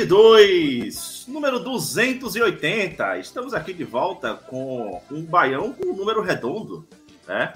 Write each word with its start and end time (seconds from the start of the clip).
22, 0.00 1.26
número 1.28 1.60
280. 1.60 3.18
Estamos 3.18 3.52
aqui 3.52 3.74
de 3.74 3.84
volta 3.84 4.32
com 4.34 4.98
um 5.10 5.22
baião 5.22 5.74
com 5.74 5.90
um 5.90 5.94
número 5.94 6.22
redondo, 6.22 6.88
né? 7.28 7.52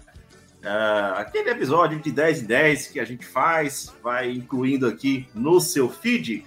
Uh, 0.61 1.17
aquele 1.17 1.48
episódio 1.48 1.98
de 2.01 2.12
10 2.12 2.42
em 2.42 2.45
10 2.45 2.86
que 2.89 3.01
a 3.01 3.05
gente 3.06 3.25
faz, 3.25 3.91
vai 4.03 4.31
incluindo 4.31 4.86
aqui 4.86 5.27
no 5.34 5.59
seu 5.59 5.89
feed. 5.89 6.45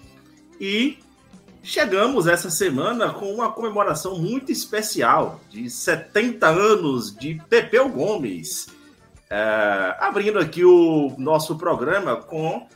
E 0.62 1.00
chegamos 1.64 2.28
essa 2.28 2.52
semana 2.52 3.12
com 3.12 3.34
uma 3.34 3.52
comemoração 3.52 4.20
muito 4.20 4.52
especial 4.52 5.42
de 5.50 5.68
70 5.68 6.48
anos 6.48 7.16
de 7.16 7.42
Pepeu 7.50 7.90
Gomes. 7.90 8.68
Uh, 9.32 9.98
abrindo 10.00 10.38
aqui 10.38 10.64
o 10.64 11.16
nosso 11.18 11.58
programa 11.58 12.18
com 12.18 12.68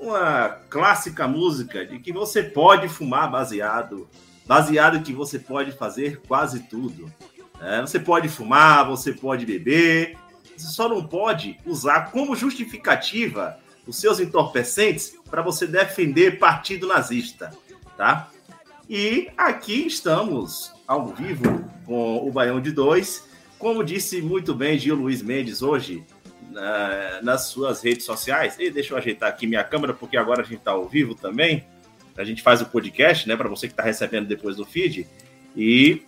uma 0.00 0.48
clássica 0.70 1.28
música 1.28 1.84
de 1.84 1.98
que 1.98 2.12
você 2.12 2.42
pode 2.42 2.88
fumar 2.88 3.30
baseado, 3.30 4.08
baseado 4.46 5.02
que 5.02 5.12
você 5.12 5.38
pode 5.38 5.72
fazer 5.72 6.20
quase 6.26 6.60
tudo. 6.60 7.12
né? 7.60 7.82
você 7.82 7.98
pode 7.98 8.28
fumar, 8.28 8.88
você 8.88 9.12
pode 9.12 9.44
beber, 9.44 10.16
você 10.56 10.68
só 10.68 10.88
não 10.88 11.06
pode 11.06 11.58
usar 11.66 12.10
como 12.10 12.34
justificativa 12.34 13.58
os 13.86 13.96
seus 13.96 14.18
entorpecentes 14.20 15.16
para 15.28 15.42
você 15.42 15.66
defender 15.66 16.38
partido 16.38 16.86
nazista, 16.86 17.50
tá? 17.96 18.28
E 18.88 19.28
aqui 19.36 19.86
estamos 19.86 20.72
ao 20.86 21.08
vivo 21.08 21.64
com 21.84 22.26
o 22.26 22.32
Baião 22.32 22.60
de 22.60 22.72
Dois, 22.72 23.24
como 23.58 23.84
disse 23.84 24.20
muito 24.20 24.54
bem 24.54 24.78
Gil 24.78 24.96
Luiz 24.96 25.22
Mendes 25.22 25.62
hoje 25.62 26.04
na- 26.60 27.22
nas 27.22 27.42
suas 27.46 27.82
redes 27.82 28.04
sociais. 28.04 28.56
E 28.58 28.70
deixa 28.70 28.92
eu 28.92 28.98
ajeitar 28.98 29.28
aqui 29.28 29.46
minha 29.46 29.64
câmera, 29.64 29.94
porque 29.94 30.16
agora 30.16 30.42
a 30.42 30.44
gente 30.44 30.58
está 30.58 30.72
ao 30.72 30.88
vivo 30.88 31.14
também. 31.14 31.64
A 32.16 32.24
gente 32.24 32.42
faz 32.42 32.60
o 32.60 32.66
podcast, 32.66 33.26
né, 33.26 33.36
para 33.36 33.48
você 33.48 33.66
que 33.66 33.72
está 33.72 33.82
recebendo 33.82 34.26
depois 34.26 34.56
do 34.56 34.64
feed. 34.64 35.06
E 35.56 36.02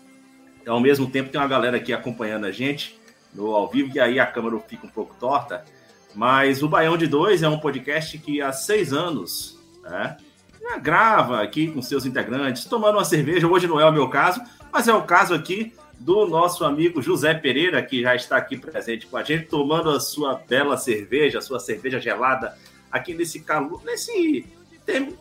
ao 0.66 0.78
mesmo 0.80 1.08
tempo 1.10 1.30
tem 1.30 1.40
uma 1.40 1.48
galera 1.48 1.76
aqui 1.78 1.92
acompanhando 1.92 2.44
a 2.44 2.50
gente 2.52 3.00
no 3.34 3.54
ao 3.54 3.66
vivo, 3.68 3.90
e 3.94 3.98
aí 3.98 4.20
a 4.20 4.26
câmera 4.26 4.58
fica 4.60 4.86
um 4.86 4.90
pouco 4.90 5.14
torta. 5.18 5.64
Mas 6.14 6.62
o 6.62 6.68
Baião 6.68 6.98
de 6.98 7.06
Dois 7.06 7.42
é 7.42 7.48
um 7.48 7.58
podcast 7.58 8.18
que 8.18 8.42
há 8.42 8.52
seis 8.52 8.92
anos 8.92 9.58
né, 9.82 10.18
grava 10.82 11.42
aqui 11.42 11.68
com 11.68 11.80
seus 11.80 12.04
integrantes, 12.04 12.66
tomando 12.66 12.98
uma 12.98 13.04
cerveja. 13.06 13.48
Hoje 13.48 13.66
não 13.66 13.80
é 13.80 13.86
o 13.86 13.92
meu 13.92 14.08
caso, 14.08 14.42
mas 14.70 14.86
é 14.86 14.92
o 14.92 15.02
caso 15.02 15.32
aqui 15.32 15.72
do 16.02 16.26
nosso 16.26 16.64
amigo 16.64 17.00
José 17.00 17.32
Pereira, 17.32 17.80
que 17.80 18.02
já 18.02 18.14
está 18.14 18.36
aqui 18.36 18.56
presente 18.56 19.06
com 19.06 19.16
a 19.16 19.22
gente, 19.22 19.46
tomando 19.46 19.88
a 19.90 20.00
sua 20.00 20.34
bela 20.34 20.76
cerveja, 20.76 21.38
a 21.38 21.42
sua 21.42 21.60
cerveja 21.60 22.00
gelada, 22.00 22.56
aqui 22.90 23.14
nesse 23.14 23.40
calor, 23.40 23.80
nesse 23.84 24.44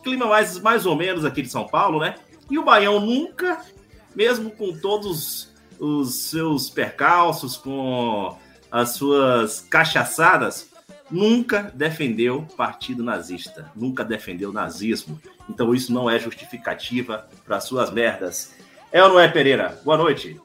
clima 0.02 0.26
mais, 0.26 0.58
mais 0.58 0.84
ou 0.84 0.96
menos 0.96 1.24
aqui 1.24 1.40
de 1.40 1.48
São 1.48 1.68
Paulo, 1.68 2.00
né? 2.00 2.16
E 2.50 2.58
o 2.58 2.64
Baião 2.64 2.98
nunca, 3.00 3.64
mesmo 4.14 4.50
com 4.50 4.76
todos 4.76 5.52
os 5.78 6.14
seus 6.14 6.68
percalços, 6.68 7.56
com 7.56 8.36
as 8.68 8.90
suas 8.90 9.60
cachaçadas, 9.60 10.68
nunca 11.08 11.70
defendeu 11.74 12.44
partido 12.56 13.04
nazista, 13.04 13.70
nunca 13.76 14.04
defendeu 14.04 14.52
nazismo. 14.52 15.20
Então 15.48 15.72
isso 15.72 15.92
não 15.92 16.10
é 16.10 16.18
justificativa 16.18 17.28
para 17.44 17.60
suas 17.60 17.90
merdas. 17.92 18.54
É 18.90 19.02
ou 19.02 19.10
não 19.10 19.20
é, 19.20 19.28
Pereira? 19.28 19.80
Boa 19.84 19.96
noite. 19.96 20.40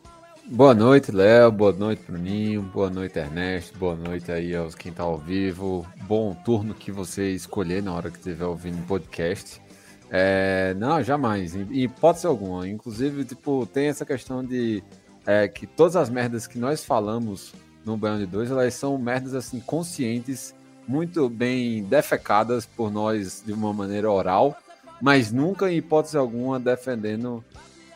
Boa 0.50 0.74
noite, 0.74 1.12
Léo. 1.12 1.52
Boa 1.52 1.74
noite, 1.74 2.04
Bruninho. 2.08 2.62
Boa 2.62 2.90
noite, 2.90 3.20
Ernesto. 3.20 3.78
Boa 3.78 3.96
noite 3.96 4.32
aí 4.32 4.56
aos 4.56 4.76
quem 4.76 4.94
tá 4.94 5.04
ao 5.04 5.18
vivo. 5.18 5.86
Bom 6.04 6.34
turno 6.34 6.74
que 6.74 6.90
você 6.90 7.32
escolher 7.32 7.84
na 7.84 7.94
hora 7.94 8.10
que 8.10 8.18
estiver 8.18 8.46
ouvindo 8.46 8.80
o 8.80 8.86
podcast. 8.88 9.62
É, 10.10 10.74
não, 10.78 11.04
jamais. 11.04 11.54
Em 11.54 11.84
hipótese 11.84 12.26
alguma. 12.26 12.66
Inclusive, 12.66 13.26
tipo, 13.26 13.66
tem 13.66 13.88
essa 13.88 14.06
questão 14.06 14.42
de 14.42 14.82
é, 15.26 15.50
que 15.50 15.68
todas 15.68 15.98
as 15.98 16.10
merdas 16.10 16.48
que 16.48 16.58
nós 16.58 16.86
falamos 16.86 17.54
no 17.84 17.98
Baião 17.98 18.18
de 18.18 18.26
Dois, 18.26 18.50
elas 18.50 18.74
são 18.74 18.98
merdas 18.98 19.34
assim 19.34 19.60
conscientes, 19.60 20.56
muito 20.88 21.28
bem 21.28 21.84
defecadas 21.84 22.66
por 22.66 22.90
nós 22.90 23.44
de 23.46 23.52
uma 23.52 23.74
maneira 23.74 24.10
oral, 24.10 24.58
mas 25.02 25.30
nunca, 25.30 25.70
em 25.70 25.78
hipótese 25.78 26.18
alguma, 26.18 26.58
defendendo 26.58 27.44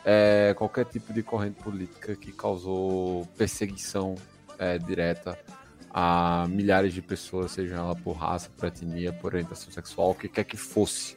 é, 0.04 0.54
qualquer 0.56 0.84
tipo 0.86 1.12
de 1.12 1.22
corrente 1.22 1.62
política 1.62 2.16
que 2.16 2.32
causou 2.32 3.26
perseguição 3.36 4.16
é, 4.58 4.78
direta 4.78 5.38
a 5.94 6.46
milhares 6.48 6.94
de 6.94 7.02
pessoas, 7.02 7.52
seja 7.52 7.76
ela 7.76 7.94
por 7.94 8.12
raça, 8.12 8.50
por 8.56 8.66
etnia, 8.66 9.12
por 9.12 9.34
orientação 9.34 9.70
sexual, 9.70 10.10
o 10.10 10.14
que 10.14 10.28
quer 10.28 10.44
que 10.44 10.56
fosse. 10.56 11.16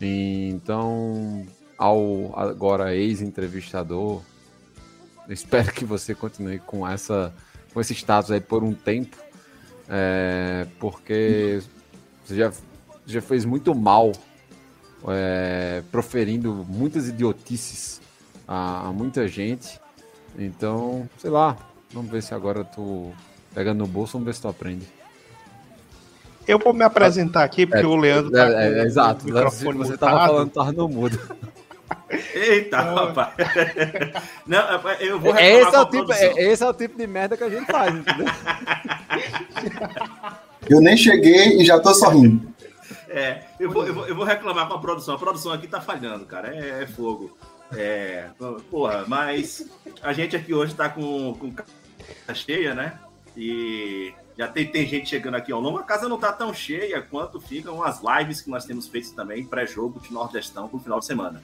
Então, 0.00 1.46
ao 1.78 2.38
agora 2.38 2.94
ex-entrevistador, 2.94 4.20
espero 5.28 5.72
que 5.72 5.84
você 5.84 6.14
continue 6.14 6.58
com 6.58 6.86
essa 6.86 7.32
com 7.72 7.80
esse 7.80 7.94
status 7.94 8.30
aí 8.30 8.40
por 8.40 8.62
um 8.62 8.74
tempo, 8.74 9.16
é, 9.88 10.66
porque 10.78 11.62
você 12.22 12.36
já, 12.36 12.52
já 13.06 13.22
fez 13.22 13.46
muito 13.46 13.74
mal 13.74 14.12
é, 15.08 15.82
proferindo 15.90 16.66
muitas 16.68 17.08
idiotices 17.08 18.01
a, 18.52 18.88
a 18.88 18.92
muita 18.92 19.26
gente. 19.26 19.80
Então, 20.38 21.08
sei 21.18 21.30
lá, 21.30 21.56
vamos 21.90 22.10
ver 22.10 22.22
se 22.22 22.34
agora 22.34 22.62
tu 22.64 23.10
pega 23.54 23.72
no 23.72 23.86
bolso, 23.86 24.12
vamos 24.12 24.26
ver 24.26 24.34
se 24.34 24.42
tu 24.42 24.48
aprende. 24.48 24.86
Eu 26.46 26.58
vou 26.58 26.72
me 26.74 26.82
apresentar 26.84 27.44
aqui, 27.44 27.64
porque 27.66 27.84
É, 27.84 27.86
o 27.86 27.96
Leandro 27.96 28.30
tá 28.30 28.48
É, 28.48 28.66
é, 28.66 28.82
o 28.82 28.86
exato, 28.86 29.24
microfone 29.24 29.78
você 29.78 29.96
tava 29.96 30.12
mutado. 30.12 30.28
falando, 30.28 30.50
tava 30.50 30.72
no 30.72 30.88
mudo. 30.88 31.18
Eita, 32.34 32.78
rapaz. 32.80 33.32
Não, 34.46 34.58
rapaz, 34.66 35.00
eu 35.00 35.18
vou 35.20 35.32
reclamar 35.32 35.60
Esse 35.60 35.68
é, 35.68 35.70
com 35.70 35.76
a 35.76 35.80
o 35.82 35.84
tipo, 35.84 36.04
produção. 36.06 36.26
é- 36.38 36.42
esse 36.52 36.62
é 36.62 36.68
o 36.68 36.74
tipo 36.74 36.98
de 36.98 37.06
merda 37.06 37.36
que 37.36 37.44
a 37.44 37.48
gente 37.50 37.66
faz, 37.70 37.94
entendeu? 37.94 38.26
Eu 40.68 40.80
nem 40.80 40.96
cheguei 40.96 41.60
e 41.60 41.64
já 41.64 41.78
tô 41.80 41.92
sorrindo. 41.92 42.52
É, 43.08 43.42
eu 43.58 43.70
vou, 43.70 43.84
eu, 43.86 43.92
vou, 43.92 44.06
eu 44.06 44.14
vou 44.14 44.24
reclamar 44.24 44.68
com 44.68 44.74
a 44.74 44.78
produção. 44.78 45.14
A 45.16 45.18
produção 45.18 45.52
aqui 45.52 45.66
tá 45.66 45.80
falhando, 45.80 46.24
cara. 46.24 46.54
É, 46.54 46.84
é 46.84 46.86
fogo. 46.86 47.36
É, 47.76 48.30
porra, 48.70 49.04
mas 49.06 49.70
a 50.02 50.12
gente 50.12 50.36
aqui 50.36 50.52
hoje 50.52 50.74
tá 50.74 50.88
com, 50.88 51.34
com 51.34 51.52
casa 51.52 52.34
cheia, 52.34 52.74
né? 52.74 52.98
E 53.36 54.12
já 54.36 54.48
tem, 54.48 54.66
tem 54.66 54.86
gente 54.86 55.08
chegando 55.08 55.36
aqui 55.36 55.52
ao 55.52 55.60
longo. 55.60 55.78
A 55.78 55.84
casa 55.84 56.08
não 56.08 56.18
tá 56.18 56.32
tão 56.32 56.52
cheia 56.52 57.00
quanto 57.00 57.40
ficam 57.40 57.82
as 57.82 58.00
lives 58.02 58.40
que 58.40 58.50
nós 58.50 58.64
temos 58.64 58.88
feito 58.88 59.14
também, 59.14 59.44
pré-jogo 59.44 60.00
de 60.00 60.12
Nordestão 60.12 60.68
pro 60.68 60.78
final 60.78 60.98
de 60.98 61.06
semana. 61.06 61.42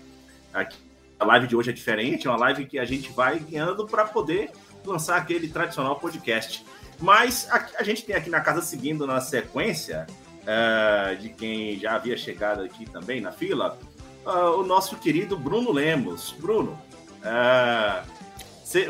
Aqui, 0.53 0.77
a 1.19 1.25
live 1.25 1.47
de 1.47 1.57
hoje 1.57 1.71
é 1.71 1.73
diferente, 1.73 2.27
é 2.27 2.31
uma 2.31 2.39
live 2.39 2.67
que 2.67 2.79
a 2.79 2.85
gente 2.85 3.11
vai 3.13 3.39
guiando 3.39 3.87
para 3.87 4.05
poder 4.05 4.51
lançar 4.85 5.17
aquele 5.17 5.49
tradicional 5.49 5.97
podcast. 5.97 6.65
Mas 6.99 7.49
a, 7.51 7.67
a 7.79 7.83
gente 7.83 8.05
tem 8.05 8.15
aqui 8.15 8.29
na 8.29 8.41
casa 8.41 8.61
seguindo 8.61 9.07
na 9.07 9.21
sequência 9.21 10.07
eh, 10.47 11.17
de 11.21 11.29
quem 11.29 11.79
já 11.79 11.95
havia 11.95 12.17
chegado 12.17 12.63
aqui 12.63 12.89
também 12.89 13.21
na 13.21 13.31
fila, 13.31 13.79
uh, 14.25 14.61
o 14.61 14.65
nosso 14.65 14.97
querido 14.97 15.37
Bruno 15.37 15.73
Lemos. 15.73 16.33
Bruno, 16.39 16.79
uh, 17.23 18.19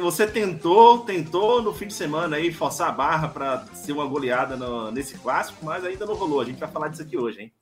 você 0.01 0.27
tentou, 0.27 1.01
tentou 1.01 1.63
no 1.63 1.73
fim 1.73 1.87
de 1.87 1.95
semana 1.95 2.37
aí 2.37 2.53
forçar 2.53 2.89
a 2.89 2.93
barra 2.93 3.29
para 3.29 3.67
ser 3.75 3.93
uma 3.93 4.07
goleada 4.07 4.57
no, 4.57 4.91
nesse 4.91 5.17
clássico, 5.19 5.65
mas 5.65 5.85
ainda 5.85 6.05
não 6.05 6.15
rolou. 6.15 6.41
A 6.41 6.45
gente 6.45 6.59
vai 6.59 6.69
falar 6.69 6.89
disso 6.89 7.03
aqui 7.03 7.17
hoje, 7.17 7.43
hein? 7.43 7.53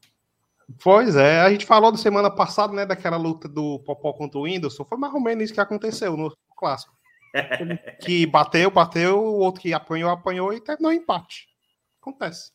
Pois 0.83 1.15
é, 1.15 1.41
a 1.41 1.51
gente 1.51 1.65
falou 1.65 1.93
da 1.93 1.99
semana 1.99 2.31
passada, 2.31 2.73
né, 2.73 2.85
daquela 2.85 3.17
luta 3.17 3.49
do 3.49 3.79
Popó 3.81 4.13
contra 4.13 4.39
o 4.39 4.43
Whindersson, 4.43 4.85
foi 4.85 4.99
mais 4.99 5.15
ou 5.15 5.21
menos 5.21 5.45
isso 5.45 5.55
que 5.55 5.61
aconteceu 5.61 6.17
no 6.17 6.37
clássico. 6.57 6.93
que 8.03 8.27
bateu, 8.27 8.71
bateu, 8.71 9.19
o 9.19 9.39
outro 9.39 9.61
que 9.61 9.73
apanhou, 9.73 10.11
apanhou 10.11 10.53
e 10.53 10.61
terminou 10.61 10.93
empate. 10.93 11.47
Acontece. 12.01 12.51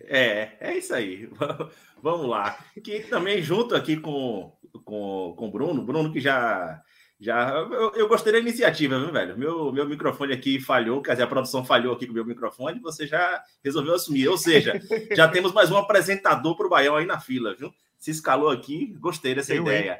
É, 0.00 0.52
é 0.60 0.78
isso 0.78 0.94
aí. 0.94 1.28
Vamos 2.02 2.28
lá. 2.28 2.58
Que 2.82 3.00
também 3.00 3.42
junto 3.42 3.74
aqui 3.74 3.96
com, 3.96 4.52
com, 4.84 5.34
com 5.36 5.48
o 5.48 5.50
Bruno, 5.50 5.82
Bruno 5.82 6.12
que 6.12 6.20
já 6.20 6.82
já, 7.20 7.50
eu, 7.50 7.92
eu, 7.94 8.08
gostei 8.08 8.32
da 8.32 8.38
iniciativa, 8.38 8.96
viu, 8.96 9.10
velho? 9.10 9.36
Meu, 9.36 9.72
meu 9.72 9.88
microfone 9.88 10.32
aqui 10.32 10.60
falhou, 10.60 11.02
quer 11.02 11.12
dizer, 11.12 11.24
a 11.24 11.28
produção 11.28 11.64
falhou 11.64 11.92
aqui 11.92 12.06
com 12.06 12.12
o 12.12 12.14
meu 12.14 12.24
microfone, 12.24 12.78
você 12.78 13.08
já 13.08 13.42
resolveu 13.62 13.94
assumir. 13.94 14.28
Ou 14.28 14.38
seja, 14.38 14.80
já 15.16 15.26
temos 15.26 15.52
mais 15.52 15.68
um 15.68 15.76
apresentador 15.76 16.56
para 16.56 16.66
o 16.66 16.70
Baião 16.70 16.94
aí 16.94 17.06
na 17.06 17.18
fila, 17.18 17.56
viu? 17.56 17.74
Se 17.98 18.12
escalou 18.12 18.50
aqui, 18.50 18.94
gostei 19.00 19.34
dessa 19.34 19.52
eu, 19.52 19.64
ideia. 19.64 19.98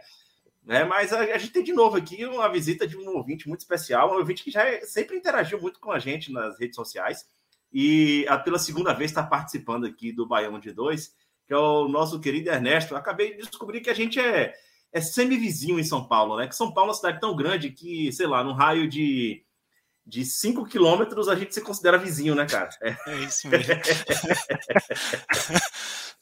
É, 0.68 0.84
mas 0.84 1.12
a, 1.12 1.20
a, 1.20 1.38
gente 1.38 1.52
tem 1.52 1.64
de 1.64 1.72
novo 1.72 1.96
aqui 1.96 2.24
uma 2.24 2.48
visita 2.48 2.86
de 2.86 2.96
um 2.96 3.08
ouvinte 3.16 3.48
muito 3.48 3.60
especial, 3.60 4.12
um 4.12 4.18
ouvinte 4.18 4.44
que 4.44 4.50
já 4.50 4.64
é, 4.68 4.82
sempre 4.82 5.16
interagiu 5.16 5.60
muito 5.60 5.80
com 5.80 5.90
a 5.90 5.98
gente 5.98 6.30
nas 6.30 6.60
redes 6.60 6.76
sociais 6.76 7.26
e 7.72 8.26
a, 8.28 8.38
pela 8.38 8.58
segunda 8.58 8.92
vez 8.92 9.10
está 9.10 9.22
participando 9.22 9.86
aqui 9.86 10.12
do 10.12 10.26
Baião 10.26 10.58
de 10.58 10.72
Dois, 10.72 11.14
que 11.46 11.52
é 11.52 11.56
o 11.56 11.88
nosso 11.88 12.20
querido 12.20 12.50
Ernesto. 12.50 12.96
acabei 12.96 13.36
de 13.36 13.42
descobrir 13.42 13.80
que 13.80 13.90
a 13.90 13.94
gente 13.94 14.18
é 14.18 14.54
é 14.92 15.00
semi-vizinho 15.00 15.78
em 15.78 15.84
São 15.84 16.06
Paulo, 16.06 16.36
né? 16.36 16.48
Que 16.48 16.56
São 16.56 16.72
Paulo 16.72 16.90
é 16.90 16.92
uma 16.92 16.96
cidade 16.96 17.20
tão 17.20 17.36
grande 17.36 17.70
que, 17.70 18.12
sei 18.12 18.26
lá, 18.26 18.42
num 18.42 18.52
raio 18.52 18.88
de, 18.88 19.44
de 20.06 20.24
5 20.24 20.64
quilômetros 20.66 21.28
a 21.28 21.34
gente 21.34 21.54
se 21.54 21.60
considera 21.60 21.98
vizinho, 21.98 22.34
né, 22.34 22.46
cara? 22.46 22.70
É, 22.82 22.96
é 23.06 23.16
isso 23.18 23.48
mesmo. 23.48 23.74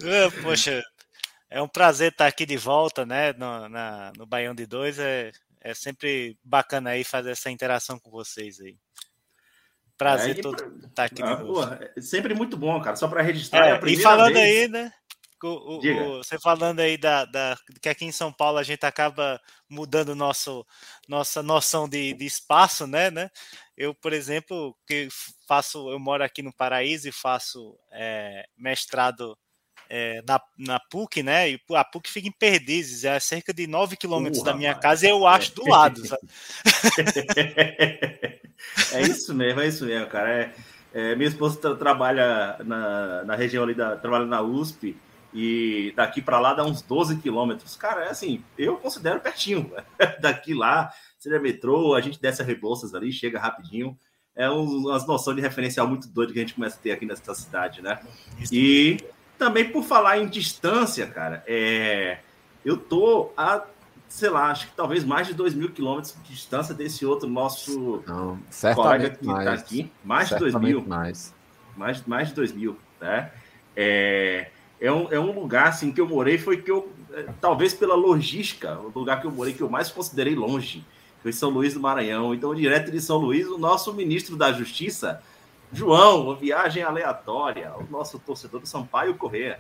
Ah, 0.03 0.31
poxa, 0.43 0.83
é 1.49 1.63
um 1.63 1.69
prazer 1.69 2.13
estar 2.13 2.27
aqui 2.27 2.45
de 2.45 2.57
volta, 2.57 3.07
né? 3.07 3.33
No, 3.35 3.69
na, 3.69 4.13
no 4.17 4.27
Baião 4.27 4.55
de 4.55 4.67
Dois. 4.67 4.99
É, 4.99 5.31
é 5.61 5.75
sempre 5.75 6.37
bacana 6.45 6.91
aí 6.91 7.05
fazer 7.05 7.31
essa 7.31 7.51
interação 7.51 7.99
com 7.99 8.11
vocês 8.11 8.61
aí. 8.61 8.77
Prazer 9.97 10.39
é, 10.39 10.43
todo 10.43 10.57
pra... 10.57 10.89
estar 10.89 11.05
aqui 11.05 11.23
ah, 11.23 11.37
novo. 11.39 11.63
é 11.63 12.01
sempre 12.01 12.35
muito 12.35 12.57
bom, 12.57 12.81
cara. 12.81 12.97
Só 12.97 13.09
para 13.09 13.23
registrar. 13.23 13.83
É, 13.83 13.91
e 13.91 13.97
falando 13.97 14.35
vez... 14.35 14.63
aí, 14.63 14.69
né? 14.69 14.93
O, 15.43 15.77
o, 15.79 16.17
você 16.19 16.39
falando 16.39 16.81
aí 16.81 16.97
da, 16.97 17.25
da, 17.27 17.57
que 17.81 17.89
aqui 17.89 18.05
em 18.05 18.13
São 18.13 18.33
Paulo 18.33 18.59
a 18.59 18.63
gente 18.63 18.85
acaba 18.85 19.41
mudando 19.69 20.15
nosso, 20.15 20.67
nossa 21.07 21.43
noção 21.43 21.89
de, 21.89 22.15
de 22.15 22.25
espaço, 22.25 22.87
né, 22.87 23.11
né? 23.11 23.31
Eu, 23.77 23.95
por 23.95 24.13
exemplo, 24.15 24.75
que 24.87 25.09
faço, 25.47 25.91
eu 25.91 25.99
moro 25.99 26.25
aqui 26.25 26.43
no 26.43 26.55
Paraíso 26.55 27.09
e 27.09 27.13
faço 27.13 27.79
é, 27.93 28.47
mestrado 28.57 29.37
é, 29.89 30.23
na, 30.27 30.41
na 30.59 30.81
PUC, 30.81 31.23
né? 31.23 31.51
E 31.51 31.61
a 31.73 31.85
PUC 31.85 32.11
fica 32.11 32.29
em 32.29 32.33
Perdizes, 32.33 33.05
é 33.05 33.21
cerca 33.21 33.53
de 33.53 33.67
9 33.67 33.97
quilômetros 33.97 34.43
da 34.43 34.55
minha 34.55 34.75
casa 34.75 35.07
e 35.07 35.11
eu 35.11 35.27
acho 35.27 35.55
do 35.55 35.69
lado, 35.69 36.03
é 38.93 39.03
isso 39.03 39.35
mesmo, 39.35 39.61
é 39.61 39.69
isso 39.69 39.85
mesmo, 39.85 40.07
cara. 40.07 40.31
É, 40.31 40.55
é, 40.93 41.15
minha 41.15 41.29
esposa 41.29 41.77
trabalha 41.77 42.57
na, 42.65 43.25
na 43.25 43.37
região 43.37 43.65
ali, 43.65 43.75
da, 43.75 43.97
trabalha 43.97 44.25
na 44.25 44.41
USP, 44.41 44.97
e 45.39 45.93
daqui 45.95 46.23
para 46.23 46.41
lá 46.41 46.55
dá 46.55 46.65
uns 46.65 46.81
12 46.81 47.19
quilômetros. 47.19 47.77
Cara, 47.77 48.07
é 48.07 48.11
assim, 48.11 48.43
eu 48.57 48.79
considero 48.79 49.21
pertinho. 49.21 49.71
Daqui 50.19 50.55
lá, 50.55 50.91
seria 51.19 51.39
metrô, 51.39 51.95
a 51.95 52.01
gente 52.01 52.19
desce 52.19 52.41
a 52.41 52.45
Rebouças 52.45 52.95
ali, 52.95 53.13
chega 53.13 53.39
rapidinho. 53.39 53.95
É 54.35 54.49
umas 54.49 55.07
noções 55.07 55.37
de 55.37 55.43
referencial 55.43 55.87
muito 55.87 56.09
doido 56.09 56.33
que 56.33 56.39
a 56.39 56.43
gente 56.43 56.55
começa 56.55 56.77
a 56.77 56.81
ter 56.81 56.93
aqui 56.93 57.05
nessa 57.05 57.35
cidade, 57.35 57.83
né? 57.83 58.01
E 58.51 58.97
também 59.39 59.71
por 59.71 59.85
falar 59.85 60.19
em 60.19 60.29
distância, 60.29 61.07
cara, 61.07 61.43
é... 61.47 62.19
eu 62.65 62.77
tô 62.77 63.31
a, 63.37 63.65
sei 64.09 64.31
lá, 64.31 64.51
acho 64.51 64.69
que 64.69 64.77
talvez 64.77 65.05
mais 65.05 65.27
de 65.27 65.35
2 65.35 65.55
mil 65.55 65.71
quilômetros 65.71 66.15
de 66.23 66.33
distância 66.33 66.75
desse 66.75 67.05
outro 67.05 67.29
nosso 67.29 68.03
Não, 68.07 68.39
colega 68.75 69.11
que 69.11 69.29
está 69.29 69.53
aqui. 69.53 69.91
Mais 70.05 70.29
de 70.29 70.37
2 70.37 70.55
mil. 70.57 70.85
Mais. 70.87 71.35
mais. 71.77 72.07
Mais 72.07 72.29
de 72.29 72.35
2 72.35 72.53
mil, 72.53 72.77
né? 73.01 73.31
É 73.75 74.51
é 74.81 74.93
um, 74.93 75.11
é 75.11 75.19
um 75.19 75.33
lugar 75.33 75.69
assim 75.69 75.91
que 75.91 76.01
eu 76.01 76.09
morei, 76.09 76.39
foi 76.39 76.59
que 76.59 76.71
eu, 76.71 76.93
é, 77.13 77.27
talvez 77.41 77.73
pela 77.73 77.95
logística, 77.95 78.79
o 78.79 78.93
lugar 78.95 79.21
que 79.21 79.27
eu 79.27 79.33
morei 79.33 79.55
que 79.55 79.63
eu 79.63 79.71
mais 79.71 79.91
considerei 79.91 80.35
longe, 80.35 80.85
foi 81.23 81.33
São 81.33 81.51
Luís 81.51 81.75
do 81.75 81.81
Maranhão. 81.81 82.35
Então, 82.35 82.55
direto 82.55 82.91
de 82.91 83.01
São 83.01 83.17
Luís, 83.17 83.49
o 83.49 83.59
nosso 83.59 83.93
ministro 83.93 84.37
da 84.37 84.53
Justiça, 84.53 85.23
João, 85.73 86.23
uma 86.23 86.37
viagem 86.37 86.83
aleatória, 86.83 87.73
o 87.79 87.91
nosso 87.91 88.19
torcedor 88.19 88.61
do 88.61 88.67
Sampaio 88.67 89.15
Correia. 89.15 89.59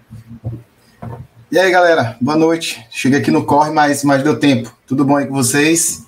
E 1.50 1.58
aí, 1.58 1.70
galera, 1.70 2.17
boa 2.20 2.37
noite. 2.37 2.85
Cheguei 2.91 3.20
aqui 3.20 3.31
no 3.31 3.44
Corre, 3.44 3.70
mas, 3.70 4.03
mas 4.05 4.23
deu 4.23 4.38
tempo. 4.38 4.73
Tudo 4.87 5.05
bom 5.05 5.17
aí 5.17 5.26
com 5.26 5.35
vocês? 5.35 6.05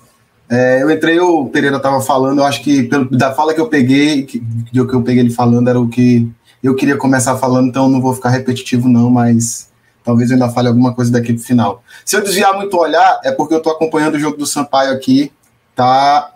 É, 0.49 0.81
eu 0.81 0.89
entrei, 0.89 1.19
o 1.19 1.45
Pereira 1.47 1.77
estava 1.77 2.01
falando, 2.01 2.39
eu 2.39 2.45
acho 2.45 2.63
que 2.63 2.83
pelo, 2.83 3.09
da 3.09 3.33
fala 3.33 3.53
que 3.53 3.61
eu 3.61 3.67
peguei, 3.67 4.23
que, 4.23 4.39
que 4.71 4.79
eu 4.79 5.03
peguei 5.03 5.21
ele 5.21 5.29
falando, 5.29 5.69
era 5.69 5.79
o 5.79 5.87
que 5.87 6.29
eu 6.63 6.75
queria 6.75 6.97
começar 6.97 7.37
falando, 7.37 7.67
então 7.67 7.87
não 7.87 8.01
vou 8.01 8.15
ficar 8.15 8.29
repetitivo, 8.29 8.89
não, 8.89 9.11
mas 9.11 9.69
talvez 10.03 10.31
eu 10.31 10.35
ainda 10.35 10.49
fale 10.49 10.67
alguma 10.67 10.93
coisa 10.93 11.11
daqui 11.11 11.33
pro 11.33 11.43
final. 11.43 11.83
Se 12.03 12.15
eu 12.15 12.23
desviar 12.23 12.53
muito 12.55 12.75
o 12.75 12.79
olhar, 12.79 13.21
é 13.23 13.31
porque 13.31 13.53
eu 13.53 13.61
tô 13.61 13.69
acompanhando 13.69 14.15
o 14.15 14.19
jogo 14.19 14.37
do 14.37 14.45
Sampaio 14.45 14.91
aqui. 14.91 15.31
Tá 15.75 16.33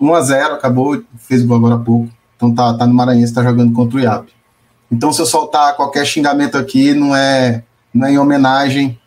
1 0.00 0.14
a 0.14 0.20
0 0.20 0.54
acabou, 0.54 1.00
fez 1.16 1.44
gol 1.44 1.56
agora 1.56 1.76
há 1.76 1.78
pouco. 1.78 2.10
Então 2.42 2.52
tá, 2.52 2.76
tá 2.76 2.86
no 2.86 2.94
Maranhense, 2.94 3.32
tá 3.32 3.42
jogando 3.42 3.72
contra 3.72 3.96
o 3.96 4.00
IAP. 4.00 4.32
Então, 4.90 5.12
se 5.12 5.22
eu 5.22 5.26
soltar 5.26 5.76
qualquer 5.76 6.04
xingamento 6.04 6.58
aqui, 6.58 6.92
não 6.92 7.14
é, 7.14 7.62
não 7.94 8.06
é 8.06 8.12
em 8.12 8.18
homenagem 8.18 9.00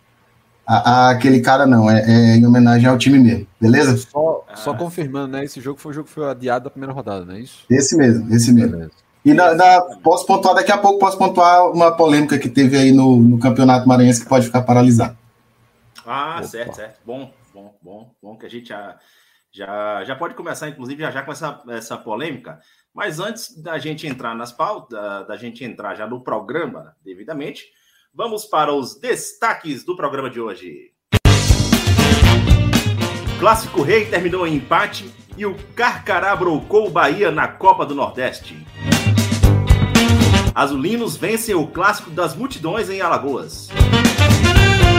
a, 0.65 1.07
a 1.07 1.09
aquele 1.11 1.41
cara, 1.41 1.65
não. 1.65 1.91
É, 1.91 2.01
é, 2.07 2.37
em 2.37 2.45
homenagem 2.45 2.87
ao 2.87 2.97
time 2.97 3.19
mesmo, 3.19 3.45
beleza? 3.59 3.97
Só, 3.97 4.45
só 4.55 4.73
confirmando, 4.73 5.33
né? 5.33 5.43
Esse 5.43 5.59
jogo 5.59 5.79
foi 5.79 5.91
o 5.91 5.93
jogo 5.93 6.07
que 6.07 6.13
foi 6.13 6.29
adiado 6.29 6.63
da 6.63 6.69
primeira 6.69 6.93
rodada, 6.93 7.25
não 7.25 7.35
é 7.35 7.41
isso? 7.41 7.65
Esse 7.69 7.97
mesmo, 7.97 8.33
esse 8.33 8.53
mesmo. 8.53 8.71
Beleza. 8.71 8.91
E 9.23 9.33
na, 9.33 9.53
na, 9.53 9.81
posso 10.03 10.25
pontuar 10.25 10.55
daqui 10.55 10.71
a 10.71 10.77
pouco, 10.77 10.99
posso 10.99 11.17
pontuar 11.17 11.71
uma 11.71 11.91
polêmica 11.91 12.39
que 12.39 12.47
teve 12.47 12.77
aí 12.77 12.91
no, 12.91 13.17
no 13.17 13.39
Campeonato 13.39 13.87
Maranhense 13.87 14.21
que 14.21 14.29
pode 14.29 14.45
ficar 14.45 14.61
paralisado. 14.61 15.17
Ah, 16.05 16.37
Opa. 16.37 16.47
certo, 16.47 16.75
certo. 16.75 16.99
Bom, 17.03 17.33
bom, 17.53 17.75
bom, 17.81 18.11
bom 18.21 18.37
que 18.37 18.45
a 18.45 18.49
gente 18.49 18.69
já, 18.69 18.97
já, 19.51 20.03
já 20.03 20.15
pode 20.15 20.35
começar, 20.35 20.69
inclusive, 20.69 21.01
já, 21.01 21.09
já 21.09 21.23
com 21.23 21.31
essa, 21.31 21.61
essa 21.69 21.97
polêmica. 21.97 22.59
Mas 22.95 23.19
antes 23.19 23.53
da 23.61 23.77
gente 23.77 24.07
entrar 24.07 24.33
nas 24.33 24.53
pautas, 24.53 24.97
da, 25.27 25.35
gente 25.35 25.65
entrar 25.65 25.95
já 25.95 26.07
no 26.07 26.21
programa 26.21 26.95
devidamente, 27.03 27.65
vamos 28.13 28.45
para 28.45 28.73
os 28.73 28.97
destaques 28.97 29.83
do 29.83 29.97
programa 29.97 30.29
de 30.29 30.39
hoje. 30.39 30.93
Clássico 33.37 33.81
Rei 33.81 34.05
terminou 34.05 34.47
em 34.47 34.55
empate 34.55 35.13
e 35.35 35.45
o 35.45 35.55
Carcará 35.75 36.33
brocou 36.37 36.87
o 36.87 36.89
Bahia 36.89 37.29
na 37.31 37.49
Copa 37.49 37.85
do 37.85 37.93
Nordeste. 37.93 38.65
Azulinos 40.55 41.17
vencem 41.17 41.53
o 41.53 41.67
clássico 41.67 42.09
das 42.09 42.33
multidões 42.33 42.89
em 42.89 43.01
Alagoas. 43.01 43.67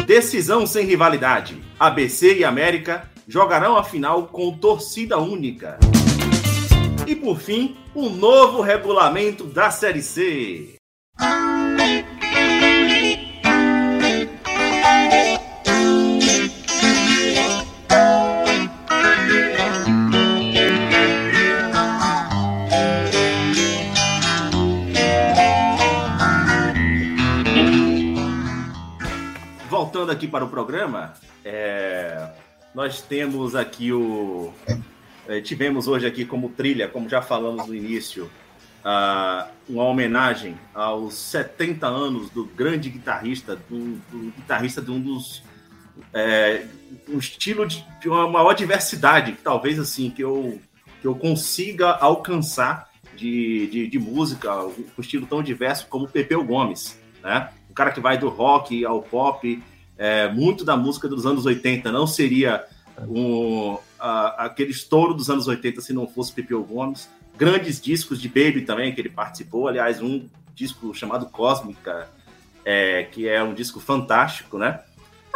Decisão 0.06 0.66
sem 0.66 0.84
rivalidade. 0.84 1.62
ABC 1.80 2.40
e 2.40 2.44
América 2.44 3.10
jogarão 3.26 3.74
a 3.74 3.82
final 3.82 4.26
com 4.26 4.52
torcida 4.52 5.16
única. 5.16 5.78
E 7.06 7.14
por 7.14 7.38
fim, 7.38 7.76
o 7.94 8.06
um 8.06 8.10
novo 8.10 8.60
regulamento 8.60 9.44
da 9.44 9.70
Série 9.70 10.02
C. 10.02 10.76
voltando 29.96 30.10
aqui 30.10 30.28
para 30.28 30.44
o 30.44 30.48
programa, 30.48 31.14
é, 31.44 32.30
nós 32.74 33.00
temos 33.00 33.54
aqui 33.54 33.92
o. 33.92 34.52
É, 35.28 35.40
tivemos 35.40 35.88
hoje 35.88 36.06
aqui 36.06 36.24
como 36.24 36.50
trilha, 36.50 36.88
como 36.88 37.08
já 37.08 37.20
falamos 37.20 37.66
no 37.66 37.74
início, 37.74 38.30
uh, 38.84 39.48
uma 39.68 39.84
homenagem 39.84 40.56
aos 40.72 41.14
70 41.14 41.86
anos 41.86 42.30
do 42.30 42.44
grande 42.44 42.88
guitarrista, 42.88 43.56
do, 43.56 43.96
do 44.10 44.32
guitarrista 44.36 44.80
de 44.80 44.90
um 44.90 45.00
dos. 45.00 45.42
É, 46.12 46.64
um 47.08 47.18
estilo 47.18 47.66
de, 47.66 47.84
de, 48.00 48.08
uma 48.08 48.28
maior 48.28 48.52
diversidade, 48.52 49.36
talvez 49.42 49.78
assim, 49.78 50.10
que 50.10 50.22
eu, 50.22 50.60
que 51.00 51.06
eu 51.06 51.14
consiga 51.14 51.90
alcançar 51.90 52.90
de, 53.16 53.66
de, 53.68 53.86
de 53.88 53.98
música, 53.98 54.54
um 54.62 55.00
estilo 55.00 55.26
tão 55.26 55.42
diverso 55.42 55.86
como 55.88 56.06
Pepeu 56.06 56.44
Gomes, 56.44 57.00
né? 57.22 57.50
O 57.70 57.74
cara 57.74 57.90
que 57.90 58.00
vai 58.00 58.18
do 58.18 58.28
rock 58.28 58.84
ao 58.84 59.02
pop, 59.02 59.62
é, 59.98 60.28
muito 60.28 60.64
da 60.64 60.76
música 60.76 61.08
dos 61.08 61.26
anos 61.26 61.46
80. 61.46 61.90
Não 61.90 62.06
seria 62.06 62.64
um, 63.08 63.78
aquele 63.98 64.70
estouro 64.70 65.14
dos 65.14 65.30
anos 65.30 65.48
80 65.48 65.80
se 65.80 65.92
não 65.92 66.06
fosse 66.06 66.32
Pepeu 66.32 66.62
Gomes. 66.62 67.08
Grandes 67.36 67.80
discos 67.80 68.20
de 68.20 68.28
Baby 68.28 68.62
também, 68.62 68.94
que 68.94 69.00
ele 69.00 69.10
participou. 69.10 69.68
Aliás, 69.68 70.00
um 70.00 70.26
disco 70.54 70.94
chamado 70.94 71.26
Cósmica, 71.26 72.08
é, 72.64 73.04
que 73.04 73.28
é 73.28 73.42
um 73.42 73.54
disco 73.54 73.78
fantástico, 73.78 74.58
né? 74.58 74.80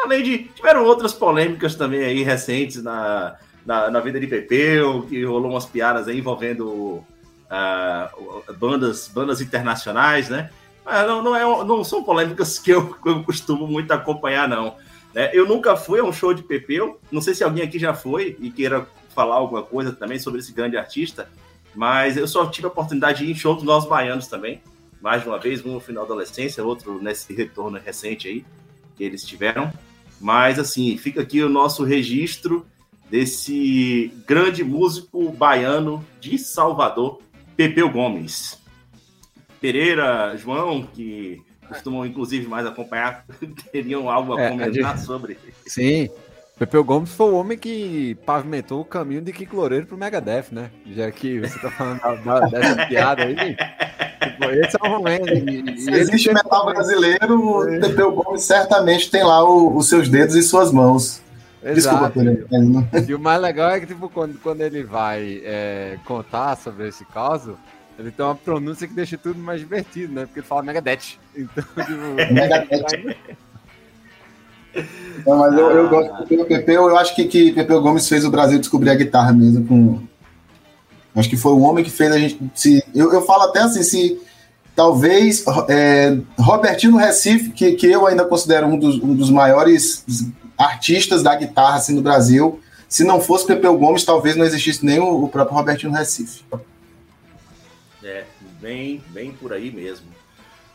Além 0.03 0.23
de. 0.23 0.39
Tiveram 0.55 0.85
outras 0.85 1.13
polêmicas 1.13 1.75
também 1.75 2.03
aí 2.03 2.23
recentes 2.23 2.83
na, 2.83 3.37
na, 3.65 3.91
na 3.91 4.01
vida 4.01 4.19
de 4.19 4.27
Pepeu, 4.27 5.03
que 5.09 5.25
rolou 5.25 5.51
umas 5.51 5.67
piadas 5.67 6.09
aí 6.09 6.19
envolvendo 6.19 7.05
uh, 7.51 8.55
bandas, 8.59 9.09
bandas 9.09 9.41
internacionais, 9.41 10.29
né? 10.29 10.51
Mas 10.85 11.07
não, 11.07 11.23
não, 11.23 11.37
é, 11.37 11.65
não 11.65 11.85
são 11.85 12.03
polêmicas 12.03 12.59
que 12.59 12.71
eu, 12.71 12.97
eu 13.05 13.23
costumo 13.23 13.67
muito 13.67 13.93
acompanhar, 13.93 14.49
não. 14.49 14.77
Né? 15.15 15.31
Eu 15.33 15.47
nunca 15.47 15.77
fui 15.77 16.01
a 16.01 16.05
um 16.05 16.13
show 16.13 16.33
de 16.33 16.43
Pepeu, 16.43 17.01
não 17.11 17.21
sei 17.21 17.35
se 17.35 17.45
alguém 17.45 17.65
aqui 17.65 17.79
já 17.79 17.95
foi 17.95 18.37
e 18.41 18.51
queira 18.51 18.87
falar 19.15 19.37
alguma 19.37 19.63
coisa 19.63 19.93
também 19.93 20.19
sobre 20.19 20.41
esse 20.41 20.53
grande 20.53 20.77
artista, 20.77 21.29
mas 21.75 22.17
eu 22.17 22.27
só 22.27 22.47
tive 22.47 22.67
a 22.67 22.71
oportunidade 22.71 23.19
de 23.19 23.25
ir 23.27 23.33
em 23.33 23.35
show 23.35 23.55
dos 23.55 23.85
Baianos 23.87 24.27
também, 24.27 24.63
mais 25.01 25.23
de 25.23 25.29
uma 25.29 25.39
vez, 25.39 25.65
um 25.65 25.75
no 25.75 25.81
final 25.81 26.05
da 26.05 26.13
adolescência, 26.13 26.65
outro 26.65 27.03
nesse 27.03 27.33
retorno 27.33 27.79
recente 27.79 28.29
aí 28.29 28.45
que 28.97 29.05
eles 29.05 29.25
tiveram. 29.25 29.73
Mas 30.21 30.59
assim, 30.59 30.97
fica 30.99 31.23
aqui 31.23 31.43
o 31.43 31.49
nosso 31.49 31.83
registro 31.85 32.67
desse 33.09 34.13
grande 34.27 34.63
músico 34.63 35.31
baiano 35.33 36.05
de 36.21 36.39
Salvador, 36.39 37.21
Pepeu 37.57 37.91
Gomes. 37.91 38.61
Pereira, 39.61 40.37
João, 40.37 40.83
que 40.83 41.43
costumam 41.71 42.05
inclusive 42.05 42.47
mais 42.47 42.67
acompanhar, 42.67 43.25
teriam 43.73 44.11
algo 44.11 44.35
a 44.35 44.41
é, 44.41 44.51
comentar 44.51 44.97
gente... 44.97 45.07
sobre. 45.07 45.39
Sim, 45.67 46.11
Pepeu 46.61 46.85
Gomes 46.85 47.11
foi 47.15 47.31
o 47.31 47.37
homem 47.37 47.57
que 47.57 48.17
pavimentou 48.27 48.83
o 48.83 48.85
caminho 48.85 49.23
de 49.23 49.33
Kiko 49.33 49.57
Loureiro 49.57 49.87
pro 49.87 49.97
Megadeth, 49.97 50.47
né? 50.53 50.71
Já 50.95 51.11
que 51.11 51.41
você 51.41 51.59
tá 51.59 51.71
falando 51.71 52.01
da, 52.23 52.41
dessa 52.41 52.85
piada 52.87 53.23
aí. 53.25 53.57
Tipo, 54.21 54.45
esse 54.51 54.77
é 54.79 54.87
o 54.87 54.91
momento. 54.91 55.27
Se 55.79 55.91
existe 55.91 56.35
metal 56.35 56.67
brasileiro, 56.67 57.41
o 57.41 57.67
é. 57.67 57.81
Pepeu 57.81 58.13
Gomes 58.13 58.43
certamente 58.43 59.11
tem 59.11 59.25
lá 59.25 59.43
o, 59.43 59.75
os 59.75 59.89
seus 59.89 60.11
dedos 60.11 60.35
e 60.35 60.43
suas 60.43 60.71
mãos. 60.71 61.23
Exato. 61.63 62.21
Desculpa, 62.21 63.09
E 63.09 63.15
o 63.15 63.19
mais 63.19 63.41
legal 63.41 63.71
é 63.71 63.81
que, 63.81 63.87
tipo, 63.87 64.11
quando, 64.11 64.39
quando 64.41 64.61
ele 64.61 64.83
vai 64.83 65.41
é, 65.43 65.99
contar 66.05 66.57
sobre 66.57 66.89
esse 66.89 67.07
caso, 67.07 67.57
ele 68.01 68.11
tem 68.11 68.25
uma 68.25 68.35
pronúncia 68.35 68.89
que 68.89 68.95
deixa 68.95 69.19
tudo 69.19 69.39
mais 69.39 69.61
divertido, 69.61 70.15
né? 70.15 70.25
Porque 70.25 70.41
ele 70.41 70.47
fala 70.47 70.63
Megadeth. 70.63 71.19
Então, 71.37 71.65
tipo, 71.85 72.33
Megadeth. 72.33 73.17
Não, 75.27 75.39
mas 75.39 75.53
eu, 75.53 75.71
eu 75.71 75.89
gosto 75.89 76.37
do 76.37 76.45
Pepeu. 76.47 76.89
Eu 76.89 76.97
acho 76.97 77.15
que, 77.15 77.25
que 77.27 77.53
Pepeu 77.53 77.83
Gomes 77.83 78.09
fez 78.09 78.25
o 78.25 78.31
Brasil 78.31 78.59
descobrir 78.59 78.91
a 78.91 78.95
guitarra 78.95 79.33
mesmo. 79.33 79.67
Com... 79.67 80.01
Acho 81.15 81.29
que 81.29 81.37
foi 81.37 81.53
o 81.53 81.61
homem 81.61 81.85
que 81.85 81.91
fez 81.91 82.11
a 82.11 82.19
gente. 82.19 82.41
Se, 82.55 82.83
eu, 82.95 83.13
eu 83.13 83.23
falo 83.23 83.43
até 83.43 83.61
assim, 83.61 83.83
se 83.83 84.19
talvez 84.75 85.45
é, 85.69 86.17
Robertinho 86.39 86.97
Recife, 86.97 87.51
que, 87.51 87.73
que 87.73 87.87
eu 87.87 88.07
ainda 88.07 88.25
considero 88.25 88.67
um 88.67 88.79
dos, 88.79 88.97
um 88.97 89.15
dos 89.15 89.29
maiores 89.29 90.07
artistas 90.57 91.23
da 91.23 91.35
guitarra 91.35 91.77
assim, 91.77 91.95
no 91.95 92.01
Brasil. 92.01 92.61
Se 92.89 93.05
não 93.05 93.21
fosse 93.21 93.47
Pepeu 93.47 93.77
Gomes, 93.77 94.05
talvez 94.05 94.37
não 94.37 94.45
existisse 94.45 94.85
nem 94.87 94.99
o, 94.99 95.25
o 95.25 95.29
próprio 95.29 95.57
Robertinho 95.57 95.93
Recife. 95.93 96.43
É, 98.03 98.25
bem, 98.61 99.03
bem 99.09 99.33
por 99.33 99.53
aí 99.53 99.71
mesmo. 99.71 100.07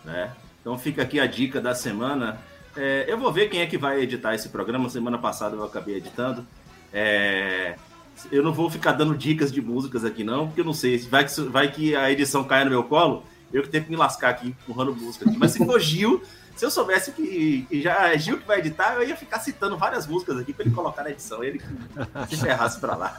Né? 0.03 0.31
Então 0.61 0.77
fica 0.77 1.01
aqui 1.01 1.19
a 1.19 1.25
dica 1.25 1.59
da 1.59 1.73
semana. 1.73 2.39
É, 2.75 3.05
eu 3.07 3.17
vou 3.17 3.31
ver 3.31 3.49
quem 3.49 3.61
é 3.61 3.65
que 3.65 3.77
vai 3.77 4.01
editar 4.01 4.35
esse 4.35 4.49
programa. 4.49 4.89
Semana 4.89 5.17
passada 5.17 5.55
eu 5.55 5.63
acabei 5.63 5.95
editando. 5.95 6.45
É, 6.93 7.75
eu 8.31 8.43
não 8.43 8.53
vou 8.53 8.69
ficar 8.69 8.93
dando 8.93 9.17
dicas 9.17 9.51
de 9.51 9.61
músicas 9.61 10.05
aqui, 10.05 10.23
não, 10.23 10.47
porque 10.47 10.61
eu 10.61 10.65
não 10.65 10.73
sei. 10.73 10.97
Vai 10.97 11.25
que, 11.25 11.41
vai 11.41 11.71
que 11.71 11.95
a 11.95 12.11
edição 12.11 12.43
caia 12.43 12.65
no 12.65 12.71
meu 12.71 12.83
colo, 12.83 13.23
eu 13.51 13.63
que 13.63 13.69
tenho 13.69 13.83
que 13.83 13.89
me 13.89 13.95
lascar 13.95 14.29
aqui 14.29 14.47
empurrando 14.47 14.95
música. 14.95 15.29
Aqui. 15.29 15.37
Mas 15.37 15.51
se 15.51 15.65
for 15.65 15.79
Gil, 15.79 16.21
se 16.55 16.65
eu 16.65 16.71
soubesse 16.71 17.11
que, 17.11 17.65
que, 17.69 17.81
já 17.81 18.13
é 18.13 18.17
Gil 18.17 18.39
que 18.39 18.47
vai 18.47 18.59
editar, 18.59 18.95
eu 18.95 19.07
ia 19.07 19.15
ficar 19.15 19.39
citando 19.39 19.77
várias 19.77 20.07
músicas 20.07 20.37
aqui 20.37 20.53
para 20.53 20.65
ele 20.65 20.73
colocar 20.73 21.03
na 21.03 21.11
edição. 21.11 21.43
Ele 21.43 21.59
que 21.59 22.35
se 22.35 22.41
ferrasse 22.41 22.79
para 22.79 22.95
lá. 22.95 23.17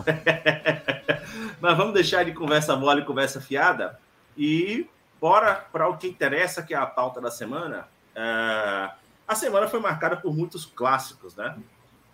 Mas 1.61 1.77
vamos 1.77 1.93
deixar 1.93 2.25
de 2.25 2.33
conversa 2.33 2.77
mole 2.77 3.03
e 3.03 3.05
conversa 3.05 3.41
fiada 3.41 3.99
e 4.37 4.89
bora 5.21 5.55
para 5.55 5.89
o 5.89 5.97
que 5.97 6.07
interessa, 6.07 6.63
que 6.63 6.75
é 6.75 6.77
a 6.77 6.87
pauta 6.87 7.21
da 7.21 7.31
semana. 7.31 7.87
Uh, 8.15 8.91
a 9.29 9.35
semana 9.35 9.69
foi 9.69 9.81
marcada 9.81 10.17
por 10.17 10.35
muitos 10.35 10.65
clássicos, 10.65 11.35
né? 11.37 11.57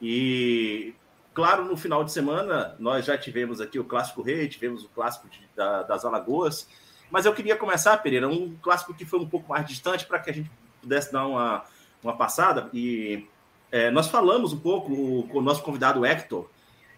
E, 0.01 0.95
claro, 1.33 1.65
no 1.65 1.77
final 1.77 2.03
de 2.03 2.11
semana, 2.11 2.75
nós 2.79 3.05
já 3.05 3.17
tivemos 3.17 3.61
aqui 3.61 3.79
o 3.79 3.85
Clássico 3.85 4.23
Rei, 4.23 4.49
tivemos 4.49 4.85
o 4.85 4.89
Clássico 4.89 5.29
de, 5.29 5.49
da, 5.55 5.83
das 5.83 6.05
Alagoas, 6.05 6.67
mas 7.11 7.27
eu 7.27 7.35
queria 7.35 7.55
começar, 7.55 7.97
Pereira, 7.99 8.27
um 8.27 8.57
clássico 8.63 8.95
que 8.95 9.05
foi 9.05 9.21
um 9.21 9.29
pouco 9.29 9.51
mais 9.51 9.67
distante 9.67 10.07
para 10.07 10.19
que 10.19 10.31
a 10.31 10.33
gente 10.33 10.51
pudesse 10.83 11.11
dar 11.13 11.27
uma, 11.27 11.65
uma 12.03 12.17
passada. 12.17 12.69
E 12.75 13.27
é, 13.71 13.91
nós 13.91 14.09
falamos 14.09 14.53
um 14.53 14.61
pouco 14.61 15.27
com 15.29 15.39
o 15.39 15.43
nosso 15.43 15.63
convidado 15.63 16.05
Hector. 16.05 16.49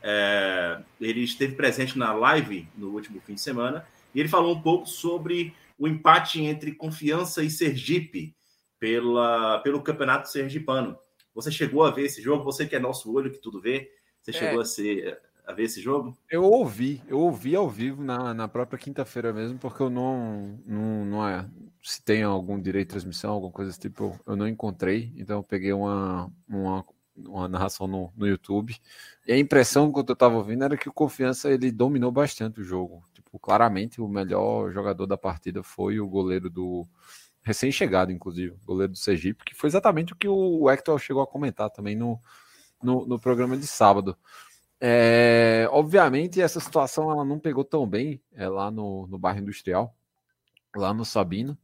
É, 0.03 0.81
ele 1.01 1.23
esteve 1.23 1.55
presente 1.55 1.97
na 1.97 2.13
live 2.13 2.69
no 2.77 2.91
último 2.91 3.21
fim 3.21 3.35
de 3.35 3.41
semana 3.41 3.87
e 4.15 4.21
ele 4.21 4.29
falou 4.29 4.55
um 4.55 4.61
pouco 4.61 4.87
sobre 4.87 5.55
o 5.79 5.89
empate 5.89 6.43
entre 6.43 6.73
Confiança 6.73 7.43
e 7.43 7.49
Sergipe 7.49 8.35
pela, 8.79 9.59
pelo 9.61 9.83
Campeonato 9.83 10.29
Sergipano. 10.29 10.99
Você 11.35 11.51
chegou 11.51 11.85
a 11.85 11.91
ver 11.91 12.05
esse 12.05 12.23
jogo? 12.23 12.45
Você 12.45 12.67
que 12.67 12.77
é 12.77 12.79
nosso 12.79 13.13
olho, 13.13 13.31
que 13.31 13.39
tudo 13.39 13.61
vê, 13.61 13.91
você 14.21 14.31
é. 14.31 14.35
chegou 14.35 14.61
a, 14.61 14.65
ser, 14.65 15.19
a 15.47 15.53
ver 15.53 15.65
esse 15.65 15.81
jogo? 15.81 16.17
Eu 16.31 16.45
ouvi, 16.45 17.03
eu 17.09 17.19
ouvi 17.19 17.57
ao 17.57 17.69
vivo 17.69 18.03
na, 18.03 18.33
na 18.33 18.47
própria 18.47 18.79
quinta-feira 18.79 19.33
mesmo, 19.33 19.59
porque 19.59 19.83
eu 19.83 19.91
não, 19.91 20.61
não, 20.65 21.05
não, 21.05 21.29
é, 21.29 21.45
se 21.85 22.03
tem 22.03 22.23
algum 22.23 22.59
direito 22.59 22.89
de 22.89 22.93
transmissão, 22.93 23.33
alguma 23.33 23.53
coisa 23.53 23.71
desse 23.71 23.81
tipo, 23.81 24.19
eu 24.27 24.35
não 24.35 24.49
encontrei. 24.49 25.13
Então 25.17 25.37
eu 25.37 25.43
peguei 25.43 25.73
uma, 25.73 26.33
uma, 26.49 26.85
uma 27.15 27.47
narração 27.47 27.87
no, 27.87 28.11
no 28.17 28.27
YouTube. 28.27 28.75
E 29.27 29.33
a 29.33 29.39
impressão 29.39 29.93
que 29.93 29.99
eu 29.99 30.13
estava 30.15 30.35
ouvindo 30.35 30.65
era 30.65 30.79
que 30.79 30.89
o 30.89 30.93
Confiança 30.93 31.51
ele 31.51 31.71
dominou 31.71 32.11
bastante 32.11 32.61
o 32.63 32.65
jogo. 32.65 33.05
Tipo, 33.13 33.39
claramente 33.39 34.01
o 34.01 34.09
melhor 34.09 34.73
jogador 34.73 35.07
da 35.07 35.19
partida 35.19 35.63
foi 35.63 36.01
o 36.01 36.09
goleiro 36.09 36.49
do 36.49 36.87
recém-chegado, 37.43 38.11
inclusive, 38.11 38.57
goleiro 38.65 38.93
do 38.93 38.99
Sergipe, 38.99 39.45
que 39.45 39.55
foi 39.55 39.69
exatamente 39.69 40.15
o 40.15 40.17
que 40.17 40.27
o 40.27 40.71
Hector 40.71 40.99
chegou 40.99 41.23
a 41.23 41.27
comentar 41.27 41.69
também 41.69 41.95
no, 41.95 42.19
no, 42.83 43.05
no 43.07 43.21
programa 43.21 43.59
de 43.59 43.67
sábado. 43.67 44.17
É, 44.81 45.69
obviamente, 45.71 46.41
essa 46.41 46.59
situação 46.61 47.11
ela 47.11 47.27
não 47.27 47.39
pegou 47.39 47.63
tão 47.63 47.87
bem 47.87 48.23
é, 48.33 48.49
lá 48.49 48.71
no, 48.71 49.07
no 49.07 49.19
bairro 49.19 49.41
industrial, 49.41 49.95
lá 50.75 50.95
no 50.95 51.05
Sabino 51.05 51.59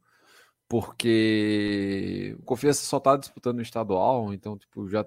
porque 0.71 2.33
o 2.39 2.43
Confiança 2.43 2.85
só 2.85 2.97
tá 2.97 3.17
disputando 3.17 3.57
o 3.59 3.61
estadual, 3.61 4.33
então 4.33 4.57
tipo 4.57 4.87
já 4.87 5.05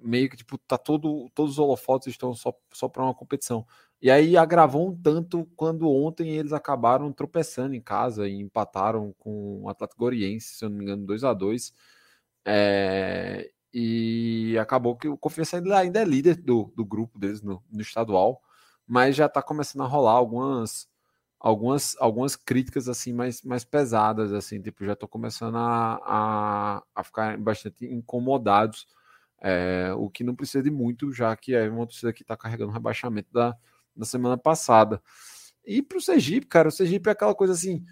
meio 0.00 0.30
que 0.30 0.36
tipo 0.36 0.56
tá 0.58 0.78
todo 0.78 1.28
todos 1.34 1.54
os 1.54 1.58
holofotes 1.58 2.06
estão 2.06 2.32
só 2.34 2.54
só 2.72 2.88
para 2.88 3.02
uma 3.02 3.12
competição. 3.12 3.66
E 4.00 4.08
aí 4.12 4.36
agravou 4.36 4.88
um 4.90 4.96
tanto 4.96 5.44
quando 5.56 5.90
ontem 5.90 6.30
eles 6.36 6.52
acabaram 6.52 7.12
tropeçando 7.12 7.74
em 7.74 7.80
casa 7.80 8.28
e 8.28 8.34
empataram 8.40 9.12
com 9.18 9.62
o 9.62 9.68
Atlético 9.68 9.98
Goriense, 9.98 10.54
se 10.54 10.64
eu 10.64 10.70
não 10.70 10.76
me 10.78 10.84
engano, 10.84 11.04
2 11.04 11.24
a 11.24 11.34
2 11.34 11.72
é, 12.46 13.50
e 13.74 14.56
acabou 14.60 14.96
que 14.96 15.08
o 15.08 15.18
Confiança 15.18 15.56
ainda, 15.56 15.78
ainda 15.78 16.00
é 16.00 16.04
líder 16.04 16.36
do, 16.36 16.72
do 16.76 16.84
grupo 16.84 17.18
deles 17.18 17.42
no, 17.42 17.60
no 17.72 17.80
estadual, 17.80 18.40
mas 18.86 19.16
já 19.16 19.26
está 19.26 19.42
começando 19.42 19.82
a 19.82 19.86
rolar 19.86 20.12
algumas 20.12 20.88
algumas, 21.42 21.96
algumas 21.98 22.36
críticas 22.36 22.88
assim 22.88 23.12
mais, 23.12 23.42
mais 23.42 23.64
pesadas, 23.64 24.32
assim, 24.32 24.62
tipo, 24.62 24.84
já 24.84 24.92
estou 24.92 25.08
começando 25.08 25.56
a, 25.56 26.00
a, 26.04 26.82
a, 26.94 27.02
ficar 27.02 27.36
bastante 27.36 27.84
incomodados, 27.84 28.86
é, 29.42 29.92
o 29.96 30.08
que 30.08 30.22
não 30.22 30.36
precisa 30.36 30.62
de 30.62 30.70
muito, 30.70 31.12
já 31.12 31.34
que 31.36 31.52
é 31.52 31.68
uma 31.68 31.84
torcida 31.84 32.12
que 32.12 32.22
está 32.22 32.36
carregando 32.36 32.70
o 32.70 32.72
rebaixamento 32.72 33.28
da, 33.32 33.56
da 33.94 34.04
semana 34.04 34.38
passada. 34.38 35.02
E 35.66 35.82
para 35.82 35.98
o 35.98 36.00
Sergipe, 36.00 36.46
cara, 36.46 36.68
o 36.68 36.72
Sergipe 36.72 37.08
é 37.08 37.12
aquela 37.12 37.34
coisa 37.34 37.54
assim, 37.54 37.84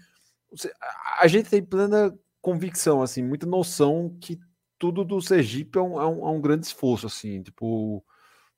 a 1.19 1.27
gente 1.27 1.49
tem 1.49 1.61
plena 1.61 2.17
convicção, 2.41 3.01
assim, 3.01 3.21
muita 3.21 3.45
noção 3.45 4.17
que 4.21 4.39
tudo 4.79 5.03
do 5.03 5.21
Sergipe 5.21 5.77
é 5.77 5.81
um, 5.81 6.01
é 6.01 6.07
um, 6.07 6.27
é 6.27 6.31
um 6.31 6.41
grande 6.41 6.67
esforço, 6.67 7.05
assim, 7.05 7.43
tipo, 7.43 8.01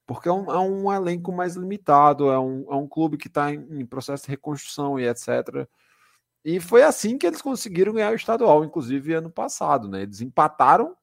porque 0.06 0.28
é 0.28 0.32
um, 0.32 0.52
é 0.52 0.60
um 0.60 0.94
elenco 0.94 1.32
mais 1.32 1.56
limitado, 1.56 2.30
é 2.30 2.40
um, 2.40 2.66
é 2.70 2.76
um 2.76 2.88
clube 2.88 3.18
que 3.18 3.28
está 3.28 3.54
em, 3.54 3.82
em, 3.82 3.86
processo 3.86 4.26
de 4.26 4.30
reconstrução 4.32 5.00
e 5.00 5.08
etc. 5.08 5.68
E 6.44 6.60
foi 6.60 6.84
assim 6.84 7.18
que 7.18 7.26
eles 7.26 7.42
conseguiram 7.42 7.94
ganhar 7.94 8.12
o 8.12 8.16
estadual, 8.16 8.66
inclusive 8.66 9.14
ano 9.14 9.30
passado, 9.30 9.88
né? 9.88 10.02
Eles 10.04 10.22
empataram, 10.22 10.96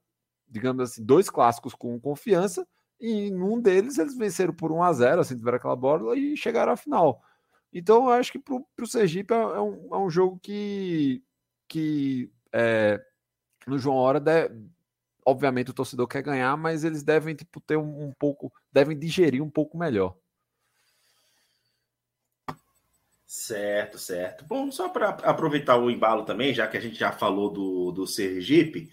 digamos 0.49 0.83
assim, 0.83 1.05
dois 1.05 1.31
clássicos 1.31 1.75
com 1.75 1.99
confiança, 1.99 2.67
e 3.01 3.29
em 3.29 3.41
um 3.41 3.61
deles 3.61 3.99
eles 3.99 4.17
venceram 4.17 4.53
por 4.53 4.71
1 4.71 4.83
a 4.83 4.93
0 4.93 5.21
assim, 5.23 5.37
tiveram 5.37 5.57
aquela 5.57 5.77
bola 5.77 6.17
e 6.17 6.37
chegaram 6.37 6.73
à 6.73 6.77
final. 6.77 7.23
Então 7.73 8.05
eu 8.07 8.11
acho 8.11 8.33
que 8.33 8.39
para 8.39 8.85
o 8.85 8.87
Sergipe 8.87 9.33
é, 9.33 9.37
é, 9.37 9.61
um, 9.61 9.89
é 9.95 9.99
um 9.99 10.11
jogo 10.11 10.39
que, 10.43 11.23
que 11.67 12.31
é, 12.53 13.01
no 13.67 13.79
João 13.79 13.97
Hora 13.97 14.21
deve, 14.21 14.55
obviamente 15.25 15.71
o 15.71 15.75
torcedor 15.75 16.07
quer 16.07 16.23
ganhar, 16.23 16.57
mas 16.57 16.85
eles 16.85 17.03
devem 17.03 17.35
tipo, 17.35 17.61
ter 17.61 17.77
um, 17.77 18.09
um 18.09 18.13
pouco, 18.13 18.53
devem 18.73 18.99
digerir 18.99 19.43
um 19.43 19.51
pouco 19.51 19.77
melhor. 19.79 20.17
Certo, 23.27 23.97
certo. 23.97 24.45
Bom, 24.45 24.73
só 24.73 24.89
para 24.89 25.11
aproveitar 25.11 25.77
o 25.77 25.89
embalo 25.89 26.25
também, 26.25 26.53
já 26.53 26.67
que 26.67 26.77
a 26.77 26.81
gente 26.81 26.99
já 26.99 27.13
falou 27.13 27.49
do, 27.49 27.93
do 27.93 28.07
Sergipe, 28.07 28.91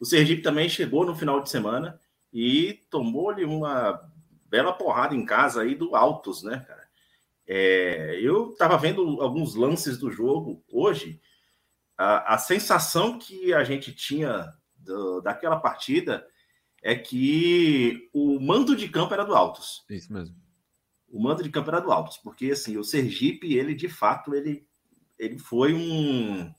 o 0.00 0.04
Sergipe 0.04 0.42
também 0.42 0.68
chegou 0.68 1.04
no 1.06 1.14
final 1.14 1.40
de 1.40 1.48
semana 1.48 1.98
e 2.32 2.84
tomou-lhe 2.90 3.44
uma 3.44 4.00
bela 4.46 4.72
porrada 4.72 5.14
em 5.14 5.24
casa 5.24 5.62
aí 5.62 5.74
do 5.74 5.94
Altos, 5.94 6.42
né, 6.42 6.64
cara? 6.66 6.86
É, 7.46 8.18
eu 8.20 8.50
estava 8.50 8.76
vendo 8.76 9.22
alguns 9.22 9.54
lances 9.54 9.96
do 9.96 10.10
jogo 10.10 10.64
hoje. 10.68 11.20
A, 11.96 12.34
a 12.34 12.38
sensação 12.38 13.18
que 13.18 13.54
a 13.54 13.62
gente 13.62 13.92
tinha 13.92 14.52
do, 14.86 15.20
daquela 15.20 15.56
partida 15.56 16.26
é 16.82 16.94
que 16.94 18.08
o 18.12 18.40
mando 18.40 18.74
de 18.74 18.88
campo 18.88 19.12
era 19.12 19.24
do 19.24 19.34
Altos. 19.34 19.84
Isso 19.90 20.12
mesmo 20.12 20.34
o 21.08 21.22
mando 21.22 21.42
de 21.42 21.50
campo 21.50 21.70
era 21.70 21.80
do 21.80 21.92
Altos, 21.92 22.18
porque 22.18 22.50
assim, 22.50 22.76
o 22.76 22.84
Sergipe, 22.84 23.54
ele 23.54 23.74
de 23.74 23.88
fato, 23.88 24.34
ele, 24.34 24.66
ele 25.18 25.38
foi 25.38 25.72
um. 25.72 26.52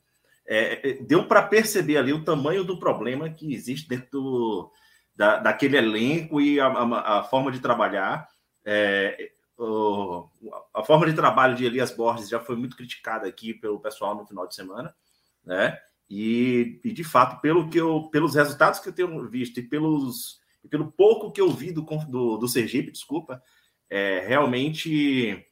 É, 0.46 0.90
é 0.90 0.94
deu 1.04 1.28
para 1.28 1.44
perceber 1.44 1.98
ali 1.98 2.14
o 2.14 2.24
tamanho 2.24 2.64
do 2.64 2.80
problema 2.80 3.30
que 3.30 3.54
existe 3.54 3.88
dentro 3.88 4.10
do, 4.12 4.72
da, 5.16 5.38
daquele 5.38 5.78
elenco 5.78 6.40
e 6.40 6.60
a, 6.60 6.68
a, 6.68 7.20
a 7.20 7.24
forma 7.24 7.52
de 7.52 7.60
trabalhar. 7.60 8.28
É, 8.66 9.32
o, 9.58 10.28
a 10.74 10.84
forma 10.84 11.06
de 11.06 11.14
trabalho 11.14 11.56
de 11.56 11.66
Elias 11.66 11.92
Borges 11.92 12.30
já 12.30 12.40
foi 12.40 12.56
muito 12.56 12.76
criticada 12.76 13.28
aqui 13.28 13.54
pelo 13.54 13.80
pessoal 13.80 14.16
no 14.16 14.26
final 14.26 14.48
de 14.48 14.56
semana, 14.56 14.96
né? 15.44 15.78
E, 16.10 16.80
e 16.84 16.94
de 16.94 17.04
fato, 17.04 17.42
pelo 17.42 17.70
que 17.70 17.78
eu, 17.78 18.10
pelos 18.10 18.36
resultados 18.36 18.80
que 18.80 18.90
eu 18.90 18.94
tenho 18.94 19.28
visto 19.30 19.60
e 19.60 19.64
pelos 19.64 20.40
pelo 20.70 20.92
pouco 20.92 21.32
que 21.32 21.40
eu 21.40 21.50
vi 21.50 21.72
do, 21.72 21.82
do, 21.82 22.38
do 22.38 22.48
Sergipe, 22.48 22.92
desculpa, 22.92 23.42
é, 23.90 24.20
realmente 24.28 25.46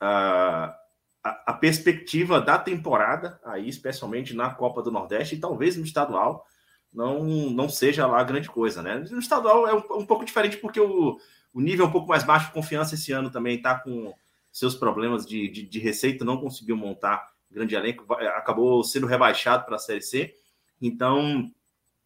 a, 0.00 0.74
a, 1.22 1.52
a, 1.52 1.52
perspectiva 1.52 2.40
da 2.40 2.58
temporada, 2.58 3.38
aí 3.44 3.68
especialmente 3.68 4.34
na 4.34 4.50
Copa 4.50 4.82
do 4.82 4.90
Nordeste 4.90 5.34
e 5.34 5.40
talvez 5.40 5.76
no 5.76 5.84
estadual, 5.84 6.46
não, 6.92 7.24
não 7.24 7.68
seja 7.68 8.06
lá 8.06 8.22
grande 8.22 8.48
coisa, 8.48 8.82
né? 8.82 9.04
No 9.10 9.18
estadual 9.18 9.66
é 9.66 9.74
um, 9.74 10.00
um 10.00 10.06
pouco 10.06 10.24
diferente 10.24 10.56
porque 10.56 10.80
o, 10.80 11.18
o 11.52 11.60
nível 11.60 11.86
é 11.86 11.88
um 11.88 11.92
pouco 11.92 12.08
mais 12.08 12.24
baixo 12.24 12.52
confiança 12.52 12.94
esse 12.94 13.12
ano 13.12 13.30
também 13.30 13.56
está 13.56 13.78
com 13.78 14.12
seus 14.50 14.74
problemas 14.74 15.24
de, 15.24 15.48
de, 15.48 15.62
de, 15.66 15.78
receita, 15.78 16.24
não 16.24 16.36
conseguiu 16.36 16.76
montar 16.76 17.31
grande 17.52 17.74
elenco, 17.74 18.12
acabou 18.14 18.82
sendo 18.82 19.06
rebaixado 19.06 19.64
para 19.64 19.76
a 19.76 19.78
Série 19.78 20.02
C, 20.02 20.34
então 20.80 21.50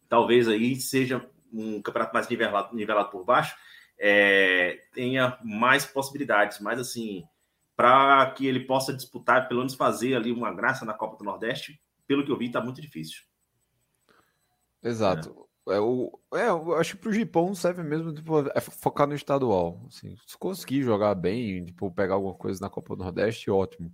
talvez 0.09 0.47
aí 0.47 0.75
seja 0.75 1.27
um 1.51 1.81
campeonato 1.81 2.13
mais 2.13 2.27
nivelado, 2.27 2.75
nivelado 2.75 3.09
por 3.09 3.23
baixo, 3.23 3.55
é, 3.99 4.79
tenha 4.93 5.37
mais 5.43 5.85
possibilidades, 5.85 6.59
mas 6.59 6.79
assim, 6.79 7.23
para 7.75 8.31
que 8.31 8.45
ele 8.45 8.61
possa 8.61 8.93
disputar, 8.93 9.47
pelo 9.47 9.61
menos 9.61 9.75
fazer 9.75 10.15
ali 10.15 10.31
uma 10.31 10.53
graça 10.53 10.85
na 10.85 10.93
Copa 10.93 11.17
do 11.17 11.23
Nordeste, 11.23 11.79
pelo 12.07 12.25
que 12.25 12.31
eu 12.31 12.37
vi, 12.37 12.47
está 12.47 12.61
muito 12.61 12.81
difícil. 12.81 13.21
Exato. 14.81 15.47
É. 15.67 15.75
é 15.75 15.79
o, 15.79 16.19
é, 16.33 16.47
eu 16.47 16.75
acho 16.75 16.95
que 16.95 17.01
para 17.01 17.09
o 17.09 17.13
Gipão 17.13 17.53
serve 17.53 17.83
mesmo 17.83 18.13
tipo, 18.13 18.39
é 18.39 18.61
focar 18.61 19.07
no 19.07 19.13
estadual. 19.13 19.83
Assim, 19.87 20.15
se 20.25 20.37
conseguir 20.37 20.83
jogar 20.83 21.13
bem, 21.15 21.65
tipo, 21.65 21.91
pegar 21.91 22.15
alguma 22.15 22.33
coisa 22.33 22.61
na 22.61 22.69
Copa 22.69 22.95
do 22.95 23.03
Nordeste, 23.03 23.51
ótimo. 23.51 23.93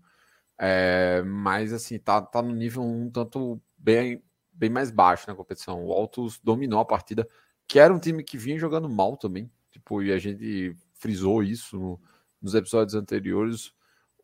É, 0.65 1.22
mas 1.24 1.74
assim, 1.74 2.00
tá, 2.00 2.22
tá 2.22 2.41
no 2.41 2.53
nível 2.53 2.82
um 2.82 3.10
tanto 3.12 3.62
bem, 3.77 4.24
bem 4.53 4.70
mais 4.70 4.89
baixo 4.89 5.25
na 5.27 5.36
competição. 5.36 5.84
O 5.84 5.91
Altos 5.91 6.39
dominou 6.41 6.79
a 6.79 6.86
partida, 6.86 7.27
que 7.67 7.79
era 7.79 7.93
um 7.93 8.00
time 8.00 8.24
que 8.24 8.38
vinha 8.38 8.58
jogando 8.58 8.88
mal 8.88 9.17
também. 9.17 9.51
Tipo, 9.72 10.01
e 10.01 10.13
a 10.13 10.17
gente 10.17 10.74
frisou 10.93 11.43
isso 11.43 11.77
no, 11.77 12.01
nos 12.41 12.55
episódios 12.55 12.96
anteriores. 12.96 13.74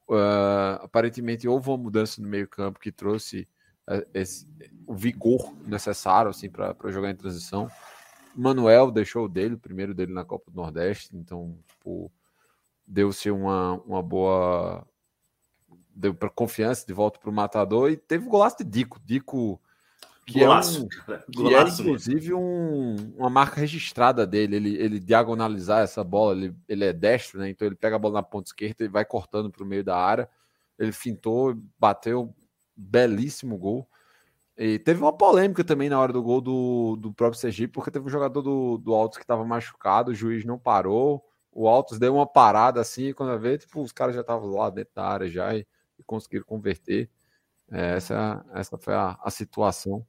Uh, 0.08 0.80
aparentemente 0.82 1.46
houve 1.46 1.70
uma 1.70 1.78
mudança 1.78 2.22
no 2.22 2.28
meio-campo 2.28 2.80
que 2.80 2.92
trouxe 2.92 3.46
uh, 3.90 4.08
esse, 4.14 4.48
o 4.88 4.96
vigor 4.96 5.54
necessário 5.68 6.32
assim, 6.32 6.50
para 6.50 6.74
jogar 6.90 7.12
em 7.12 7.16
transição. 7.16 7.70
Manuel 8.34 8.92
deixou 8.92 9.26
o 9.26 9.30
dele, 9.30 9.56
o 9.56 9.60
primeiro 9.60 9.94
dele 9.94 10.14
na 10.14 10.24
Copa 10.24 10.50
do 10.50 10.56
Nordeste, 10.56 11.18
então 11.18 11.60
tipo, 11.68 12.10
deu-se 12.88 13.30
uma, 13.30 13.74
uma 13.86 14.02
boa. 14.02 14.88
Deu 15.94 16.14
para 16.14 16.30
confiança 16.30 16.86
de 16.86 16.94
volta 16.94 17.20
para 17.20 17.30
o 17.30 17.34
matador 17.34 17.92
e 17.92 17.98
teve 17.98 18.26
o 18.26 18.30
golaço 18.30 18.58
de 18.58 18.64
Dico. 18.64 19.00
Dico 19.04 19.60
que 20.30 20.40
Golaço, 20.40 20.82
é, 21.08 21.16
um, 21.16 21.22
que 21.32 21.56
é 21.56 21.64
inclusive 21.64 22.34
um, 22.34 22.96
uma 23.18 23.30
marca 23.30 23.60
registrada 23.60 24.28
dele, 24.28 24.56
ele, 24.56 24.76
ele 24.76 25.00
diagonalizar 25.00 25.82
essa 25.82 26.04
bola, 26.04 26.38
ele, 26.38 26.56
ele 26.68 26.86
é 26.86 26.94
destro, 26.94 27.40
né? 27.40 27.50
Então 27.50 27.68
ele 27.68 27.76
pega 27.76 27.96
a 27.96 28.00
bola 28.00 28.16
na 28.16 28.24
ponta 28.24 28.50
esquerda 28.50 28.84
e 28.84 28.88
vai 28.88 29.04
cortando 29.04 29.50
para 29.50 29.64
o 29.64 29.66
meio 29.66 29.84
da 29.84 29.98
área. 29.98 30.30
Ele 30.78 30.92
fintou, 30.92 31.58
bateu, 31.78 32.34
belíssimo 32.76 33.58
gol. 33.58 33.90
E 34.56 34.78
teve 34.78 35.02
uma 35.02 35.14
polêmica 35.14 35.64
também 35.64 35.90
na 35.90 36.00
hora 36.00 36.14
do 36.14 36.22
gol 36.22 36.42
do, 36.42 36.96
do 36.98 37.14
próprio 37.14 37.40
Sergipe, 37.40 37.74
porque 37.74 37.90
teve 37.90 38.06
um 38.06 38.10
jogador 38.10 38.42
do, 38.42 38.78
do 38.78 38.94
Altos 38.94 39.18
que 39.18 39.24
estava 39.24 39.44
machucado, 39.44 40.12
o 40.12 40.16
juiz 40.16 40.46
não 40.46 40.60
parou, 40.60 41.26
o 41.52 41.68
Altos 41.68 41.98
deu 41.98 42.14
uma 42.14 42.28
parada 42.28 42.80
assim, 42.80 43.14
quando 43.14 43.40
vê, 43.40 43.58
tipo, 43.58 43.82
os 43.82 43.92
caras 43.92 44.14
já 44.14 44.22
estavam 44.22 44.50
lá 44.50 44.70
dentro 44.70 44.94
da 44.94 45.06
área 45.06 45.30
já 45.30 45.56
e, 45.56 45.66
e 46.00 46.04
conseguiram 46.04 46.46
converter. 46.46 47.10
É, 47.72 47.98
essa, 47.98 48.46
essa 48.54 48.78
foi 48.78 48.96
a, 48.96 49.20
a 49.22 49.30
situação 49.30 50.06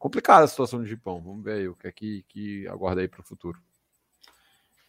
complicada 0.00 0.44
a 0.44 0.48
situação 0.48 0.80
do 0.80 0.86
Gipão. 0.86 1.20
Vamos 1.20 1.44
ver 1.44 1.52
aí 1.52 1.68
o 1.68 1.76
que 1.76 1.86
é 1.86 1.92
que, 1.92 2.24
que 2.26 2.66
aguarda 2.66 3.02
aí 3.02 3.06
para 3.06 3.20
o 3.20 3.24
futuro. 3.24 3.60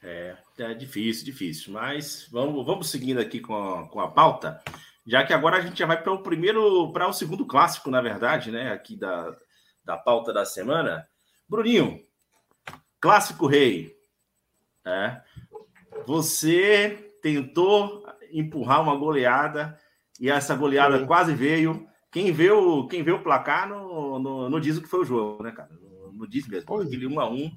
É, 0.02 0.36
é 0.58 0.74
difícil, 0.74 1.26
difícil. 1.26 1.74
Mas 1.74 2.28
vamos, 2.32 2.66
vamos 2.66 2.90
seguindo 2.90 3.20
aqui 3.20 3.42
com 3.42 3.54
a, 3.54 3.88
com 3.90 4.00
a 4.00 4.10
pauta, 4.10 4.64
já 5.06 5.24
que 5.26 5.34
agora 5.34 5.58
a 5.58 5.62
gente 5.62 5.78
já 5.78 5.86
vai 5.86 6.02
para 6.02 6.14
o 6.14 6.24
primeiro, 6.24 6.92
para 6.94 7.08
o 7.08 7.14
segundo 7.14 7.46
clássico, 7.46 7.92
na 7.92 8.02
verdade, 8.02 8.50
né? 8.50 8.72
Aqui 8.72 8.96
da, 8.96 9.36
da 9.84 9.98
pauta 9.98 10.32
da 10.32 10.46
semana. 10.46 11.06
Bruninho, 11.48 12.02
clássico 13.00 13.46
rei. 13.46 13.96
É, 14.86 15.22
você 16.08 17.14
tentou 17.22 18.04
empurrar 18.32 18.82
uma 18.82 18.96
goleada 18.96 19.78
e 20.22 20.30
essa 20.30 20.56
goleada 20.56 21.00
Sim. 21.00 21.06
quase 21.08 21.34
veio. 21.34 21.88
Quem 22.12 22.32
vê 22.32 22.52
o, 22.52 22.88
quem 22.88 23.02
vê 23.02 23.12
o 23.12 23.24
placar 23.24 23.68
não, 23.68 24.20
não, 24.20 24.50
não 24.50 24.60
diz 24.60 24.78
o 24.78 24.82
que 24.82 24.88
foi 24.88 25.00
o 25.00 25.06
jogo, 25.06 25.42
né, 25.42 25.52
cara? 25.52 25.72
Não, 25.72 26.14
não 26.14 26.28
diz 26.28 26.48
mesmo. 26.48 26.68
Pois. 26.68 26.88
Aquele 26.88 27.08
1 27.08 27.20
a 27.20 27.28
1 27.28 27.52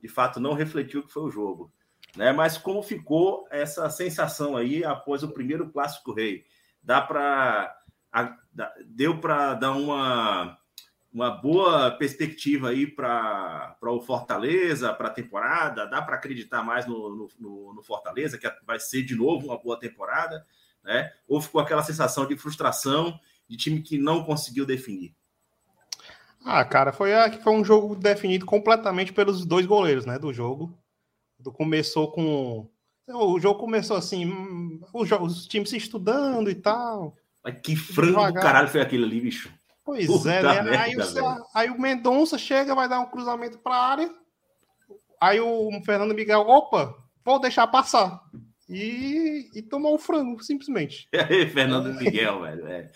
de 0.00 0.08
fato 0.08 0.38
não 0.38 0.54
refletiu 0.54 1.00
o 1.00 1.02
que 1.02 1.12
foi 1.12 1.24
o 1.24 1.30
jogo. 1.30 1.72
Né? 2.16 2.32
Mas 2.32 2.56
como 2.56 2.84
ficou 2.84 3.48
essa 3.50 3.90
sensação 3.90 4.56
aí 4.56 4.84
após 4.84 5.24
o 5.24 5.32
primeiro 5.32 5.68
clássico 5.70 6.12
rei? 6.12 6.44
Dá 6.80 7.00
para 7.00 7.74
deu 8.86 9.18
para 9.18 9.54
dar 9.54 9.72
uma 9.72 10.56
uma 11.12 11.30
boa 11.30 11.92
perspectiva 11.92 12.70
aí 12.70 12.88
para 12.88 13.76
o 13.82 14.00
Fortaleza, 14.00 14.92
para 14.92 15.08
a 15.08 15.12
temporada? 15.12 15.86
Dá 15.86 16.02
para 16.02 16.16
acreditar 16.16 16.62
mais 16.62 16.86
no, 16.86 17.28
no, 17.40 17.74
no, 17.74 17.82
Fortaleza, 17.82 18.36
que 18.36 18.50
vai 18.66 18.80
ser 18.80 19.04
de 19.04 19.14
novo 19.14 19.46
uma 19.46 19.58
boa 19.58 19.78
temporada? 19.78 20.44
Né? 20.84 21.10
Ou 21.26 21.40
ficou 21.40 21.60
aquela 21.60 21.82
sensação 21.82 22.26
de 22.26 22.36
frustração 22.36 23.18
de 23.48 23.56
time 23.56 23.80
que 23.80 23.98
não 23.98 24.22
conseguiu 24.22 24.66
definir? 24.66 25.14
Ah, 26.44 26.64
cara, 26.64 26.92
foi, 26.92 27.10
foi 27.42 27.52
um 27.52 27.64
jogo 27.64 27.96
definido 27.96 28.44
completamente 28.44 29.12
pelos 29.12 29.46
dois 29.46 29.64
goleiros, 29.64 30.04
né, 30.04 30.18
do 30.18 30.32
jogo. 30.32 30.76
Do, 31.38 31.50
começou 31.50 32.12
com... 32.12 32.68
O 33.06 33.38
jogo 33.40 33.58
começou 33.58 33.96
assim, 33.96 34.80
os, 34.92 35.10
os 35.10 35.46
times 35.46 35.70
se 35.70 35.76
estudando 35.76 36.50
e 36.50 36.54
tal. 36.54 37.16
Mas 37.42 37.60
que 37.62 37.76
frango 37.76 38.12
devagar. 38.12 38.32
do 38.32 38.40
caralho 38.40 38.68
foi 38.68 38.80
aquilo 38.80 39.04
ali, 39.04 39.20
bicho. 39.20 39.52
Pois 39.84 40.06
Puta 40.06 40.32
é, 40.32 40.42
né? 40.42 40.62
Merda, 40.62 40.82
aí, 40.82 40.96
o, 40.96 41.46
aí 41.54 41.70
o 41.70 41.78
Mendonça 41.78 42.38
chega, 42.38 42.74
vai 42.74 42.88
dar 42.88 43.00
um 43.00 43.10
cruzamento 43.10 43.58
para 43.58 43.76
a 43.76 43.86
área. 43.86 44.14
Aí 45.20 45.38
o 45.40 45.70
Fernando 45.84 46.14
Miguel, 46.14 46.40
opa, 46.40 46.94
vou 47.22 47.38
deixar 47.38 47.66
passar 47.66 48.22
e, 48.68 49.50
e 49.54 49.62
tomar 49.62 49.90
o 49.90 49.98
frango, 49.98 50.42
simplesmente. 50.42 51.08
Fernando 51.52 51.92
Miguel, 51.94 52.42
velho. 52.42 52.66
É. 52.66 52.90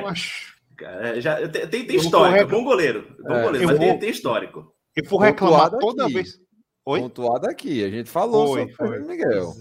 Eu 0.00 0.06
acho. 0.06 0.58
Cara, 0.76 1.20
já, 1.20 1.48
tem, 1.48 1.86
tem 1.86 1.96
histórico, 1.96 2.50
bom 2.50 2.64
goleiro. 2.64 3.14
Bom 3.20 3.34
é, 3.34 3.42
goleiro, 3.42 3.66
mas 3.66 3.78
vou, 3.78 3.86
tem, 3.86 3.98
tem, 3.98 4.10
histórico. 4.10 4.74
Eu 4.96 5.04
vou 5.04 5.18
reclamar 5.18 5.70
toda 5.78 6.04
aqui. 6.04 6.14
vez. 6.14 6.40
Oi? 6.86 7.00
Pontuado 7.00 7.46
aqui, 7.46 7.84
a 7.84 7.90
gente 7.90 8.08
falou 8.08 8.54
foi, 8.54 8.72
sobre 8.72 8.98
foi. 8.98 9.06
Miguel. 9.06 9.52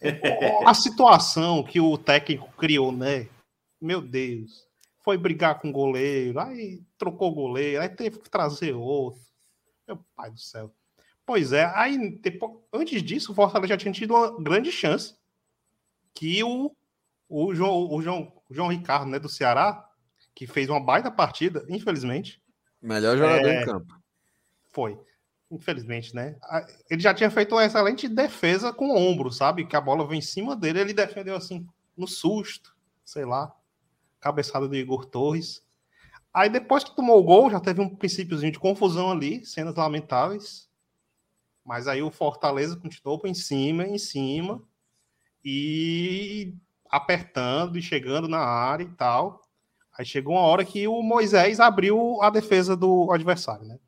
É, 0.00 0.64
a 0.64 0.72
situação 0.72 1.62
que 1.62 1.80
o 1.80 1.98
técnico 1.98 2.50
criou, 2.56 2.90
né? 2.90 3.28
Meu 3.80 4.00
Deus. 4.00 4.66
Foi 5.04 5.18
brigar 5.18 5.60
com 5.60 5.68
o 5.68 5.72
goleiro, 5.72 6.38
aí 6.40 6.82
trocou 6.96 7.30
o 7.30 7.34
goleiro, 7.34 7.82
aí 7.82 7.88
teve 7.88 8.18
que 8.18 8.30
trazer 8.30 8.72
outro. 8.72 9.20
Meu 9.86 9.98
pai 10.16 10.30
do 10.30 10.40
céu. 10.40 10.72
Pois 11.28 11.52
é, 11.52 11.70
aí 11.74 12.18
depois, 12.22 12.54
antes 12.72 13.02
disso, 13.02 13.32
o 13.32 13.34
Fortaleza 13.34 13.74
já 13.74 13.76
tinha 13.76 13.92
tido 13.92 14.14
uma 14.14 14.42
grande 14.42 14.72
chance 14.72 15.14
que 16.14 16.42
o, 16.42 16.74
o, 17.28 17.54
João, 17.54 17.92
o, 17.92 18.00
João, 18.00 18.32
o 18.48 18.54
João 18.54 18.68
Ricardo, 18.68 19.10
né, 19.10 19.18
do 19.18 19.28
Ceará, 19.28 19.86
que 20.34 20.46
fez 20.46 20.70
uma 20.70 20.80
baita 20.80 21.10
partida, 21.10 21.66
infelizmente. 21.68 22.42
Melhor 22.80 23.18
jogador 23.18 23.46
é, 23.46 23.60
em 23.60 23.64
campo. 23.66 23.94
Foi. 24.68 24.98
Infelizmente, 25.50 26.14
né? 26.14 26.34
Ele 26.88 27.02
já 27.02 27.12
tinha 27.12 27.30
feito 27.30 27.54
uma 27.54 27.66
excelente 27.66 28.08
defesa 28.08 28.72
com 28.72 28.88
o 28.88 28.96
ombro, 28.96 29.30
sabe? 29.30 29.66
Que 29.66 29.76
a 29.76 29.82
bola 29.82 30.08
vem 30.08 30.20
em 30.20 30.22
cima 30.22 30.56
dele, 30.56 30.80
ele 30.80 30.94
defendeu 30.94 31.36
assim, 31.36 31.68
no 31.94 32.08
susto, 32.08 32.74
sei 33.04 33.26
lá. 33.26 33.54
Cabeçada 34.18 34.66
de 34.66 34.78
Igor 34.78 35.04
Torres. 35.04 35.62
Aí 36.32 36.48
depois 36.48 36.84
que 36.84 36.96
tomou 36.96 37.20
o 37.20 37.22
gol, 37.22 37.50
já 37.50 37.60
teve 37.60 37.82
um 37.82 37.94
princípiozinho 37.94 38.50
de 38.50 38.58
confusão 38.58 39.10
ali, 39.10 39.44
cenas 39.44 39.74
lamentáveis. 39.74 40.67
Mas 41.68 41.86
aí 41.86 42.00
o 42.00 42.10
Fortaleza 42.10 42.78
continuou 42.78 43.20
em 43.26 43.34
cima, 43.34 43.86
em 43.86 43.98
cima, 43.98 44.62
e 45.44 46.54
apertando 46.88 47.76
e 47.76 47.82
chegando 47.82 48.26
na 48.26 48.38
área 48.38 48.84
e 48.84 48.92
tal. 48.92 49.42
Aí 49.92 50.06
chegou 50.06 50.32
uma 50.32 50.40
hora 50.46 50.64
que 50.64 50.88
o 50.88 51.02
Moisés 51.02 51.60
abriu 51.60 52.22
a 52.22 52.30
defesa 52.30 52.74
do 52.74 53.12
adversário, 53.12 53.66
né? 53.66 53.78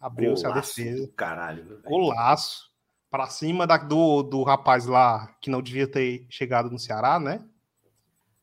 Abriu-se 0.00 0.46
a 0.46 0.52
defesa. 0.52 1.12
Caralho. 1.14 1.82
Golaço. 1.84 2.72
Pra 3.10 3.26
cima 3.26 3.66
da, 3.66 3.76
do, 3.76 4.22
do 4.22 4.42
rapaz 4.42 4.86
lá 4.86 5.26
que 5.42 5.50
não 5.50 5.60
devia 5.60 5.86
ter 5.86 6.26
chegado 6.30 6.70
no 6.70 6.78
Ceará, 6.78 7.20
né? 7.20 7.44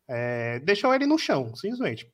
É, 0.08 0.60
deixou 0.60 0.94
ele 0.94 1.08
no 1.08 1.18
chão, 1.18 1.56
simplesmente. 1.56 2.14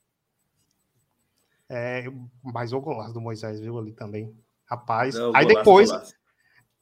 É, 1.67 2.05
mas 2.41 2.71
o 2.71 2.79
golaço 2.79 3.13
do 3.13 3.19
Moisés 3.19 3.59
viu 3.59 3.77
ali 3.77 3.91
também. 3.91 4.33
Rapaz. 4.65 5.15
Não, 5.15 5.35
aí 5.35 5.43
golaço, 5.43 5.57
depois. 5.57 5.89
Golaço. 5.89 6.18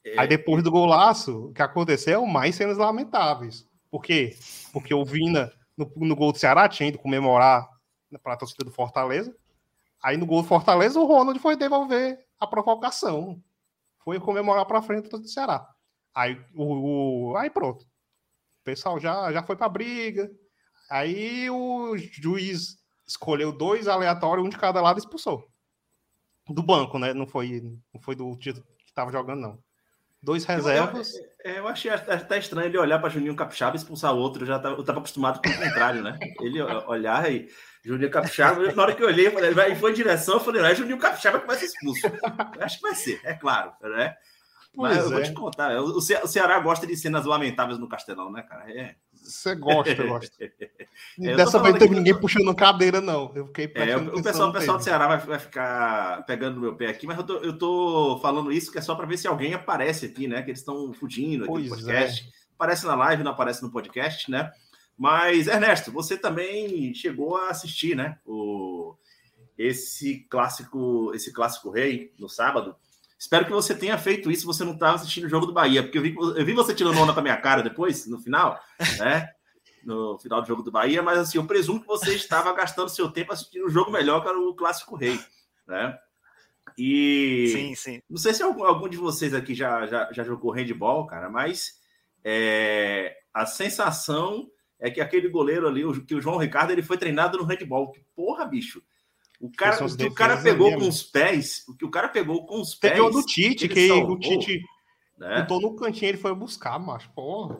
É... 0.05 0.19
Aí 0.19 0.27
depois 0.27 0.63
do 0.63 0.71
golaço, 0.71 1.47
o 1.47 1.53
que 1.53 1.62
aconteceu? 1.62 2.25
Mais 2.25 2.55
cenas 2.55 2.77
lamentáveis. 2.77 3.67
Por 3.89 4.01
quê? 4.01 4.36
Porque 4.71 4.93
o 4.93 5.05
Vina, 5.05 5.51
no, 5.77 5.91
no 5.95 6.15
gol 6.15 6.31
do 6.31 6.38
Ceará, 6.38 6.67
tinha 6.67 6.89
ido 6.89 6.97
comemorar 6.97 7.67
para 8.21 8.33
a 8.33 8.38
torcida 8.38 8.63
do 8.63 8.71
Fortaleza. 8.71 9.36
Aí 10.01 10.17
no 10.17 10.25
gol 10.25 10.41
do 10.41 10.47
Fortaleza, 10.47 10.99
o 10.99 11.05
Ronald 11.05 11.39
foi 11.39 11.55
devolver 11.55 12.19
a 12.39 12.47
provocação. 12.47 13.41
Foi 14.03 14.19
comemorar 14.19 14.65
para 14.65 14.81
frente 14.81 15.10
do 15.10 15.27
Ceará. 15.27 15.67
Aí, 16.13 16.39
o, 16.55 17.31
o, 17.31 17.38
aí 17.38 17.49
pronto. 17.49 17.83
O 17.83 18.63
pessoal 18.63 18.99
já, 18.99 19.31
já 19.31 19.43
foi 19.43 19.55
para 19.55 19.69
briga. 19.69 20.29
Aí 20.89 21.49
o 21.49 21.95
juiz 21.97 22.77
escolheu 23.05 23.51
dois 23.51 23.88
aleatórios, 23.88 24.45
um 24.45 24.49
de 24.49 24.57
cada 24.57 24.81
lado 24.81 24.97
e 24.97 25.01
expulsou. 25.01 25.47
Do 26.49 26.63
banco, 26.63 26.97
né? 26.97 27.13
Não 27.13 27.27
foi, 27.27 27.62
não 27.93 28.01
foi 28.01 28.15
do 28.15 28.36
título 28.38 28.65
que 28.77 28.86
estava 28.86 29.12
jogando, 29.12 29.41
não. 29.41 29.63
Dois 30.27 30.43
reservas. 30.43 31.13
Eu, 31.15 31.51
eu, 31.51 31.55
eu 31.59 31.67
achei 31.69 31.89
até 31.89 32.37
estranho 32.37 32.67
ele 32.67 32.77
olhar 32.77 32.99
para 32.99 33.07
Juninho 33.07 33.33
Capixaba 33.33 33.77
e 33.77 33.79
expulsar 33.79 34.13
o 34.13 34.17
outro. 34.17 34.43
Eu 34.43 34.47
já 34.47 34.57
estava 34.57 34.99
acostumado 34.99 35.41
com 35.41 35.49
o 35.49 35.57
contrário, 35.57 36.03
né? 36.03 36.19
Ele 36.41 36.61
olhar 36.61 37.31
e 37.31 37.47
Juninho 37.81 38.11
Capixaba, 38.11 38.69
na 38.73 38.83
hora 38.83 38.93
que 38.93 39.01
eu 39.01 39.07
olhei, 39.07 39.27
eu 39.27 39.31
falei, 39.31 39.51
vai, 39.51 39.73
foi 39.73 39.91
em 39.91 39.95
direção, 39.95 40.33
eu 40.33 40.39
falei, 40.41 40.61
não, 40.61 40.67
é 40.67 40.75
Juninho 40.75 40.97
Capixaba 40.97 41.39
que 41.39 41.47
vai 41.47 41.55
ser 41.55 41.67
expulso. 41.67 42.05
Eu 42.05 42.65
acho 42.65 42.75
que 42.75 42.81
vai 42.81 42.93
ser, 42.93 43.21
é 43.23 43.35
claro, 43.35 43.71
né? 43.81 44.17
Mas 44.75 44.97
pois 44.97 45.05
eu 45.05 45.11
é. 45.11 45.15
vou 45.15 45.23
te 45.23 45.31
contar, 45.31 45.81
o, 45.81 46.01
Ce 46.01 46.13
o 46.15 46.27
Ceará 46.27 46.59
gosta 46.59 46.85
de 46.85 46.97
cenas 46.97 47.25
lamentáveis 47.25 47.79
no 47.79 47.87
Castelão, 47.87 48.29
né, 48.29 48.41
cara? 48.41 48.69
É. 48.69 48.95
Você 49.27 49.55
gosta, 49.55 50.03
gosta. 50.03 50.31
é, 51.21 51.35
Dessa 51.35 51.59
vez 51.59 51.73
não 51.73 51.79
teve 51.79 51.95
ninguém 51.95 52.19
puxando 52.19 52.55
cadeira, 52.55 53.01
não. 53.01 53.31
Eu 53.35 53.47
fiquei 53.47 53.65
é, 53.75 53.97
o, 53.97 54.23
pessoal, 54.23 54.49
o 54.49 54.53
pessoal 54.53 54.77
do 54.77 54.83
Ceará 54.83 55.07
vai, 55.07 55.17
vai, 55.17 55.39
ficar 55.39 56.25
pegando 56.25 56.55
no 56.55 56.61
meu 56.61 56.75
pé 56.75 56.87
aqui, 56.87 57.05
mas 57.05 57.17
eu 57.17 57.23
tô, 57.23 57.37
eu 57.37 57.57
tô 57.57 58.19
falando 58.21 58.51
isso 58.51 58.71
que 58.71 58.77
é 58.77 58.81
só 58.81 58.95
para 58.95 59.05
ver 59.05 59.17
se 59.17 59.27
alguém 59.27 59.53
aparece 59.53 60.05
aqui, 60.05 60.27
né? 60.27 60.41
Que 60.41 60.51
eles 60.51 60.59
estão 60.59 60.93
fugindo 60.93 61.43
aqui 61.43 61.51
pois 61.51 61.63
no 61.65 61.69
podcast. 61.69 62.27
É. 62.27 62.37
Aparece 62.55 62.85
na 62.85 62.95
live, 62.95 63.23
não 63.23 63.31
aparece 63.31 63.61
no 63.61 63.71
podcast, 63.71 64.31
né? 64.31 64.51
Mas, 64.97 65.47
Ernesto, 65.47 65.91
você 65.91 66.17
também 66.17 66.93
chegou 66.93 67.37
a 67.37 67.49
assistir, 67.49 67.95
né? 67.95 68.17
O, 68.25 68.95
esse 69.57 70.25
clássico, 70.29 71.11
esse 71.13 71.31
clássico 71.33 71.69
rei 71.69 72.13
no 72.17 72.29
sábado. 72.29 72.75
Espero 73.17 73.45
que 73.45 73.51
você 73.51 73.75
tenha 73.75 73.97
feito 73.97 74.30
isso. 74.32 74.45
Você 74.45 74.63
não 74.63 74.73
estava 74.73 74.95
assistindo 74.95 75.25
o 75.25 75.30
jogo 75.30 75.45
do 75.45 75.53
Bahia, 75.53 75.84
porque 75.84 75.97
eu 75.97 76.01
vi, 76.01 76.15
eu 76.15 76.45
vi 76.45 76.53
você 76.53 76.73
tirando 76.73 76.97
onda 76.99 77.13
com 77.13 77.19
a 77.19 77.23
minha 77.23 77.38
cara 77.38 77.63
depois, 77.63 78.06
no 78.08 78.19
final, 78.19 78.60
né? 78.99 79.30
No 79.84 80.19
final 80.19 80.41
do 80.41 80.47
jogo 80.47 80.63
do 80.63 80.71
Bahia, 80.71 81.01
mas 81.01 81.17
assim, 81.17 81.38
eu 81.38 81.45
presumo 81.45 81.80
que 81.80 81.88
você 81.88 82.13
estava 82.13 82.53
gastando 82.53 82.89
seu 82.89 83.10
tempo 83.10 83.32
assistindo 83.32 83.63
o 83.63 83.67
um 83.67 83.71
jogo 83.71 83.91
melhor 83.91 84.21
que 84.21 84.27
era 84.27 84.38
o 84.38 84.53
clássico 84.53 84.95
rei, 84.95 85.19
né? 85.65 85.97
E 86.77 87.49
sim, 87.53 87.75
sim. 87.75 88.01
não 88.10 88.17
sei 88.17 88.34
se 88.34 88.43
algum, 88.43 88.63
algum 88.63 88.89
de 88.89 88.97
vocês 88.97 89.34
aqui 89.34 89.56
já, 89.56 89.88
já, 89.88 90.12
já 90.12 90.23
jogou 90.23 90.51
handball, 90.51 91.08
cara, 91.08 91.30
mas 91.30 91.80
é, 92.23 93.15
a 93.34 93.45
sensação 93.45 94.47
é 94.80 94.91
que 94.91 95.01
aquele 95.01 95.27
goleiro 95.27 95.67
ali, 95.67 95.86
o, 95.86 96.06
que 96.06 96.13
o 96.13 96.21
João 96.21 96.38
Ricardo, 96.38 96.71
ele 96.71 96.84
foi 96.84 96.97
treinado 96.97 97.38
no 97.38 97.43
handball. 97.43 97.91
Que 97.91 98.01
porra, 98.15 98.45
bicho. 98.45 98.82
O 99.39 99.52
cara, 99.52 99.86
o 99.86 99.95
que 99.95 100.06
o 100.06 100.13
cara 100.13 100.41
pegou 100.41 100.73
com 100.73 100.88
os 100.88 101.04
pés, 101.04 101.63
o 101.67 101.76
que 101.76 101.86
o 101.86 101.91
cara 101.91 102.10
pegou 102.10 102.45
com 102.45 102.60
os 102.60 102.73
pés. 102.73 102.93
Pegou 102.93 103.12
do 103.12 103.23
Tite, 103.23 103.67
que 103.67 103.88
salvou, 103.88 104.15
o 104.15 104.19
Tite 104.19 104.62
né? 105.17 105.41
botou 105.41 105.62
no 105.62 105.76
cantinho, 105.76 106.10
ele 106.10 106.17
foi 106.17 106.34
buscar, 106.34 106.80
macho. 106.80 107.10
Porra. 107.13 107.58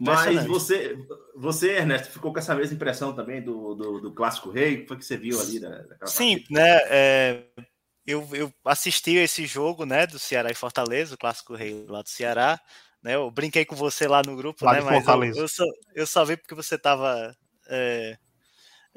Mas 0.00 0.44
você, 0.46 0.96
você, 1.36 1.76
Ernesto, 1.76 2.10
ficou 2.10 2.32
com 2.32 2.38
essa 2.38 2.54
mesma 2.54 2.74
impressão 2.74 3.14
também 3.14 3.42
do, 3.42 3.74
do, 3.74 4.00
do 4.00 4.14
clássico 4.14 4.50
rei? 4.50 4.74
O 4.74 4.80
que 4.80 4.88
foi 4.88 4.96
que 4.96 5.04
você 5.04 5.16
viu 5.16 5.40
ali? 5.40 5.60
Da, 5.60 5.84
Sim, 6.06 6.38
partida? 6.38 6.60
né? 6.60 6.80
É, 6.86 7.44
eu, 8.04 8.28
eu 8.32 8.52
assisti 8.64 9.16
esse 9.16 9.46
jogo, 9.46 9.84
né, 9.84 10.06
do 10.06 10.18
Ceará 10.18 10.50
e 10.50 10.54
Fortaleza, 10.54 11.14
o 11.14 11.18
clássico 11.18 11.54
rei 11.54 11.84
lá 11.88 12.02
do 12.02 12.08
Ceará. 12.08 12.58
Né? 13.02 13.14
Eu 13.14 13.30
brinquei 13.30 13.64
com 13.64 13.76
você 13.76 14.08
lá 14.08 14.22
no 14.26 14.34
grupo, 14.34 14.64
lá 14.64 14.72
né? 14.72 14.80
Mas 14.80 15.06
eu, 15.06 15.42
eu, 15.42 15.48
só, 15.48 15.64
eu 15.94 16.06
só 16.06 16.24
vi 16.24 16.36
porque 16.36 16.54
você 16.54 16.74
estava 16.74 17.36
é, 17.68 18.16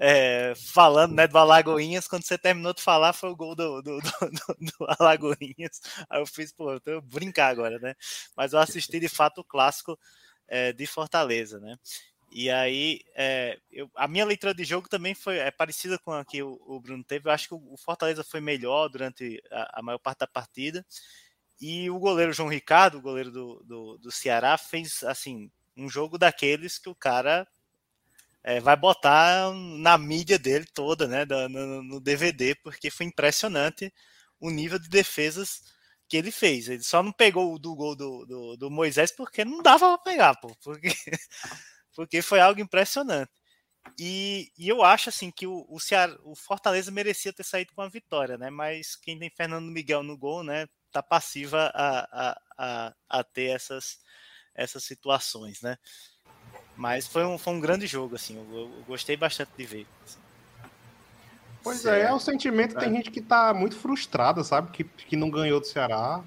é, 0.02 0.54
falando 0.56 1.14
né, 1.14 1.28
do 1.28 1.38
Alagoinhas. 1.38 2.08
Quando 2.08 2.24
você 2.24 2.38
terminou 2.38 2.74
de 2.74 2.82
falar, 2.82 3.12
foi 3.12 3.30
o 3.30 3.36
gol 3.36 3.54
do, 3.54 3.82
do, 3.82 4.00
do, 4.00 4.58
do 4.62 4.86
Alagoinhas. 4.98 5.82
Aí 6.10 6.22
eu 6.22 6.26
fiz, 6.26 6.54
pô, 6.54 6.72
eu 6.72 6.80
tô 6.80 7.02
brincar 7.02 7.50
agora, 7.50 7.78
né? 7.80 7.94
Mas 8.36 8.54
eu 8.54 8.60
assisti 8.60 8.98
de 8.98 9.10
fato 9.10 9.42
o 9.42 9.44
clássico 9.44 10.00
é, 10.48 10.72
de 10.72 10.88
Fortaleza, 10.88 11.60
né? 11.60 11.76
E 12.32 12.50
aí, 12.50 13.02
é, 13.16 13.60
eu, 13.72 13.92
a 13.96 14.08
minha 14.08 14.24
leitura 14.24 14.54
de 14.54 14.64
jogo 14.64 14.88
também 14.88 15.14
foi 15.14 15.38
é 15.38 15.52
parecida 15.52 15.98
com 16.00 16.14
a 16.14 16.24
que 16.24 16.42
o, 16.42 16.62
o 16.66 16.80
Bruno 16.80 17.04
teve. 17.04 17.28
Eu 17.28 17.34
acho 17.34 17.50
que 17.50 17.54
o, 17.56 17.74
o 17.74 17.78
Fortaleza 17.78 18.24
foi 18.24 18.40
melhor 18.40 18.88
durante 18.88 19.44
a, 19.52 19.80
a, 19.80 19.82
maior 19.82 19.98
parte 19.98 20.20
da 20.20 20.28
partida. 20.28 20.86
E 21.60 21.90
o 21.90 22.00
goleiro 22.00 22.32
João 22.32 22.48
Ricardo, 22.48 23.00
o 23.00 23.02
goleiro 23.02 23.32
do, 23.32 23.64
do, 23.66 23.98
do 23.98 24.12
Ceará, 24.12 24.58
fez 24.58 25.04
assim 25.04 25.52
um 25.76 25.90
jogo 25.90 26.18
daqueles 26.18 26.78
que 26.78 26.88
o 26.88 26.96
cara 26.96 27.46
é, 28.44 28.60
vai 28.60 28.76
botar 28.76 29.52
na 29.54 29.98
mídia 29.98 30.40
dele 30.40 30.66
toda, 30.74 31.08
né, 31.08 31.26
no, 31.50 31.84
no, 31.84 32.00
DVD, 32.02 32.56
porque 32.56 32.90
foi 32.90 33.06
impressionante 33.06 33.94
o 34.40 34.50
nível 34.50 34.80
de 34.80 34.90
defesas 34.90 35.62
que 36.08 36.18
ele 36.18 36.32
fez. 36.32 36.70
Ele 36.70 36.84
só 36.84 37.04
não 37.04 37.12
pegou 37.12 37.54
o 37.54 37.60
do 37.60 37.76
gol 37.76 37.96
do, 37.96 38.26
do, 38.26 38.58
do 38.58 38.72
Moisés 38.72 39.12
porque 39.12 39.46
não 39.46 39.62
dava 39.62 39.98
para 39.98 40.12
pegar, 40.12 40.36
pô, 40.36 40.56
porque, 40.64 40.90
porque 41.96 42.22
foi 42.22 42.40
algo 42.40 42.62
impressionante. 42.62 43.32
E, 44.00 44.52
e, 44.58 44.70
eu 44.70 44.84
acho 44.84 45.10
assim 45.10 45.32
que 45.32 45.48
o, 45.48 45.66
o, 45.70 45.80
Ceará, 45.80 46.16
o 46.24 46.36
Fortaleza 46.36 46.92
merecia 46.92 47.34
ter 47.34 47.44
saído 47.44 47.74
com 47.74 47.82
a 47.82 47.90
vitória, 47.90 48.38
né? 48.38 48.50
Mas 48.50 48.96
quem 48.96 49.18
tem 49.20 49.30
Fernando 49.32 49.72
Miguel 49.72 50.04
no 50.04 50.18
gol, 50.18 50.44
né? 50.44 50.68
tá 50.92 51.04
passiva 51.04 51.72
a, 51.74 52.00
a, 52.12 52.42
a, 52.58 52.96
a, 53.10 53.24
ter 53.24 53.52
essas, 53.52 54.00
essas 54.56 54.84
situações, 54.84 55.62
né? 55.62 55.78
Mas 56.80 57.06
foi 57.06 57.26
um, 57.26 57.38
foi 57.38 57.54
um 57.54 57.60
grande 57.60 57.86
jogo, 57.86 58.16
assim, 58.16 58.38
eu, 58.38 58.58
eu 58.58 58.72
gostei 58.88 59.18
bastante 59.18 59.50
de 59.58 59.66
ver. 59.66 59.86
Assim. 60.06 60.18
Pois 61.62 61.82
certo. 61.82 62.06
é, 62.06 62.10
é 62.10 62.14
o 62.14 62.20
sentimento, 62.22 62.74
tem 62.74 62.88
é. 62.88 62.94
gente 62.94 63.12
que 63.12 63.20
tá 63.20 63.54
muito 63.54 63.76
frustrada, 63.76 64.46
sabe, 64.46 64.72
que, 64.72 64.86
que 64.86 65.18
não 65.18 65.30
ganhou 65.30 65.60
do 65.60 65.68
Ceará. 65.68 66.22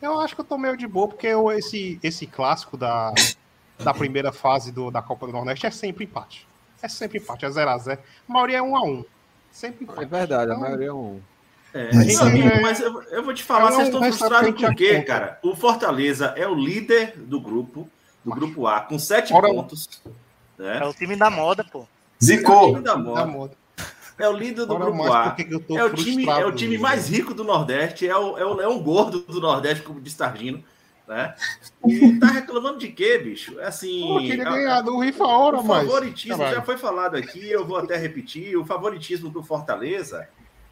Eu 0.00 0.20
acho 0.20 0.36
que 0.36 0.40
eu 0.40 0.44
tô 0.44 0.56
meio 0.56 0.76
de 0.76 0.86
boa, 0.86 1.08
porque 1.08 1.26
eu, 1.26 1.50
esse, 1.50 1.98
esse 2.04 2.24
clássico 2.24 2.76
da, 2.76 3.12
da 3.82 3.92
primeira 3.92 4.30
fase 4.30 4.70
do, 4.70 4.92
da 4.92 5.02
Copa 5.02 5.26
do 5.26 5.32
Nordeste 5.32 5.66
é 5.66 5.72
sempre 5.72 6.04
empate. 6.04 6.46
É 6.80 6.86
sempre 6.86 7.18
empate, 7.18 7.44
é 7.44 7.48
0x0. 7.48 7.98
A, 7.98 8.32
maioria 8.32 8.58
é 8.58 8.62
1x1. 8.62 9.04
Sempre 9.50 9.82
empate. 9.82 10.02
É 10.04 10.06
verdade, 10.06 10.52
então, 10.52 10.56
a 10.56 10.60
maioria 10.60 10.86
é 10.86 10.92
1 10.92 11.20
é, 11.74 11.92
mas, 11.92 12.20
amigo, 12.22 12.62
mas 12.62 12.80
eu, 12.80 13.02
eu, 13.02 13.24
vou 13.24 13.34
te 13.34 13.42
falar, 13.42 13.72
vocês 13.72 13.88
estão 13.88 14.00
frustrados 14.00 14.52
por 14.52 14.74
quê, 14.76 15.02
cara? 15.02 15.38
O 15.42 15.56
Fortaleza 15.56 16.32
é 16.36 16.46
o 16.46 16.54
líder 16.54 17.14
do 17.18 17.40
grupo, 17.40 17.90
do 18.26 18.32
grupo 18.32 18.66
A, 18.66 18.80
com 18.80 18.98
sete 18.98 19.32
Ora, 19.32 19.48
pontos. 19.48 19.88
Né? 20.58 20.80
É 20.82 20.84
o 20.84 20.92
time 20.92 21.14
da 21.14 21.30
moda, 21.30 21.62
pô. 21.62 21.86
Zicou. 22.22 22.54
É 22.54 22.58
o 22.58 22.72
time 22.72 22.82
da 22.82 22.96
moda. 22.96 23.54
É 24.18 24.28
o 24.28 24.32
líder 24.32 24.66
do 24.66 24.74
Ora, 24.74 24.84
grupo 24.86 25.12
A. 25.12 25.36
É 25.70 25.84
o 25.84 25.94
time, 25.94 26.28
é 26.28 26.44
o 26.44 26.52
time 26.52 26.76
mais 26.76 27.08
rico 27.08 27.32
do 27.32 27.44
Nordeste, 27.44 28.08
é 28.08 28.16
o, 28.16 28.36
é 28.36 28.44
o 28.44 28.54
Leão 28.54 28.82
Gordo 28.82 29.20
do 29.20 29.40
Nordeste, 29.40 29.84
como 29.84 30.00
diz 30.00 30.14
Targino. 30.14 30.64
Né? 31.06 31.36
E 31.86 32.18
tá 32.18 32.26
reclamando 32.26 32.78
de 32.78 32.88
quê, 32.88 33.16
bicho? 33.16 33.60
É 33.60 33.66
assim. 33.66 34.00
Pô, 34.00 34.18
queria 34.18 34.44
ganhar 34.44 34.80
do 34.80 34.98
Rifa 34.98 35.24
Hora, 35.24 35.62
mas. 35.62 35.84
O 35.84 35.86
favoritismo 35.86 36.38
já 36.38 36.62
foi 36.62 36.76
falado 36.76 37.14
aqui, 37.14 37.48
eu 37.48 37.64
vou 37.64 37.76
até 37.76 37.96
repetir. 37.96 38.56
O 38.56 38.64
favoritismo 38.64 39.30
do 39.30 39.40
Fortaleza 39.40 40.28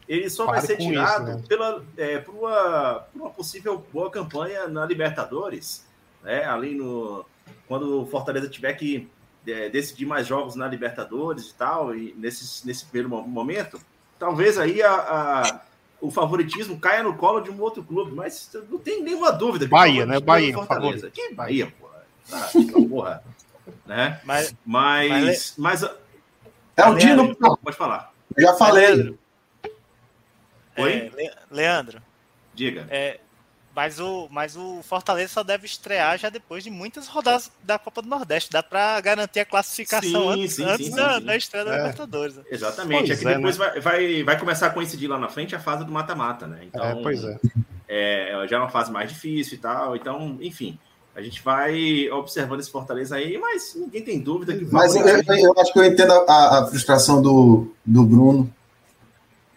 ele 0.07 0.29
só 0.29 0.45
Pare 0.45 0.59
vai 0.59 0.67
ser 0.67 0.77
tirado 0.77 1.29
isso, 1.29 1.37
né? 1.37 1.43
pela, 1.47 1.83
é, 1.97 2.17
por, 2.19 2.35
uma, 2.35 3.05
por 3.11 3.21
uma 3.21 3.29
possível 3.31 3.83
boa 3.91 4.11
campanha 4.11 4.67
na 4.67 4.85
Libertadores, 4.85 5.85
né? 6.23 6.45
Ali 6.45 6.75
no. 6.75 7.25
Quando 7.67 8.01
o 8.01 8.05
Fortaleza 8.05 8.49
tiver 8.49 8.73
que 8.73 9.07
é, 9.47 9.69
decidir 9.69 10.05
mais 10.05 10.27
jogos 10.27 10.55
na 10.55 10.67
Libertadores 10.67 11.49
e 11.49 11.55
tal, 11.55 11.95
e 11.95 12.13
nesse, 12.17 12.65
nesse 12.65 12.85
primeiro 12.85 13.09
momento, 13.27 13.79
talvez 14.19 14.57
aí 14.57 14.81
a, 14.81 14.93
a 14.93 15.61
o 16.05 16.11
favoritismo 16.11 16.79
caia 16.79 17.03
no 17.03 17.15
colo 17.15 17.39
de 17.39 17.49
um 17.49 17.59
outro 17.59 17.83
clube, 17.83 18.11
mas 18.11 18.51
não 18.69 18.77
tem 18.77 19.01
nenhuma 19.01 19.31
dúvida. 19.31 19.67
Bahia, 19.67 20.05
né? 20.05 20.19
Bahia, 20.19 20.53
Fortaleza. 20.53 21.09
Que 21.09 21.33
Bahia, 21.33 21.73
porra. 21.79 22.05
Ah, 22.31 22.49
porra. 22.89 23.23
né? 23.85 24.21
Mas, 24.23 24.55
mas, 24.65 25.55
mas, 25.57 25.83
é 25.83 26.85
o 26.85 26.95
Dino. 26.95 27.35
Pode 27.35 27.75
falar. 27.75 28.13
Já 28.37 28.53
falei. 28.53 28.87
Leandro. 28.87 29.19
Oi? 30.77 31.11
É, 31.17 31.35
Leandro. 31.49 32.01
Diga. 32.53 32.85
É, 32.89 33.19
mas 33.75 33.99
o, 33.99 34.29
mas 34.31 34.55
o 34.55 34.81
Fortaleza 34.83 35.33
só 35.33 35.43
deve 35.43 35.65
estrear 35.65 36.17
já 36.17 36.29
depois 36.29 36.63
de 36.63 36.71
muitas 36.71 37.09
rodadas 37.09 37.51
da 37.61 37.77
Copa 37.77 38.01
do 38.01 38.07
Nordeste. 38.07 38.49
Dá 38.49 38.63
para 38.63 39.01
garantir 39.01 39.41
a 39.41 39.45
classificação 39.45 40.33
sim, 40.33 40.41
antes, 40.41 40.55
sim, 40.55 40.63
antes 40.63 40.85
sim, 40.87 40.95
da, 40.95 41.19
da, 41.19 41.35
estreia 41.35 41.65
da 41.65 41.73
é. 41.73 41.77
Libertadores. 41.79 42.39
Exatamente. 42.49 43.07
Pois 43.07 43.09
é 43.09 43.21
que 43.21 43.27
é, 43.27 43.35
depois 43.35 43.57
né? 43.57 43.65
vai, 43.65 43.81
vai, 43.81 44.23
vai 44.23 44.39
começar 44.39 44.67
a 44.67 44.69
coincidir 44.69 45.09
lá 45.09 45.19
na 45.19 45.27
frente 45.27 45.53
a 45.53 45.59
fase 45.59 45.83
do 45.83 45.91
mata-mata, 45.91 46.47
né? 46.47 46.59
Então, 46.63 46.85
é, 46.85 46.95
pois 47.01 47.21
é. 47.21 47.37
é. 47.89 48.47
Já 48.47 48.55
é 48.55 48.59
uma 48.59 48.69
fase 48.69 48.89
mais 48.89 49.09
difícil 49.09 49.55
e 49.55 49.57
tal. 49.57 49.95
Então, 49.95 50.37
enfim. 50.39 50.79
A 51.13 51.21
gente 51.21 51.41
vai 51.41 52.09
observando 52.09 52.59
esse 52.59 52.69
Fortaleza 52.69 53.15
aí, 53.15 53.37
mas 53.37 53.73
ninguém 53.73 54.03
tem 54.03 54.19
dúvida 54.19 54.53
que. 54.53 54.65
Mas 54.65 54.93
eu, 54.95 55.07
eu, 55.07 55.23
eu, 55.27 55.53
acho 55.57 55.71
que 55.71 55.79
eu 55.79 55.85
entendo 55.85 56.11
a, 56.11 56.59
a 56.59 56.67
frustração 56.67 57.21
do, 57.21 57.71
do 57.85 58.03
Bruno 58.03 58.53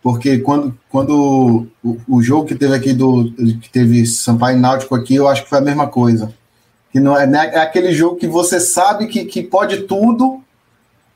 porque 0.03 0.39
quando, 0.39 0.79
quando 0.89 1.67
o, 1.83 1.99
o, 2.09 2.23
jogo 2.23 2.47
que 2.47 2.55
teve 2.55 2.75
aqui 2.75 2.93
do 2.93 3.33
que 3.61 3.69
teve 3.69 4.07
Sampaio 4.07 4.59
Náutico 4.59 4.95
aqui, 4.95 5.17
eu 5.17 5.27
acho 5.27 5.43
que 5.43 5.49
foi 5.49 5.59
a 5.59 5.63
mesma 5.63 5.89
coisa. 5.89 6.33
Que 6.93 7.01
não 7.01 7.19
é, 7.19 7.27
né, 7.27 7.51
é 7.53 7.59
aquele 7.59 7.93
jogo 7.93 8.17
que 8.17 8.27
você 8.27 8.61
sabe 8.61 9.09
que, 9.09 9.25
que 9.25 9.43
pode 9.43 9.83
tudo 9.83 10.43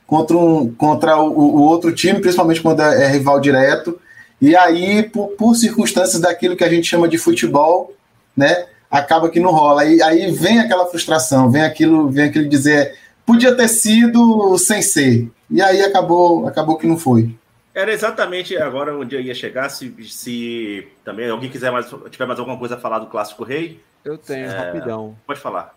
contra, 0.06 0.36
um, 0.36 0.72
contra 0.72 1.16
o, 1.16 1.30
o 1.30 1.62
outro 1.62 1.94
time, 1.94 2.20
principalmente 2.20 2.60
quando 2.60 2.82
é, 2.82 3.04
é 3.04 3.08
rival 3.08 3.40
direto. 3.40 3.98
E 4.40 4.56
aí, 4.56 5.04
por, 5.04 5.28
por, 5.28 5.54
circunstâncias 5.54 6.20
daquilo 6.20 6.56
que 6.56 6.64
a 6.64 6.68
gente 6.68 6.88
chama 6.88 7.08
de 7.08 7.16
futebol, 7.16 7.94
né, 8.36 8.66
acaba 8.90 9.30
que 9.30 9.38
não 9.38 9.52
rola. 9.52 9.84
E 9.84 10.02
aí 10.02 10.32
vem 10.32 10.58
aquela 10.58 10.86
frustração, 10.86 11.48
vem 11.48 11.62
aquilo, 11.62 12.10
vem 12.10 12.24
aquele 12.24 12.48
dizer, 12.48 12.96
podia 13.24 13.54
ter 13.54 13.68
sido 13.68 14.58
sem 14.58 14.82
ser. 14.82 15.30
E 15.48 15.62
aí 15.62 15.80
acabou, 15.82 16.48
acabou 16.48 16.76
que 16.76 16.86
não 16.86 16.98
foi. 16.98 17.32
Era 17.74 17.90
exatamente 17.90 18.56
agora 18.56 18.96
onde 18.96 19.14
eu 19.14 19.20
ia 19.20 19.34
chegar. 19.34 19.68
Se, 19.70 19.94
se 20.04 20.88
também 21.04 21.30
alguém 21.30 21.50
quiser 21.50 21.70
mais, 21.70 21.92
tiver 22.10 22.26
mais 22.26 22.38
alguma 22.38 22.58
coisa 22.58 22.74
a 22.74 22.78
falar 22.78 22.98
do 22.98 23.06
Clássico 23.06 23.44
Rei. 23.44 23.82
Eu 24.04 24.18
tenho, 24.18 24.46
é, 24.46 24.56
rapidão. 24.56 25.16
Pode 25.26 25.40
falar. 25.40 25.74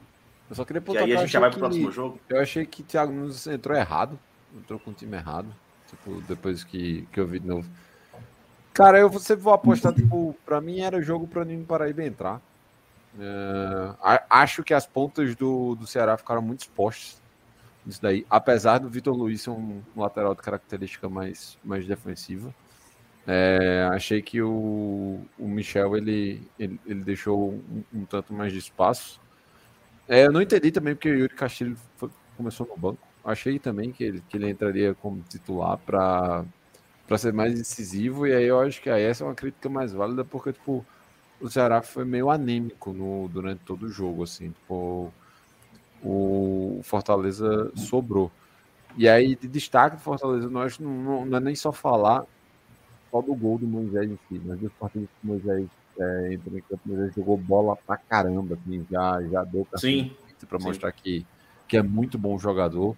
Eu 0.50 0.56
só 0.56 0.66
queria 0.66 0.82
pontuar. 0.82 1.08
E 1.08 1.12
aí 1.12 1.18
a 1.18 1.22
gente 1.22 1.32
já 1.32 1.40
vai 1.40 1.50
pro 1.50 1.60
próximo 1.60 1.92
jogo. 1.92 2.20
Eu 2.28 2.42
achei 2.42 2.66
que 2.66 2.82
o 2.82 2.86
Thiago 2.86 3.14
Nunes 3.14 3.48
entrou 3.48 3.78
errado. 3.78 4.20
Entrou 4.56 4.78
com 4.80 4.92
o 4.92 4.94
time 4.94 5.16
errado. 5.16 5.48
Tipo, 5.90 6.22
depois 6.28 6.64
que, 6.64 7.08
que 7.12 7.20
eu 7.20 7.28
vi 7.28 7.40
de 7.40 7.48
novo. 7.48 7.70
Cara, 8.74 9.00
eu 9.00 9.12
sempre 9.20 9.44
vou 9.44 9.54
apostar, 9.54 9.94
tipo, 9.94 10.36
pra 10.46 10.60
mim 10.60 10.82
era 10.82 11.02
jogo 11.02 11.26
pro 11.26 11.46
Nino 11.46 11.64
Paraíba 11.64 12.04
entrar. 12.04 12.42
É, 13.18 13.94
acho 14.30 14.64
que 14.64 14.74
as 14.74 14.86
pontas 14.86 15.34
do, 15.36 15.76
do 15.76 15.88
Ceará 15.88 16.18
ficaram 16.18 16.42
muito 16.42 16.62
expostas 16.62 17.22
isso 17.86 18.02
daí. 18.02 18.26
Apesar 18.30 18.80
do 18.80 18.90
Vitor 18.90 19.16
Luiz 19.16 19.42
ser 19.42 19.52
um, 19.52 19.82
lateral 19.96 20.36
de 20.36 20.42
característica 20.42 21.10
mais, 21.10 21.58
mais 21.64 21.86
defensiva. 21.86 22.54
É, 23.28 23.88
achei 23.92 24.22
que 24.22 24.42
o, 24.42 25.20
o 25.40 25.48
Michel 25.48 25.98
ele, 25.98 26.48
ele, 26.60 26.80
ele 26.86 27.04
deixou 27.04 27.54
um, 27.54 27.84
um, 27.94 28.06
tanto 28.06 28.34
mais 28.34 28.54
de 28.54 28.60
espaço. 28.60 29.20
É, 30.08 30.26
eu 30.26 30.32
não 30.32 30.42
entendi 30.42 30.72
também 30.72 30.96
porque 30.96 31.10
o 31.10 31.16
Yuri 31.16 31.34
Castilho 31.34 31.78
foi, 31.98 32.10
começou 32.38 32.68
no 32.68 32.78
banco. 32.78 33.00
Achei 33.24 33.58
também 33.58 33.92
que 33.92 34.04
ele, 34.04 34.24
que 34.30 34.38
ele 34.38 34.50
entraria 34.50 34.94
como 34.94 35.24
titular 35.28 35.78
para 35.80 36.46
ser 37.18 37.34
mais 37.34 37.60
incisivo. 37.60 38.28
E 38.28 38.34
aí 38.34 38.46
eu 38.46 38.60
acho 38.60 38.82
que 38.82 38.90
aí 38.90 39.04
essa 39.04 39.24
é 39.24 39.28
uma 39.28 39.36
crítica 39.36 39.70
mais 39.70 39.92
válida 39.94 40.24
porque 40.24 40.54
tipo 40.54 40.86
o 41.40 41.50
Ceará 41.50 41.82
foi 41.82 42.06
meio 42.06 42.30
anêmico 42.30 42.94
no, 42.94 43.28
durante 43.28 43.60
todo 43.66 43.84
o 43.84 43.90
jogo, 43.90 44.24
assim. 44.24 44.52
Tipo, 44.52 45.14
o 46.06 46.82
Fortaleza 46.84 47.72
sobrou. 47.76 48.32
E 48.96 49.10
aí, 49.10 49.36
de 49.36 49.48
destaque 49.48 49.98
do 49.98 50.02
Fortaleza, 50.02 50.48
nós 50.50 50.78
não, 50.78 50.92
não, 50.92 51.26
não, 51.26 51.38
é 51.38 51.42
nem 51.42 51.56
só 51.56 51.72
falar 51.72 52.24
só 53.12 53.22
do 53.22 53.34
gol 53.34 53.58
do 53.58 53.68
Moisés 53.68 54.10
em 54.10 54.20
si, 54.30 54.42
mas 54.46 54.60
dos 54.60 54.72
partidos 54.74 55.10
que 55.10 55.28
o 55.28 55.32
Moisés 55.32 55.68
é, 56.00 56.34
entrou 56.34 56.58
em 56.58 56.62
campo, 56.62 56.82
o 56.86 56.90
Moisés 56.90 57.16
jogou 57.16 57.38
bola 57.38 57.76
pra 57.76 57.98
caramba, 57.98 58.56
assim, 58.56 58.86
já, 58.90 59.22
já 59.24 59.44
deu 59.44 59.68
para 60.48 60.60
mostrar 60.60 60.92
que, 60.92 61.26
que 61.68 61.76
é 61.76 61.82
muito 61.82 62.18
bom 62.18 62.38
jogador. 62.38 62.96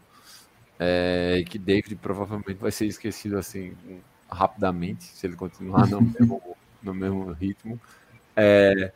É, 0.80 1.38
e 1.40 1.44
que 1.44 1.58
David 1.58 1.96
provavelmente 1.96 2.60
vai 2.60 2.72
ser 2.72 2.86
esquecido 2.86 3.40
assim 3.40 3.74
rapidamente 4.30 5.06
se 5.06 5.26
ele 5.26 5.36
continuar 5.36 5.88
no 5.88 6.02
mesmo, 6.20 6.42
no 6.84 6.94
mesmo 6.94 7.32
ritmo. 7.32 7.80
É, 8.36 8.92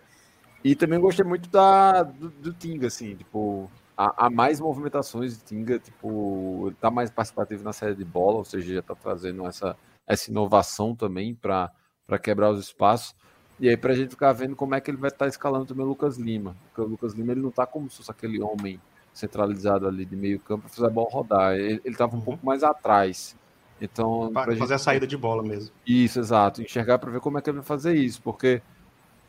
e 0.63 0.76
também 0.76 1.00
gostei 1.00 1.26
muito 1.26 1.50
da, 1.50 2.04
do, 2.04 2.30
do 2.30 2.54
Tinga, 2.54 2.88
assim, 2.88 3.15
tipo, 3.15 3.71
há, 4.01 4.25
há 4.25 4.29
mais 4.29 4.59
movimentações 4.59 5.37
de 5.37 5.43
Tinga, 5.43 5.77
tipo, 5.77 6.67
ele 6.67 6.75
tá 6.79 6.89
mais 6.89 7.11
participativo 7.11 7.63
na 7.63 7.73
série 7.73 7.95
de 7.95 8.03
bola, 8.05 8.37
ou 8.37 8.45
seja, 8.45 8.75
já 8.75 8.81
tá 8.81 8.95
trazendo 8.95 9.45
essa, 9.45 9.77
essa 10.07 10.31
inovação 10.31 10.95
também 10.95 11.35
para 11.35 11.71
quebrar 12.21 12.49
os 12.49 12.59
espaços. 12.59 13.15
E 13.59 13.69
aí, 13.69 13.77
para 13.77 13.93
a 13.93 13.95
gente 13.95 14.11
ficar 14.11 14.33
vendo 14.33 14.55
como 14.55 14.73
é 14.73 14.81
que 14.81 14.89
ele 14.89 14.97
vai 14.97 15.09
estar 15.09 15.25
tá 15.25 15.29
escalando 15.29 15.65
também 15.65 15.85
o 15.85 15.89
Lucas 15.89 16.17
Lima. 16.17 16.55
Porque 16.63 16.81
o 16.81 16.85
Lucas 16.85 17.13
Lima 17.13 17.31
ele 17.31 17.41
não 17.41 17.51
tá 17.51 17.67
como 17.67 17.89
se 17.91 17.97
fosse 17.97 18.09
aquele 18.09 18.41
homem 18.41 18.81
centralizado 19.13 19.87
ali 19.87 20.03
de 20.03 20.15
meio 20.15 20.39
campo 20.39 20.63
para 20.63 20.69
fazer 20.71 20.87
a 20.87 20.89
bola 20.89 21.09
rodar. 21.11 21.53
Ele, 21.53 21.79
ele 21.85 21.95
tava 21.95 22.15
um 22.15 22.19
uhum. 22.19 22.25
pouco 22.25 22.45
mais 22.45 22.63
atrás. 22.63 23.37
Então, 23.79 24.31
para 24.33 24.45
fazer 24.45 24.59
gente... 24.59 24.73
a 24.73 24.77
saída 24.79 25.05
de 25.05 25.15
bola 25.15 25.43
mesmo. 25.43 25.71
Isso, 25.85 26.19
exato. 26.19 26.61
Enxergar 26.61 26.97
para 26.97 27.11
ver 27.11 27.19
como 27.19 27.37
é 27.37 27.41
que 27.41 27.49
ele 27.51 27.57
vai 27.57 27.65
fazer 27.65 27.93
isso, 27.93 28.19
porque 28.21 28.63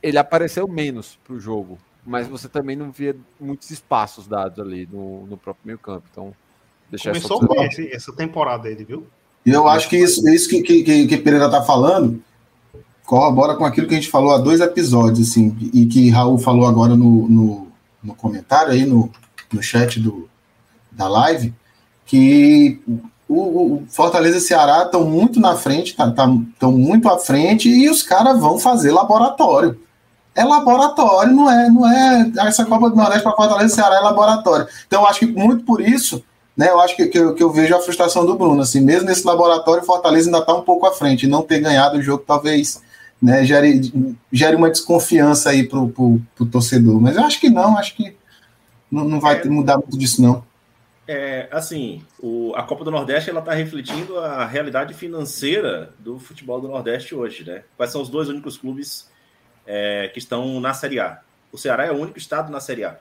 ele 0.03 0.17
apareceu 0.17 0.67
menos 0.67 1.19
para 1.25 1.35
o 1.35 1.41
jogo 1.41 1.79
mas 2.05 2.27
você 2.27 2.49
também 2.49 2.77
não 2.77 2.91
via 2.91 3.17
muitos 3.41 3.71
espaços 3.71 4.27
dados 4.27 4.59
ali 4.59 4.89
no, 4.91 5.27
no 5.27 5.37
próprio 5.37 5.67
meio 5.67 5.79
campo. 5.79 6.05
Então, 6.11 6.33
deixar 6.91 7.11
Começou 7.13 7.47
bem 7.47 7.65
essa, 7.65 7.83
essa 7.83 8.13
temporada 8.13 8.65
dele, 8.65 8.85
viu? 8.85 9.07
E 9.45 9.51
eu 9.51 9.69
acho 9.69 9.89
que 9.89 9.97
isso, 9.97 10.27
isso 10.29 10.49
que, 10.49 10.63
que, 10.63 11.07
que 11.07 11.17
Pereira 11.19 11.51
tá 11.51 11.63
falando 11.63 12.23
corrobora 13.05 13.57
com 13.57 13.65
aquilo 13.65 13.87
que 13.87 13.95
a 13.95 13.97
gente 13.97 14.11
falou 14.11 14.33
há 14.33 14.39
dois 14.39 14.61
episódios, 14.61 15.29
assim, 15.29 15.57
e 15.73 15.87
que 15.87 16.09
Raul 16.09 16.39
falou 16.39 16.67
agora 16.67 16.97
no, 16.97 17.29
no, 17.29 17.67
no 18.03 18.15
comentário 18.15 18.73
aí, 18.73 18.87
no, 18.87 19.11
no 19.53 19.63
chat 19.63 20.01
do, 20.01 20.29
da 20.91 21.09
live, 21.09 21.53
que 22.07 22.81
o, 23.29 23.35
o 23.35 23.85
Fortaleza 23.89 24.39
e 24.39 24.41
Ceará 24.41 24.85
estão 24.85 25.05
muito 25.05 25.41
na 25.41 25.57
frente, 25.57 25.91
estão 25.91 26.15
tá, 26.15 26.29
tá, 26.59 26.69
muito 26.69 27.09
à 27.09 27.19
frente, 27.19 27.69
e 27.69 27.91
os 27.91 28.03
caras 28.03 28.39
vão 28.41 28.59
fazer 28.59 28.93
laboratório 28.93 29.79
é 30.35 30.45
laboratório, 30.45 31.33
não 31.33 31.51
é, 31.51 31.69
não 31.69 31.87
é 31.87 32.33
essa 32.47 32.65
Copa 32.65 32.91
do 32.91 32.97
Nordeste 32.97 33.23
para 33.23 33.37
Fortaleza 33.37 33.73
e 33.73 33.77
Ceará 33.77 33.97
é 33.97 34.01
laboratório. 34.01 34.67
Então, 34.87 35.03
eu 35.03 35.09
acho 35.09 35.21
que 35.21 35.27
muito 35.27 35.65
por 35.65 35.81
isso, 35.81 36.25
né, 36.57 36.69
eu 36.69 36.81
acho 36.81 36.97
que, 36.97 37.07
que, 37.07 37.19
eu, 37.19 37.35
que 37.35 37.43
eu 37.43 37.51
vejo 37.51 37.75
a 37.75 37.81
frustração 37.81 38.25
do 38.25 38.37
Bruno, 38.37 38.63
assim, 38.63 38.81
mesmo 38.81 39.09
nesse 39.09 39.27
laboratório, 39.27 39.85
Fortaleza 39.85 40.29
ainda 40.29 40.39
está 40.39 40.55
um 40.55 40.63
pouco 40.63 40.87
à 40.87 40.93
frente, 40.93 41.27
não 41.27 41.43
ter 41.43 41.61
ganhado 41.61 41.99
o 41.99 42.03
jogo 42.03 42.25
talvez, 42.27 42.83
né, 43.21 43.45
gere, 43.45 43.93
gere 44.33 44.57
uma 44.57 44.71
desconfiança 44.71 45.51
aí 45.51 45.65
pro, 45.65 45.89
pro, 45.89 46.21
pro 46.35 46.47
torcedor, 46.47 47.01
mas 47.01 47.17
eu 47.17 47.25
acho 47.25 47.39
que 47.39 47.51
não, 47.51 47.77
acho 47.77 47.95
que 47.95 48.17
não, 48.91 49.05
não 49.05 49.21
vai 49.21 49.41
é, 49.41 49.45
mudar 49.45 49.77
muito 49.77 49.99
disso 49.99 50.23
não. 50.23 50.43
É, 51.07 51.49
assim, 51.51 52.03
o, 52.19 52.53
a 52.55 52.63
Copa 52.63 52.85
do 52.85 52.91
Nordeste 52.91 53.29
ela 53.29 53.41
está 53.41 53.53
refletindo 53.53 54.19
a 54.19 54.47
realidade 54.47 54.95
financeira 54.95 55.93
do 55.99 56.19
futebol 56.19 56.61
do 56.61 56.69
Nordeste 56.69 57.15
hoje, 57.15 57.45
né? 57.45 57.65
Quais 57.77 57.91
são 57.91 58.01
os 58.01 58.09
dois 58.09 58.29
únicos 58.29 58.57
clubes 58.57 59.11
é, 59.67 60.09
que 60.09 60.19
estão 60.19 60.61
na 60.61 60.75
Série 60.75 61.01
A. 61.01 61.21
O 61.51 61.59
Ceará 61.59 61.85
é 61.85 61.93
o 61.93 61.97
único 61.97 62.19
estado 62.19 62.51
na 62.51 62.61
Série 62.61 62.85
A. 62.85 62.99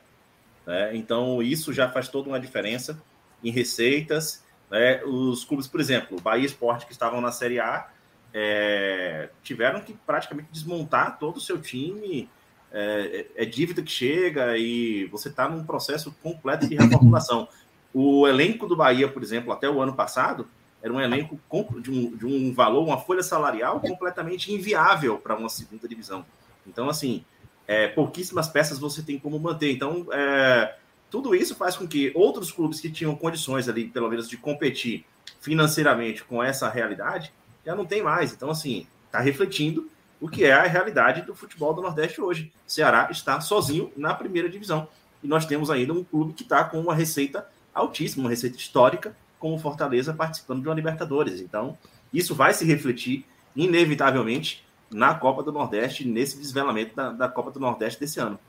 Né? 0.66 0.96
Então, 0.96 1.42
isso 1.42 1.74
já 1.74 1.90
faz 1.90 2.08
toda 2.08 2.30
uma 2.30 2.40
diferença 2.40 3.02
em 3.44 3.52
receitas. 3.52 4.44
Né? 4.70 5.04
Os 5.04 5.44
clubes, 5.44 5.68
por 5.68 5.80
exemplo, 5.80 6.20
Bahia 6.22 6.46
Esporte, 6.46 6.86
que 6.86 6.92
estavam 6.92 7.22
na 7.22 7.32
Série 7.32 7.60
A, 7.60 7.90
é, 8.34 9.30
tiveram 9.44 9.82
que 9.82 9.94
praticamente 9.94 10.50
desmontar 10.52 11.18
todo 11.20 11.38
o 11.38 11.42
seu 11.42 11.62
time. 11.62 12.30
É, 12.74 13.26
é 13.36 13.46
dívida 13.46 13.82
que 13.82 13.92
chega 13.92 14.58
e 14.58 15.06
você 15.06 15.28
está 15.28 15.48
num 15.50 15.64
processo 15.64 16.16
completo 16.24 16.68
de 16.68 16.76
reformulação. 16.76 17.48
O 17.94 18.26
elenco 18.26 18.66
do 18.68 18.76
Bahia, 18.76 19.10
por 19.10 19.22
exemplo, 19.22 19.52
até 19.52 19.70
o 19.70 19.82
ano 19.82 19.94
passado, 19.94 20.48
era 20.82 20.92
um 20.92 21.00
elenco 21.00 21.40
de 21.82 21.92
um, 21.92 22.16
de 22.16 22.26
um 22.26 22.54
valor, 22.54 22.84
uma 22.84 22.98
folha 22.98 23.22
salarial 23.22 23.80
completamente 23.80 24.52
inviável 24.54 25.18
para 25.18 25.36
uma 25.36 25.50
segunda 25.50 25.88
divisão. 25.88 26.26
Então, 26.66 26.90
assim, 26.90 27.24
é, 27.68 27.88
pouquíssimas 27.88 28.48
peças 28.48 28.80
você 28.80 29.02
tem 29.02 29.18
como 29.18 29.40
manter. 29.40 29.72
Então, 29.72 30.08
é, 30.12 30.76
tudo 31.10 31.36
isso 31.36 31.56
faz 31.56 31.76
com 31.76 31.88
que 31.88 32.12
outros 32.16 32.52
clubes 32.52 32.80
que 32.80 32.90
tinham 32.90 33.16
condições 33.16 33.68
ali, 33.68 33.88
pelo 33.88 34.10
menos, 34.10 34.30
de 34.30 34.38
competir 34.38 35.06
financeiramente 35.40 36.24
com 36.24 36.44
essa 36.44 36.70
realidade, 36.70 37.34
já 37.66 37.76
não 37.76 37.86
tem 37.86 38.02
mais. 38.02 38.34
Então, 38.34 38.50
assim, 38.50 38.88
está 39.06 39.20
refletindo 39.20 39.90
o 40.20 40.30
que 40.30 40.46
é 40.46 40.54
a 40.54 40.64
realidade 40.64 41.24
do 41.24 41.36
futebol 41.36 41.74
do 41.74 41.82
Nordeste 41.82 42.22
hoje. 42.22 42.52
O 42.68 42.72
Ceará 42.72 43.10
está 43.12 43.42
sozinho 43.42 43.92
na 43.98 44.14
primeira 44.14 44.48
divisão. 44.48 44.88
E 45.24 45.28
nós 45.28 45.46
temos 45.46 45.70
ainda 45.70 45.94
um 45.94 46.04
clube 46.04 46.34
que 46.34 46.44
está 46.44 46.64
com 46.64 46.80
uma 46.80 46.94
receita 46.94 47.48
altíssima, 47.74 48.24
uma 48.24 48.30
receita 48.30 48.58
histórica, 48.58 49.16
como 49.40 49.58
Fortaleza 49.58 50.14
participando 50.14 50.62
de 50.62 50.68
uma 50.68 50.76
Libertadores. 50.76 51.42
Então, 51.42 51.78
isso 52.14 52.36
vai 52.36 52.54
se 52.54 52.66
refletir, 52.66 53.26
inevitavelmente, 53.56 54.64
na 54.92 55.16
Copa 55.16 55.42
do 55.42 55.52
Nordeste, 55.52 56.08
nesse 56.08 56.38
desvelamento 56.38 56.96
da, 56.96 57.12
da 57.12 57.28
Copa 57.30 57.52
do 57.52 57.60
Nordeste 57.60 58.00
desse 58.00 58.20
ano. 58.20 58.40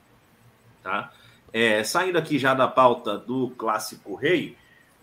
Tá? 0.81 1.11
É, 1.51 1.83
saindo 1.83 2.17
aqui 2.17 2.37
já 2.37 2.53
da 2.53 2.67
pauta 2.67 3.17
do 3.17 3.49
Clássico 3.51 4.15
Rei, 4.15 4.57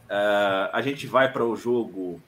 uh, 0.07 0.71
a 0.73 0.83
gente 0.83 1.07
vai 1.07 1.33
para 1.33 1.45
o 1.45 1.57
jogo 1.57 2.21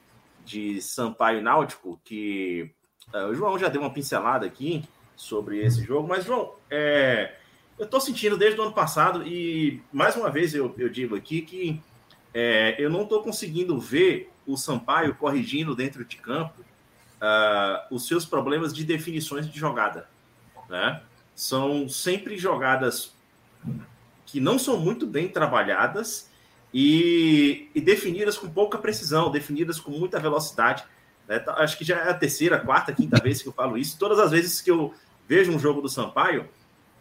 de 0.43 0.81
Sampaio 0.81 1.41
Náutico, 1.41 1.99
que 2.03 2.71
uh, 3.13 3.27
o 3.29 3.35
João 3.35 3.57
já 3.59 3.67
deu 3.67 3.81
uma 3.81 3.93
pincelada 3.93 4.45
aqui 4.45 4.83
sobre 5.15 5.63
esse 5.63 5.83
jogo, 5.83 6.07
mas, 6.07 6.25
João, 6.25 6.55
é, 6.69 7.35
eu 7.77 7.85
estou 7.85 8.01
sentindo 8.01 8.37
desde 8.37 8.59
o 8.59 8.63
ano 8.63 8.73
passado, 8.73 9.27
e 9.27 9.81
mais 9.91 10.15
uma 10.15 10.29
vez 10.29 10.55
eu, 10.55 10.73
eu 10.77 10.89
digo 10.89 11.15
aqui 11.15 11.41
que 11.41 11.81
é, 12.33 12.75
eu 12.79 12.89
não 12.89 13.03
estou 13.03 13.21
conseguindo 13.21 13.79
ver 13.79 14.31
o 14.45 14.57
Sampaio 14.57 15.15
corrigindo 15.15 15.75
dentro 15.75 16.03
de 16.03 16.17
campo 16.17 16.63
uh, 17.23 17.87
os 17.89 18.05
seus 18.05 18.25
problemas 18.25 18.73
de 18.73 18.83
definições 18.83 19.49
de 19.49 19.57
jogada. 19.57 20.07
Né? 20.69 21.01
São 21.33 21.87
sempre 21.87 22.37
jogadas 22.37 23.15
que 24.25 24.39
não 24.39 24.59
são 24.59 24.77
muito 24.77 25.07
bem 25.07 25.29
trabalhadas 25.29 26.29
e, 26.73 27.69
e 27.73 27.79
definidas 27.79 28.37
com 28.37 28.49
pouca 28.49 28.77
precisão, 28.77 29.31
definidas 29.31 29.79
com 29.79 29.91
muita 29.91 30.19
velocidade. 30.19 30.83
Né? 31.27 31.39
Tá, 31.39 31.53
acho 31.59 31.77
que 31.77 31.85
já 31.85 31.97
é 31.99 32.09
a 32.09 32.13
terceira, 32.13 32.59
quarta, 32.59 32.91
quinta 32.91 33.21
vez 33.21 33.41
que 33.41 33.47
eu 33.47 33.53
falo 33.53 33.77
isso. 33.77 33.97
Todas 33.97 34.19
as 34.19 34.31
vezes 34.31 34.59
que 34.59 34.69
eu 34.69 34.93
vejo 35.27 35.51
um 35.51 35.59
jogo 35.59 35.81
do 35.81 35.89
Sampaio, 35.89 36.49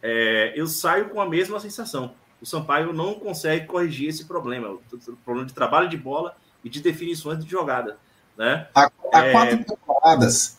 é, 0.00 0.52
eu 0.54 0.66
saio 0.66 1.08
com 1.08 1.20
a 1.20 1.28
mesma 1.28 1.58
sensação. 1.58 2.14
O 2.40 2.46
Sampaio 2.46 2.92
não 2.92 3.14
consegue 3.14 3.66
corrigir 3.66 4.08
esse 4.08 4.24
problema, 4.24 4.68
o 4.70 5.16
problema 5.24 5.46
de 5.46 5.54
trabalho 5.54 5.88
de 5.88 5.96
bola 5.96 6.36
e 6.64 6.68
de 6.68 6.80
definições 6.80 7.42
de 7.42 7.50
jogada. 7.50 7.98
Né? 8.36 8.66
Há, 8.74 8.90
há 9.12 9.26
é... 9.26 9.32
quatro 9.32 9.64
temporadas, 9.64 10.56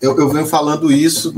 eu, 0.00 0.18
eu 0.18 0.28
venho 0.28 0.46
falando 0.46 0.92
isso 0.92 1.34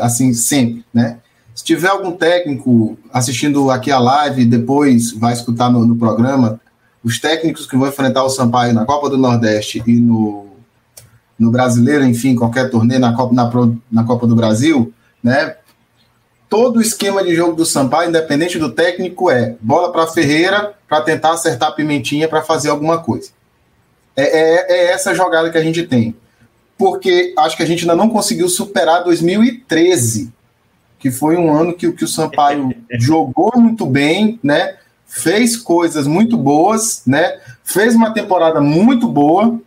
assim 0.00 0.32
sempre, 0.32 0.84
né? 0.94 1.18
Se 1.54 1.64
tiver 1.64 1.88
algum 1.88 2.12
técnico 2.12 2.98
assistindo 3.12 3.70
aqui 3.70 3.90
a 3.90 3.98
live, 3.98 4.44
depois 4.44 5.12
vai 5.12 5.32
escutar 5.32 5.70
no, 5.70 5.86
no 5.86 5.96
programa, 5.96 6.60
os 7.02 7.18
técnicos 7.18 7.66
que 7.66 7.76
vão 7.76 7.88
enfrentar 7.88 8.24
o 8.24 8.28
Sampaio 8.28 8.74
na 8.74 8.84
Copa 8.84 9.08
do 9.08 9.16
Nordeste 9.16 9.82
e 9.86 9.96
no, 9.96 10.46
no 11.38 11.50
Brasileiro, 11.50 12.04
enfim, 12.04 12.34
qualquer 12.34 12.70
torneio 12.70 13.00
na 13.00 13.14
Copa, 13.14 13.34
na, 13.34 13.50
na 13.90 14.04
Copa 14.04 14.26
do 14.26 14.36
Brasil, 14.36 14.92
né? 15.22 15.56
Todo 16.48 16.76
o 16.76 16.82
esquema 16.82 17.24
de 17.24 17.34
jogo 17.34 17.56
do 17.56 17.64
Sampaio, 17.64 18.10
independente 18.10 18.58
do 18.58 18.70
técnico, 18.70 19.30
é 19.30 19.56
bola 19.60 19.90
para 19.90 20.06
Ferreira 20.06 20.74
para 20.86 21.00
tentar 21.00 21.32
acertar 21.32 21.70
a 21.70 21.72
pimentinha 21.72 22.28
para 22.28 22.42
fazer 22.42 22.68
alguma 22.68 22.98
coisa. 22.98 23.30
É, 24.16 24.22
é, 24.22 24.66
é, 24.68 24.92
essa 24.92 25.14
jogada 25.14 25.50
que 25.50 25.58
a 25.58 25.62
gente 25.62 25.82
tem. 25.82 26.16
Porque 26.78 27.34
acho 27.38 27.56
que 27.56 27.62
a 27.62 27.66
gente 27.66 27.82
ainda 27.82 27.94
não 27.94 28.08
conseguiu 28.08 28.48
superar 28.48 29.04
2013, 29.04 30.32
que 30.98 31.10
foi 31.10 31.36
um 31.36 31.54
ano 31.54 31.74
que, 31.74 31.90
que 31.92 32.04
o 32.04 32.08
Sampaio 32.08 32.74
jogou 32.98 33.52
muito 33.56 33.84
bem, 33.84 34.40
né? 34.42 34.76
Fez 35.06 35.56
coisas 35.56 36.06
muito 36.06 36.36
boas, 36.36 37.02
né? 37.06 37.38
Fez 37.62 37.94
uma 37.94 38.12
temporada 38.12 38.60
muito 38.60 39.06
boa 39.06 39.60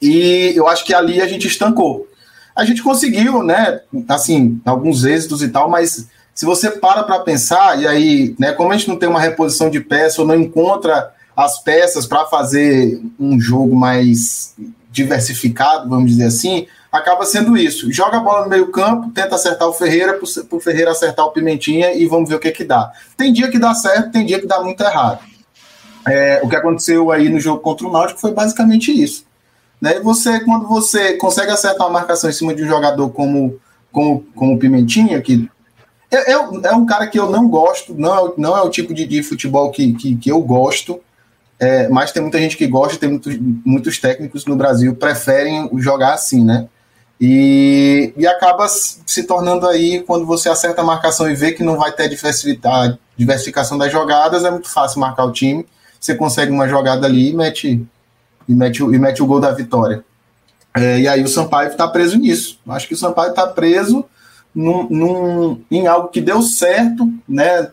e 0.00 0.52
eu 0.54 0.68
acho 0.68 0.84
que 0.84 0.94
ali 0.94 1.20
a 1.20 1.26
gente 1.26 1.46
estancou. 1.46 2.06
A 2.54 2.64
gente 2.64 2.82
conseguiu, 2.82 3.42
né? 3.42 3.80
Assim, 4.08 4.60
alguns 4.64 5.04
êxitos 5.04 5.42
e 5.42 5.48
tal, 5.48 5.68
mas 5.68 6.06
se 6.34 6.44
você 6.46 6.70
para 6.70 7.02
para 7.02 7.20
pensar, 7.20 7.78
e 7.80 7.86
aí, 7.86 8.34
né, 8.38 8.52
como 8.52 8.72
a 8.72 8.76
gente 8.76 8.88
não 8.88 8.96
tem 8.96 9.08
uma 9.08 9.20
reposição 9.20 9.68
de 9.68 9.80
peça 9.80 10.22
ou 10.22 10.26
não 10.26 10.34
encontra 10.34 11.12
as 11.36 11.58
peças 11.62 12.06
para 12.06 12.26
fazer 12.26 13.00
um 13.18 13.40
jogo 13.40 13.74
mais 13.74 14.54
diversificado, 14.90 15.88
vamos 15.88 16.10
dizer 16.10 16.24
assim, 16.24 16.66
acaba 16.90 17.24
sendo 17.24 17.56
isso. 17.56 17.92
Joga 17.92 18.18
a 18.18 18.20
bola 18.20 18.44
no 18.44 18.50
meio 18.50 18.68
campo, 18.68 19.10
tenta 19.10 19.36
acertar 19.36 19.68
o 19.68 19.72
Ferreira, 19.72 20.14
para 20.14 20.56
o 20.56 20.60
Ferreira 20.60 20.90
acertar 20.90 21.24
o 21.26 21.30
Pimentinha 21.30 21.94
e 21.94 22.06
vamos 22.06 22.28
ver 22.28 22.36
o 22.36 22.40
que 22.40 22.50
que 22.50 22.64
dá. 22.64 22.92
Tem 23.16 23.32
dia 23.32 23.50
que 23.50 23.58
dá 23.58 23.74
certo, 23.74 24.10
tem 24.10 24.26
dia 24.26 24.40
que 24.40 24.46
dá 24.46 24.60
muito 24.60 24.82
errado. 24.82 25.20
É, 26.06 26.40
o 26.42 26.48
que 26.48 26.56
aconteceu 26.56 27.12
aí 27.12 27.28
no 27.28 27.38
jogo 27.38 27.60
contra 27.60 27.86
o 27.86 27.92
Náutico 27.92 28.20
foi 28.20 28.32
basicamente 28.32 28.90
isso. 28.90 29.24
Né? 29.80 30.00
Você, 30.00 30.40
quando 30.40 30.66
você 30.66 31.14
consegue 31.14 31.50
acertar 31.50 31.86
uma 31.86 32.00
marcação 32.00 32.28
em 32.28 32.32
cima 32.32 32.54
de 32.54 32.64
um 32.64 32.68
jogador 32.68 33.08
como, 33.10 33.58
como, 33.92 34.26
como 34.34 34.54
o 34.54 34.58
Pimentinha, 34.58 35.20
que 35.20 35.48
é, 36.10 36.32
é, 36.32 36.34
é 36.34 36.72
um 36.72 36.84
cara 36.84 37.06
que 37.06 37.18
eu 37.18 37.30
não 37.30 37.48
gosto, 37.48 37.94
não 37.94 38.14
é, 38.14 38.32
não 38.36 38.56
é 38.56 38.62
o 38.62 38.70
tipo 38.70 38.92
de, 38.92 39.06
de 39.06 39.22
futebol 39.22 39.70
que, 39.70 39.92
que, 39.94 40.16
que 40.16 40.30
eu 40.30 40.40
gosto, 40.40 41.00
é, 41.60 41.88
mas 41.90 42.10
tem 42.10 42.22
muita 42.22 42.38
gente 42.38 42.56
que 42.56 42.66
gosta, 42.66 42.98
tem 42.98 43.10
muitos, 43.10 43.38
muitos 43.38 43.98
técnicos 43.98 44.46
no 44.46 44.56
Brasil 44.56 44.96
preferem 44.96 45.68
jogar 45.78 46.14
assim, 46.14 46.42
né? 46.42 46.66
E, 47.20 48.14
e 48.16 48.26
acaba 48.26 48.66
se 48.66 49.24
tornando 49.24 49.68
aí, 49.68 50.02
quando 50.04 50.24
você 50.24 50.48
acerta 50.48 50.80
a 50.80 50.84
marcação 50.84 51.30
e 51.30 51.34
vê 51.34 51.52
que 51.52 51.62
não 51.62 51.76
vai 51.76 51.92
ter 51.92 52.08
diversificação, 52.08 53.76
das 53.76 53.92
jogadas, 53.92 54.42
é 54.42 54.50
muito 54.50 54.70
fácil 54.70 55.00
marcar 55.00 55.26
o 55.26 55.32
time. 55.32 55.66
Você 56.00 56.14
consegue 56.14 56.50
uma 56.50 56.66
jogada 56.66 57.06
ali 57.06 57.28
e 57.28 57.34
mete, 57.34 57.86
e 58.48 58.54
mete, 58.54 58.82
e 58.82 58.98
mete 58.98 59.22
o 59.22 59.26
gol 59.26 59.38
da 59.38 59.52
vitória. 59.52 60.02
É, 60.74 60.98
e 61.00 61.06
aí 61.06 61.22
o 61.22 61.28
Sampaio 61.28 61.68
está 61.68 61.86
preso 61.86 62.16
nisso. 62.16 62.58
Acho 62.66 62.88
que 62.88 62.94
o 62.94 62.96
Sampaio 62.96 63.30
está 63.30 63.46
preso 63.46 64.02
num, 64.54 64.88
num, 64.88 65.62
em 65.70 65.86
algo 65.86 66.08
que 66.08 66.22
deu 66.22 66.40
certo, 66.40 67.12
né? 67.28 67.70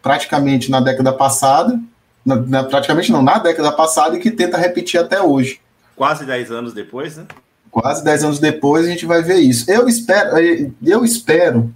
Praticamente 0.00 0.70
na 0.70 0.80
década 0.80 1.12
passada, 1.12 1.78
na, 2.26 2.36
na, 2.36 2.64
praticamente 2.64 3.12
não, 3.12 3.22
na 3.22 3.38
década 3.38 3.70
passada 3.70 4.16
e 4.16 4.20
que 4.20 4.32
tenta 4.32 4.58
repetir 4.58 4.98
até 4.98 5.22
hoje. 5.22 5.60
Quase 5.94 6.26
10 6.26 6.50
anos 6.50 6.74
depois, 6.74 7.16
né? 7.16 7.24
Quase 7.70 8.02
10 8.02 8.24
anos 8.24 8.38
depois 8.40 8.84
a 8.84 8.88
gente 8.88 9.06
vai 9.06 9.22
ver 9.22 9.36
isso. 9.36 9.70
Eu 9.70 9.88
espero, 9.88 10.36
eu 10.82 11.04
espero 11.04 11.72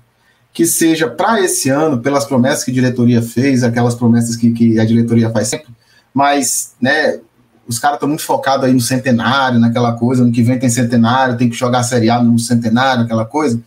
que 0.52 0.66
seja 0.66 1.08
para 1.08 1.40
esse 1.40 1.68
ano, 1.68 2.00
pelas 2.00 2.24
promessas 2.24 2.64
que 2.64 2.72
a 2.72 2.74
diretoria 2.74 3.22
fez, 3.22 3.62
aquelas 3.62 3.94
promessas 3.94 4.34
que, 4.34 4.50
que 4.50 4.80
a 4.80 4.84
diretoria 4.84 5.30
faz 5.30 5.46
sempre, 5.46 5.68
mas, 6.12 6.74
né, 6.80 7.20
os 7.68 7.78
caras 7.78 7.96
estão 7.96 8.08
muito 8.08 8.24
focados 8.24 8.66
aí 8.66 8.72
no 8.72 8.80
centenário, 8.80 9.60
naquela 9.60 9.92
coisa, 9.92 10.24
no 10.24 10.32
que 10.32 10.42
vem 10.42 10.58
tem 10.58 10.68
centenário, 10.68 11.36
tem 11.36 11.48
que 11.48 11.56
jogar 11.56 11.84
Série 11.84 12.10
A 12.10 12.20
no 12.20 12.36
centenário, 12.36 13.04
aquela 13.04 13.24
coisa. 13.24 13.60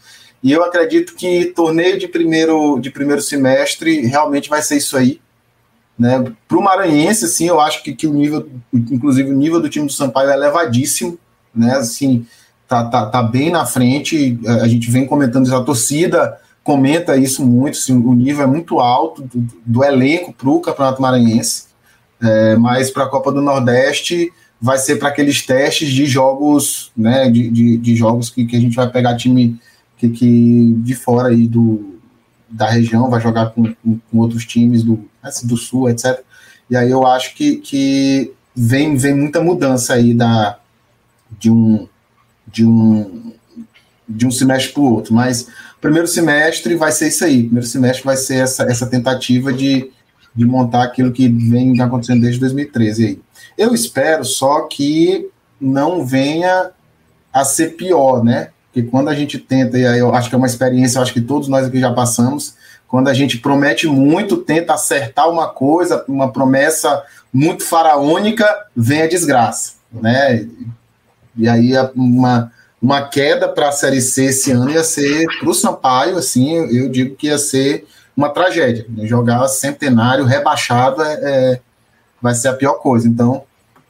E 0.43 0.52
eu 0.52 0.62
acredito 0.62 1.15
que 1.15 1.46
torneio 1.46 1.98
de 1.98 2.10
primeiro, 2.10 2.78
de 2.82 2.91
primeiro 2.91 3.22
semestre 3.22 4.02
realmente 4.02 4.50
vai 4.50 4.62
ser 4.62 4.76
isso 4.76 4.98
aí. 4.98 5.22
Né? 5.97 6.32
Para 6.47 6.58
o 6.58 6.63
Maranhense, 6.63 7.25
assim, 7.25 7.47
eu 7.47 7.60
acho 7.60 7.84
que, 7.84 7.93
que 7.93 8.08
o 8.08 8.13
nível, 8.13 8.49
inclusive 8.73 9.29
o 9.29 9.38
nível 9.38 9.62
do 9.62 9.69
time 9.69 9.86
do 9.86 9.91
Sampaio 9.91 10.29
é 10.29 10.34
elevadíssimo, 10.34 11.17
né? 11.53 11.75
Assim, 11.75 12.25
tá, 12.67 12.86
tá, 12.86 13.06
tá 13.06 13.21
bem 13.21 13.51
na 13.51 13.65
frente. 13.65 14.39
A 14.62 14.67
gente 14.67 14.89
vem 14.89 15.06
comentando 15.06 15.45
isso, 15.45 15.56
a 15.56 15.63
torcida 15.63 16.39
comenta 16.63 17.17
isso 17.17 17.45
muito, 17.45 17.77
assim, 17.77 17.93
o 17.93 18.13
nível 18.13 18.43
é 18.43 18.47
muito 18.47 18.79
alto 18.79 19.21
do, 19.21 19.47
do 19.65 19.84
elenco 19.84 20.34
para 20.34 20.49
o 20.49 20.62
Campeonato 20.62 21.01
Maranhense. 21.01 21.65
É, 22.21 22.56
mas 22.56 22.89
para 22.89 23.03
a 23.03 23.10
Copa 23.10 23.32
do 23.32 23.41
Nordeste 23.41 24.32
vai 24.60 24.77
ser 24.77 24.95
para 24.95 25.10
aqueles 25.10 25.45
testes 25.45 25.89
de 25.89 26.06
jogos, 26.06 26.91
né? 26.95 27.29
De, 27.29 27.49
de, 27.49 27.77
de, 27.77 27.95
jogos 27.95 28.29
que, 28.29 28.45
que 28.45 28.56
a 28.56 28.60
gente 28.60 28.75
vai 28.75 28.89
pegar 28.89 29.17
time 29.17 29.60
que, 29.97 30.10
que 30.10 30.73
de 30.77 30.95
fora 30.95 31.29
aí 31.29 31.47
do, 31.47 31.92
da 32.54 32.70
região, 32.70 33.10
vai 33.10 33.20
jogar 33.20 33.48
com, 33.48 33.74
com, 33.74 34.00
com 34.00 34.18
outros 34.20 34.46
times 34.46 34.84
do, 34.84 35.10
assim, 35.22 35.48
do 35.48 35.58
sul, 35.58 35.89
etc. 35.89 36.22
E 36.70 36.78
aí 36.78 36.89
eu 36.89 37.06
acho 37.06 37.34
que, 37.34 37.58
que 37.58 38.32
vem, 38.56 38.96
vem 38.96 39.16
muita 39.16 39.42
mudança 39.42 39.96
aí 39.96 40.13
da, 40.13 40.60
de 41.39 41.52
um 41.52 41.88
de 42.48 42.66
um 42.66 43.34
de 44.08 44.28
um 44.28 44.32
semestre 44.32 44.74
para 44.74 44.82
o 44.82 44.94
outro, 44.94 45.13
mas 45.13 45.48
primeiro 45.82 46.08
semestre 46.08 46.76
vai 46.76 46.92
ser 46.92 47.08
isso 47.08 47.26
aí. 47.26 47.44
Primeiro 47.44 47.66
semestre 47.66 48.04
vai 48.04 48.18
ser 48.18 48.44
essa, 48.44 48.63
essa 48.63 48.86
tentativa 48.86 49.52
de, 49.52 49.89
de 50.36 50.46
montar 50.46 50.84
aquilo 50.84 51.12
que 51.12 51.28
vem 51.28 51.82
acontecendo 51.82 52.22
desde 52.22 52.39
2013 52.39 53.06
aí. 53.06 53.22
Eu 53.58 53.74
espero 53.74 54.24
só 54.26 54.68
que 54.68 55.30
não 55.60 56.06
venha 56.06 56.72
a 57.32 57.46
ser 57.46 57.76
pior, 57.76 58.24
né? 58.24 58.50
Porque 58.73 58.89
quando 58.89 59.07
a 59.09 59.13
gente 59.13 59.38
tenta, 59.38 59.78
e 59.78 59.86
aí 59.86 59.99
eu 59.99 60.15
acho 60.15 60.30
que 60.30 60.34
é 60.34 60.38
uma 60.38 60.47
experiência, 60.47 60.97
eu 60.97 61.03
acho 61.03 61.13
que 61.13 61.21
todos 61.21 61.47
nós 61.47 61.67
aqui 61.67 61.80
já 61.80 61.93
passamos, 61.93 62.55
quando 62.88 63.07
a 63.07 63.13
gente 63.13 63.38
promete 63.38 63.86
muito, 63.86 64.38
tenta 64.38 64.74
acertar 64.74 65.30
uma 65.30 65.47
coisa, 65.47 66.03
uma 66.07 66.32
promessa 66.32 67.03
muito 67.32 67.63
faraônica, 67.63 68.47
vem 68.76 69.03
a 69.03 69.07
desgraça, 69.07 69.74
né? 69.91 70.47
E 71.38 71.47
aí 71.47 71.74
uma, 71.95 72.51
uma 72.82 73.07
queda 73.07 73.47
para 73.47 73.69
a 73.69 73.71
Série 73.71 74.01
C 74.01 74.26
esse 74.26 74.49
ano 74.49 74.71
ia 74.71 74.84
ser 74.84 75.28
para 75.39 75.49
o 75.49 75.53
Sampaio, 75.53 76.17
assim, 76.17 76.53
eu 76.76 76.89
digo 76.89 77.15
que 77.15 77.28
ia 77.28 77.38
ser 77.38 77.86
uma 78.17 78.30
tragédia. 78.30 78.88
Né? 78.89 79.05
Jogar 79.05 79.47
centenário 79.49 80.26
rebaixado 80.26 81.03
é, 81.03 81.13
é, 81.13 81.59
vai 82.19 82.34
ser 82.34 82.47
a 82.47 82.53
pior 82.53 82.74
coisa. 82.76 83.07
Então, 83.07 83.43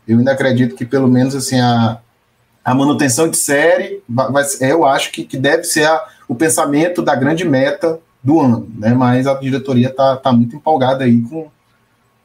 eu 0.06 0.18
ainda 0.18 0.34
acredito 0.34 0.76
que 0.76 0.86
pelo 0.86 1.08
menos 1.08 1.36
assim 1.36 1.60
a, 1.60 2.00
a 2.64 2.74
manutenção 2.74 3.28
de 3.28 3.38
série, 3.38 4.02
vai 4.08 4.44
eu 4.62 4.86
acho 4.86 5.12
que, 5.12 5.26
que 5.26 5.38
deve 5.38 5.64
ser 5.64 5.86
a, 5.86 6.08
o 6.28 6.36
pensamento 6.36 7.02
da 7.02 7.14
grande 7.14 7.44
meta 7.44 8.00
do 8.24 8.40
ano, 8.40 8.72
né? 8.78 8.94
Mas 8.94 9.28
a 9.28 9.34
diretoria 9.34 9.90
está 9.90 10.16
tá 10.16 10.32
muito 10.32 10.56
empolgada 10.56 11.04
aí 11.04 11.22
com, 11.22 11.52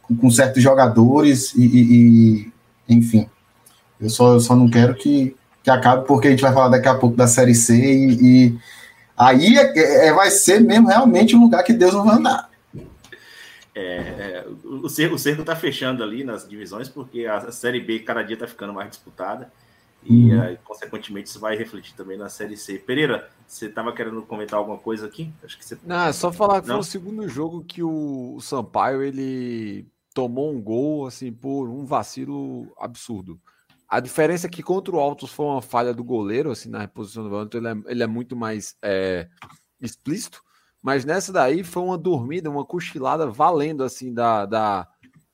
com, 0.02 0.16
com 0.16 0.30
certos 0.30 0.62
jogadores 0.62 1.52
e, 1.56 1.62
e, 1.62 1.80
e, 1.92 2.52
enfim. 2.88 3.28
Eu 4.00 4.08
só, 4.08 4.34
eu 4.34 4.40
só 4.40 4.54
não 4.54 4.70
quero 4.70 4.94
que, 4.94 5.34
que 5.62 5.70
acabe, 5.70 6.06
porque 6.06 6.28
a 6.28 6.30
gente 6.30 6.42
vai 6.42 6.52
falar 6.52 6.68
daqui 6.68 6.86
a 6.86 6.94
pouco 6.94 7.16
da 7.16 7.26
Série 7.26 7.54
C 7.54 7.74
e, 7.74 8.46
e 8.46 8.58
aí 9.16 9.56
é, 9.56 10.06
é, 10.06 10.12
vai 10.12 10.30
ser 10.30 10.60
mesmo 10.60 10.86
realmente 10.86 11.34
um 11.34 11.40
lugar 11.40 11.64
que 11.64 11.72
Deus 11.72 11.94
não 11.94 12.04
vai 12.04 12.16
andar. 12.16 12.48
É, 13.74 13.80
é, 13.80 14.46
o, 14.64 14.88
cerco, 14.88 15.16
o 15.16 15.18
cerco 15.18 15.44
tá 15.44 15.56
fechando 15.56 16.02
ali 16.02 16.22
nas 16.22 16.48
divisões, 16.48 16.88
porque 16.88 17.26
a 17.26 17.50
Série 17.50 17.80
B 17.80 17.98
cada 17.98 18.22
dia 18.22 18.34
está 18.34 18.46
ficando 18.46 18.72
mais 18.72 18.88
disputada. 18.88 19.50
E, 20.02 20.32
uhum. 20.32 20.52
uh, 20.52 20.58
consequentemente, 20.64 21.28
isso 21.28 21.40
vai 21.40 21.56
refletir 21.56 21.94
também 21.94 22.16
na 22.16 22.28
Série 22.28 22.56
C. 22.56 22.78
Pereira, 22.78 23.28
você 23.46 23.66
estava 23.66 23.92
querendo 23.92 24.22
comentar 24.22 24.58
alguma 24.58 24.78
coisa 24.78 25.06
aqui? 25.06 25.32
Acho 25.42 25.58
que 25.58 25.64
você... 25.64 25.78
Não, 25.84 26.06
é 26.06 26.12
só 26.12 26.32
falar 26.32 26.62
que 26.62 26.68
Não? 26.68 26.76
foi 26.76 26.80
o 26.80 26.84
segundo 26.84 27.28
jogo 27.28 27.64
que 27.64 27.82
o, 27.82 28.34
o 28.36 28.40
Sampaio 28.40 29.02
ele 29.02 29.86
tomou 30.14 30.52
um 30.52 30.60
gol 30.60 31.06
assim 31.06 31.32
por 31.32 31.68
um 31.68 31.84
vacilo 31.84 32.72
absurdo. 32.78 33.40
A 33.88 34.00
diferença 34.00 34.46
é 34.46 34.50
que 34.50 34.62
contra 34.62 34.94
o 34.94 35.00
Altos 35.00 35.30
foi 35.30 35.46
uma 35.46 35.62
falha 35.62 35.94
do 35.94 36.04
goleiro, 36.04 36.50
assim, 36.50 36.68
na 36.68 36.80
reposição 36.80 37.24
do 37.24 37.30
volante, 37.30 37.56
ele 37.56 37.68
é, 37.68 37.74
ele 37.86 38.02
é 38.02 38.06
muito 38.06 38.36
mais 38.36 38.76
é, 38.82 39.28
explícito, 39.80 40.42
mas 40.82 41.06
nessa 41.06 41.32
daí 41.32 41.64
foi 41.64 41.82
uma 41.82 41.96
dormida, 41.96 42.50
uma 42.50 42.66
cochilada 42.66 43.26
valendo, 43.30 43.82
assim, 43.82 44.12
da, 44.12 44.44
da, 44.44 44.86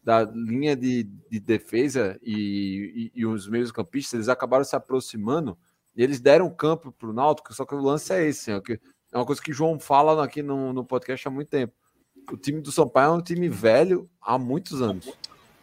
da 0.04 0.22
linha 0.22 0.76
de, 0.76 1.04
de 1.30 1.40
defesa 1.40 2.18
e, 2.22 3.10
e, 3.14 3.20
e 3.20 3.26
os 3.26 3.48
meios 3.48 3.72
campistas, 3.72 4.14
eles 4.14 4.28
acabaram 4.28 4.62
se 4.62 4.76
aproximando 4.76 5.56
e 5.96 6.02
eles 6.02 6.20
deram 6.20 6.50
campo 6.50 6.92
para 6.92 7.08
o 7.08 7.12
Náutico, 7.12 7.54
só 7.54 7.64
que 7.64 7.74
o 7.74 7.80
lance 7.80 8.12
é 8.12 8.26
esse, 8.26 8.52
é, 8.52 8.60
é 9.12 9.16
uma 9.16 9.24
coisa 9.24 9.40
que 9.40 9.50
o 9.50 9.54
João 9.54 9.80
fala 9.80 10.22
aqui 10.22 10.42
no, 10.42 10.72
no 10.72 10.84
podcast 10.84 11.26
há 11.26 11.30
muito 11.30 11.48
tempo. 11.48 11.72
O 12.30 12.36
time 12.36 12.60
do 12.60 12.70
Sampaio 12.70 13.08
é 13.08 13.12
um 13.12 13.22
time 13.22 13.48
velho 13.48 14.08
há 14.20 14.38
muitos 14.38 14.82
anos. 14.82 15.10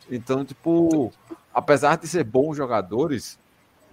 Então, 0.10 0.44
tipo, 0.44 1.12
apesar 1.54 1.98
de 1.98 2.08
ser 2.08 2.24
bons 2.24 2.56
jogadores, 2.56 3.38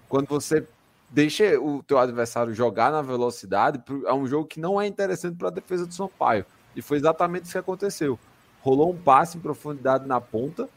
quando 0.09 0.29
você 0.29 0.67
deixa 1.11 1.59
o 1.61 1.83
teu 1.83 1.99
adversário 1.99 2.55
jogar 2.55 2.93
na 2.93 3.03
velocidade, 3.03 3.83
é 4.07 4.13
um 4.13 4.27
jogo 4.27 4.47
que 4.47 4.61
não 4.61 4.81
é 4.81 4.87
interessante 4.87 5.37
para 5.37 5.49
a 5.49 5.53
defesa 5.53 5.87
do 5.87 5.95
Sampaio. 5.95 6.45
E 6.77 6.83
foi 6.83 6.99
exatamente 6.99 7.45
isso 7.45 7.53
que 7.53 7.59
aconteceu. 7.59 8.19
Rolou 8.69 8.91
um 8.91 8.97
passe 8.97 9.39
em 9.39 9.41
profundidade 9.41 10.07
na 10.07 10.21
ponta, 10.21 10.69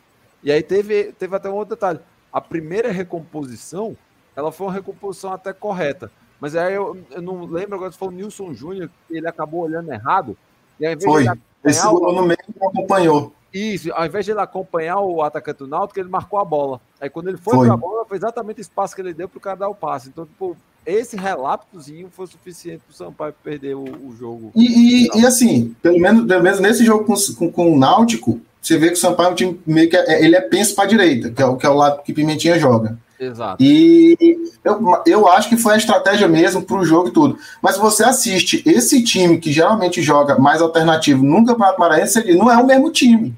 e 0.41 0.49
aí 0.49 0.63
teve, 0.63 1.11
teve 1.11 1.35
até 1.35 1.49
um 1.49 1.55
outro 1.55 1.75
detalhe. 1.75 1.99
A 2.31 2.39
primeira 2.39 2.89
recomposição, 2.89 3.97
ela 4.33 4.49
foi 4.49 4.67
uma 4.67 4.73
recomposição 4.73 5.33
até 5.33 5.51
correta. 5.51 6.09
Mas 6.39 6.55
aí 6.55 6.73
eu, 6.73 6.97
eu 7.11 7.21
não 7.21 7.43
lembro 7.43 7.75
agora 7.75 7.91
se 7.91 7.97
foi 7.97 8.07
o 8.07 8.11
Nilson 8.11 8.53
Júnior, 8.53 8.89
ele 9.09 9.27
acabou 9.27 9.63
olhando 9.63 9.91
errado. 9.91 10.37
E 10.79 10.85
aí, 10.85 10.99
foi. 10.99 11.25
Esse 11.65 11.85
gol 11.85 12.13
no 12.13 12.25
meio 12.25 12.39
não 12.57 12.69
acompanhou. 12.69 13.33
Isso, 13.53 13.91
ao 13.93 14.05
invés 14.05 14.23
de 14.23 14.31
ele 14.31 14.39
acompanhar 14.39 14.99
o 15.01 15.21
atacante 15.21 15.59
do 15.59 15.67
Náutico, 15.67 15.99
ele 15.99 16.07
marcou 16.07 16.39
a 16.39 16.45
bola. 16.45 16.79
Aí 17.01 17.09
quando 17.09 17.27
ele 17.27 17.37
foi, 17.37 17.55
foi. 17.55 17.65
para 17.65 17.73
a 17.73 17.77
bola, 17.77 18.05
foi 18.05 18.15
exatamente 18.15 18.59
o 18.59 18.61
espaço 18.61 18.95
que 18.95 19.01
ele 19.01 19.13
deu 19.13 19.27
para 19.27 19.37
o 19.37 19.41
cara 19.41 19.57
dar 19.57 19.67
o 19.67 19.75
passe. 19.75 20.07
Então, 20.07 20.25
tipo, 20.25 20.55
esse 20.85 21.15
relapsozinho 21.15 22.09
foi 22.11 22.27
suficiente 22.27 22.81
para 22.85 22.93
o 22.93 22.95
Sampaio 22.95 23.33
perder 23.43 23.75
o, 23.75 23.83
o 23.83 24.15
jogo. 24.17 24.51
E, 24.55 25.05
e, 25.05 25.19
e, 25.19 25.25
assim, 25.25 25.75
pelo 25.81 25.99
menos, 25.99 26.25
pelo 26.25 26.43
menos 26.43 26.59
nesse 26.59 26.83
jogo 26.83 27.05
com, 27.05 27.13
com, 27.35 27.51
com, 27.51 27.73
o 27.73 27.79
Náutico, 27.79 28.41
você 28.61 28.77
vê 28.77 28.87
que 28.87 28.93
o 28.93 28.97
Sampaio 28.97 29.29
é 29.29 29.31
um 29.31 29.35
time 29.35 29.61
meio 29.65 29.89
que 29.89 29.95
é, 29.95 30.23
ele 30.23 30.35
é 30.35 30.41
penso 30.41 30.75
para 30.75 30.85
a 30.85 30.87
direita, 30.87 31.31
que 31.31 31.41
é, 31.41 31.45
o, 31.45 31.55
que 31.55 31.65
é 31.65 31.69
o 31.69 31.75
lado 31.75 32.01
que 32.03 32.13
Pimentinha 32.13 32.59
joga. 32.59 32.97
Exato. 33.19 33.63
E 33.63 34.17
eu, 34.63 35.03
eu 35.05 35.27
acho 35.27 35.47
que 35.47 35.55
foi 35.55 35.75
a 35.75 35.77
estratégia 35.77 36.27
mesmo 36.27 36.63
para 36.63 36.77
o 36.77 36.85
jogo 36.85 37.09
e 37.09 37.11
tudo. 37.11 37.37
Mas 37.61 37.77
você 37.77 38.03
assiste 38.03 38.63
esse 38.65 39.03
time 39.03 39.37
que 39.37 39.51
geralmente 39.51 40.01
joga 40.01 40.39
mais 40.39 40.59
alternativo 40.59 41.23
no 41.23 41.45
Campeonato 41.45 41.79
Maranhense, 41.79 42.19
ele 42.19 42.37
não 42.37 42.51
é 42.51 42.57
o 42.57 42.65
mesmo 42.65 42.89
time 42.91 43.35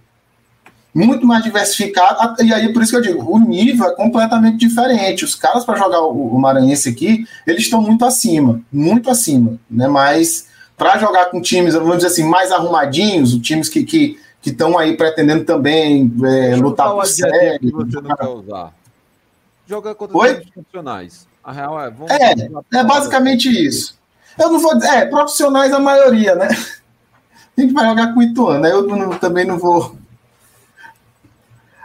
muito 0.93 1.25
mais 1.25 1.43
diversificado. 1.43 2.41
E 2.43 2.53
aí, 2.53 2.71
por 2.71 2.83
isso 2.83 2.91
que 2.91 2.97
eu 2.97 3.01
digo, 3.01 3.31
o 3.31 3.39
nível 3.39 3.87
é 3.87 3.95
completamente 3.95 4.57
diferente. 4.57 5.25
Os 5.25 5.35
caras 5.35 5.65
para 5.65 5.77
jogar 5.77 6.01
o, 6.01 6.35
o, 6.35 6.39
Maranhense 6.39 6.89
aqui, 6.89 7.25
eles 7.47 7.63
estão 7.63 7.81
muito 7.81 8.05
acima, 8.05 8.61
muito 8.71 9.09
acima, 9.09 9.57
né? 9.69 9.87
Mas 9.87 10.47
para 10.77 10.97
jogar 10.97 11.25
com 11.25 11.41
times, 11.41 11.73
vamos 11.73 11.97
dizer 11.97 12.07
assim, 12.07 12.23
mais 12.23 12.51
arrumadinhos, 12.51 13.35
times 13.39 13.69
que 13.69 13.83
que 13.83 14.49
estão 14.49 14.77
aí 14.77 14.97
pretendendo 14.97 15.45
também 15.45 16.13
é, 16.25 16.55
lutar 16.57 16.91
por 16.91 17.05
série. 17.07 17.59
Que 17.59 17.71
você 17.71 18.01
não 18.01 18.13
quer 18.13 18.27
usar. 18.27 18.73
Joga 19.65 19.95
contra 19.95 20.17
Oi? 20.17 20.41
profissionais. 20.53 21.25
A 21.41 21.51
real 21.53 21.79
é, 21.79 21.89
vamos 21.89 22.11
é, 22.11 22.33
é 22.77 22.83
basicamente 22.83 23.49
isso. 23.49 23.97
Eu 24.37 24.51
não 24.51 24.59
vou 24.59 24.73
é, 24.83 25.05
profissionais 25.05 25.71
a 25.71 25.79
maioria, 25.79 26.35
né? 26.35 26.49
A 27.55 27.61
gente 27.61 27.71
vai 27.71 27.85
jogar 27.85 28.13
com 28.13 28.19
o 28.19 28.23
Ituano, 28.23 28.65
eu 28.65 28.81
não, 28.87 29.11
também 29.19 29.45
não 29.45 29.59
vou 29.59 29.95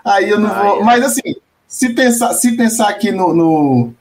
Aí 0.09 0.31
eu 0.31 0.41
não 0.41 0.49
vou. 0.49 0.85
Mas 0.85 1.05
assim, 1.05 1.37
se 1.67 1.91
pensar, 1.91 2.33
se 2.35 2.57
pensar 2.57 2.89
aqui 2.89 3.11
no, 3.11 3.35
no, 3.35 3.93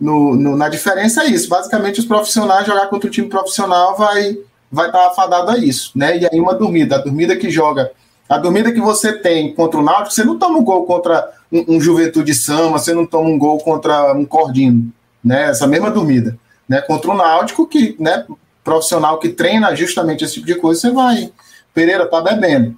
no, 0.00 0.36
no, 0.36 0.56
na 0.56 0.68
diferença, 0.68 1.24
é 1.24 1.26
isso. 1.26 1.48
Basicamente, 1.48 2.00
os 2.00 2.06
profissionais 2.06 2.66
jogar 2.66 2.86
contra 2.86 3.08
o 3.08 3.10
time 3.10 3.28
profissional 3.28 3.96
vai 3.96 4.38
vai 4.70 4.86
estar 4.86 5.06
afadado 5.06 5.50
a 5.50 5.58
isso, 5.58 5.92
né? 5.94 6.18
E 6.18 6.26
aí 6.26 6.40
uma 6.40 6.54
dormida, 6.54 6.96
a 6.96 6.98
dormida 6.98 7.36
que 7.36 7.50
joga, 7.50 7.92
a 8.28 8.36
dormida 8.36 8.72
que 8.72 8.80
você 8.80 9.12
tem 9.12 9.54
contra 9.54 9.78
o 9.78 9.82
Náutico, 9.82 10.12
você 10.12 10.24
não 10.24 10.38
toma 10.38 10.58
um 10.58 10.64
gol 10.64 10.84
contra 10.84 11.32
um, 11.50 11.76
um 11.76 11.80
Juventude 11.80 12.34
Sama, 12.34 12.78
você 12.78 12.92
não 12.92 13.06
toma 13.06 13.28
um 13.28 13.38
gol 13.38 13.58
contra 13.58 14.12
um 14.12 14.24
Cordino, 14.24 14.92
né? 15.24 15.50
Essa 15.50 15.66
mesma 15.66 15.90
dormida, 15.90 16.36
né? 16.68 16.80
Contra 16.80 17.10
o 17.10 17.14
Náutico 17.14 17.66
que, 17.66 17.96
né, 17.98 18.26
profissional 18.64 19.18
que 19.18 19.28
treina 19.28 19.74
justamente 19.74 20.24
esse 20.24 20.34
tipo 20.34 20.46
de 20.46 20.56
coisa, 20.56 20.80
você 20.80 20.90
vai. 20.90 21.32
Pereira 21.72 22.06
tá 22.06 22.20
bebendo. 22.20 22.76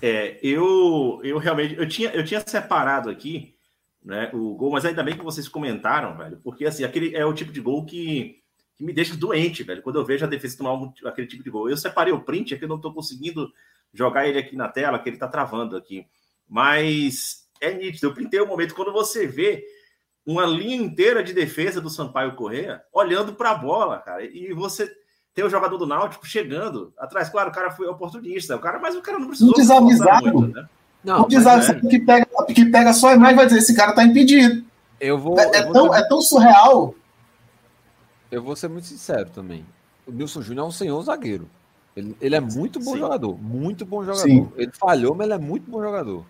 É, 0.00 0.38
eu, 0.42 1.20
eu 1.24 1.38
realmente 1.38 1.76
eu 1.76 1.88
tinha, 1.88 2.10
eu 2.10 2.24
tinha 2.24 2.40
separado 2.40 3.10
aqui 3.10 3.54
né, 4.04 4.30
o 4.32 4.54
gol, 4.54 4.72
mas 4.72 4.84
ainda 4.84 5.02
bem 5.02 5.16
que 5.16 5.24
vocês 5.24 5.48
comentaram, 5.48 6.16
velho, 6.16 6.40
porque 6.42 6.64
assim, 6.64 6.84
aquele 6.84 7.14
é 7.14 7.24
o 7.26 7.34
tipo 7.34 7.52
de 7.52 7.60
gol 7.60 7.84
que, 7.84 8.40
que 8.76 8.84
me 8.84 8.92
deixa 8.92 9.16
doente, 9.16 9.62
velho, 9.62 9.82
quando 9.82 9.98
eu 9.98 10.04
vejo 10.04 10.24
a 10.24 10.28
defesa 10.28 10.56
tomar 10.56 10.74
um, 10.74 10.92
aquele 11.04 11.26
tipo 11.26 11.42
de 11.42 11.50
gol. 11.50 11.68
Eu 11.68 11.76
separei 11.76 12.12
o 12.12 12.22
print, 12.22 12.54
é 12.54 12.58
que 12.58 12.64
eu 12.64 12.68
não 12.68 12.76
estou 12.76 12.94
conseguindo 12.94 13.52
jogar 13.92 14.26
ele 14.26 14.38
aqui 14.38 14.56
na 14.56 14.68
tela, 14.68 14.98
que 14.98 15.08
ele 15.08 15.16
está 15.16 15.28
travando 15.28 15.76
aqui. 15.76 16.06
Mas 16.48 17.48
é 17.60 17.72
nítido, 17.74 18.06
eu 18.06 18.14
printei 18.14 18.40
o 18.40 18.46
momento 18.46 18.74
quando 18.74 18.92
você 18.92 19.26
vê 19.26 19.64
uma 20.24 20.46
linha 20.46 20.76
inteira 20.76 21.22
de 21.22 21.32
defesa 21.32 21.80
do 21.80 21.90
Sampaio 21.90 22.36
Correia 22.36 22.82
olhando 22.92 23.34
para 23.34 23.50
a 23.50 23.54
bola, 23.54 23.98
cara, 23.98 24.24
e 24.24 24.52
você 24.52 24.90
tem 25.38 25.44
o 25.44 25.50
jogador 25.50 25.78
do 25.78 25.86
Náutico 25.86 26.26
chegando 26.26 26.92
atrás. 26.98 27.28
Claro, 27.28 27.50
o 27.50 27.52
cara 27.52 27.70
foi 27.70 27.86
oportunista, 27.86 28.56
o 28.56 28.58
cara, 28.58 28.80
mas 28.80 28.96
o 28.96 29.00
cara 29.00 29.20
não 29.20 29.28
precisou. 29.28 29.52
Um 29.52 29.56
desavisado. 29.56 30.32
Muito, 30.32 30.52
né? 30.52 30.66
Não, 31.04 31.22
um 31.22 31.28
desavisado 31.28 31.86
é. 31.86 31.90
que, 31.90 32.00
pega, 32.00 32.26
que 32.52 32.64
pega 32.64 32.92
só 32.92 33.10
a 33.10 33.14
imagem 33.14 33.34
e 33.34 33.36
vai 33.36 33.46
dizer: 33.46 33.58
esse 33.60 33.76
cara 33.76 33.92
tá 33.92 34.02
impedido. 34.02 34.64
Eu 35.00 35.16
vou. 35.16 35.38
É, 35.38 35.44
eu 35.44 35.54
é 35.54 35.62
vou 35.62 35.72
tão, 35.72 35.90
ter... 35.90 35.96
é 35.96 36.08
tão 36.08 36.20
surreal. 36.20 36.92
Eu 38.32 38.42
vou 38.42 38.56
ser 38.56 38.66
muito 38.66 38.88
sincero 38.88 39.30
também. 39.32 39.64
O 40.04 40.10
Nilson 40.10 40.42
Júnior 40.42 40.66
é 40.66 40.68
um 40.68 40.72
senhor 40.72 41.00
zagueiro. 41.04 41.48
Ele, 41.94 42.16
ele 42.20 42.34
é 42.34 42.40
muito 42.40 42.80
bom 42.80 42.94
Sim. 42.94 42.98
jogador. 42.98 43.40
Muito 43.40 43.86
bom 43.86 44.04
jogador. 44.04 44.22
Sim. 44.22 44.48
Ele 44.56 44.72
falhou, 44.72 45.14
mas 45.14 45.26
ele 45.26 45.34
é 45.34 45.38
muito 45.38 45.70
bom 45.70 45.80
jogador. 45.80 46.24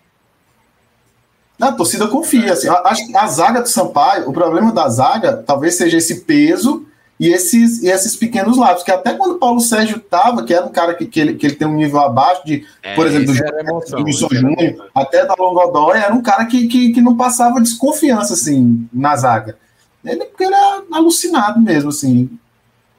A 1.59 1.71
torcida 1.71 2.07
confia. 2.07 2.53
Assim, 2.53 2.69
acho 2.69 3.07
que 3.07 3.17
a 3.17 3.25
zaga 3.25 3.63
do 3.63 3.69
Sampaio, 3.69 4.29
o 4.29 4.33
problema 4.33 4.71
da 4.71 4.87
zaga 4.87 5.37
talvez 5.37 5.73
seja 5.73 5.97
esse 5.97 6.21
peso 6.21 6.85
e 7.19 7.27
esses, 7.27 7.83
e 7.83 7.89
esses 7.89 8.15
pequenos 8.15 8.57
lápis, 8.57 8.81
que 8.81 8.91
até 8.91 9.13
quando 9.13 9.33
o 9.33 9.39
Paulo 9.39 9.59
Sérgio 9.59 9.97
estava, 9.97 10.45
que 10.45 10.53
era 10.53 10.65
um 10.65 10.71
cara 10.71 10.93
que, 10.93 11.05
que, 11.05 11.19
ele, 11.19 11.35
que 11.35 11.45
ele 11.45 11.55
tem 11.55 11.67
um 11.67 11.75
nível 11.75 11.99
abaixo 11.99 12.45
de, 12.45 12.65
é, 12.81 12.95
por 12.95 13.05
exemplo, 13.05 13.33
do 13.33 14.03
Wilson 14.05 14.29
Júnior, 14.31 14.89
até 14.95 15.25
da 15.25 15.35
Longodói, 15.37 15.97
era 15.97 16.13
um 16.13 16.21
cara 16.21 16.45
que, 16.45 16.69
que, 16.69 16.93
que 16.93 17.01
não 17.01 17.17
passava 17.17 17.59
desconfiança, 17.59 18.35
assim, 18.35 18.87
na 18.93 19.17
zaga. 19.17 19.57
Ele, 20.05 20.23
porque 20.23 20.45
ele 20.45 20.55
era 20.55 20.83
alucinado 20.93 21.59
mesmo, 21.59 21.89
assim. 21.89 22.29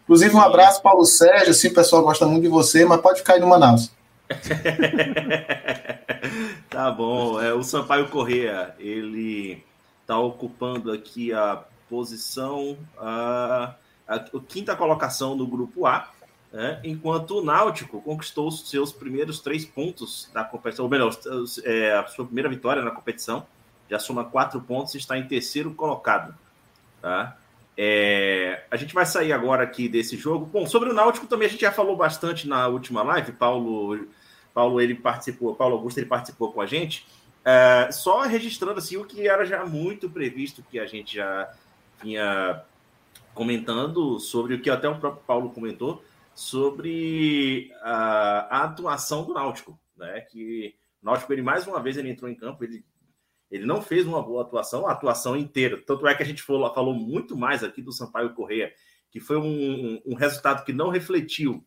Inclusive, 0.04 0.36
um 0.36 0.40
abraço, 0.40 0.82
Paulo 0.82 1.06
Sérgio, 1.06 1.52
assim, 1.52 1.68
o 1.68 1.74
pessoal 1.74 2.02
gosta 2.02 2.26
muito 2.26 2.42
de 2.42 2.48
você, 2.48 2.84
mas 2.84 3.00
pode 3.00 3.20
ficar 3.20 3.34
aí 3.34 3.40
no 3.40 3.48
Manaus. 3.48 3.90
tá 6.68 6.90
bom. 6.90 7.40
É, 7.40 7.54
o 7.54 7.62
Sampaio 7.62 8.08
Correa, 8.08 8.74
ele 8.78 9.64
está 10.02 10.18
ocupando 10.18 10.92
aqui 10.92 11.32
a 11.32 11.62
posição... 11.88 12.76
Uh 12.98 13.80
a, 14.10 14.16
a 14.16 14.40
quinta 14.48 14.74
colocação 14.74 15.36
no 15.36 15.46
grupo 15.46 15.86
A, 15.86 16.10
né, 16.52 16.80
enquanto 16.82 17.38
o 17.38 17.44
Náutico 17.44 18.02
conquistou 18.02 18.50
seus 18.50 18.92
primeiros 18.92 19.38
três 19.38 19.64
pontos 19.64 20.28
da 20.34 20.42
competição, 20.42 20.84
ou 20.84 20.90
melhor, 20.90 21.16
é, 21.64 21.92
a 21.92 22.06
sua 22.08 22.24
primeira 22.24 22.48
vitória 22.48 22.82
na 22.82 22.90
competição, 22.90 23.46
já 23.88 24.00
soma 24.00 24.24
quatro 24.24 24.60
pontos 24.60 24.94
e 24.94 24.98
está 24.98 25.16
em 25.16 25.26
terceiro 25.28 25.72
colocado. 25.72 26.34
Tá? 27.00 27.36
É, 27.78 28.64
a 28.68 28.76
gente 28.76 28.92
vai 28.92 29.06
sair 29.06 29.32
agora 29.32 29.62
aqui 29.62 29.88
desse 29.88 30.16
jogo. 30.16 30.44
Bom, 30.44 30.66
sobre 30.66 30.90
o 30.90 30.92
Náutico 30.92 31.26
também 31.26 31.46
a 31.46 31.50
gente 31.50 31.60
já 31.60 31.72
falou 31.72 31.96
bastante 31.96 32.48
na 32.48 32.66
última 32.66 33.02
live. 33.02 33.32
Paulo, 33.32 34.08
Paulo 34.52 34.80
ele 34.80 34.94
participou, 34.94 35.54
Paulo 35.54 35.76
Augusto 35.76 35.98
ele 35.98 36.06
participou 36.06 36.52
com 36.52 36.60
a 36.60 36.66
gente. 36.66 37.06
É, 37.44 37.90
só 37.92 38.22
registrando 38.22 38.78
assim 38.78 38.96
o 38.96 39.04
que 39.04 39.26
era 39.26 39.44
já 39.44 39.64
muito 39.64 40.10
previsto, 40.10 40.64
que 40.68 40.78
a 40.78 40.86
gente 40.86 41.16
já 41.16 41.50
vinha 42.02 42.62
comentando 43.34 44.18
sobre 44.18 44.54
o 44.54 44.60
que 44.60 44.70
até 44.70 44.88
o 44.88 44.98
próprio 44.98 45.24
Paulo 45.24 45.50
comentou 45.50 46.02
sobre 46.34 47.70
a, 47.82 48.58
a 48.58 48.64
atuação 48.64 49.24
do 49.24 49.34
Náutico, 49.34 49.78
né? 49.96 50.20
Que 50.22 50.74
o 51.02 51.06
Náutico 51.06 51.32
ele 51.32 51.42
mais 51.42 51.66
uma 51.66 51.82
vez 51.82 51.96
ele 51.96 52.10
entrou 52.10 52.30
em 52.30 52.34
campo, 52.34 52.64
ele 52.64 52.84
Ele 53.50 53.66
não 53.66 53.82
fez 53.82 54.06
uma 54.06 54.22
boa 54.22 54.42
atuação, 54.42 54.86
a 54.86 54.92
atuação 54.92 55.36
inteira. 55.36 55.82
Tanto 55.84 56.06
é 56.06 56.14
que 56.14 56.22
a 56.22 56.26
gente 56.26 56.42
falou, 56.42 56.72
falou 56.72 56.94
muito 56.94 57.36
mais 57.36 57.64
aqui 57.64 57.82
do 57.82 57.92
Sampaio 57.92 58.32
Correia, 58.32 58.72
que 59.10 59.18
foi 59.18 59.36
um, 59.36 60.00
um, 60.06 60.14
resultado 60.14 60.64
que 60.64 60.72
não 60.72 60.88
refletiu 60.88 61.66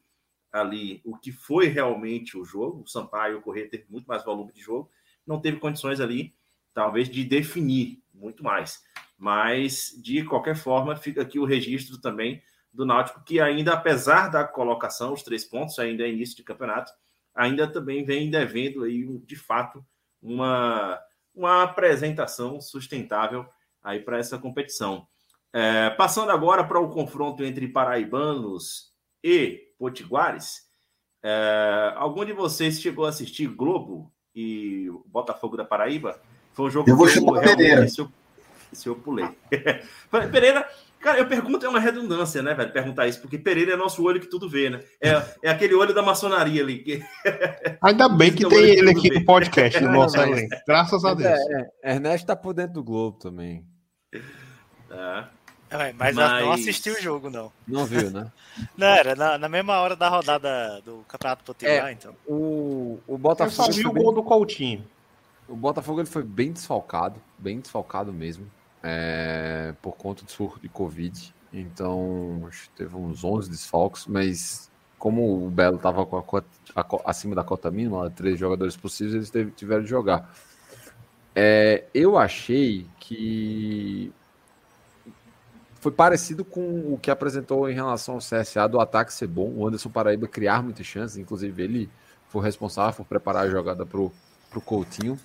ali 0.51 1.01
o 1.03 1.18
que 1.18 1.32
foi 1.32 1.68
realmente 1.68 2.38
o 2.38 2.45
jogo. 2.45 2.84
O 2.84 2.88
Sampaio 2.88 3.41
Correia 3.41 3.70
teve 3.70 3.86
muito 3.89 4.05
mais 4.05 4.24
volume 4.24 4.53
de 4.53 4.61
jogo, 4.61 4.89
não 5.28 5.41
teve 5.41 5.59
condições 5.59 5.99
ali, 5.99 6.34
talvez, 6.74 7.09
de 7.09 7.24
definir 7.26 8.01
muito 8.14 8.43
mais. 8.43 8.82
Mas, 9.18 9.93
de 10.01 10.24
qualquer 10.24 10.55
forma, 10.55 10.95
fica 10.95 11.22
aqui 11.22 11.39
o 11.39 11.45
registro 11.45 11.99
também 11.99 12.41
do 12.74 12.86
Náutico, 12.86 13.24
que 13.24 13.39
ainda, 13.39 13.74
apesar 13.74 14.30
da 14.30 14.43
colocação, 14.43 15.14
os 15.14 15.24
três 15.24 15.45
pontos, 15.45 15.78
ainda 15.78 16.03
é 16.03 16.11
início 16.11 16.36
de 16.36 16.43
campeonato, 16.43 16.91
ainda 17.34 17.68
também 17.68 18.03
vem 18.03 18.30
devendo 18.30 18.84
aí, 18.84 19.05
de 19.26 19.36
fato, 19.36 19.86
uma 20.22 20.99
uma 21.36 21.64
apresentação 21.64 22.61
sustentável 22.61 23.45
aí 23.84 23.99
para 23.99 24.20
essa 24.20 24.38
competição. 24.38 25.07
É, 25.51 25.89
passando 25.91 26.32
agora 26.32 26.64
para 26.64 26.80
o 26.80 26.89
confronto 26.89 27.43
entre 27.43 27.68
paraibanos 27.68 28.91
e 29.24 29.74
potiguares, 29.78 30.64
é, 31.22 31.93
algum 31.95 32.26
de 32.26 32.34
vocês 32.34 32.80
chegou 32.80 33.05
a 33.05 33.09
assistir 33.09 33.47
Globo 33.47 34.11
e 34.36 34.89
Botafogo 35.05 35.57
da 35.57 35.66
Paraíba? 35.66 36.20
Foi 36.53 36.68
um 36.68 36.72
jogo 36.72 36.89
eu 36.89 36.95
vou 36.95 37.07
que 37.07 37.18
eu, 37.18 37.34
Pereira. 37.34 37.88
Esse 38.74 38.88
eu 38.88 38.95
pulei. 38.95 39.28
Pereira 40.32 40.67
Cara, 41.03 41.19
eu 41.19 41.28
pergunto, 41.28 41.65
é 41.65 41.69
uma 41.69 41.82
redundância, 41.82 42.41
né, 42.41 42.53
velho? 42.53 42.71
Perguntar 42.71 43.07
isso, 43.07 43.19
porque 43.19 43.38
Pereira 43.38 43.74
é 43.74 43.76
nosso 43.76 44.01
olho 44.01 44.21
que 44.21 44.30
tudo 44.30 44.49
vê, 44.49 44.69
né? 44.69 44.80
É, 45.01 45.21
é 45.43 45.49
aquele 45.49 45.76
olho 45.76 45.93
da 45.93 46.01
maçonaria 46.01 46.63
ali. 46.63 46.80
Que... 46.80 47.03
Ainda 47.84 48.07
bem 48.07 48.34
que 48.34 48.45
é 48.45 48.49
tem 48.49 48.63
ele 48.63 48.91
aqui 48.91 49.09
no 49.09 49.26
podcast, 49.26 49.82
no 49.82 49.91
nosso 49.91 50.15
elenco. 50.24 50.55
Graças 50.65 51.03
a 51.03 51.13
Deus. 51.13 51.28
É, 51.28 51.69
é, 51.84 51.95
Ernesto 51.95 52.28
tá 52.28 52.38
por 52.38 52.53
dentro 52.53 52.76
do 52.76 52.84
Globo 52.86 53.19
também. 53.19 53.65
É. 54.13 55.26
É, 55.71 55.91
mas, 55.91 56.15
mas, 56.15 56.15
não 56.15 56.53
assistiu 56.53 56.93
o 56.93 57.01
jogo, 57.01 57.30
não. 57.30 57.51
Não 57.67 57.86
viu, 57.86 58.09
né? 58.09 58.32
não, 58.78 58.88
era 58.88 59.13
na, 59.13 59.38
na, 59.38 59.49
mesma 59.49 59.80
hora 59.80 59.97
da 59.97 60.07
rodada 60.07 60.82
do 60.86 61.03
Campeonato 61.07 61.43
Potiguar, 61.43 61.89
é, 61.89 61.91
então. 61.91 62.15
O, 62.26 62.99
o 63.05 63.17
Botafogo. 63.17 63.61
Eu 63.61 63.65
só 63.65 63.71
vi 63.71 63.86
o 63.86 63.91
gol 63.91 64.13
do 64.13 64.24
Coutinho. 64.24 64.88
O 65.49 65.55
Botafogo 65.55 65.99
ele 65.99 66.07
foi 66.07 66.24
bem 66.24 66.53
desfalcado, 66.53 67.19
bem 67.38 67.59
desfalcado 67.59 68.13
mesmo 68.13 68.49
é, 68.84 69.73
por 69.81 69.95
conta 69.95 70.25
do 70.25 70.31
surto 70.31 70.59
de 70.59 70.69
Covid. 70.69 71.34
Então, 71.53 72.49
teve 72.75 72.95
uns 72.95 73.23
11 73.23 73.49
desfalques, 73.49 74.05
mas 74.05 74.69
como 74.99 75.45
o 75.45 75.49
Belo 75.49 75.77
estava 75.77 76.07
acima 77.05 77.36
da 77.36 77.43
cota 77.43 77.71
mínima, 77.71 78.09
três 78.09 78.39
jogadores 78.39 78.75
possíveis, 78.75 79.15
eles 79.15 79.29
teve, 79.29 79.51
tiveram 79.51 79.84
de 79.84 79.89
jogar. 79.89 80.34
É, 81.36 81.86
eu 81.93 82.17
achei 82.17 82.88
que 82.99 84.11
foi 85.81 85.91
parecido 85.91 86.45
com 86.45 86.93
o 86.93 86.97
que 86.97 87.11
apresentou 87.11 87.69
em 87.69 87.73
relação 87.73 88.15
ao 88.15 88.21
CSA 88.21 88.67
do 88.69 88.79
ataque 88.79 89.13
ser 89.13 89.27
bom, 89.27 89.51
o 89.55 89.67
Anderson 89.67 89.89
Paraíba 89.89 90.27
criar 90.27 90.63
muitas 90.63 90.86
chances, 90.86 91.17
inclusive 91.17 91.61
ele 91.61 91.89
foi 92.29 92.41
responsável 92.41 92.93
por 92.93 93.05
preparar 93.05 93.45
a 93.45 93.49
jogada 93.49 93.86
para 93.86 93.99
o 93.99 94.11
Coutinho, 94.63 95.19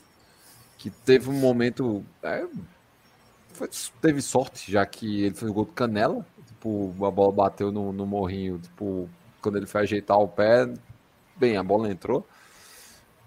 que 0.77 0.91
teve 0.91 1.31
um 1.31 1.39
momento 1.39 2.05
é, 2.23 2.45
foi, 3.59 3.69
teve 4.01 4.23
sorte, 4.23 4.71
já 4.71 4.87
que 4.87 5.25
ele 5.25 5.35
fez 5.35 5.51
o 5.51 5.55
gol 5.55 5.65
do 5.65 5.73
Canela. 5.73 6.25
Tipo, 6.47 6.95
a 7.05 7.11
bola 7.11 7.33
bateu 7.33 7.73
no, 7.73 7.93
no 7.93 8.07
morrinho, 8.07 8.59
tipo, 8.59 9.09
quando 9.43 9.57
ele 9.57 9.67
foi 9.67 9.83
ajeitar 9.83 10.19
o 10.19 10.29
pé, 10.29 10.73
bem, 11.37 11.57
a 11.57 11.63
bola 11.63 11.91
entrou. 11.91 12.27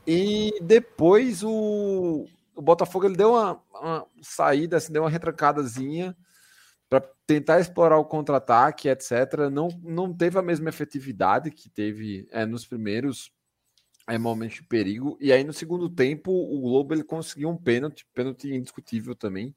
E 0.08 0.60
depois 0.62 1.44
o, 1.44 2.26
o 2.56 2.62
Botafogo 2.62 3.06
ele 3.06 3.16
deu 3.16 3.32
uma, 3.34 3.62
uma 3.74 4.08
saída, 4.22 4.78
assim, 4.78 4.92
deu 4.92 5.04
uma 5.04 5.10
retrancadazinha 5.10 6.16
para 6.90 7.02
tentar 7.28 7.60
explorar 7.60 7.98
o 7.98 8.06
contra-ataque, 8.06 8.90
etc. 8.90 9.50
Não, 9.52 9.70
não 9.84 10.14
teve 10.14 10.38
a 10.40 10.42
mesma 10.42 10.70
efetividade 10.70 11.52
que 11.52 11.70
teve 11.70 12.28
é, 12.32 12.46
nos 12.46 12.66
primeiros 12.66 13.32
é, 14.08 14.18
momentos 14.18 14.58
de 14.58 14.64
perigo. 14.64 15.18
E 15.22 15.32
aí 15.32 15.44
no 15.44 15.54
segundo 15.54 15.90
tempo 15.90 16.32
o 16.32 16.60
Globo 16.62 16.94
ele 16.94 17.04
conseguiu 17.04 17.50
um 17.50 17.58
pênalti, 17.58 18.06
pênalti 18.14 18.54
indiscutível 18.54 19.16
também 19.16 19.56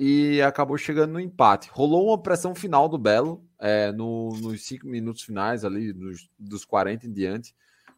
e 0.00 0.40
acabou 0.42 0.78
chegando 0.78 1.14
no 1.14 1.20
empate. 1.20 1.68
Rolou 1.72 2.06
uma 2.06 2.22
pressão 2.22 2.54
final 2.54 2.88
do 2.88 2.96
Belo 2.96 3.44
é, 3.58 3.90
no, 3.90 4.30
nos 4.38 4.64
cinco 4.64 4.86
minutos 4.86 5.22
finais 5.22 5.64
ali, 5.64 5.92
nos, 5.92 6.30
dos 6.38 6.64
40 6.64 7.08
em 7.08 7.12
diante, 7.12 7.52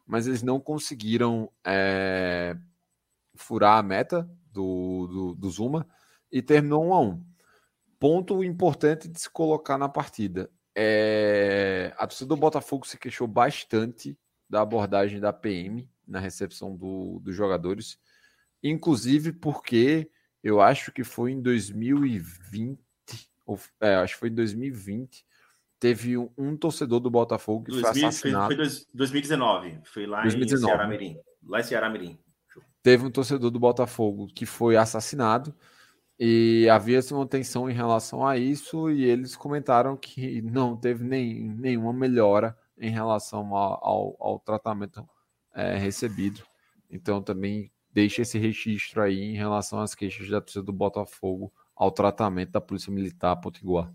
mas 0.07 0.25
eles 0.25 0.41
não 0.41 0.59
conseguiram 0.59 1.51
é, 1.63 2.57
furar 3.35 3.77
a 3.77 3.83
meta 3.83 4.27
do, 4.51 5.07
do, 5.07 5.35
do, 5.35 5.49
Zuma 5.51 5.87
e 6.31 6.41
terminou 6.41 6.87
um 6.87 6.93
a 6.95 6.99
um. 6.99 7.23
Ponto 7.99 8.43
importante 8.43 9.07
de 9.07 9.21
se 9.21 9.29
colocar 9.29 9.77
na 9.77 9.87
partida. 9.87 10.49
É, 10.75 11.93
a 11.97 12.07
torcida 12.07 12.29
do 12.29 12.35
Botafogo 12.35 12.87
se 12.87 12.97
queixou 12.97 13.27
bastante 13.27 14.17
da 14.49 14.61
abordagem 14.61 15.19
da 15.19 15.31
PM 15.31 15.87
na 16.07 16.19
recepção 16.19 16.75
do, 16.75 17.19
dos 17.19 17.35
jogadores, 17.35 17.99
inclusive 18.63 19.31
porque 19.33 20.09
eu 20.43 20.61
acho 20.61 20.91
que 20.91 21.03
foi 21.03 21.31
em 21.31 21.41
2020, 21.41 22.79
ou, 23.45 23.59
é, 23.79 23.95
acho 23.95 24.13
que 24.15 24.19
foi 24.19 24.29
em 24.29 24.35
2020, 24.35 25.25
teve 25.79 26.17
um, 26.17 26.29
um 26.37 26.55
torcedor 26.55 26.99
do 26.99 27.09
Botafogo 27.09 27.65
que 27.65 27.71
2000, 27.71 27.91
foi 27.91 28.03
assassinado. 28.03 28.55
Foi, 28.55 28.69
foi 28.69 28.85
2019, 28.93 29.79
foi 29.83 30.05
lá 30.05 30.21
2019. 30.21 30.63
em 30.63 30.67
Ceará 30.67 30.87
Mirim. 30.87 31.19
Lá 31.43 31.59
em 31.59 31.63
Ceará 31.63 31.89
Mirim. 31.89 32.19
Teve 32.83 33.05
um 33.05 33.11
torcedor 33.11 33.51
do 33.51 33.59
Botafogo 33.59 34.27
que 34.27 34.45
foi 34.45 34.75
assassinado 34.75 35.53
e 36.19 36.67
havia 36.69 36.99
uma 37.11 37.25
tensão 37.27 37.69
em 37.69 37.73
relação 37.73 38.25
a 38.25 38.37
isso 38.37 38.91
e 38.91 39.03
eles 39.03 39.35
comentaram 39.35 39.97
que 39.97 40.41
não 40.41 40.77
teve 40.77 41.03
nem, 41.03 41.43
nenhuma 41.43 41.91
melhora 41.93 42.55
em 42.77 42.89
relação 42.89 43.55
ao, 43.55 43.83
ao, 43.83 44.17
ao 44.19 44.39
tratamento 44.39 45.07
é, 45.53 45.77
recebido. 45.77 46.43
Então 46.89 47.21
também 47.21 47.71
deixa 47.93 48.21
esse 48.21 48.37
registro 48.37 49.01
aí 49.01 49.19
em 49.19 49.35
relação 49.35 49.79
às 49.79 49.93
queixas 49.95 50.29
da 50.29 50.41
torcida 50.41 50.63
do 50.63 50.73
Botafogo 50.73 51.51
ao 51.75 51.91
tratamento 51.91 52.51
da 52.51 52.61
Polícia 52.61 52.91
Militar 52.91 53.35
Potiguar. 53.37 53.93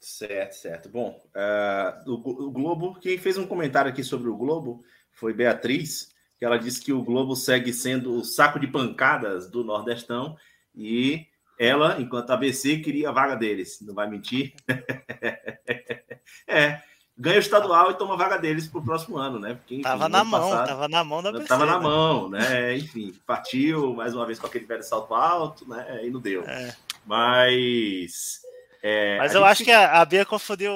Certo, 0.00 0.54
certo. 0.54 0.88
Bom, 0.88 1.22
uh, 1.34 2.10
o, 2.10 2.46
o, 2.46 2.50
Globo, 2.50 2.98
quem 2.98 3.16
fez 3.18 3.38
um 3.38 3.46
comentário 3.46 3.90
aqui 3.90 4.02
sobre 4.02 4.28
o 4.28 4.36
Globo 4.36 4.84
foi 5.12 5.32
Beatriz, 5.32 6.12
que 6.38 6.44
ela 6.44 6.58
disse 6.58 6.82
que 6.82 6.92
o 6.92 7.04
Globo 7.04 7.36
segue 7.36 7.72
sendo 7.72 8.14
o 8.14 8.24
saco 8.24 8.58
de 8.58 8.66
pancadas 8.66 9.48
do 9.48 9.62
Nordestão 9.62 10.36
e 10.74 11.26
ela, 11.58 12.00
enquanto 12.00 12.30
ABC, 12.30 12.78
queria 12.78 13.10
a 13.10 13.12
vaga 13.12 13.36
deles. 13.36 13.80
Não 13.82 13.94
vai 13.94 14.10
mentir? 14.10 14.54
é, 16.48 16.82
ganha 17.22 17.36
o 17.36 17.40
estadual 17.40 17.90
e 17.90 17.94
toma 17.94 18.14
a 18.14 18.16
vaga 18.16 18.36
deles 18.36 18.66
para 18.66 18.80
o 18.80 18.84
próximo 18.84 19.16
ano, 19.16 19.38
né? 19.38 19.54
Porque, 19.54 19.74
enfim, 19.74 19.82
tava 19.84 20.08
na 20.08 20.24
mão, 20.24 20.50
passado, 20.50 20.66
tava 20.66 20.88
na 20.88 21.04
mão 21.04 21.22
da 21.22 21.32
PC, 21.32 21.46
Tava 21.46 21.66
na 21.66 21.78
né? 21.78 21.84
mão, 21.84 22.28
né? 22.28 22.76
Enfim, 22.76 23.14
partiu 23.24 23.94
mais 23.94 24.12
uma 24.12 24.26
vez 24.26 24.40
com 24.40 24.46
aquele 24.48 24.66
velho 24.66 24.82
salto 24.82 25.14
alto, 25.14 25.68
né? 25.68 26.04
E 26.04 26.10
não 26.10 26.20
deu. 26.20 26.42
É. 26.42 26.74
Mas. 27.06 28.40
É, 28.82 29.18
Mas 29.18 29.32
eu 29.32 29.40
gente... 29.40 29.50
acho 29.50 29.64
que 29.64 29.70
a, 29.70 30.00
a 30.00 30.04
Bia 30.04 30.26
confundiu. 30.26 30.72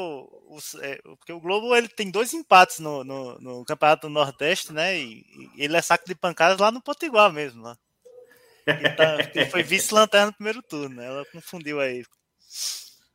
Os, 0.48 0.76
é, 0.76 1.00
porque 1.02 1.32
o 1.32 1.40
Globo 1.40 1.74
ele 1.74 1.88
tem 1.88 2.08
dois 2.08 2.32
empates 2.32 2.78
no, 2.78 3.02
no, 3.02 3.36
no 3.40 3.64
Campeonato 3.64 4.06
do 4.06 4.12
Nordeste, 4.12 4.72
né? 4.72 4.96
E, 4.96 5.26
e, 5.56 5.64
ele 5.64 5.76
é 5.76 5.82
saco 5.82 6.06
de 6.06 6.14
pancadas 6.14 6.58
lá 6.58 6.70
no 6.70 6.80
Potiguar 6.80 7.32
mesmo, 7.32 7.64
lá. 7.64 7.76
Ele, 8.64 8.90
tá, 8.90 9.16
ele 9.34 9.46
foi 9.46 9.64
vice-lanterna 9.64 10.26
no 10.26 10.32
primeiro 10.32 10.62
turno, 10.62 10.94
né? 10.94 11.06
Ela 11.06 11.24
confundiu 11.32 11.80
aí. 11.80 12.04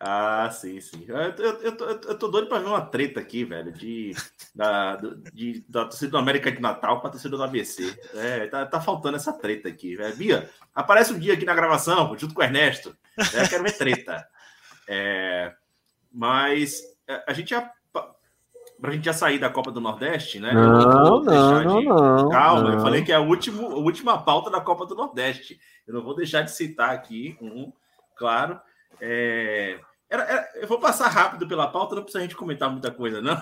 Ah, 0.03 0.49
sim, 0.49 0.81
sim. 0.81 1.05
Eu, 1.07 1.15
eu, 1.15 1.61
eu, 1.61 1.77
tô, 1.77 1.85
eu 1.85 2.17
tô 2.17 2.27
doido 2.27 2.47
pra 2.47 2.57
ver 2.57 2.65
uma 2.65 2.81
treta 2.81 3.19
aqui, 3.19 3.45
velho, 3.45 3.71
de, 3.71 4.15
da, 4.55 4.95
de, 5.31 5.63
da 5.69 5.85
torcida 5.85 6.09
do 6.09 6.17
América 6.17 6.51
de 6.51 6.59
Natal 6.59 6.99
com 6.99 7.05
a 7.05 7.11
torcida 7.11 7.37
do 7.37 7.43
ABC. 7.43 7.95
É, 8.15 8.47
tá, 8.47 8.65
tá 8.65 8.81
faltando 8.81 9.17
essa 9.17 9.31
treta 9.31 9.69
aqui, 9.69 9.95
velho. 9.95 10.15
Bia, 10.15 10.49
aparece 10.73 11.13
um 11.13 11.19
dia 11.19 11.35
aqui 11.35 11.45
na 11.45 11.53
gravação, 11.53 12.17
junto 12.17 12.33
com 12.33 12.41
o 12.41 12.43
Ernesto. 12.43 12.97
Né? 13.15 13.43
Eu 13.43 13.47
quero 13.47 13.63
ver 13.63 13.77
treta. 13.77 14.27
É, 14.87 15.53
mas 16.11 16.81
é, 17.07 17.23
a 17.27 17.33
gente 17.33 17.51
já. 17.51 17.71
Pra 18.81 18.93
gente 18.93 19.05
já 19.05 19.13
sair 19.13 19.37
da 19.37 19.51
Copa 19.51 19.71
do 19.71 19.79
Nordeste, 19.79 20.39
né? 20.39 20.51
Não, 20.51 21.21
não, 21.21 21.23
não, 21.23 21.81
não, 21.83 22.29
Calma, 22.29 22.63
não. 22.63 22.73
eu 22.73 22.79
falei 22.79 23.03
que 23.03 23.11
é 23.11 23.15
a, 23.15 23.19
último, 23.19 23.67
a 23.67 23.75
última 23.75 24.23
pauta 24.23 24.49
da 24.49 24.59
Copa 24.59 24.87
do 24.87 24.95
Nordeste. 24.95 25.59
Eu 25.85 25.93
não 25.93 26.01
vou 26.01 26.15
deixar 26.15 26.41
de 26.41 26.49
citar 26.49 26.89
aqui 26.89 27.37
um, 27.39 27.71
claro. 28.15 28.59
É, 28.99 29.79
era, 30.12 30.24
era, 30.24 30.51
eu 30.55 30.68
vou 30.68 30.78
passar 30.78 31.07
rápido 31.07 31.47
pela 31.47 31.72
pauta, 31.72 31.95
não 31.95 32.03
precisa 32.03 32.20
a 32.20 32.24
gente 32.24 32.36
comentar 32.36 32.70
muita 32.70 32.91
coisa, 32.91 33.22
não. 33.22 33.41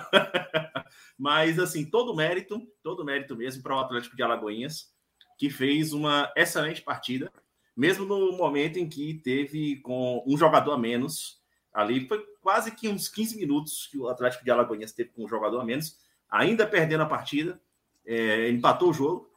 Mas, 1.17 1.57
assim, 1.57 1.83
todo 1.83 2.15
mérito, 2.15 2.61
todo 2.83 3.03
mérito 3.03 3.35
mesmo 3.35 3.63
para 3.63 3.75
o 3.75 3.79
Atlético 3.79 4.15
de 4.15 4.21
Alagoinhas, 4.21 4.93
que 5.35 5.49
fez 5.49 5.93
uma 5.93 6.31
excelente 6.35 6.83
partida, 6.83 7.31
mesmo 7.75 8.05
no 8.05 8.33
momento 8.33 8.77
em 8.77 8.87
que 8.87 9.15
teve 9.15 9.77
com 9.77 10.23
um 10.27 10.37
jogador 10.37 10.73
a 10.73 10.77
menos. 10.77 11.41
Ali 11.73 12.07
foi 12.07 12.23
quase 12.39 12.69
que 12.75 12.87
uns 12.87 13.09
15 13.09 13.37
minutos 13.37 13.87
que 13.87 13.97
o 13.97 14.07
Atlético 14.07 14.43
de 14.43 14.51
Alagoinhas 14.51 14.91
teve 14.91 15.09
com 15.09 15.25
um 15.25 15.27
jogador 15.27 15.61
a 15.61 15.65
menos, 15.65 15.97
ainda 16.29 16.67
perdendo 16.67 17.01
a 17.01 17.07
partida, 17.07 17.59
é, 18.05 18.47
empatou 18.51 18.91
o 18.91 18.93
jogo, 18.93 19.27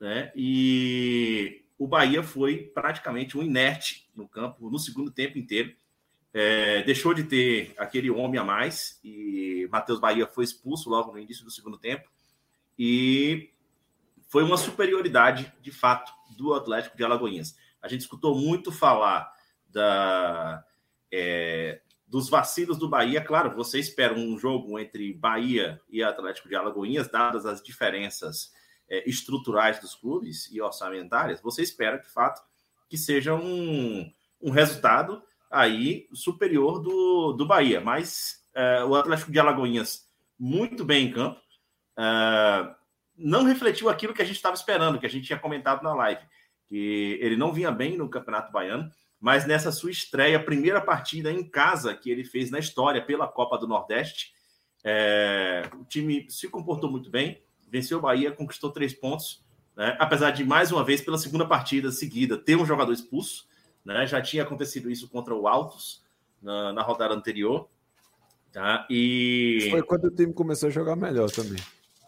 né? 0.00 0.30
E 0.36 1.64
o 1.76 1.88
Bahia 1.88 2.22
foi 2.22 2.58
praticamente 2.58 3.36
um 3.36 3.42
inerte 3.42 4.08
no 4.14 4.28
campo 4.28 4.70
no 4.70 4.78
segundo 4.78 5.10
tempo 5.10 5.36
inteiro. 5.36 5.74
É, 6.38 6.82
deixou 6.82 7.14
de 7.14 7.24
ter 7.24 7.72
aquele 7.78 8.10
homem 8.10 8.38
a 8.38 8.44
mais 8.44 9.00
e 9.02 9.66
Matheus 9.72 9.98
Bahia 9.98 10.26
foi 10.26 10.44
expulso 10.44 10.90
logo 10.90 11.10
no 11.10 11.18
início 11.18 11.42
do 11.42 11.50
segundo 11.50 11.78
tempo. 11.78 12.10
E 12.78 13.54
foi 14.28 14.42
uma 14.42 14.58
superioridade, 14.58 15.50
de 15.62 15.70
fato, 15.70 16.12
do 16.36 16.52
Atlético 16.52 16.94
de 16.94 17.02
Alagoinhas. 17.02 17.56
A 17.80 17.88
gente 17.88 18.02
escutou 18.02 18.38
muito 18.38 18.70
falar 18.70 19.32
da, 19.66 20.62
é, 21.10 21.80
dos 22.06 22.28
vacilos 22.28 22.76
do 22.76 22.86
Bahia. 22.86 23.24
Claro, 23.24 23.56
você 23.56 23.78
espera 23.78 24.12
um 24.12 24.38
jogo 24.38 24.78
entre 24.78 25.14
Bahia 25.14 25.80
e 25.88 26.02
Atlético 26.02 26.50
de 26.50 26.54
Alagoinhas, 26.54 27.08
dadas 27.08 27.46
as 27.46 27.62
diferenças 27.62 28.52
é, 28.90 29.08
estruturais 29.08 29.80
dos 29.80 29.94
clubes 29.94 30.50
e 30.52 30.60
orçamentárias, 30.60 31.40
você 31.40 31.62
espera, 31.62 31.96
de 31.96 32.10
fato, 32.10 32.42
que 32.90 32.98
seja 32.98 33.34
um, 33.34 34.12
um 34.38 34.50
resultado 34.50 35.22
aí 35.50 36.06
superior 36.12 36.80
do, 36.80 37.32
do 37.32 37.46
Bahia. 37.46 37.80
Mas 37.80 38.42
é, 38.54 38.84
o 38.84 38.94
Atlético 38.94 39.32
de 39.32 39.38
Alagoinhas, 39.38 40.04
muito 40.38 40.84
bem 40.84 41.06
em 41.06 41.12
campo, 41.12 41.40
é, 41.98 42.74
não 43.16 43.44
refletiu 43.44 43.88
aquilo 43.88 44.12
que 44.12 44.22
a 44.22 44.24
gente 44.24 44.36
estava 44.36 44.54
esperando, 44.54 44.98
que 44.98 45.06
a 45.06 45.10
gente 45.10 45.26
tinha 45.26 45.38
comentado 45.38 45.82
na 45.82 45.94
live, 45.94 46.22
que 46.68 47.18
ele 47.20 47.36
não 47.36 47.52
vinha 47.52 47.70
bem 47.70 47.96
no 47.96 48.08
Campeonato 48.08 48.52
Baiano, 48.52 48.90
mas 49.18 49.46
nessa 49.46 49.72
sua 49.72 49.90
estreia, 49.90 50.42
primeira 50.42 50.80
partida 50.80 51.32
em 51.32 51.48
casa 51.48 51.94
que 51.94 52.10
ele 52.10 52.24
fez 52.24 52.50
na 52.50 52.58
história 52.58 53.04
pela 53.04 53.26
Copa 53.26 53.56
do 53.56 53.66
Nordeste, 53.66 54.32
é, 54.84 55.62
o 55.74 55.84
time 55.84 56.26
se 56.30 56.48
comportou 56.48 56.90
muito 56.90 57.10
bem, 57.10 57.42
venceu 57.68 57.98
o 57.98 58.00
Bahia, 58.00 58.30
conquistou 58.30 58.70
três 58.70 58.94
pontos, 58.94 59.44
né? 59.76 59.96
apesar 59.98 60.30
de 60.30 60.44
mais 60.44 60.70
uma 60.70 60.84
vez, 60.84 61.00
pela 61.00 61.18
segunda 61.18 61.46
partida 61.46 61.90
seguida, 61.90 62.36
ter 62.36 62.56
um 62.56 62.66
jogador 62.66 62.92
expulso, 62.92 63.46
né? 63.86 64.06
já 64.06 64.20
tinha 64.20 64.42
acontecido 64.42 64.90
isso 64.90 65.08
contra 65.08 65.34
o 65.34 65.46
Altos 65.46 66.02
na, 66.42 66.72
na 66.72 66.82
rodada 66.82 67.14
anterior. 67.14 67.68
Tá? 68.52 68.86
E... 68.90 69.68
Foi 69.70 69.82
quando 69.82 70.06
o 70.06 70.10
time 70.10 70.32
começou 70.32 70.68
a 70.68 70.72
jogar 70.72 70.96
melhor 70.96 71.30
também. 71.30 71.62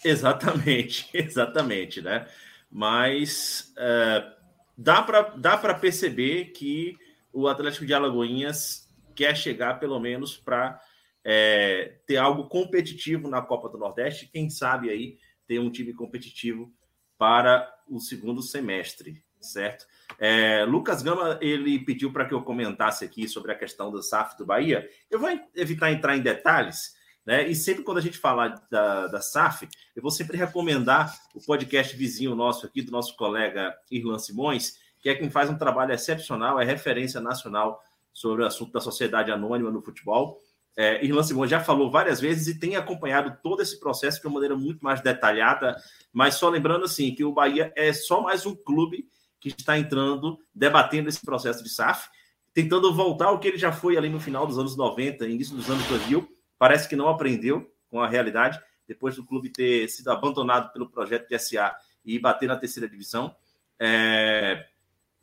Exatamente, 0.04 1.08
exatamente, 1.14 2.00
né? 2.00 2.26
Mas 2.70 3.72
é, 3.76 4.32
dá 4.76 5.02
para 5.02 5.22
dá 5.36 5.74
perceber 5.74 6.46
que 6.46 6.96
o 7.32 7.48
Atlético 7.48 7.86
de 7.86 7.94
Alagoinhas 7.94 8.88
quer 9.14 9.36
chegar 9.36 9.80
pelo 9.80 9.98
menos 9.98 10.36
para 10.36 10.80
é, 11.24 11.96
ter 12.06 12.16
algo 12.16 12.48
competitivo 12.48 13.28
na 13.28 13.42
Copa 13.42 13.68
do 13.68 13.78
Nordeste, 13.78 14.30
quem 14.32 14.48
sabe 14.48 14.90
aí 14.90 15.18
ter 15.46 15.58
um 15.58 15.70
time 15.70 15.92
competitivo 15.92 16.72
para 17.16 17.70
o 17.88 17.98
segundo 17.98 18.42
semestre, 18.42 19.22
certo? 19.40 19.86
É, 20.18 20.64
Lucas 20.64 21.02
Gama 21.02 21.38
ele 21.40 21.78
pediu 21.78 22.12
para 22.12 22.24
que 22.24 22.34
eu 22.34 22.42
comentasse 22.42 23.04
aqui 23.04 23.28
sobre 23.28 23.52
a 23.52 23.54
questão 23.54 23.90
do 23.90 24.02
SAF 24.02 24.36
do 24.36 24.46
Bahia. 24.46 24.88
Eu 25.10 25.18
vou 25.18 25.30
evitar 25.54 25.92
entrar 25.92 26.16
em 26.16 26.20
detalhes, 26.20 26.94
né? 27.24 27.46
E 27.46 27.54
sempre 27.54 27.84
quando 27.84 27.98
a 27.98 28.02
gente 28.02 28.18
falar 28.18 28.66
da, 28.70 29.06
da 29.06 29.20
SAF, 29.20 29.68
eu 29.94 30.02
vou 30.02 30.10
sempre 30.10 30.36
recomendar 30.36 31.14
o 31.34 31.40
podcast 31.44 31.96
vizinho 31.96 32.34
nosso 32.34 32.66
aqui, 32.66 32.82
do 32.82 32.90
nosso 32.90 33.16
colega 33.16 33.74
Irlan 33.90 34.18
Simões, 34.18 34.76
que 35.00 35.08
é 35.08 35.14
quem 35.14 35.30
faz 35.30 35.50
um 35.50 35.58
trabalho 35.58 35.92
excepcional, 35.92 36.60
é 36.60 36.64
referência 36.64 37.20
nacional 37.20 37.80
sobre 38.12 38.42
o 38.42 38.46
assunto 38.46 38.72
da 38.72 38.80
sociedade 38.80 39.30
anônima 39.30 39.70
no 39.70 39.82
futebol. 39.82 40.40
É, 40.74 41.04
Irlan 41.04 41.22
Simões 41.22 41.50
já 41.50 41.60
falou 41.60 41.90
várias 41.90 42.20
vezes 42.20 42.46
e 42.46 42.58
tem 42.58 42.76
acompanhado 42.76 43.36
todo 43.42 43.60
esse 43.60 43.78
processo 43.78 44.20
de 44.20 44.26
uma 44.26 44.34
maneira 44.34 44.56
muito 44.56 44.80
mais 44.80 45.00
detalhada, 45.00 45.76
mas 46.12 46.36
só 46.36 46.48
lembrando 46.48 46.84
assim 46.84 47.14
que 47.14 47.24
o 47.24 47.32
Bahia 47.32 47.72
é 47.76 47.92
só 47.92 48.22
mais 48.22 48.46
um 48.46 48.54
clube 48.54 49.08
que 49.40 49.48
está 49.48 49.78
entrando, 49.78 50.38
debatendo 50.54 51.08
esse 51.08 51.20
processo 51.20 51.62
de 51.62 51.70
SAF, 51.70 52.08
tentando 52.52 52.92
voltar 52.92 53.26
ao 53.26 53.38
que 53.38 53.48
ele 53.48 53.58
já 53.58 53.72
foi 53.72 53.96
ali 53.96 54.08
no 54.08 54.20
final 54.20 54.46
dos 54.46 54.58
anos 54.58 54.76
90, 54.76 55.26
início 55.28 55.54
dos 55.54 55.70
anos 55.70 55.86
2000, 55.86 56.28
parece 56.58 56.88
que 56.88 56.96
não 56.96 57.08
aprendeu 57.08 57.72
com 57.88 58.00
a 58.00 58.08
realidade, 58.08 58.60
depois 58.86 59.16
do 59.16 59.24
clube 59.24 59.50
ter 59.50 59.88
sido 59.88 60.08
abandonado 60.10 60.72
pelo 60.72 60.90
projeto 60.90 61.28
de 61.28 61.38
SA 61.38 61.74
e 62.04 62.18
bater 62.18 62.48
na 62.48 62.56
terceira 62.56 62.88
divisão. 62.88 63.34
É... 63.78 64.66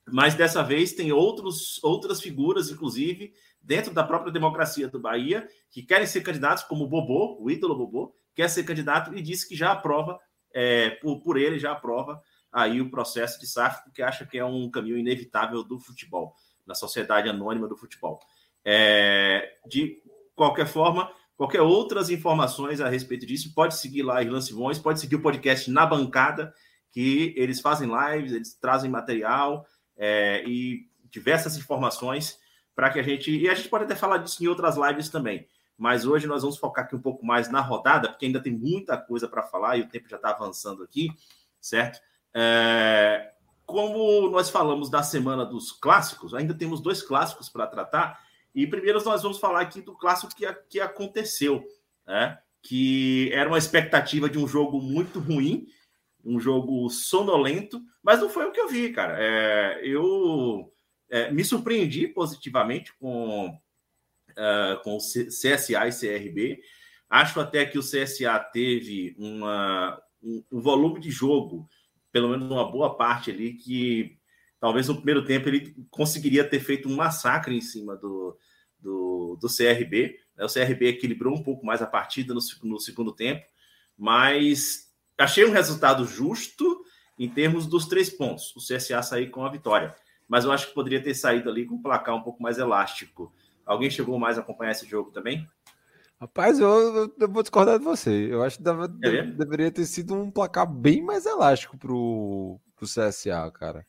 Mas 0.07 0.35
dessa 0.35 0.63
vez 0.63 0.93
tem 0.93 1.11
outros, 1.11 1.83
outras 1.83 2.21
figuras, 2.21 2.69
inclusive, 2.69 3.33
dentro 3.61 3.93
da 3.93 4.03
própria 4.03 4.31
democracia 4.31 4.87
do 4.87 4.99
Bahia, 4.99 5.47
que 5.71 5.81
querem 5.81 6.05
ser 6.05 6.21
candidatos, 6.21 6.63
como 6.63 6.83
o 6.83 6.87
Bobô, 6.87 7.37
o 7.41 7.49
ídolo 7.49 7.75
Bobô, 7.75 8.15
quer 8.35 8.47
ser 8.49 8.63
candidato 8.63 9.15
e 9.17 9.21
disse 9.21 9.47
que 9.47 9.55
já 9.55 9.71
aprova, 9.71 10.19
é, 10.53 10.91
por, 10.91 11.21
por 11.21 11.37
ele, 11.37 11.57
já 11.57 11.71
aprova 11.71 12.21
aí 12.55 12.81
o 12.81 12.89
processo 12.89 13.39
de 13.39 13.47
SAF, 13.47 13.83
porque 13.83 14.01
acha 14.01 14.25
que 14.25 14.37
é 14.37 14.45
um 14.45 14.69
caminho 14.71 14.97
inevitável 14.97 15.63
do 15.63 15.77
futebol, 15.79 16.35
na 16.65 16.73
sociedade 16.73 17.29
anônima 17.29 17.67
do 17.67 17.75
futebol. 17.75 18.19
É, 18.63 19.57
de 19.67 20.01
qualquer 20.35 20.65
forma, 20.65 21.11
Qualquer 21.37 21.61
outras 21.61 22.09
informações 22.09 22.79
a 22.79 22.87
respeito 22.87 23.25
disso, 23.25 23.53
pode 23.53 23.75
seguir 23.75 24.03
lá 24.03 24.23
Irlan 24.23 24.39
Simões, 24.39 24.79
pode 24.79 25.01
seguir 25.01 25.17
o 25.17 25.21
podcast 25.21 25.69
na 25.69 25.85
bancada, 25.85 26.53
que 26.91 27.33
eles 27.35 27.59
fazem 27.59 27.89
lives, 27.89 28.31
eles 28.31 28.53
trazem 28.53 28.89
material 28.89 29.65
é, 29.97 30.45
e 30.47 30.87
diversas 31.11 31.57
informações 31.57 32.39
para 32.73 32.89
que 32.89 32.99
a 32.99 33.03
gente. 33.03 33.37
E 33.37 33.49
a 33.49 33.53
gente 33.53 33.67
pode 33.67 33.83
até 33.83 33.95
falar 33.95 34.19
disso 34.19 34.41
em 34.41 34.47
outras 34.47 34.77
lives 34.77 35.09
também. 35.09 35.45
Mas 35.77 36.05
hoje 36.05 36.25
nós 36.25 36.41
vamos 36.41 36.57
focar 36.57 36.85
aqui 36.85 36.95
um 36.95 37.01
pouco 37.01 37.25
mais 37.25 37.51
na 37.51 37.59
rodada, 37.59 38.07
porque 38.07 38.25
ainda 38.25 38.41
tem 38.41 38.53
muita 38.53 38.97
coisa 38.97 39.27
para 39.27 39.43
falar 39.43 39.75
e 39.75 39.81
o 39.81 39.89
tempo 39.89 40.07
já 40.07 40.15
está 40.15 40.29
avançando 40.29 40.83
aqui, 40.83 41.09
certo? 41.59 41.99
É, 42.35 43.31
como 43.65 44.29
nós 44.29 44.49
falamos 44.49 44.89
da 44.89 45.01
semana 45.01 45.45
dos 45.45 45.71
clássicos, 45.71 46.33
ainda 46.33 46.53
temos 46.53 46.81
dois 46.81 47.01
clássicos 47.01 47.47
para 47.47 47.65
tratar. 47.65 48.19
E 48.53 48.67
primeiro 48.67 49.01
nós 49.03 49.23
vamos 49.23 49.39
falar 49.39 49.61
aqui 49.61 49.81
do 49.81 49.95
clássico 49.97 50.35
que, 50.35 50.45
que 50.69 50.79
aconteceu, 50.81 51.63
né? 52.05 52.37
que 52.61 53.29
era 53.31 53.49
uma 53.49 53.57
expectativa 53.57 54.29
de 54.29 54.37
um 54.37 54.47
jogo 54.47 54.81
muito 54.81 55.19
ruim, 55.19 55.67
um 56.23 56.39
jogo 56.39 56.89
sonolento, 56.89 57.81
mas 58.03 58.19
não 58.19 58.29
foi 58.29 58.45
o 58.45 58.51
que 58.51 58.59
eu 58.59 58.67
vi, 58.67 58.91
cara. 58.91 59.15
É, 59.19 59.81
eu 59.83 60.71
é, 61.09 61.31
me 61.31 61.43
surpreendi 61.43 62.07
positivamente 62.07 62.93
com, 62.97 63.47
uh, 63.49 64.83
com 64.83 64.97
o 64.97 64.99
CSA 64.99 65.87
e 65.87 65.91
CRB. 65.91 66.61
Acho 67.09 67.39
até 67.39 67.65
que 67.65 67.77
o 67.77 67.83
CSA 67.83 68.39
teve 68.51 69.15
uma, 69.17 70.01
um, 70.21 70.43
um 70.51 70.59
volume 70.59 70.99
de 70.99 71.11
jogo, 71.11 71.69
pelo 72.15 72.29
menos 72.29 72.49
uma 72.49 72.63
boa 72.63 72.95
parte 72.95 73.29
ali, 73.29 73.55
que 73.55 74.17
talvez 74.57 74.87
no 74.87 74.95
primeiro 74.95 75.25
tempo 75.25 75.49
ele 75.49 75.75
conseguiria 75.89 76.47
ter 76.47 76.61
feito 76.61 76.87
um 76.87 76.95
massacre 76.95 77.53
em 77.53 77.59
cima 77.59 77.93
do, 77.97 78.37
do, 78.79 79.37
do 79.41 79.49
CRB. 79.49 80.17
Né? 80.33 80.45
O 80.45 80.47
CRB 80.47 80.87
equilibrou 80.87 81.35
um 81.35 81.43
pouco 81.43 81.65
mais 81.65 81.81
a 81.81 81.85
partida 81.85 82.33
no, 82.33 82.39
no 82.63 82.79
segundo 82.79 83.11
tempo, 83.11 83.45
mas 83.97 84.93
achei 85.17 85.43
um 85.43 85.51
resultado 85.51 86.05
justo 86.07 86.85
em 87.19 87.27
termos 87.27 87.67
dos 87.67 87.85
três 87.85 88.09
pontos. 88.09 88.55
O 88.55 88.59
CSA 88.59 89.03
sair 89.03 89.29
com 89.29 89.43
a 89.43 89.51
vitória. 89.51 89.93
Mas 90.25 90.45
eu 90.45 90.53
acho 90.53 90.69
que 90.69 90.73
poderia 90.73 91.03
ter 91.03 91.15
saído 91.15 91.49
ali 91.49 91.65
com 91.65 91.75
um 91.75 91.81
placar 91.81 92.15
um 92.15 92.21
pouco 92.21 92.41
mais 92.41 92.57
elástico. 92.57 93.33
Alguém 93.65 93.89
chegou 93.89 94.17
mais 94.17 94.37
a 94.37 94.41
acompanhar 94.41 94.71
esse 94.71 94.87
jogo 94.87 95.11
também? 95.11 95.45
Rapaz, 96.19 96.59
eu, 96.59 97.13
eu 97.19 97.29
vou 97.29 97.43
discordar 97.43 97.77
de 97.77 97.83
você. 97.83 98.27
Eu 98.31 98.41
acho 98.43 98.57
que 98.57 98.63
deve, 98.63 98.83
é 99.03 99.23
deveria 99.23 99.71
ter 99.71 99.85
sido 99.85 100.15
um 100.15 100.31
placar 100.31 100.65
bem 100.65 101.01
mais 101.01 101.25
elástico 101.25 101.77
pro, 101.77 102.59
pro 102.75 102.87
CSA, 102.87 103.51
cara. 103.53 103.85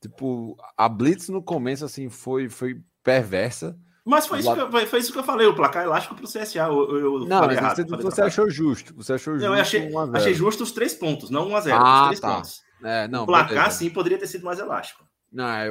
Tipo, 0.00 0.56
a 0.76 0.88
Blitz 0.88 1.28
no 1.28 1.42
começo, 1.42 1.84
assim, 1.84 2.08
foi, 2.10 2.48
foi 2.48 2.82
perversa. 3.02 3.78
Mas 4.04 4.26
foi, 4.26 4.40
isso 4.40 4.54
que, 4.54 4.86
foi 4.86 4.98
isso 4.98 5.12
que 5.12 5.18
eu 5.18 5.24
falei, 5.24 5.46
o 5.46 5.54
placar 5.54 5.84
elástico 5.84 6.14
para 6.14 6.24
o 6.24 6.28
CSA. 6.28 6.58
Eu, 6.58 6.98
eu 6.98 7.18
não, 7.20 7.46
mas 7.46 7.56
errado, 7.56 7.76
você, 7.76 8.02
você 8.02 8.20
achou 8.20 8.50
justo. 8.50 8.94
Você 8.96 9.14
achou 9.14 9.34
justo. 9.34 9.46
Não, 9.46 9.54
eu 9.54 9.62
achei, 9.62 9.88
achei 10.12 10.34
justo 10.34 10.62
os 10.62 10.72
três 10.72 10.92
pontos, 10.92 11.30
não 11.30 11.48
1 11.48 11.56
a 11.56 11.60
0 11.60 11.76
ah, 11.76 12.00
os 12.00 12.06
três 12.08 12.20
tá. 12.20 12.34
pontos. 12.34 12.62
É, 12.82 13.08
não, 13.08 13.22
o 13.22 13.26
placar, 13.26 13.54
beleza. 13.54 13.70
sim, 13.70 13.88
poderia 13.88 14.18
ter 14.18 14.26
sido 14.26 14.44
mais 14.44 14.58
elástico. 14.58 15.04
Não, 15.34 15.48
é, 15.48 15.66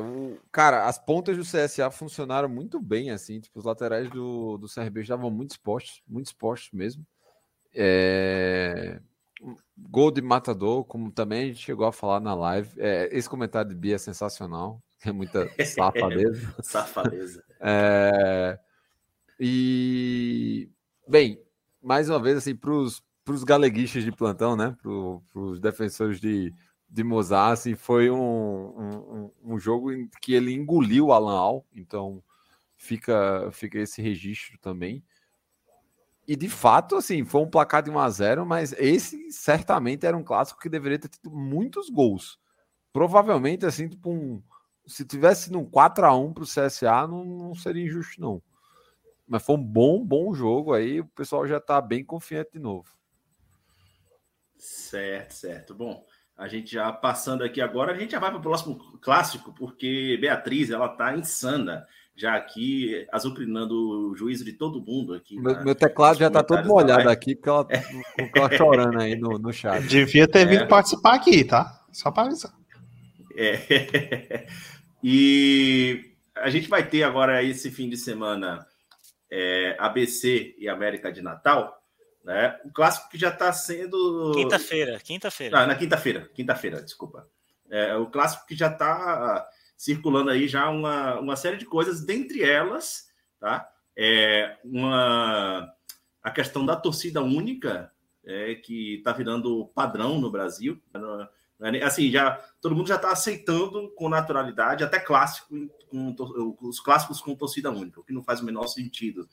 cara, 0.52 0.90
as 0.90 1.00
pontas 1.00 1.38
do 1.38 1.44
CSA 1.44 1.90
funcionaram 1.90 2.50
muito 2.50 2.82
bem, 2.82 3.12
assim. 3.12 3.40
Tipo, 3.40 3.60
os 3.60 3.66
laterais 3.66 4.10
do, 4.10 4.58
do 4.58 4.68
CRB 4.68 5.04
estavam 5.04 5.32
muito 5.32 5.52
expostos, 5.52 6.04
muito 6.06 6.28
expostos 6.28 6.70
mesmo. 6.74 7.08
É... 7.74 9.00
Gol 9.78 10.12
de 10.12 10.22
matador, 10.22 10.84
como 10.84 11.10
também 11.10 11.44
a 11.44 11.46
gente 11.46 11.62
chegou 11.62 11.86
a 11.86 11.94
falar 11.94 12.20
na 12.20 12.34
live. 12.34 12.70
É, 12.78 13.08
esse 13.14 13.30
comentário 13.30 13.70
de 13.70 13.76
Bia 13.76 13.96
é 13.96 13.98
sensacional. 13.98 14.84
É 15.06 15.14
muita 15.14 15.50
safadeza. 15.66 16.56
safadeza. 16.62 17.42
É... 17.62 18.60
E, 19.40 20.70
bem, 21.08 21.42
mais 21.82 22.10
uma 22.10 22.22
vez, 22.22 22.38
assim, 22.38 22.54
para 22.54 22.70
os 22.70 23.02
galeguistas 23.46 24.04
de 24.04 24.12
plantão, 24.12 24.58
né? 24.58 24.76
Para 24.82 25.42
os 25.42 25.62
defensores 25.62 26.20
de, 26.20 26.54
de 26.94 27.04
assim, 27.34 27.74
foi 27.74 28.12
um, 28.12 28.20
um, 28.20 29.32
um, 29.44 29.60
jogo 29.60 29.92
em 29.92 30.08
que 30.22 30.32
ele 30.32 30.54
engoliu 30.54 31.08
o 31.08 31.12
Alan 31.12 31.36
Al, 31.36 31.66
então 31.74 32.24
fica, 32.78 33.50
fica 33.52 33.80
esse 33.80 34.00
registro 34.00 34.60
também. 34.60 35.04
E 36.28 36.36
de 36.36 36.48
fato, 36.48 36.96
assim, 36.96 37.26
foi 37.26 37.42
um 37.42 37.50
placar 37.50 37.82
de 37.82 37.90
1 37.90 37.98
a 37.98 38.10
0 38.12 38.46
mas 38.46 38.74
esse 38.74 39.32
certamente 39.32 40.06
era 40.06 40.16
um 40.16 40.24
clássico 40.24 40.60
que 40.60 40.70
deveria 40.70 41.00
ter 41.00 41.10
tido 41.10 41.32
muitos 41.32 41.90
gols. 41.90 42.40
provavelmente, 42.94 43.66
assim, 43.66 43.90
tipo 43.90 44.12
um. 44.12 44.42
Se 44.86 45.04
tivesse 45.04 45.52
num 45.52 45.66
4x1 45.66 46.34
pro 46.34 46.46
CSA, 46.46 47.08
não, 47.08 47.26
não 47.26 47.56
seria 47.56 47.84
injusto, 47.86 48.22
não. 48.22 48.42
Mas 49.28 49.44
foi 49.44 49.56
um 49.56 49.64
bom, 49.64 50.06
bom 50.06 50.34
jogo 50.34 50.74
aí. 50.74 51.00
O 51.00 51.06
pessoal 51.08 51.48
já 51.48 51.60
tá 51.60 51.82
bem 51.82 52.06
confiante 52.06 52.52
de 52.54 52.60
novo. 52.60 52.96
Certo, 54.58 55.34
certo. 55.34 55.74
Bom, 55.74 56.06
a 56.38 56.48
gente 56.48 56.72
já 56.72 56.92
passando 56.92 57.44
aqui 57.44 57.62
agora, 57.62 57.94
a 57.94 57.98
gente 57.98 58.12
já 58.12 58.20
vai 58.20 58.30
para 58.30 58.40
o 58.40 58.44
próximo 58.44 58.78
clássico, 59.00 59.54
porque 59.54 60.18
Beatriz, 60.20 60.70
ela 60.70 60.90
tá 60.90 61.16
insana 61.16 61.86
já 62.16 62.36
aqui, 62.36 63.08
azucrinando 63.12 63.76
o 64.12 64.16
juízo 64.16 64.46
de 64.46 64.54
todo 64.54 64.84
mundo 64.84 65.14
aqui. 65.14 65.40
Meu, 65.40 65.54
na, 65.54 65.64
meu 65.64 65.76
teclado 65.76 66.20
já 66.20 66.30
tá 66.30 66.44
todo 66.44 66.68
molhado 66.68 67.10
aqui, 67.10 67.36
porque 67.36 67.50
ela, 67.50 67.68
ela 68.36 68.56
chorando 68.56 69.00
aí 69.00 69.16
no, 69.16 69.40
no 69.40 69.52
chat. 69.52 69.82
Devia 69.88 70.28
ter 70.28 70.48
vindo 70.48 70.64
é. 70.64 70.68
participar 70.68 71.16
aqui, 71.16 71.44
tá? 71.44 71.84
Só 71.92 72.12
para 72.12 72.28
avisar. 72.28 72.54
É. 73.36 74.46
e 75.04 76.14
a 76.36 76.50
gente 76.50 76.68
vai 76.68 76.88
ter 76.88 77.04
agora 77.04 77.44
esse 77.44 77.72
fim 77.72 77.90
de 77.90 77.98
semana 77.98 78.66
é, 79.32 79.76
ABC 79.80 80.56
e 80.58 80.70
América 80.70 81.12
de 81.12 81.22
Natal, 81.22 81.83
né? 82.24 82.60
O 82.64 82.72
clássico 82.72 83.10
que 83.10 83.18
já 83.18 83.30
está 83.30 83.52
sendo. 83.52 84.32
Quinta-feira, 84.34 85.00
quinta-feira. 85.00 85.60
Ah, 85.60 85.68
na 85.68 85.76
quinta-feira, 85.76 86.30
quinta-feira, 86.34 86.82
desculpa. 86.82 87.28
É, 87.70 87.96
o 87.96 88.08
clássico 88.08 88.46
que 88.46 88.56
já 88.56 88.68
está 88.68 89.48
circulando 89.76 90.30
aí 90.30 90.48
já 90.48 90.70
uma, 90.70 91.20
uma 91.20 91.36
série 91.36 91.58
de 91.58 91.66
coisas, 91.66 92.06
dentre 92.06 92.44
elas, 92.44 93.10
tá? 93.40 93.70
É 93.96 94.58
uma 94.64 95.74
a 96.24 96.32
questão 96.32 96.66
da 96.66 96.76
torcida 96.76 97.22
única, 97.22 97.92
é, 98.26 98.56
que 98.56 98.96
está 98.96 99.12
virando 99.12 99.68
padrão 99.76 100.20
no 100.20 100.32
Brasil. 100.32 100.82
Né? 101.60 101.84
Assim, 101.84 102.10
já 102.10 102.36
todo 102.62 102.76
mundo 102.76 102.88
já 102.88 102.96
está 102.96 103.12
aceitando 103.12 103.92
com 103.96 104.08
naturalidade, 104.08 104.84
até 104.84 105.00
clássico, 105.00 105.54
com, 105.90 106.16
os 106.62 106.80
clássicos 106.80 107.20
com 107.20 107.36
torcida 107.36 107.70
única, 107.70 108.00
o 108.00 108.04
que 108.04 108.14
não 108.14 108.24
faz 108.24 108.40
o 108.40 108.46
menor 108.46 108.68
sentido. 108.68 109.28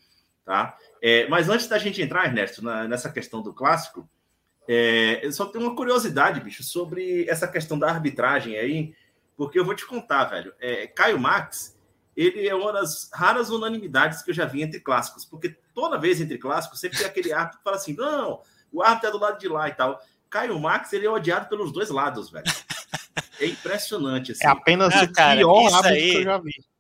Tá? 0.51 0.77
É, 1.01 1.29
mas 1.29 1.49
antes 1.49 1.69
da 1.69 1.79
gente 1.79 2.03
entrar, 2.03 2.25
Ernesto, 2.25 2.61
na, 2.61 2.89
nessa 2.89 3.09
questão 3.09 3.41
do 3.41 3.55
clássico, 3.55 4.11
é, 4.67 5.25
eu 5.25 5.31
só 5.31 5.47
tenho 5.47 5.65
uma 5.65 5.77
curiosidade, 5.77 6.41
bicho, 6.41 6.65
sobre 6.65 7.25
essa 7.29 7.47
questão 7.47 7.79
da 7.79 7.89
arbitragem 7.89 8.57
aí, 8.57 8.93
porque 9.37 9.61
eu 9.61 9.65
vou 9.65 9.77
te 9.77 9.87
contar, 9.87 10.25
velho. 10.25 10.53
É, 10.59 10.89
Caio 10.89 11.21
Max, 11.21 11.79
ele 12.17 12.49
é 12.49 12.53
uma 12.53 12.73
das 12.73 13.09
raras 13.15 13.49
unanimidades 13.49 14.23
que 14.23 14.33
eu 14.33 14.35
já 14.35 14.45
vi 14.45 14.61
entre 14.61 14.81
clássicos, 14.81 15.25
porque 15.25 15.57
toda 15.73 16.01
vez 16.01 16.21
entre 16.21 16.37
clássicos 16.37 16.81
sempre 16.81 16.99
tem 16.99 17.07
aquele 17.07 17.33
árbitro 17.33 17.59
que 17.59 17.65
fala 17.65 17.77
assim: 17.77 17.95
não, 17.95 18.41
o 18.73 18.83
árbitro 18.83 19.09
é 19.09 19.13
do 19.13 19.19
lado 19.21 19.39
de 19.39 19.47
lá 19.47 19.69
e 19.69 19.73
tal. 19.73 20.03
Caio 20.29 20.59
Max, 20.59 20.93
ele 20.93 21.07
é 21.07 21.11
odiado 21.11 21.49
pelos 21.49 21.71
dois 21.71 21.91
lados, 21.91 22.29
velho. 22.29 22.53
É 23.39 23.47
impressionante. 23.47 24.33
Assim. 24.33 24.45
É 24.45 24.49
apenas 24.49 24.93
ah, 24.97 25.05
o 25.05 25.13
cara, 25.13 25.37
pior 25.37 25.73
árbitro 25.75 25.91
aí... 25.91 26.11
que 26.11 26.17
eu 26.17 26.25
já 26.25 26.39
vi. 26.39 26.71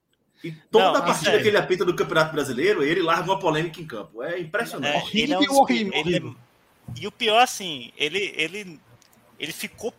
E 0.42 0.52
toda 0.52 0.98
não, 0.98 1.04
partida 1.04 1.40
que 1.40 1.48
ele 1.48 1.56
apita 1.56 1.84
do 1.84 1.94
Campeonato 1.94 2.32
Brasileiro, 2.32 2.82
ele 2.82 3.02
larga 3.02 3.24
uma 3.24 3.38
polêmica 3.38 3.80
em 3.80 3.86
campo. 3.86 4.22
É 4.22 4.38
impressionante. 4.40 5.16
É, 5.16 5.22
ele 5.22 5.32
é 5.34 5.38
um, 5.38 5.54
horrível, 5.54 5.92
ele 5.94 6.16
é... 6.16 6.50
E 6.98 7.06
o 7.06 7.12
pior, 7.12 7.40
assim, 7.40 7.92
ele, 7.96 8.32
ele, 8.36 8.80
ele 9.38 9.52
ficou. 9.52 9.94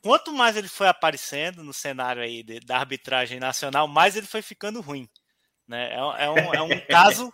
Quanto 0.00 0.32
mais 0.32 0.56
ele 0.56 0.68
foi 0.68 0.88
aparecendo 0.88 1.62
no 1.62 1.72
cenário 1.72 2.22
aí 2.22 2.42
de, 2.42 2.60
da 2.60 2.78
arbitragem 2.78 3.40
nacional, 3.40 3.88
mais 3.88 4.16
ele 4.16 4.26
foi 4.26 4.42
ficando 4.42 4.80
ruim. 4.80 5.08
Né? 5.66 5.92
É, 5.92 6.24
é, 6.24 6.30
um, 6.30 6.54
é 6.54 6.62
um 6.62 6.68
caso 6.88 7.32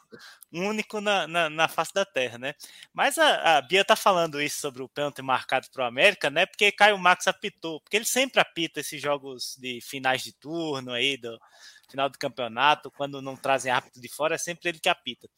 único 0.52 1.00
na, 1.00 1.26
na, 1.26 1.50
na, 1.50 1.68
face 1.68 1.92
da 1.92 2.04
Terra, 2.04 2.38
né? 2.38 2.54
Mas 2.92 3.18
a, 3.18 3.59
a 3.59 3.62
Bia 3.62 3.84
tá 3.84 3.96
falando 3.96 4.40
isso 4.40 4.61
sobre 4.61 4.82
o 4.82 4.88
pênalti 4.88 5.20
marcado 5.22 5.68
para 5.72 5.84
o 5.84 5.86
América, 5.86 6.30
né? 6.30 6.46
Porque 6.46 6.72
Caio 6.72 6.98
Max 6.98 7.26
apitou, 7.26 7.80
porque 7.80 7.96
ele 7.96 8.04
sempre 8.04 8.40
apita 8.40 8.80
esses 8.80 9.00
jogos 9.00 9.56
de 9.59 9.80
finais 9.80 10.22
de 10.22 10.32
turno 10.32 10.92
aí, 10.92 11.16
do 11.16 11.38
final 11.89 12.09
do 12.09 12.18
campeonato, 12.18 12.91
quando 12.91 13.22
não 13.22 13.36
trazem 13.36 13.72
árbitro 13.72 14.01
de 14.01 14.09
fora, 14.09 14.34
é 14.34 14.39
sempre 14.39 14.68
ele 14.68 14.80
que 14.80 14.89
apita. 14.89 15.28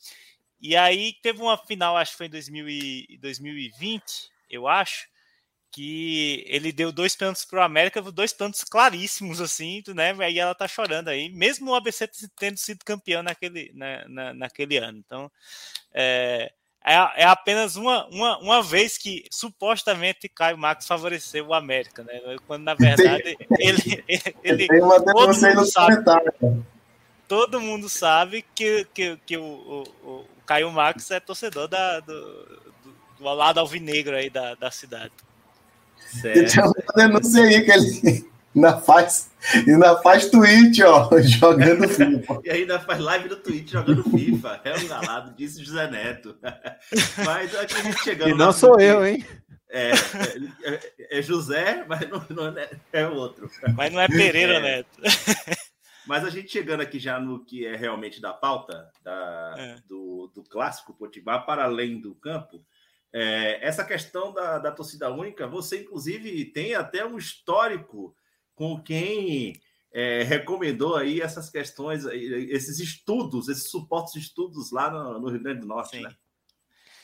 E 0.60 0.76
aí 0.76 1.14
teve 1.22 1.40
uma 1.40 1.56
final, 1.56 1.96
acho 1.96 2.12
que 2.12 2.18
foi 2.18 2.26
em 2.26 2.30
2000 2.30 2.68
e, 2.68 3.18
2020, 3.20 4.30
eu 4.50 4.68
acho, 4.68 5.08
que 5.72 6.44
ele 6.48 6.72
deu 6.72 6.90
dois 6.90 7.14
pênaltis 7.14 7.44
para 7.44 7.60
o 7.60 7.62
América, 7.62 8.02
dois 8.02 8.32
pênaltis 8.32 8.64
claríssimos, 8.64 9.40
assim, 9.40 9.82
né? 9.94 10.12
Aí 10.20 10.38
ela 10.38 10.54
tá 10.54 10.66
chorando 10.66 11.08
aí, 11.08 11.30
mesmo 11.30 11.70
o 11.70 11.74
ABC 11.74 12.10
tendo 12.36 12.56
sido 12.56 12.84
campeão 12.84 13.22
naquele, 13.22 13.70
na, 13.74 14.08
na, 14.08 14.34
naquele 14.34 14.78
ano. 14.78 14.98
Então, 14.98 15.30
é, 15.92 16.52
é, 16.84 17.22
é, 17.22 17.24
apenas 17.24 17.76
uma, 17.76 18.06
uma, 18.06 18.38
uma 18.38 18.62
vez 18.62 18.96
que 18.96 19.24
supostamente 19.30 20.28
Caio 20.28 20.56
Marcos 20.56 20.86
favoreceu 20.86 21.46
o 21.46 21.54
América, 21.54 22.02
né? 22.02 22.20
Quando 22.46 22.62
na 22.62 22.74
verdade 22.74 23.36
ele. 23.58 24.04
ele, 24.42 24.66
ele 24.66 24.66
todo, 24.66 25.34
mundo 25.34 25.66
sabe, 25.66 26.04
todo 27.28 27.60
mundo 27.60 27.88
sabe 27.88 28.44
que, 28.54 28.86
que, 28.94 29.18
que 29.26 29.36
o, 29.36 29.42
o, 30.02 30.08
o 30.08 30.26
Caio 30.46 30.70
Marcos 30.72 31.10
é 31.10 31.20
torcedor 31.20 31.68
da, 31.68 32.00
do, 32.00 32.12
do, 32.12 32.96
do 33.18 33.24
lado 33.24 33.60
alvinegro 33.60 34.16
aí 34.16 34.30
da, 34.30 34.54
da 34.54 34.70
cidade. 34.70 35.12
Certo. 35.98 36.54
Tem 36.54 36.64
uma 36.64 36.74
denúncia 36.96 37.44
aí 37.44 37.62
que 37.62 37.70
ele 37.70 38.30
ainda 38.54 38.78
faz, 38.78 39.30
ainda 39.54 39.96
faz 40.02 40.28
tweet, 40.28 40.82
ó, 40.82 41.08
jogando 41.22 41.88
FIFA. 41.88 42.40
e 42.44 42.50
ainda 42.50 42.80
faz 42.80 43.00
live 43.00 43.28
no 43.28 43.36
Twitch 43.36 43.70
jogando 43.70 44.02
FIFA. 44.04 44.60
É 44.64 44.76
um 44.76 44.88
galado, 44.88 45.34
disse 45.36 45.64
José 45.64 45.90
Neto. 45.90 46.36
Mas 47.24 47.54
aqui 47.54 47.74
a 47.74 47.82
gente 47.82 48.02
chegando. 48.02 48.30
E 48.30 48.34
não 48.34 48.52
sou 48.52 48.80
eu, 48.80 49.06
hein? 49.06 49.24
É, 49.72 49.92
é, 50.64 51.18
é, 51.18 51.22
José, 51.22 51.84
mas 51.86 52.00
não, 52.10 52.26
não 52.30 52.58
é, 52.58 52.70
é 52.92 53.06
outro. 53.06 53.48
Mas 53.76 53.92
não 53.92 54.00
é 54.00 54.08
Pereira 54.08 54.54
é, 54.54 54.60
Neto. 54.60 55.00
Mas 56.08 56.24
a 56.24 56.30
gente 56.30 56.50
chegando 56.50 56.80
aqui 56.80 56.98
já 56.98 57.20
no 57.20 57.44
que 57.44 57.64
é 57.64 57.76
realmente 57.76 58.20
da 58.20 58.32
pauta 58.32 58.90
da, 59.04 59.54
é. 59.56 59.76
do, 59.86 60.28
do 60.34 60.42
clássico 60.42 60.92
Potiguar, 60.92 61.46
para 61.46 61.62
além 61.62 62.00
do 62.00 62.16
campo, 62.16 62.60
é, 63.12 63.64
essa 63.64 63.84
questão 63.84 64.32
da, 64.32 64.58
da 64.58 64.72
torcida 64.72 65.08
única, 65.08 65.46
você 65.46 65.82
inclusive 65.82 66.46
tem 66.46 66.74
até 66.74 67.04
um 67.04 67.16
histórico 67.16 68.12
com 68.60 68.78
quem 68.78 69.58
é, 69.90 70.22
recomendou 70.22 70.94
aí 70.94 71.22
essas 71.22 71.48
questões, 71.48 72.04
esses 72.04 72.78
estudos, 72.78 73.48
esses 73.48 73.70
suportes 73.70 74.14
estudos 74.16 74.70
lá 74.70 74.90
no, 74.90 75.18
no, 75.18 75.30
Rio 75.30 75.42
Grande 75.42 75.62
do 75.62 75.66
Norte, 75.66 75.96
sim. 75.96 76.02
né? 76.02 76.14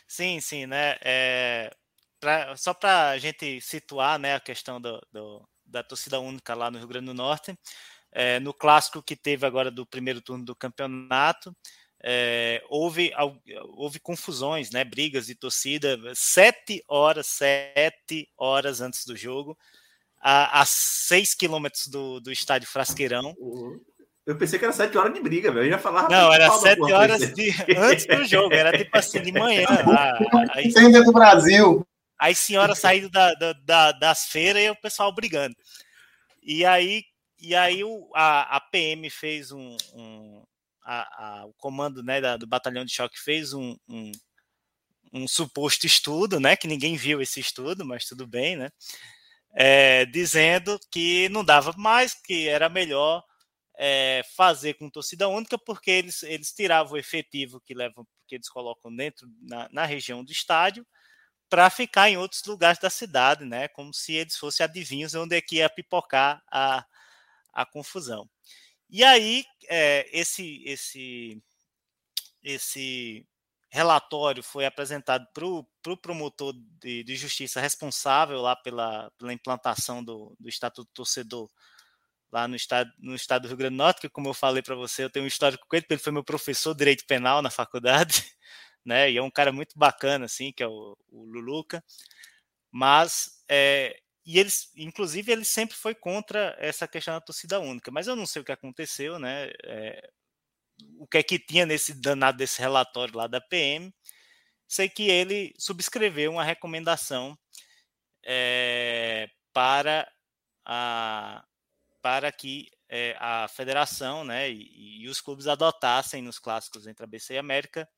Sim, 0.07 0.39
sim, 0.39 0.67
né? 0.67 0.99
É, 1.01 1.75
pra, 2.21 2.55
só 2.59 2.75
para 2.75 3.09
a 3.09 3.19
gente 3.19 3.59
situar 3.63 4.19
né, 4.19 4.35
a 4.35 4.41
questão 4.41 4.79
do, 4.79 5.01
do, 5.11 5.49
da 5.65 5.83
torcida 5.83 6.21
única 6.21 6.55
lá 6.55 6.71
no 6.71 6.77
Rio 6.77 6.89
Grande 6.89 7.07
do 7.07 7.15
Norte, 7.15 7.59
é, 8.13 8.39
no 8.39 8.53
clássico 8.53 9.03
que 9.03 9.17
teve 9.17 9.47
agora 9.47 9.71
do 9.71 9.87
primeiro 9.87 10.21
turno 10.21 10.45
do 10.45 10.55
campeonato, 10.55 11.57
é, 12.05 12.63
houve, 12.69 13.13
houve 13.79 13.99
confusões, 13.99 14.71
né, 14.71 14.85
brigas 14.85 15.25
de 15.25 15.35
torcida, 15.35 15.99
sete 16.15 16.85
horas, 16.87 17.27
sete 17.29 18.31
horas 18.37 18.83
antes 18.83 19.07
do 19.07 19.17
jogo, 19.17 19.57
a, 20.29 20.63
a 20.63 20.65
seis 20.67 21.35
quilômetros 21.35 21.87
do, 21.87 22.19
do 22.19 22.33
estádio 22.33 22.69
Frasqueirão. 22.69 23.33
Eu 24.27 24.37
pensei 24.37 24.59
que 24.59 24.65
era 24.65 24.75
sete 24.75 24.99
horas 24.99 25.15
de 25.15 25.21
briga, 25.21 25.53
velho. 25.53 25.67
Eu 25.67 25.71
ia 25.71 25.79
falar. 25.79 26.11
Não, 26.11 26.33
era 26.33 26.51
sete 26.51 26.93
horas 26.93 27.33
de, 27.33 27.55
antes 27.79 28.07
do 28.07 28.25
jogo, 28.25 28.53
era 28.53 28.77
tipo 28.77 28.99
assim, 28.99 29.23
de 29.23 29.31
manhã. 29.31 29.65
Aí, 30.51 30.73
do 31.05 31.13
Brasil. 31.13 31.87
Aí 32.19 32.35
senhora 32.35 32.75
saindo 32.75 33.09
da, 33.09 33.33
da, 33.65 33.93
das 33.93 34.25
feiras 34.25 34.63
e 34.63 34.71
o 34.71 34.81
pessoal 34.81 35.15
brigando. 35.15 35.55
E 36.43 36.65
aí, 36.65 37.05
e 37.39 37.55
aí 37.55 37.85
o, 37.85 38.11
a, 38.15 38.57
a 38.57 38.61
PM 38.61 39.09
fez 39.11 39.53
um, 39.53 39.77
um, 39.95 40.43
a, 40.83 41.03
a, 41.43 41.47
o 41.47 41.53
comando 41.55 42.03
né, 42.03 42.21
da, 42.21 42.37
do 42.37 42.47
batalhão 42.47 42.85
de 42.85 42.93
choque 42.93 43.21
fez 43.21 43.53
um, 43.53 43.77
um, 43.87 44.13
um, 45.13 45.29
suposto 45.29 45.87
estudo, 45.87 46.41
né, 46.41 46.57
que 46.57 46.67
ninguém 46.67 46.97
viu 46.97 47.21
esse 47.21 47.39
estudo, 47.39 47.85
mas 47.85 48.07
tudo 48.07 48.27
bem, 48.27 48.57
né, 48.57 48.71
é, 49.59 50.05
dizendo 50.05 50.79
que 50.91 51.31
não 51.31 51.43
dava 51.43 51.73
mais, 51.79 52.13
que 52.13 52.47
era 52.47 52.69
melhor 52.69 53.25
é, 53.79 54.23
fazer 54.37 54.75
com 54.75 54.91
torcida 54.91 55.29
única, 55.29 55.57
porque 55.57 55.91
eles, 55.91 56.23
eles 56.25 56.53
tiravam 56.53 56.93
o 56.93 56.99
efetivo 56.99 57.59
que 57.63 57.73
levam, 57.73 58.07
que 58.29 58.35
eles 58.35 58.51
colocam 58.51 58.95
dentro 58.95 59.27
na, 59.41 59.67
na 59.73 59.85
região 59.87 60.23
do 60.23 60.31
estádio, 60.31 60.87
para 61.49 61.71
ficar 61.71 62.11
em 62.11 62.19
outros 62.19 62.43
lugares 62.45 62.79
da 62.79 62.91
cidade, 62.91 63.47
né, 63.47 63.67
como 63.69 63.95
se 63.95 64.13
eles 64.13 64.37
fossem 64.37 64.65
adivinhos 64.65 65.15
onde 65.15 65.37
é 65.37 65.41
que 65.41 65.57
ia 65.57 65.71
pipocar 65.71 66.43
a, 66.53 66.85
a 67.55 67.65
confusão. 67.65 68.29
E 68.91 69.03
aí, 69.03 69.43
é, 69.69 70.07
esse, 70.13 70.63
esse, 70.67 71.43
esse 72.43 73.27
relatório 73.77 74.43
foi 74.43 74.65
apresentado 74.65 75.27
para 75.35 75.47
o 75.47 75.65
pro 75.83 75.97
promotor 75.97 76.55
de, 76.81 77.05
de, 77.05 77.15
justiça 77.15 77.61
responsável 77.61 78.41
lá 78.41 78.57
pela, 78.57 79.11
pela 79.19 79.33
implantação 79.33 80.03
do, 80.03 80.35
do 80.41 80.49
Estatuto 80.49 80.89
do 80.89 80.95
Torcedor 80.95 81.51
lá 82.33 82.49
no 82.49 82.57
estado, 82.57 82.91
no 82.99 83.15
estado 83.15 83.43
do 83.43 83.49
Rio 83.49 83.57
Grande 83.59 83.77
do 83.77 83.79
Norte, 83.79 84.01
que 84.01 84.09
como 84.09 84.29
eu 84.29 84.35
falei 84.35 84.63
para 84.63 84.75
você, 84.75 85.05
eu 85.05 85.11
tenho 85.11 85.25
um 85.25 85.29
histórico 85.29 85.67
com 85.69 85.77
ele, 85.77 85.83
porque 85.83 85.95
ele 85.95 86.03
foi 86.03 86.13
meu 86.13 86.25
professor 86.25 86.73
de 86.73 86.79
Direito 86.79 87.07
Penal 87.07 87.43
na 87.43 87.51
faculdade, 87.51 88.25
né, 88.85 89.11
e 89.11 89.17
é 89.19 89.23
um 89.23 89.31
cara 89.31 89.53
muito 89.53 89.79
bacana, 89.79 90.25
assim, 90.25 90.53
que 90.53 90.63
é 90.63 90.67
o, 90.67 90.97
o 91.09 91.25
Luluca, 91.25 91.85
mas, 92.71 93.43
é, 93.49 93.97
e 94.25 94.39
eles, 94.39 94.73
inclusive, 94.77 95.31
ele 95.31 95.45
sempre 95.45 95.77
foi 95.77 95.95
contra 95.95 96.57
essa 96.59 96.89
questão 96.89 97.15
da 97.15 97.21
torcida 97.21 97.61
única. 97.61 97.91
Mas 97.93 98.09
eu 98.09 98.17
não 98.17 98.27
sei 98.27 98.43
o 98.43 98.45
que 98.45 98.53
aconteceu, 98.53 99.19
né? 99.19 99.51
É, 99.65 100.11
o 100.99 101.07
que 101.07 101.19
é 101.19 101.23
que 101.23 101.39
tinha 101.39 101.67
nesse 101.67 101.95
danado 101.95 102.39
desse 102.39 102.61
relatório 102.61 103.17
lá 103.17 103.27
da 103.27 103.41
PM. 103.41 103.93
Sei 104.69 104.89
que 104.89 105.09
ele 105.09 105.55
subscreveu 105.59 106.33
uma 106.33 106.45
recomendação 106.45 107.39
é, 108.25 109.31
para, 109.53 110.11
a, 110.65 111.45
para 112.03 112.33
que 112.33 112.69
é, 112.89 113.17
a 113.19 113.49
federação 113.49 114.25
né, 114.25 114.51
e, 114.51 115.03
e, 115.03 115.09
os 115.09 115.21
clubes 115.21 115.47
adotassem 115.47 116.23
nos 116.23 116.39
clássicos 116.39 116.87
entre 116.87 117.05
a 117.05 117.07
BC 117.07 117.35
e 117.35 117.37
a 117.37 117.41
América 117.41 117.89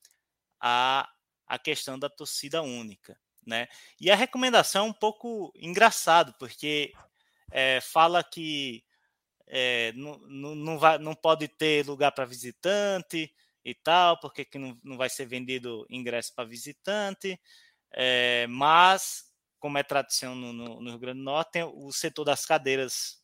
a, 0.61 1.09
a 1.47 1.59
questão 1.59 1.99
da 1.99 2.09
torcida 2.09 2.63
única. 2.63 3.19
Né? 3.47 3.67
E 3.99 4.11
a 4.11 4.17
recomendação 4.17 4.87
é 4.87 4.89
um 4.91 4.93
pouco 4.93 5.53
engraçado, 5.57 6.35
porque 6.39 6.93
é, 7.51 7.81
fala 7.81 8.23
que 8.23 8.85
é, 9.49 9.93
não, 9.93 10.19
não, 10.55 10.79
vai, 10.79 10.99
não 10.99 11.15
pode 11.15 11.49
ter 11.49 11.87
lugar 11.87 12.13
para 12.13 12.25
visitante 12.25 13.33
e 13.65 13.75
tal, 13.75 14.19
porque 14.21 14.45
que 14.45 14.59
não, 14.59 14.79
não 14.85 14.97
vai 14.97 15.09
ser 15.09 15.27
vendido 15.27 15.87
ingresso 15.91 16.35
para 16.35 16.49
visitante, 16.49 17.41
é, 17.93 18.47
mas, 18.49 19.25
como 19.59 19.79
é 19.79 19.83
tradição 19.83 20.35
no, 20.35 20.53
no, 20.53 20.81
no, 20.81 20.91
Rio 20.91 20.99
Grande 20.99 21.19
do 21.19 21.25
Norte, 21.25 21.53
tem 21.53 21.65
o 21.65 21.91
setor 21.93 22.25
das 22.25 22.45
cadeiras, 22.45 23.23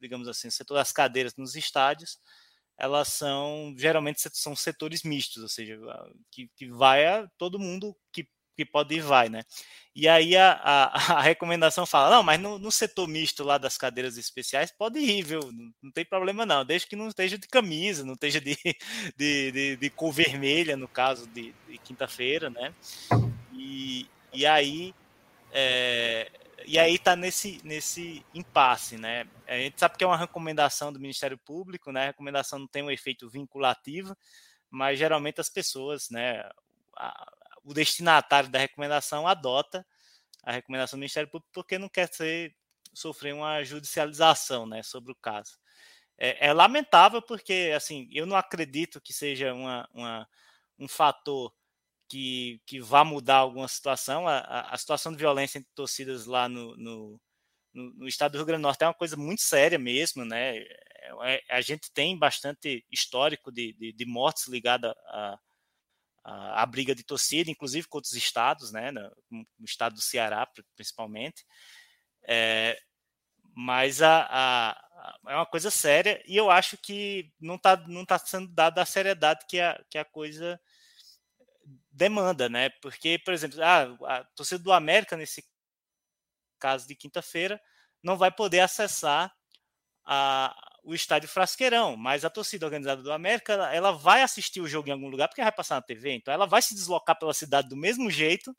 digamos 0.00 0.28
assim, 0.28 0.48
o 0.48 0.52
setor 0.52 0.74
das 0.74 0.92
cadeiras 0.92 1.36
nos 1.36 1.54
estádios, 1.54 2.18
elas 2.76 3.08
são, 3.08 3.72
geralmente, 3.78 4.20
são 4.32 4.56
setores 4.56 5.04
mistos, 5.04 5.42
ou 5.42 5.48
seja, 5.48 5.78
que, 6.30 6.50
que 6.56 6.68
vai 6.68 7.06
a 7.06 7.28
todo 7.38 7.58
mundo 7.58 7.96
que 8.12 8.28
que 8.54 8.64
pode 8.64 8.94
ir 8.94 9.00
vai, 9.00 9.28
né? 9.28 9.42
E 9.94 10.08
aí 10.08 10.36
a, 10.36 10.52
a, 10.52 10.84
a 11.18 11.22
recomendação 11.22 11.86
fala, 11.86 12.16
não, 12.16 12.22
mas 12.22 12.40
no, 12.40 12.58
no, 12.58 12.70
setor 12.70 13.06
misto 13.06 13.44
lá 13.44 13.58
das 13.58 13.78
cadeiras 13.78 14.16
especiais 14.16 14.72
pode 14.72 14.98
ir, 14.98 15.22
viu? 15.22 15.40
Não, 15.52 15.72
não, 15.82 15.90
tem 15.92 16.04
problema 16.04 16.44
não, 16.44 16.64
desde 16.64 16.88
que 16.88 16.96
não 16.96 17.08
esteja 17.08 17.38
de 17.38 17.46
camisa, 17.46 18.04
não 18.04 18.14
esteja 18.14 18.40
de, 18.40 18.56
de, 19.16 19.52
de, 19.52 19.76
de 19.76 19.90
cor 19.90 20.12
vermelha, 20.12 20.76
no 20.76 20.88
caso 20.88 21.26
de, 21.28 21.54
de 21.68 21.78
quinta-feira, 21.78 22.50
né? 22.50 22.74
E, 23.52 24.08
e 24.32 24.44
aí 24.44 24.94
é, 25.52 26.28
e 26.66 26.78
aí 26.78 26.98
tá 26.98 27.14
nesse, 27.14 27.60
nesse 27.62 28.24
impasse, 28.32 28.96
né? 28.96 29.26
A 29.46 29.56
gente 29.56 29.78
sabe 29.78 29.96
que 29.96 30.04
é 30.04 30.06
uma 30.06 30.16
recomendação 30.16 30.92
do 30.92 30.98
Ministério 30.98 31.36
Público, 31.38 31.92
né? 31.92 32.02
A 32.02 32.06
recomendação 32.06 32.58
não 32.58 32.66
tem 32.66 32.82
um 32.82 32.90
efeito 32.90 33.28
vinculativo, 33.28 34.16
mas 34.70 34.98
geralmente 34.98 35.40
as 35.40 35.50
pessoas, 35.50 36.08
né? 36.10 36.42
O 37.64 37.74
destinatário 37.74 38.50
da 38.50 38.58
recomendação 38.58 39.26
adota 39.26 39.84
a 40.44 40.52
recomendação 40.52 40.98
do 40.98 41.00
Ministério 41.00 41.30
Público 41.30 41.50
porque 41.52 41.78
não 41.78 41.88
quer 41.88 42.12
ser, 42.12 42.54
sofrer 42.92 43.34
uma 43.34 43.64
judicialização 43.64 44.66
né, 44.66 44.82
sobre 44.82 45.12
o 45.12 45.16
caso. 45.16 45.58
É, 46.16 46.48
é, 46.48 46.52
lamentável 46.52 47.20
porque 47.20 47.72
assim 47.74 48.08
eu 48.12 48.24
não 48.24 48.36
acredito 48.36 49.00
que 49.00 49.12
seja 49.12 49.52
uma, 49.52 49.88
uma, 49.92 50.28
um 50.78 50.86
fator 50.86 51.52
que, 52.08 52.60
que 52.66 52.80
vá 52.80 53.04
mudar 53.04 53.38
alguma 53.38 53.66
situação. 53.68 54.28
A, 54.28 54.38
a, 54.38 54.74
a 54.74 54.78
situação 54.78 55.12
de 55.12 55.18
violência 55.18 55.58
entre 55.58 55.70
torcidas 55.74 56.26
lá 56.26 56.48
no, 56.48 56.76
no, 56.76 57.20
no, 57.72 57.94
no, 57.94 58.08
estado 58.08 58.32
do 58.32 58.38
Rio 58.38 58.46
Grande 58.46 58.60
do 58.60 58.64
Norte 58.64 58.84
é 58.84 58.86
uma 58.86 58.94
coisa 58.94 59.16
muito 59.16 59.42
séria 59.42 59.78
mesmo, 59.78 60.24
né? 60.24 60.58
É, 60.58 61.42
é 61.50 61.56
a 61.56 61.60
gente 61.60 61.92
tem 61.92 62.18
bastante 62.18 62.84
histórico 62.90 63.50
de, 63.50 63.72
de, 63.74 63.92
de 63.92 64.06
mortes 64.06 64.46
ligadas 64.46 64.92
a, 65.08 65.38
a, 66.24 66.62
a, 66.62 66.66
briga 66.66 66.94
de 66.94 67.04
torcida, 67.04 67.50
inclusive 67.50 67.86
com 67.86 67.98
outros 67.98 68.14
estados, 68.14 68.72
né, 68.72 68.90
no, 68.90 69.46
estado 69.60 69.94
do 69.94 70.00
Ceará 70.00 70.48
principalmente, 70.74 71.44
é, 72.26 72.78
mas 73.54 74.02
a, 74.02 74.26
a, 74.30 74.84
é 75.28 75.36
uma 75.36 75.46
coisa 75.46 75.70
séria 75.70 76.22
e 76.26 76.36
eu 76.36 76.50
acho 76.50 76.76
que 76.78 77.30
não 77.38 77.56
está 77.56 77.76
não 77.86 78.04
tá 78.04 78.18
sendo 78.18 78.48
dada 78.48 78.82
a 78.82 78.86
seriedade 78.86 79.44
que 79.48 79.60
a, 79.60 79.80
que 79.90 79.98
a 79.98 80.04
coisa 80.04 80.58
demanda, 81.92 82.48
né? 82.48 82.70
Porque, 82.82 83.18
por 83.18 83.32
exemplo, 83.32 83.62
ah, 83.62 83.96
a 84.16 84.24
torcida 84.36 84.62
do 84.62 84.72
América, 84.72 85.16
nesse 85.16 85.44
caso 86.58 86.86
de 86.88 86.96
quinta-feira, 86.96 87.60
não 88.02 88.16
vai 88.16 88.30
poder 88.30 88.60
acessar 88.60 89.32
a, 90.04 90.54
o 90.84 90.94
estádio 90.94 91.28
Frasqueirão, 91.28 91.96
mas 91.96 92.24
a 92.24 92.30
torcida 92.30 92.66
organizada 92.66 93.02
do 93.02 93.12
América, 93.12 93.54
ela, 93.72 93.90
vai 93.90 94.22
assistir 94.22 94.60
o 94.60 94.68
jogo 94.68 94.88
em 94.88 94.92
algum 94.92 95.08
lugar 95.08 95.28
porque 95.28 95.42
vai 95.42 95.50
passar 95.50 95.76
na 95.76 95.82
TV, 95.82 96.12
então 96.12 96.32
ela 96.32 96.46
vai 96.46 96.60
se 96.60 96.74
deslocar 96.74 97.18
pela 97.18 97.32
cidade 97.32 97.68
do 97.68 97.76
mesmo 97.76 98.10
jeito 98.10 98.54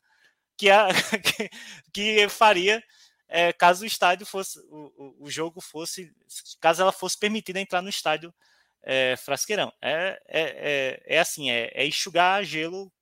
que, 0.56 0.68
a, 0.68 0.88
que, 1.22 1.50
que 1.92 2.28
faria 2.28 2.82
é, 3.28 3.52
caso 3.52 3.84
o 3.84 3.86
estádio 3.86 4.26
fosse, 4.26 4.58
o, 4.68 5.16
o, 5.20 5.30
jogo 5.30 5.60
fosse, 5.60 6.12
caso 6.60 6.82
ela 6.82 6.92
fosse 6.92 7.18
permitida 7.18 7.60
entrar 7.60 7.82
no 7.82 7.88
estádio 7.88 8.34
é, 8.82 9.16
Frasqueirão. 9.16 9.72
É, 9.82 10.20
é, 10.28 10.40
é, 10.40 11.16
é 11.16 11.18
assim, 11.18 11.50
é, 11.50 11.70
é 11.74 11.86
enxugar 11.86 12.44
gelo 12.44 12.92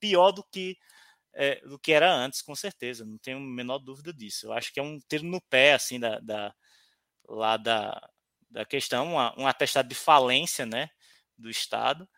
pior 0.00 0.32
do 0.32 0.42
que 0.44 0.76
é, 1.34 1.60
do 1.60 1.78
que 1.78 1.92
era 1.92 2.12
antes, 2.12 2.42
com 2.42 2.54
certeza, 2.54 3.04
não 3.04 3.16
tenho 3.18 3.38
a 3.38 3.40
menor 3.40 3.78
dúvida 3.78 4.12
disso. 4.12 4.46
Eu 4.46 4.52
acho 4.52 4.72
que 4.72 4.80
é 4.80 4.82
um 4.82 4.98
tiro 5.08 5.24
no 5.24 5.40
pé, 5.42 5.74
assim, 5.74 6.00
da, 6.00 6.18
da 6.18 6.52
lá 7.28 7.56
da, 7.56 8.10
da 8.50 8.64
questão, 8.64 9.12
uma, 9.12 9.34
um 9.38 9.46
atestado 9.46 9.88
de 9.88 9.94
falência 9.94 10.64
né, 10.66 10.90
do 11.36 11.50
Estado, 11.50 12.08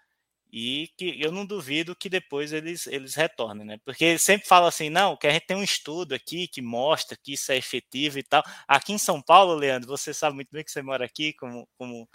e 0.53 0.89
que 0.97 1.21
eu 1.21 1.31
não 1.31 1.47
duvido 1.47 1.95
que 1.95 2.09
depois 2.09 2.53
eles, 2.53 2.87
eles 2.89 3.15
retornem, 3.15 3.65
né? 3.65 3.79
Porque 3.85 4.05
eles 4.05 4.23
sempre 4.23 4.49
falam 4.49 4.69
assim, 4.69 4.91
não, 4.91 5.17
que 5.17 5.27
a 5.27 5.31
gente 5.31 5.47
tem 5.47 5.57
um 5.57 5.63
estudo 5.63 6.13
aqui 6.13 6.49
que 6.49 6.61
mostra 6.61 7.17
que 7.17 7.35
isso 7.35 7.53
é 7.53 7.57
efetivo 7.57 8.19
e 8.19 8.23
tal. 8.23 8.43
Aqui 8.67 8.93
em 8.93 8.99
São 8.99 9.23
Paulo, 9.23 9.55
Leandro, 9.55 9.89
você 9.89 10.13
sabe 10.13 10.35
muito 10.35 10.51
bem 10.51 10.65
que 10.65 10.73
você 10.73 10.83
mora 10.83 11.05
aqui, 11.05 11.33
como, 11.35 11.69
como, 11.79 12.09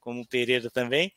como 0.00 0.26
Pereira 0.26 0.70
também. 0.70 1.12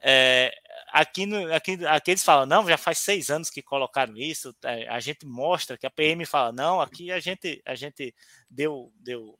É, 0.00 0.52
aqui, 0.92 1.26
no, 1.26 1.52
aqui, 1.52 1.84
aqui 1.86 2.12
eles 2.12 2.22
falam, 2.22 2.46
não, 2.46 2.68
já 2.68 2.78
faz 2.78 2.98
seis 2.98 3.30
anos 3.30 3.50
que 3.50 3.62
colocaram 3.62 4.16
isso, 4.16 4.54
é, 4.64 4.88
a 4.88 5.00
gente 5.00 5.26
mostra 5.26 5.76
que 5.76 5.86
a 5.86 5.90
PM 5.90 6.24
fala, 6.24 6.52
não, 6.52 6.80
aqui 6.80 7.10
a 7.10 7.18
gente, 7.18 7.60
a 7.66 7.74
gente 7.74 8.14
deu, 8.48 8.92
deu 9.00 9.36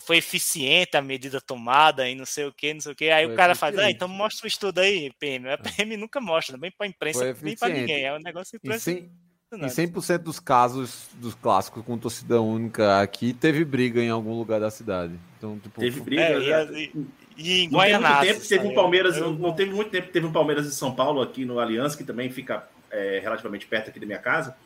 foi 0.00 0.16
eficiente 0.16 0.96
a 0.96 1.02
medida 1.02 1.40
tomada 1.40 2.08
e 2.08 2.14
não 2.14 2.24
sei 2.24 2.46
o 2.46 2.52
que, 2.52 2.72
não 2.72 2.80
sei 2.80 2.92
o 2.92 2.96
que. 2.96 3.10
Aí 3.10 3.24
foi 3.24 3.34
o 3.34 3.36
cara 3.36 3.52
eficiente. 3.52 3.76
faz, 3.76 3.86
ah, 3.86 3.90
então 3.90 4.08
mostra 4.08 4.44
o 4.44 4.48
estudo 4.48 4.78
aí, 4.80 5.12
PM. 5.18 5.48
A 5.48 5.52
é. 5.52 5.56
PM 5.56 5.96
nunca 5.96 6.20
mostra, 6.20 6.56
nem 6.56 6.70
para 6.70 6.86
a 6.86 6.88
imprensa, 6.88 7.36
nem 7.42 7.56
para 7.56 7.72
ninguém. 7.72 8.04
É 8.04 8.14
um 8.14 8.20
negócio 8.20 8.56
impressionante. 8.56 9.10
Em 9.54 9.66
100% 9.66 10.18
dos 10.18 10.40
casos 10.40 11.10
dos 11.14 11.34
clássicos 11.34 11.84
com 11.84 11.98
torcida 11.98 12.40
única 12.40 13.02
aqui, 13.02 13.34
teve 13.34 13.62
briga 13.66 14.00
em 14.00 14.08
algum 14.08 14.32
lugar 14.32 14.58
da 14.58 14.70
cidade. 14.70 15.12
Então, 15.36 15.58
tipo, 15.58 15.78
teve 15.78 16.00
briga. 16.00 16.22
É, 16.22 16.64
e, 16.72 16.92
e, 16.94 17.06
e 17.36 17.64
em 17.64 17.68
Guaianazes. 17.68 18.32
Tempo, 18.32 18.48
teve 18.48 18.66
um 18.68 18.74
Palmeiras, 18.74 19.18
eu... 19.18 19.30
não 19.30 19.52
teve 19.52 19.70
muito 19.74 19.90
tempo, 19.90 20.08
teve 20.10 20.26
um 20.26 20.32
Palmeiras 20.32 20.66
em 20.66 20.70
São 20.70 20.94
Paulo 20.94 21.20
aqui 21.20 21.44
no 21.44 21.60
Aliança, 21.60 21.98
que 21.98 22.04
também 22.04 22.30
fica 22.30 22.66
é, 22.90 23.20
relativamente 23.22 23.66
perto 23.66 23.90
aqui 23.90 24.00
da 24.00 24.06
minha 24.06 24.18
casa. 24.18 24.56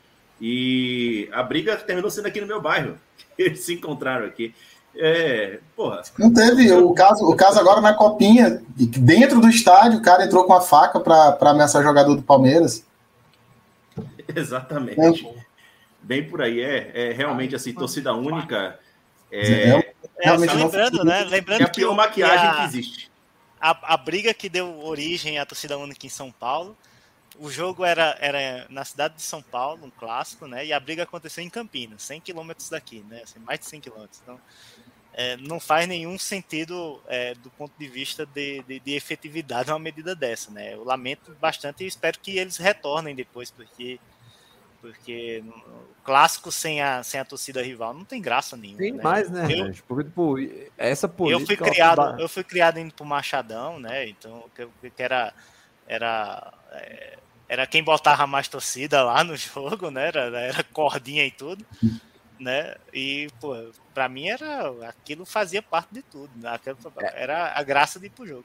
E 0.40 1.28
a 1.32 1.42
briga 1.42 1.76
terminou 1.76 2.10
sendo 2.10 2.26
aqui 2.26 2.40
no 2.40 2.46
meu 2.46 2.60
bairro. 2.60 2.96
Eles 3.36 3.60
se 3.60 3.74
encontraram 3.74 4.24
aqui. 4.24 4.54
É, 4.98 5.60
porra. 5.76 6.02
Não 6.18 6.32
teve. 6.32 6.72
O 6.72 6.92
caso, 6.94 7.24
o 7.24 7.36
caso 7.36 7.58
agora 7.60 7.80
na 7.80 7.94
copinha, 7.94 8.62
dentro 8.74 9.40
do 9.40 9.48
estádio, 9.48 9.98
o 9.98 10.02
cara 10.02 10.24
entrou 10.24 10.44
com 10.44 10.54
a 10.54 10.60
faca 10.60 10.98
para 10.98 11.50
ameaçar 11.50 11.82
o 11.82 11.84
jogador 11.84 12.14
do 12.14 12.22
Palmeiras. 12.22 12.84
Exatamente. 14.34 15.26
É. 15.26 15.34
Bem 16.02 16.28
por 16.28 16.40
aí. 16.40 16.60
É, 16.60 17.10
é 17.10 17.12
realmente 17.12 17.54
assim, 17.54 17.72
torcida 17.72 18.14
única. 18.14 18.78
É, 19.30 19.70
é, 19.70 19.84
realmente 20.20 20.52
é, 20.52 20.54
lembrando, 20.54 21.04
né? 21.04 21.24
Lembrando 21.24 21.60
é 21.60 21.64
a 21.64 21.68
pior 21.68 21.90
que 21.90 21.96
maquiagem 21.96 22.38
que, 22.38 22.46
a, 22.46 22.56
que 22.56 22.64
existe. 22.64 23.10
A, 23.60 23.94
a 23.94 23.96
briga 23.96 24.32
que 24.32 24.48
deu 24.48 24.84
origem 24.84 25.38
à 25.38 25.44
torcida 25.44 25.76
única 25.76 26.06
em 26.06 26.10
São 26.10 26.30
Paulo. 26.30 26.76
O 27.38 27.50
jogo 27.50 27.84
era, 27.84 28.16
era 28.18 28.66
na 28.70 28.84
cidade 28.84 29.16
de 29.16 29.22
São 29.22 29.42
Paulo, 29.42 29.84
um 29.84 29.90
clássico, 29.90 30.46
né? 30.46 30.64
E 30.64 30.72
a 30.72 30.80
briga 30.80 31.02
aconteceu 31.02 31.44
em 31.44 31.50
Campinas, 31.50 32.02
100 32.02 32.22
quilômetros 32.22 32.70
daqui, 32.70 33.04
né? 33.10 33.20
Assim, 33.24 33.38
mais 33.40 33.60
de 33.60 33.66
100 33.66 33.80
quilômetros. 33.82 34.20
Então, 34.22 34.40
é, 35.18 35.34
não 35.38 35.58
faz 35.58 35.88
nenhum 35.88 36.18
sentido 36.18 37.00
é, 37.08 37.34
do 37.36 37.48
ponto 37.48 37.72
de 37.78 37.88
vista 37.88 38.26
de, 38.26 38.62
de, 38.64 38.78
de, 38.78 38.94
efetividade 38.94 39.70
uma 39.70 39.78
medida 39.78 40.14
dessa, 40.14 40.50
né? 40.50 40.74
Eu 40.74 40.84
lamento 40.84 41.34
bastante 41.40 41.82
e 41.82 41.86
espero 41.86 42.18
que 42.20 42.36
eles 42.36 42.58
retornem 42.58 43.14
depois, 43.14 43.50
porque 43.50 43.98
porque 44.78 45.42
o 45.42 46.04
clássico 46.04 46.52
sem 46.52 46.82
a, 46.82 47.02
sem 47.02 47.18
a 47.18 47.24
torcida 47.24 47.62
rival 47.62 47.94
não 47.94 48.04
tem 48.04 48.20
graça 48.20 48.58
nenhuma. 48.58 48.78
Tem 48.78 48.92
né? 48.92 49.02
mais, 49.02 49.30
né? 49.30 49.46
Eu, 49.50 49.74
porque, 49.88 50.04
tipo, 50.04 50.36
essa 50.76 51.08
política... 51.08 51.42
Eu 51.42 51.46
fui 51.46 51.56
criado, 51.56 52.20
eu 52.20 52.28
fui 52.28 52.44
criado 52.44 52.78
indo 52.78 52.92
pro 52.92 53.04
Machadão, 53.04 53.80
né? 53.80 54.06
Então, 54.06 54.44
que, 54.54 54.90
que 54.90 55.02
era... 55.02 55.32
era 55.88 56.52
é, 56.72 57.18
era 57.48 57.66
quem 57.66 57.82
botava 57.82 58.26
mais 58.26 58.48
torcida 58.48 59.02
lá 59.02 59.24
no 59.24 59.34
jogo, 59.36 59.90
né? 59.90 60.08
Era, 60.08 60.40
era 60.40 60.62
cordinha 60.62 61.24
e 61.24 61.30
tudo 61.30 61.64
né? 62.38 62.74
E, 62.92 63.28
pô, 63.40 63.54
pra 63.96 64.10
mim 64.10 64.28
era. 64.28 64.74
Aquilo 64.86 65.24
fazia 65.24 65.62
parte 65.62 65.94
de 65.94 66.02
tudo. 66.02 66.28
Né? 66.36 66.60
É. 66.98 67.22
Era 67.22 67.58
a 67.58 67.62
graça 67.62 67.98
de 67.98 68.06
ir 68.06 68.10
pro 68.10 68.26
jogo. 68.26 68.44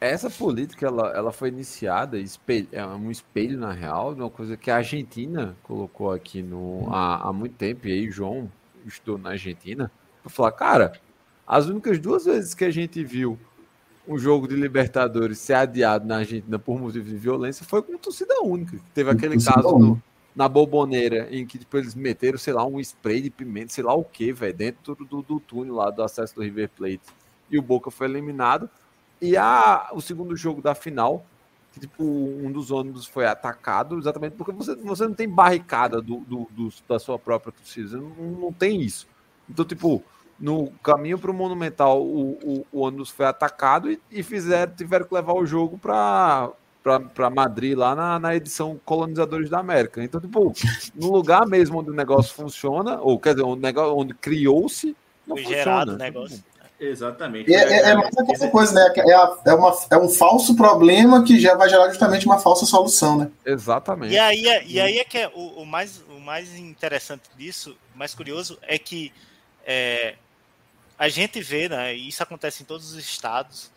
Essa 0.00 0.30
política 0.30 0.86
ela, 0.86 1.10
ela 1.10 1.30
foi 1.30 1.48
iniciada, 1.48 2.18
espelho, 2.18 2.68
é 2.72 2.86
um 2.86 3.10
espelho 3.10 3.58
na 3.58 3.72
real, 3.72 4.14
de 4.14 4.20
uma 4.20 4.30
coisa 4.30 4.56
que 4.56 4.70
a 4.70 4.76
Argentina 4.76 5.56
colocou 5.62 6.12
aqui 6.12 6.40
no, 6.40 6.88
há, 6.90 7.28
há 7.28 7.32
muito 7.32 7.56
tempo. 7.56 7.86
E 7.86 7.92
aí, 7.92 8.10
João, 8.10 8.50
estudou 8.86 9.18
na 9.18 9.30
Argentina, 9.30 9.90
para 10.22 10.30
falar, 10.30 10.52
cara, 10.52 10.92
as 11.46 11.66
únicas 11.66 11.98
duas 11.98 12.24
vezes 12.24 12.54
que 12.54 12.64
a 12.64 12.70
gente 12.70 13.04
viu 13.04 13.38
um 14.06 14.16
jogo 14.16 14.48
de 14.48 14.54
Libertadores 14.54 15.38
ser 15.38 15.54
adiado 15.54 16.06
na 16.06 16.18
Argentina 16.18 16.58
por 16.58 16.80
motivo 16.80 17.04
de 17.04 17.16
violência 17.16 17.66
foi 17.66 17.82
com 17.82 17.98
torcida 17.98 18.40
única. 18.40 18.78
Teve 18.94 19.10
aquele 19.10 19.36
caso 19.42 20.00
na 20.38 20.48
Boboneira, 20.48 21.26
em 21.32 21.44
que 21.44 21.58
tipo, 21.58 21.76
eles 21.76 21.96
meteram, 21.96 22.38
sei 22.38 22.52
lá, 22.52 22.64
um 22.64 22.78
spray 22.78 23.20
de 23.20 23.28
pimenta, 23.28 23.72
sei 23.72 23.82
lá 23.82 23.92
o 23.92 24.04
que, 24.04 24.32
velho, 24.32 24.54
dentro 24.54 24.94
do, 24.94 25.20
do 25.20 25.40
túnel 25.40 25.74
lá 25.74 25.90
do 25.90 26.00
acesso 26.00 26.32
do 26.36 26.42
River 26.42 26.70
Plate. 26.76 27.00
E 27.50 27.58
o 27.58 27.62
Boca 27.62 27.90
foi 27.90 28.06
eliminado. 28.06 28.70
E 29.20 29.36
a, 29.36 29.90
o 29.92 30.00
segundo 30.00 30.36
jogo 30.36 30.62
da 30.62 30.76
final, 30.76 31.26
que 31.72 31.80
tipo, 31.80 32.04
um 32.04 32.52
dos 32.52 32.70
ônibus 32.70 33.04
foi 33.04 33.26
atacado, 33.26 33.98
exatamente 33.98 34.36
porque 34.36 34.52
você, 34.52 34.76
você 34.76 35.08
não 35.08 35.14
tem 35.14 35.28
barricada 35.28 36.00
do, 36.00 36.18
do, 36.20 36.46
do 36.52 36.72
da 36.88 37.00
sua 37.00 37.18
própria 37.18 37.52
torcida, 37.52 37.96
não, 37.96 38.08
não 38.10 38.52
tem 38.52 38.80
isso. 38.80 39.08
Então, 39.50 39.64
tipo, 39.64 40.04
no 40.38 40.70
caminho 40.84 41.18
para 41.18 41.32
o 41.32 41.34
Monumental, 41.34 42.00
o, 42.00 42.64
o, 42.70 42.80
ônibus 42.82 43.10
foi 43.10 43.26
atacado 43.26 43.90
e, 43.90 44.00
e 44.08 44.22
fizeram, 44.22 44.72
tiveram 44.72 45.04
que 45.04 45.12
levar 45.12 45.32
o 45.32 45.44
jogo 45.44 45.76
para 45.76 46.52
para 47.14 47.30
Madrid 47.30 47.76
lá 47.76 47.94
na, 47.94 48.18
na, 48.18 48.34
edição 48.34 48.80
Colonizadores 48.84 49.50
da 49.50 49.58
América. 49.58 50.02
Então, 50.02 50.20
tipo, 50.20 50.52
no 50.94 51.12
lugar 51.12 51.46
mesmo 51.46 51.78
onde 51.78 51.90
o 51.90 51.94
negócio 51.94 52.34
funciona, 52.34 53.00
ou 53.00 53.18
quer 53.18 53.34
dizer, 53.34 53.44
onde, 53.44 53.62
negócio, 53.62 53.96
onde 53.96 54.14
criou-se, 54.14 54.96
não 55.26 55.36
Foi 55.36 55.44
funciona. 55.44 55.64
gerado 55.64 55.92
o 55.92 55.96
negócio. 55.96 56.44
Exatamente. 56.80 57.52
É, 57.52 57.58
é, 57.58 57.90
é 57.90 57.94
mais 57.94 58.16
aquela 58.16 58.50
coisa, 58.50 58.72
né? 58.72 58.92
É, 58.96 59.12
a, 59.12 59.36
é, 59.46 59.52
uma, 59.52 59.76
é 59.90 59.96
um 59.96 60.08
falso 60.08 60.54
problema 60.54 61.24
que 61.24 61.38
já 61.40 61.56
vai 61.56 61.68
gerar 61.68 61.88
justamente 61.88 62.24
uma 62.24 62.38
falsa 62.38 62.64
solução, 62.66 63.18
né? 63.18 63.30
Exatamente. 63.44 64.14
E 64.14 64.18
aí, 64.18 64.46
é, 64.46 64.64
e 64.64 64.80
aí 64.80 64.98
é 64.98 65.04
que 65.04 65.18
é 65.18 65.28
o, 65.34 65.62
o, 65.62 65.66
mais, 65.66 66.00
o 66.08 66.20
mais 66.20 66.56
interessante 66.56 67.24
disso, 67.36 67.76
o 67.94 67.98
mais 67.98 68.14
curioso, 68.14 68.58
é 68.62 68.78
que 68.78 69.12
é, 69.66 70.14
a 70.96 71.08
gente 71.08 71.40
vê, 71.40 71.68
né, 71.68 71.96
e 71.96 72.08
isso 72.08 72.22
acontece 72.22 72.62
em 72.62 72.66
todos 72.66 72.92
os 72.92 72.98
estados, 72.98 73.70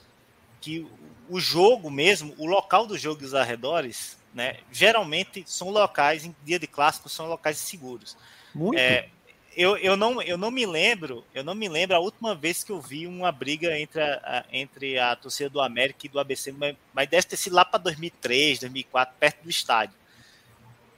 que 0.61 0.87
o 1.27 1.39
jogo 1.39 1.89
mesmo, 1.89 2.33
o 2.37 2.45
local 2.45 2.85
do 2.85 2.97
jogo 2.97 3.23
e 3.23 3.25
os 3.25 3.33
arredores, 3.33 4.17
né, 4.33 4.57
geralmente 4.71 5.43
são 5.45 5.69
locais, 5.69 6.23
em 6.23 6.35
dia 6.45 6.59
de 6.59 6.67
clássico, 6.67 7.09
são 7.09 7.27
locais 7.27 7.57
seguros. 7.57 8.15
Muito. 8.53 8.79
É, 8.79 9.09
eu, 9.57 9.75
eu, 9.77 9.97
não, 9.97 10.21
eu 10.21 10.37
não 10.37 10.51
me 10.51 10.65
lembro, 10.65 11.25
eu 11.33 11.43
não 11.43 11.55
me 11.55 11.67
lembro 11.67 11.95
a 11.95 11.99
última 11.99 12.33
vez 12.33 12.63
que 12.63 12.71
eu 12.71 12.79
vi 12.79 13.07
uma 13.07 13.31
briga 13.31 13.77
entre 13.77 14.01
a, 14.01 14.45
entre 14.51 14.97
a 14.97 15.15
torcida 15.15 15.49
do 15.49 15.59
América 15.59 16.05
e 16.05 16.09
do 16.09 16.19
ABC, 16.19 16.51
mas, 16.53 16.75
mas 16.93 17.09
deve 17.09 17.27
ter 17.27 17.37
sido 17.37 17.55
lá 17.55 17.65
para 17.65 17.79
2003, 17.79 18.59
2004, 18.59 19.15
perto 19.19 19.43
do 19.43 19.49
estádio 19.49 20.01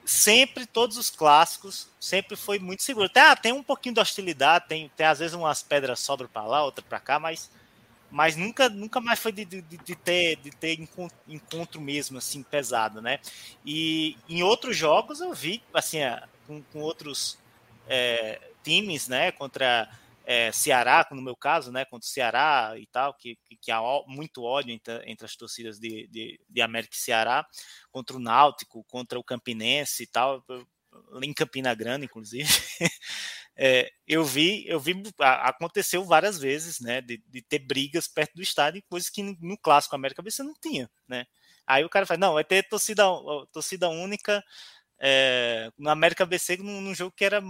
sempre, 0.06 0.66
todos 0.66 0.98
os 0.98 1.10
clássicos, 1.10 1.88
sempre 2.00 2.36
foi 2.36 2.60
muito 2.60 2.84
seguro. 2.84 3.10
Tem, 3.10 3.24
ah, 3.24 3.36
tem 3.36 3.52
um 3.52 3.64
pouquinho 3.64 3.96
de 3.96 4.02
hostilidade, 4.02 4.66
tem, 4.68 4.92
tem 4.96 5.06
às 5.06 5.20
vezes 5.20 5.34
umas 5.34 5.64
pedras 5.64 6.00
sobram 6.00 6.30
para 6.30 6.44
lá, 6.44 6.64
outra 6.64 6.84
para 6.88 7.00
cá, 7.00 7.20
mas, 7.20 7.50
mas 8.14 8.36
nunca, 8.36 8.70
nunca 8.70 9.02
mais 9.02 9.20
foi 9.20 9.32
de, 9.32 9.44
de, 9.44 9.62
de, 9.64 9.96
ter, 9.96 10.36
de 10.36 10.52
ter 10.52 10.80
encontro 11.28 11.82
mesmo, 11.82 12.20
assim, 12.20 12.44
pesado, 12.44 13.02
né? 13.02 13.20
E 13.66 14.16
em 14.30 14.44
outros 14.44 14.78
jogos 14.78 15.20
eu 15.20 15.34
vi, 15.34 15.64
assim, 15.74 15.98
com, 16.46 16.62
com 16.62 16.80
outros 16.82 17.40
é, 17.88 18.40
times, 18.64 19.08
né, 19.08 19.32
contra 19.32 19.90
é, 20.26 20.52
Ceará, 20.52 21.08
no 21.10 21.24
meu 21.24 21.36
caso, 21.36 21.72
né, 21.72 21.86
contra 21.86 22.06
o 22.06 22.10
Ceará 22.10 22.74
e 22.78 22.86
tal, 22.86 23.16
que, 23.16 23.36
que 23.60 23.72
há 23.72 23.82
muito 24.06 24.44
ódio 24.44 24.72
entre, 24.72 25.10
entre 25.10 25.26
as 25.26 25.36
torcidas 25.36 25.80
de, 25.80 26.08
de, 26.08 26.40
de, 26.48 26.62
América 26.62 26.94
e 26.96 27.00
Ceará, 27.00 27.44
contra 27.92 28.16
o 28.16 28.20
Náutico, 28.20 28.84
contra 28.84 29.18
o 29.18 29.24
Campinense 29.24 30.04
e 30.04 30.08
tal, 30.08 30.46
em 31.22 31.34
Campina 31.34 31.74
Grande, 31.74 32.06
inclusive. 32.06 32.48
é, 33.56 33.90
eu 34.08 34.26
vi, 34.26 34.68
eu 34.68 34.80
vi, 34.80 35.02
aconteceu 35.20 36.04
várias 36.04 36.40
vezes, 36.40 36.80
né, 36.80 37.02
de, 37.02 37.24
de, 37.28 37.42
ter 37.42 37.60
brigas 37.60 38.08
perto 38.08 38.34
do 38.36 38.42
estádio, 38.42 38.84
coisas 38.90 39.10
que 39.10 39.22
no 39.22 39.58
clássico 39.58 39.96
América 39.96 40.24
você 40.24 40.42
não 40.42 40.54
tinha, 40.62 40.90
né. 41.08 41.26
Aí 41.66 41.86
o 41.86 41.90
cara 41.90 42.06
fala, 42.06 42.20
não, 42.20 42.34
vai 42.34 42.44
ter 42.44 42.68
torcida, 42.68 43.04
torcida 43.52 43.88
única 43.90 44.44
é, 45.00 45.70
no 45.78 45.90
América 45.90 46.26
BC 46.26 46.58
num, 46.58 46.82
num, 46.82 46.96
jogo 46.96 47.14
que 47.16 47.26
era 47.26 47.42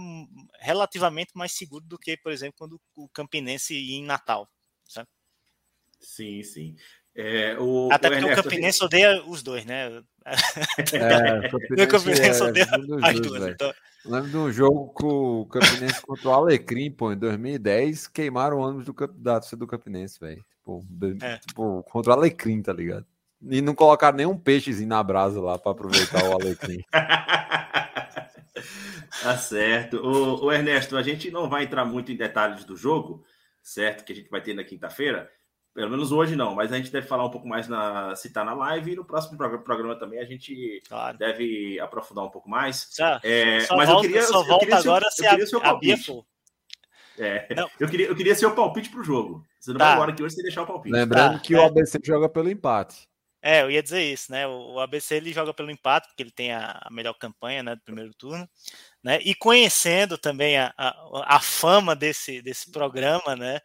relativamente 0.60 1.32
mais 1.34 1.52
seguro 1.52 1.84
do 1.84 1.98
que, 1.98 2.16
por 2.16 2.32
exemplo, 2.32 2.54
quando 2.58 2.80
o 2.96 3.08
Campinense 3.08 3.74
ia 3.74 3.96
em 3.96 4.04
Natal. 4.04 4.48
Sabe? 4.84 5.08
Sim, 6.00 6.42
sim. 6.42 6.76
É, 7.14 7.56
o, 7.58 7.88
Até 7.92 8.08
o 8.08 8.10
porque 8.10 8.24
Ernesto... 8.24 8.40
o 8.40 8.44
Campinense 8.44 8.84
odeia 8.84 9.24
os 9.24 9.42
dois, 9.42 9.64
né? 9.64 10.02
É, 10.92 11.84
o 11.84 11.86
Campinense, 11.88 12.40
é, 12.40 12.44
odeia 12.44 12.66
as 13.02 13.20
duas. 13.20 13.42
Então... 13.48 13.72
Lembro 14.04 14.30
de 14.30 14.36
um 14.36 14.52
jogo 14.52 14.88
com 14.92 15.40
o 15.40 15.46
Campinense 15.46 16.02
contra 16.02 16.28
o 16.28 16.32
Alecrim, 16.32 16.90
pô, 16.90 17.12
em 17.12 17.16
2010, 17.16 18.06
queimaram 18.08 18.58
o 18.58 18.60
ônibus 18.60 18.84
do, 18.84 18.94
da 19.14 19.38
do 19.38 19.66
Campinense, 19.66 20.20
velho. 20.20 20.44
Tipo, 20.58 20.84
é. 21.22 21.38
tipo, 21.38 21.82
contra 21.84 22.12
o 22.12 22.14
Alecrim, 22.16 22.60
tá 22.62 22.72
ligado? 22.72 23.06
E 23.50 23.60
não 23.60 23.74
colocar 23.74 24.12
nenhum 24.12 24.38
peixezinho 24.38 24.88
na 24.88 25.02
brasa 25.02 25.40
lá 25.40 25.58
para 25.58 25.72
aproveitar 25.72 26.24
o 26.24 26.32
alecrim. 26.32 26.82
tá 29.22 29.36
certo. 29.36 29.98
O, 29.98 30.44
o, 30.46 30.52
Ernesto, 30.52 30.96
a 30.96 31.02
gente 31.02 31.30
não 31.30 31.48
vai 31.48 31.64
entrar 31.64 31.84
muito 31.84 32.10
em 32.10 32.16
detalhes 32.16 32.64
do 32.64 32.74
jogo, 32.76 33.22
certo? 33.62 34.04
Que 34.04 34.12
a 34.12 34.16
gente 34.16 34.30
vai 34.30 34.40
ter 34.40 34.54
na 34.54 34.64
quinta-feira. 34.64 35.30
Pelo 35.74 35.90
menos 35.90 36.12
hoje 36.12 36.36
não, 36.36 36.54
mas 36.54 36.72
a 36.72 36.76
gente 36.76 36.92
deve 36.92 37.06
falar 37.06 37.24
um 37.24 37.30
pouco 37.30 37.48
mais 37.48 37.66
na 37.66 38.14
citar 38.14 38.44
na 38.44 38.54
live 38.54 38.92
e 38.92 38.96
no 38.96 39.04
próximo 39.04 39.36
programa, 39.36 39.98
também 39.98 40.20
a 40.20 40.24
gente 40.24 40.80
claro. 40.88 41.18
deve 41.18 41.80
aprofundar 41.80 42.24
um 42.24 42.30
pouco 42.30 42.48
mais. 42.48 42.86
Só, 42.90 43.18
é, 43.24 43.60
só 43.60 43.76
mas 43.76 43.88
volta, 43.88 44.06
eu 44.06 44.10
queria, 44.10 44.26
só 44.26 44.40
eu 44.40 44.46
volta 44.46 44.66
queria 44.66 44.78
agora 44.78 45.10
seu, 45.10 45.46
se 45.46 45.56
a, 45.56 45.70
a 45.70 45.74
Bia 45.74 45.98
for. 45.98 46.24
É, 47.18 47.48
eu 47.80 47.88
queria, 47.88 48.06
eu 48.06 48.14
queria 48.14 48.34
ser 48.36 48.46
o 48.46 48.54
palpite 48.54 48.88
pro 48.88 49.02
jogo. 49.02 49.44
Você 49.58 49.72
não 49.72 49.78
tá. 49.78 49.86
vai 49.86 49.94
agora 49.94 50.12
que 50.12 50.22
hoje 50.22 50.36
você 50.36 50.42
deixar 50.42 50.62
o 50.62 50.66
palpite. 50.66 50.92
Lembrando 50.92 51.34
tá, 51.34 51.38
que 51.40 51.54
é. 51.54 51.58
o 51.58 51.64
ABC 51.64 51.98
joga 52.04 52.28
pelo 52.28 52.50
empate. 52.50 53.08
É, 53.42 53.62
eu 53.62 53.70
ia 53.70 53.82
dizer 53.82 54.02
isso, 54.02 54.32
né? 54.32 54.46
O 54.46 54.80
ABC 54.80 55.16
ele 55.16 55.32
joga 55.32 55.52
pelo 55.52 55.70
empate, 55.70 56.08
porque 56.08 56.22
ele 56.22 56.30
tem 56.30 56.52
a, 56.52 56.88
melhor 56.90 57.12
campanha 57.14 57.62
né, 57.62 57.74
do 57.74 57.82
primeiro 57.82 58.14
turno, 58.14 58.48
né? 59.04 59.20
E 59.22 59.34
conhecendo 59.34 60.16
também 60.16 60.56
a, 60.56 60.72
a, 60.78 61.36
a, 61.36 61.40
fama 61.40 61.94
desse, 61.94 62.40
desse 62.40 62.72
programa, 62.72 63.36
né? 63.36 63.60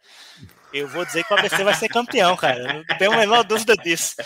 Eu 0.72 0.86
vou 0.86 1.04
dizer 1.04 1.24
que 1.24 1.32
o 1.32 1.36
ABC 1.38 1.64
vai 1.64 1.74
ser 1.74 1.88
campeão, 1.88 2.36
cara. 2.36 2.74
Não 2.74 2.84
tenho 2.98 3.12
a 3.12 3.16
menor 3.16 3.42
dúvida 3.42 3.74
disso. 3.74 4.16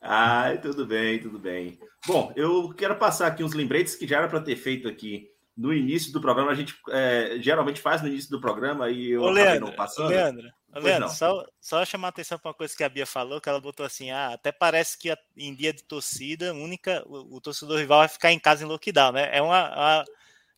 Ai, 0.00 0.60
tudo 0.60 0.86
bem, 0.86 1.18
tudo 1.18 1.38
bem. 1.38 1.80
Bom, 2.06 2.32
eu 2.36 2.72
quero 2.74 2.94
passar 2.96 3.26
aqui 3.26 3.42
uns 3.42 3.54
lembretes 3.54 3.96
que 3.96 4.06
já 4.06 4.18
era 4.18 4.28
para 4.28 4.40
ter 4.40 4.54
feito 4.54 4.86
aqui 4.86 5.26
no 5.56 5.72
início 5.72 6.12
do 6.12 6.20
programa. 6.20 6.52
A 6.52 6.54
gente 6.54 6.76
é, 6.90 7.38
geralmente 7.40 7.80
faz 7.80 8.02
no 8.02 8.08
início 8.08 8.30
do 8.30 8.40
programa 8.40 8.90
e 8.90 9.10
eu 9.10 9.22
Ô, 9.22 9.30
Leandro, 9.30 9.66
não 9.66 9.72
passando. 9.72 10.10
Leandro, 10.10 10.48
Leandro, 10.78 11.08
só, 11.10 11.46
só 11.60 11.84
chamar 11.84 12.08
a 12.08 12.10
atenção 12.10 12.38
para 12.38 12.48
uma 12.48 12.54
coisa 12.54 12.76
que 12.76 12.84
a 12.84 12.88
Bia 12.88 13.06
falou, 13.06 13.40
que 13.40 13.48
ela 13.48 13.60
botou 13.60 13.84
assim, 13.84 14.10
ah, 14.10 14.32
até 14.32 14.52
parece 14.52 14.98
que 14.98 15.14
em 15.36 15.54
dia 15.54 15.72
de 15.72 15.82
torcida 15.82 16.52
única, 16.52 17.02
o, 17.06 17.36
o, 17.36 17.40
torcedor 17.40 17.78
rival 17.78 18.00
vai 18.00 18.08
ficar 18.08 18.32
em 18.32 18.38
casa 18.38 18.64
em 18.64 18.66
lockdown, 18.66 19.12
né? 19.12 19.30
É 19.36 19.40
uma, 19.40 19.68
uma, 19.68 20.04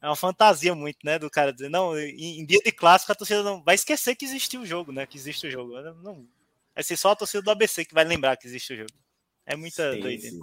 é 0.03 0.07
uma 0.07 0.17
fantasia 0.17 0.75
muito, 0.75 0.99
né, 1.05 1.19
do 1.19 1.31
cara 1.31 1.53
dizer, 1.53 1.69
não, 1.69 1.99
em, 1.99 2.41
em, 2.41 2.47
dia 2.47 2.61
de 2.65 2.73
clássico 2.73 3.13
a 3.13 3.15
torcida 3.15 3.43
não 3.43 3.63
vai 3.63 3.75
esquecer 3.75 4.15
que 4.17 4.25
existiu 4.25 4.63
o 4.63 4.67
jogo, 4.67 4.93
né, 4.93 5.07
que 5.07 5.17
existe 5.17 5.47
o 5.47 5.51
jogo. 5.51 5.81
Não, 6.03 6.27
vai 6.75 6.85
ser 6.85 6.97
só 6.97 7.11
a 7.11 7.17
torcida 7.17 7.43
do 7.43 7.51
ABC 7.51 7.85
que 7.85 7.95
vai 7.95 8.05
lembrar 8.05 8.37
que 8.37 8.47
existe 8.47 8.73
o 8.73 8.77
jogo. 8.77 8.93
É 9.45 9.57
muita 9.57 9.97
doideira. 9.97 10.37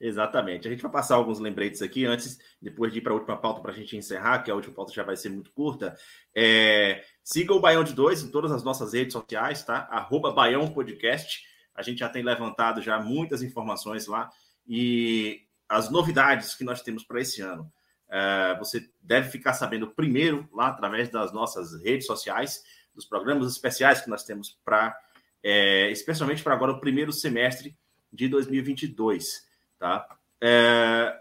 Exatamente. 0.00 0.68
A 0.68 0.70
gente 0.70 0.82
vai 0.82 0.92
passar 0.92 1.16
alguns 1.16 1.40
lembretes 1.40 1.82
aqui 1.82 2.06
antes, 2.06 2.38
depois 2.62 2.92
de 2.92 2.98
ir 2.98 3.02
para 3.02 3.12
a 3.12 3.16
última 3.16 3.36
pauta 3.36 3.60
para 3.60 3.72
a 3.72 3.74
gente 3.74 3.96
encerrar, 3.96 4.42
que 4.42 4.50
a 4.50 4.54
última 4.54 4.74
pauta 4.74 4.92
já 4.92 5.02
vai 5.02 5.16
ser 5.16 5.28
muito 5.28 5.50
curta. 5.50 5.96
É, 6.34 7.02
siga 7.24 7.52
o 7.52 7.60
Baião 7.60 7.82
de 7.82 7.92
Dois 7.92 8.22
em 8.22 8.30
todas 8.30 8.52
as 8.52 8.62
nossas 8.62 8.92
redes 8.92 9.12
sociais, 9.12 9.64
tá? 9.64 9.88
Arroba 9.90 10.30
Baião 10.30 10.70
Podcast. 10.72 11.42
A 11.74 11.82
gente 11.82 11.98
já 11.98 12.08
tem 12.08 12.22
levantado 12.22 12.80
já 12.80 13.00
muitas 13.00 13.42
informações 13.42 14.06
lá 14.06 14.30
e 14.66 15.42
as 15.68 15.90
novidades 15.90 16.54
que 16.54 16.64
nós 16.64 16.80
temos 16.80 17.02
para 17.02 17.20
esse 17.20 17.42
ano. 17.42 17.70
É, 18.08 18.56
você 18.58 18.88
deve 19.02 19.28
ficar 19.30 19.52
sabendo 19.52 19.90
primeiro 19.90 20.48
lá 20.52 20.68
através 20.68 21.10
das 21.10 21.32
nossas 21.32 21.74
redes 21.82 22.06
sociais, 22.06 22.62
dos 22.94 23.04
programas 23.04 23.50
especiais 23.50 24.00
que 24.00 24.08
nós 24.08 24.24
temos 24.24 24.58
para, 24.64 24.96
é, 25.42 25.90
especialmente 25.90 26.42
para 26.42 26.54
agora 26.54 26.72
o 26.72 26.80
primeiro 26.80 27.12
semestre 27.12 27.76
de 28.12 28.28
2022. 28.28 29.47
Tá? 29.78 30.18
É, 30.40 31.16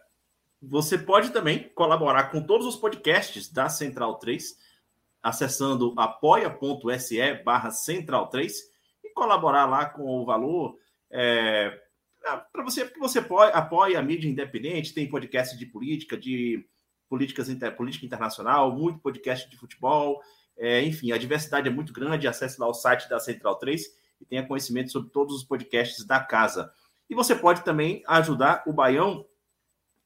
você 0.62 0.98
pode 0.98 1.32
também 1.32 1.70
colaborar 1.76 2.32
com 2.32 2.42
todos 2.42 2.66
os 2.66 2.76
podcasts 2.76 3.52
da 3.52 3.70
Central 3.70 4.16
3, 4.16 4.58
acessando 5.22 5.94
apoia.se 5.98 7.34
barra 7.44 7.72
Central 7.72 8.28
3 8.28 8.56
e 9.04 9.10
colaborar 9.14 9.66
lá 9.66 9.86
com 9.86 10.04
o 10.04 10.26
valor 10.26 10.78
é, 11.10 11.80
para 12.52 12.64
você, 12.64 12.84
porque 12.84 13.00
você 13.00 13.20
apoia 13.54 14.00
a 14.00 14.04
mídia 14.04 14.30
independente, 14.30 14.94
tem 14.94 15.10
podcast 15.10 15.58
de 15.58 15.66
política, 15.66 16.18
de 16.18 16.66
políticas 17.10 17.50
inter, 17.50 17.76
política 17.76 18.06
internacional, 18.06 18.76
muito 18.76 19.00
podcast 19.00 19.50
de 19.50 19.58
futebol, 19.58 20.22
é, 20.58 20.82
enfim, 20.82 21.12
a 21.12 21.18
diversidade 21.18 21.68
é 21.68 21.72
muito 21.72 21.94
grande, 21.94 22.28
acesse 22.28 22.60
lá 22.60 22.68
o 22.68 22.74
site 22.74 23.08
da 23.08 23.20
Central 23.20 23.56
3 23.56 23.86
e 24.20 24.26
tenha 24.26 24.46
conhecimento 24.46 24.92
sobre 24.92 25.10
todos 25.12 25.36
os 25.36 25.44
podcasts 25.44 26.04
da 26.06 26.20
casa. 26.20 26.72
E 27.10 27.16
você 27.16 27.36
pode 27.36 27.64
também 27.64 28.04
ajudar 28.08 28.64
o 28.68 28.74
Baião 28.74 29.26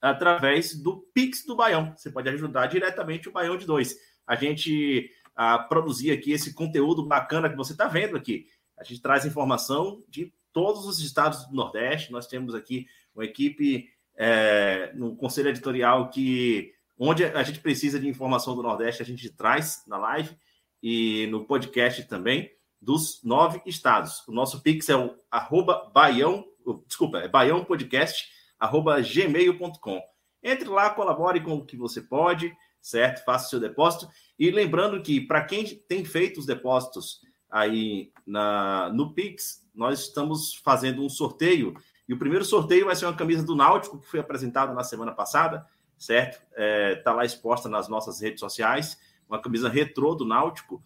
através 0.02 0.76
do 0.76 0.98
Pix 1.14 1.46
do 1.46 1.56
Baião. 1.56 1.94
Você 1.96 2.10
pode 2.10 2.30
ajudar 2.30 2.68
diretamente 2.68 3.30
o 3.30 3.32
Baião 3.32 3.58
de 3.58 3.66
dois. 3.66 3.96
A 4.26 4.36
gente 4.36 5.12
a 5.36 5.58
produzir 5.58 6.12
aqui 6.12 6.32
esse 6.32 6.54
conteúdo 6.54 7.06
bacana 7.06 7.50
que 7.50 7.56
você 7.56 7.72
está 7.72 7.88
vendo 7.88 8.18
aqui. 8.18 8.46
A 8.78 8.84
gente 8.84 9.02
traz 9.02 9.26
informação 9.26 10.04
de 10.10 10.34
todos 10.52 10.86
os 10.86 11.00
estados 11.00 11.48
do 11.48 11.56
Nordeste. 11.56 12.12
Nós 12.12 12.28
temos 12.28 12.54
aqui 12.54 12.88
uma 13.16 13.26
equipe 13.26 13.90
é, 14.16 14.92
no 14.94 15.16
conselho 15.16 15.50
editorial 15.50 16.10
que 16.10 16.74
onde 16.98 17.26
a 17.26 17.42
gente 17.44 17.60
precisa 17.60 18.00
de 18.00 18.08
informação 18.08 18.56
do 18.56 18.62
Nordeste, 18.62 19.02
a 19.02 19.06
gente 19.06 19.30
traz 19.32 19.84
na 19.88 19.98
live 19.98 20.38
e 20.84 21.28
no 21.28 21.46
podcast 21.46 22.04
também 22.08 22.52
dos 22.80 23.24
nove 23.24 23.62
estados. 23.66 24.24
O 24.28 24.32
nosso 24.32 24.62
Pix 24.62 24.90
é 24.90 24.96
o 24.96 25.16
arroba 25.30 25.90
baião, 25.94 26.46
desculpa, 26.88 27.20
é 27.20 27.28
baiãopodcast, 27.28 28.30
arroba 28.60 29.02
gmail.com. 29.02 30.02
Entre 30.44 30.68
lá, 30.68 30.90
colabore 30.90 31.42
com 31.42 31.56
o 31.56 31.66
que 31.66 31.78
você 31.78 32.02
pode, 32.02 32.52
certo? 32.82 33.24
Faça 33.24 33.48
o 33.48 33.50
seu 33.50 33.60
depósito. 33.60 34.10
E 34.38 34.50
lembrando 34.50 35.02
que, 35.02 35.22
para 35.22 35.44
quem 35.44 35.64
tem 35.88 36.04
feito 36.04 36.40
os 36.40 36.46
depósitos 36.46 37.22
aí 37.50 38.12
na, 38.26 38.92
no 38.94 39.14
Pix, 39.14 39.68
nós 39.74 40.00
estamos 40.00 40.56
fazendo 40.64 41.04
um 41.04 41.10
sorteio. 41.10 41.74
E 42.08 42.14
o 42.14 42.18
primeiro 42.18 42.44
sorteio 42.44 42.86
vai 42.86 42.96
ser 42.96 43.06
uma 43.06 43.16
camisa 43.16 43.44
do 43.44 43.56
Náutico, 43.56 44.00
que 44.00 44.08
foi 44.08 44.20
apresentada 44.20 44.74
na 44.74 44.84
semana 44.84 45.12
passada, 45.12 45.66
certo? 45.98 46.42
Está 46.52 46.62
é, 46.64 46.96
tá 46.96 47.14
lá 47.14 47.24
exposta 47.24 47.70
nas 47.70 47.88
nossas 47.88 48.20
redes 48.20 48.40
sociais. 48.40 49.00
Uma 49.30 49.42
camisa 49.42 49.70
retrô 49.70 50.16
do 50.16 50.26
Náutico. 50.26 50.84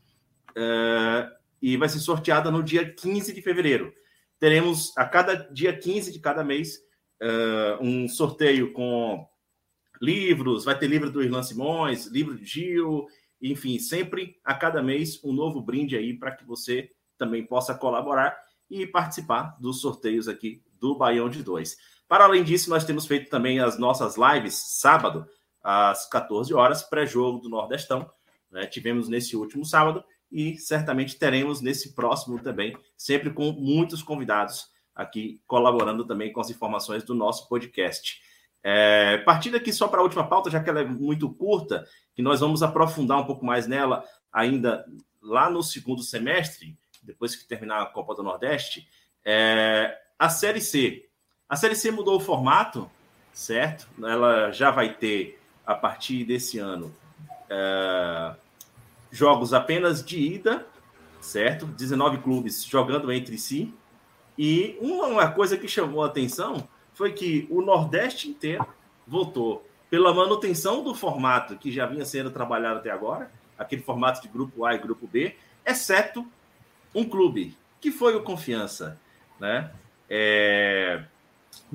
É, 0.55 1.32
e 1.61 1.78
vai 1.78 1.89
ser 1.89 1.99
sorteada 1.99 2.51
no 2.51 2.61
dia 2.61 2.88
15 2.93 3.34
de 3.34 3.41
fevereiro. 3.41 3.93
Teremos 4.39 4.95
a 4.97 5.05
cada 5.05 5.36
dia 5.36 5.77
15 5.77 6.11
de 6.11 6.19
cada 6.19 6.43
mês 6.43 6.77
uh, 7.21 7.83
um 7.83 8.07
sorteio 8.07 8.73
com 8.73 9.27
livros, 10.01 10.65
vai 10.65 10.77
ter 10.77 10.88
livro 10.88 11.09
do 11.09 11.23
Irlan 11.23 11.43
Simões, 11.43 12.07
livro 12.07 12.36
de 12.36 12.45
Gil, 12.45 13.07
enfim, 13.41 13.79
sempre 13.79 14.38
a 14.43 14.53
cada 14.53 14.81
mês 14.81 15.23
um 15.23 15.33
novo 15.33 15.61
brinde 15.61 15.95
aí 15.95 16.17
para 16.17 16.31
que 16.31 16.45
você 16.45 16.89
também 17.17 17.45
possa 17.45 17.73
colaborar 17.73 18.38
e 18.69 18.86
participar 18.86 19.55
dos 19.59 19.81
sorteios 19.81 20.27
aqui 20.27 20.63
do 20.79 20.97
Baião 20.97 21.29
de 21.29 21.43
Dois. 21.43 21.77
Para 22.07 22.25
além 22.25 22.43
disso, 22.43 22.69
nós 22.69 22.86
temos 22.86 23.05
feito 23.05 23.29
também 23.29 23.59
as 23.59 23.79
nossas 23.79 24.15
lives 24.17 24.55
sábado, 24.55 25.25
às 25.63 26.07
14 26.09 26.53
horas, 26.53 26.83
pré-jogo 26.83 27.39
do 27.39 27.49
Nordestão. 27.49 28.09
Né? 28.51 28.67
Tivemos 28.67 29.09
nesse 29.09 29.36
último 29.36 29.65
sábado 29.65 30.03
e 30.36 30.57
certamente 30.57 31.17
teremos 31.17 31.61
nesse 31.61 31.95
próximo 31.95 32.38
também, 32.43 32.77
sempre 32.97 33.29
com 33.29 33.53
muitos 33.53 34.03
convidados 34.03 34.69
aqui 34.93 35.41
colaborando 35.47 36.03
também 36.03 36.33
com 36.33 36.41
as 36.41 36.49
informações 36.49 37.05
do 37.05 37.15
nosso 37.15 37.47
podcast. 37.47 38.21
É, 38.61 39.19
partindo 39.19 39.55
aqui 39.55 39.71
só 39.71 39.88
para 39.88 40.01
a 40.01 40.03
última 40.03 40.27
pauta, 40.27 40.49
já 40.49 40.61
que 40.61 40.69
ela 40.69 40.81
é 40.81 40.86
muito 40.86 41.29
curta, 41.29 41.88
que 42.13 42.21
nós 42.21 42.41
vamos 42.41 42.61
aprofundar 42.61 43.17
um 43.17 43.25
pouco 43.25 43.45
mais 43.45 43.65
nela 43.65 44.03
ainda 44.29 44.86
lá 45.21 45.49
no 45.49 45.63
segundo 45.63 46.03
semestre, 46.03 46.77
depois 47.01 47.33
que 47.33 47.47
terminar 47.47 47.81
a 47.81 47.86
Copa 47.86 48.13
do 48.13 48.23
Nordeste, 48.23 48.89
é, 49.23 49.97
a 50.19 50.27
Série 50.27 50.59
C. 50.59 51.07
A 51.47 51.55
Série 51.55 51.75
C 51.75 51.91
mudou 51.91 52.17
o 52.17 52.19
formato, 52.19 52.91
certo? 53.31 53.88
Ela 54.03 54.51
já 54.51 54.69
vai 54.69 54.93
ter, 54.93 55.39
a 55.65 55.75
partir 55.75 56.25
desse 56.25 56.59
ano, 56.59 56.93
é, 57.49 58.36
jogos 59.16 59.53
apenas 59.53 60.03
de 60.03 60.20
ida, 60.20 60.68
certo? 61.22 61.66
19 61.66 62.18
clubes 62.18 62.66
jogando 62.66 63.11
entre 63.11 63.38
si. 63.38 63.74
E 64.38 64.78
uma 64.82 65.32
coisa 65.32 65.57
que 65.57 65.68
chamou 65.68 66.03
a 66.03 66.07
atenção 66.07 66.68
foi 66.93 67.13
que 67.13 67.47
o 67.49 67.61
Nordeste 67.61 68.30
inteiro 68.30 68.68
votou 69.07 69.66
pela 69.89 70.13
manutenção 70.13 70.84
do 70.84 70.93
formato 70.93 71.55
que 71.55 71.72
já 71.72 71.86
vinha 71.86 72.03
sendo 72.03 72.30
trabalhado 72.30 72.80
até 72.80 72.91
agora, 72.91 73.32
aquele 73.57 73.82
formato 73.82 74.22
de 74.22 74.28
grupo 74.28 74.66
A 74.66 74.76
e 74.76 74.80
grupo 74.80 75.07
B, 75.07 75.36
exceto 75.66 76.28
um 76.93 77.07
clube, 77.07 77.57
que 77.80 77.91
foi 77.91 78.16
o 78.16 78.24
Confiança, 78.24 78.99
né? 79.39 79.72
É... 80.09 81.03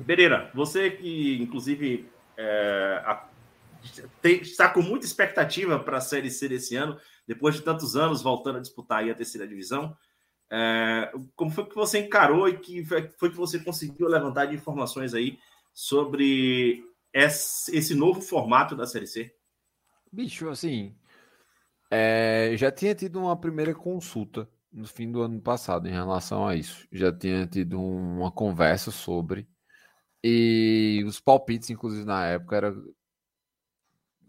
Pereira, 0.05 0.51
você 0.53 0.91
que 0.91 1.41
inclusive 1.41 2.07
é, 2.37 3.17
tem, 4.21 4.41
está 4.41 4.69
com 4.69 4.81
muita 4.81 5.05
expectativa 5.05 5.79
para 5.79 5.97
a 5.97 6.01
Série 6.01 6.29
C 6.29 6.47
desse 6.47 6.75
ano, 6.75 6.99
depois 7.27 7.55
de 7.55 7.61
tantos 7.61 7.95
anos 7.95 8.21
voltando 8.21 8.57
a 8.57 8.61
disputar 8.61 9.07
a 9.07 9.15
terceira 9.15 9.47
divisão. 9.47 9.95
É, 10.51 11.11
como 11.35 11.51
foi 11.51 11.65
que 11.65 11.75
você 11.75 11.99
encarou 11.99 12.47
e 12.49 12.57
que 12.57 12.83
foi 12.83 13.29
que 13.29 13.37
você 13.37 13.59
conseguiu 13.59 14.07
levantar 14.07 14.47
de 14.47 14.55
informações 14.55 15.13
aí 15.13 15.37
sobre 15.73 16.83
esse, 17.13 17.75
esse 17.75 17.95
novo 17.95 18.21
formato 18.21 18.75
da 18.75 18.85
Série 18.85 19.07
C? 19.07 19.33
Bicho, 20.11 20.49
assim, 20.49 20.93
é, 21.89 22.53
já 22.57 22.71
tinha 22.71 22.93
tido 22.93 23.19
uma 23.19 23.35
primeira 23.35 23.73
consulta 23.73 24.49
no 24.71 24.87
fim 24.87 25.11
do 25.11 25.21
ano 25.21 25.41
passado 25.41 25.87
em 25.87 25.91
relação 25.91 26.47
a 26.47 26.55
isso. 26.55 26.87
Já 26.91 27.11
tinha 27.11 27.45
tido 27.45 27.81
uma 27.81 28.31
conversa 28.31 28.91
sobre. 28.91 29.47
E 30.23 31.03
os 31.05 31.19
palpites, 31.19 31.69
inclusive, 31.69 32.05
na 32.05 32.25
época, 32.25 32.55
era 32.55 32.75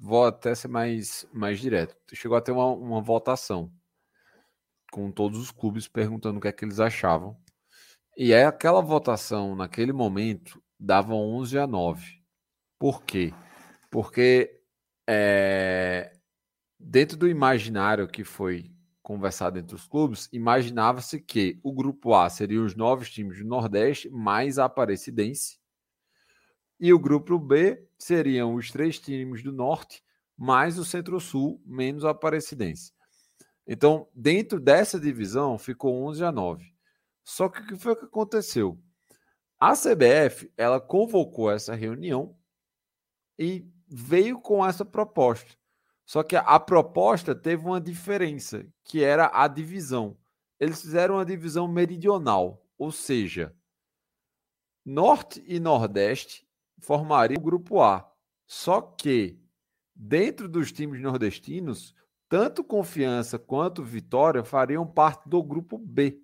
vou 0.02 0.24
até 0.26 0.52
ser 0.52 0.66
mais, 0.66 1.24
mais 1.32 1.60
direto. 1.60 1.96
Chegou 2.12 2.36
a 2.36 2.40
ter 2.40 2.50
uma, 2.50 2.66
uma 2.66 3.00
votação 3.00 3.72
com 4.90 5.12
todos 5.12 5.38
os 5.38 5.52
clubes 5.52 5.86
perguntando 5.86 6.38
o 6.38 6.40
que 6.42 6.48
é 6.48 6.52
que 6.52 6.64
eles 6.64 6.80
achavam. 6.80 7.36
E 8.16 8.32
é 8.32 8.44
aquela 8.44 8.82
votação, 8.82 9.54
naquele 9.54 9.92
momento, 9.92 10.60
dava 10.78 11.14
11 11.14 11.56
a 11.56 11.66
9. 11.68 12.20
Por 12.80 13.04
quê? 13.04 13.32
Porque 13.92 14.60
é, 15.08 16.12
dentro 16.78 17.16
do 17.16 17.28
imaginário 17.28 18.08
que 18.08 18.24
foi 18.24 18.72
conversado 19.02 19.58
entre 19.58 19.76
os 19.76 19.86
clubes, 19.86 20.28
imaginava-se 20.32 21.20
que 21.20 21.60
o 21.62 21.72
grupo 21.72 22.12
A 22.12 22.28
seria 22.28 22.60
os 22.60 22.74
nove 22.74 23.08
times 23.08 23.38
do 23.38 23.44
Nordeste 23.44 24.10
mais 24.10 24.58
a 24.58 24.64
Aparecidense 24.64 25.58
e 26.78 26.92
o 26.92 26.98
grupo 26.98 27.38
B 27.38 27.88
seriam 28.02 28.54
os 28.54 28.70
três 28.70 28.98
times 28.98 29.42
do 29.42 29.52
Norte, 29.52 30.02
mais 30.36 30.76
o 30.76 30.84
Centro-Sul, 30.84 31.62
menos 31.64 32.04
a 32.04 32.10
Aparecidense. 32.10 32.92
Então, 33.66 34.08
dentro 34.12 34.58
dessa 34.58 34.98
divisão, 34.98 35.56
ficou 35.56 36.04
11 36.08 36.24
a 36.24 36.32
9. 36.32 36.64
Só 37.22 37.48
que 37.48 37.60
o 37.60 37.66
que 37.66 37.76
foi 37.76 37.94
que 37.94 38.04
aconteceu? 38.04 38.76
A 39.58 39.74
CBF, 39.74 40.52
ela 40.56 40.80
convocou 40.80 41.48
essa 41.48 41.76
reunião 41.76 42.36
e 43.38 43.64
veio 43.86 44.40
com 44.40 44.66
essa 44.66 44.84
proposta. 44.84 45.56
Só 46.04 46.24
que 46.24 46.34
a 46.34 46.58
proposta 46.58 47.36
teve 47.36 47.64
uma 47.64 47.80
diferença, 47.80 48.66
que 48.82 49.04
era 49.04 49.30
a 49.32 49.46
divisão. 49.46 50.18
Eles 50.58 50.80
fizeram 50.80 51.14
uma 51.14 51.24
divisão 51.24 51.68
meridional, 51.68 52.66
ou 52.76 52.90
seja, 52.90 53.54
Norte 54.84 55.40
e 55.46 55.60
Nordeste 55.60 56.44
formaria 56.80 57.38
o 57.38 57.42
grupo 57.42 57.80
A. 57.80 58.10
Só 58.46 58.80
que, 58.80 59.40
dentro 59.94 60.48
dos 60.48 60.72
times 60.72 61.00
nordestinos, 61.00 61.94
tanto 62.28 62.64
Confiança 62.64 63.38
quanto 63.38 63.82
Vitória 63.82 64.42
fariam 64.42 64.86
parte 64.86 65.28
do 65.28 65.42
grupo 65.42 65.76
B. 65.78 66.22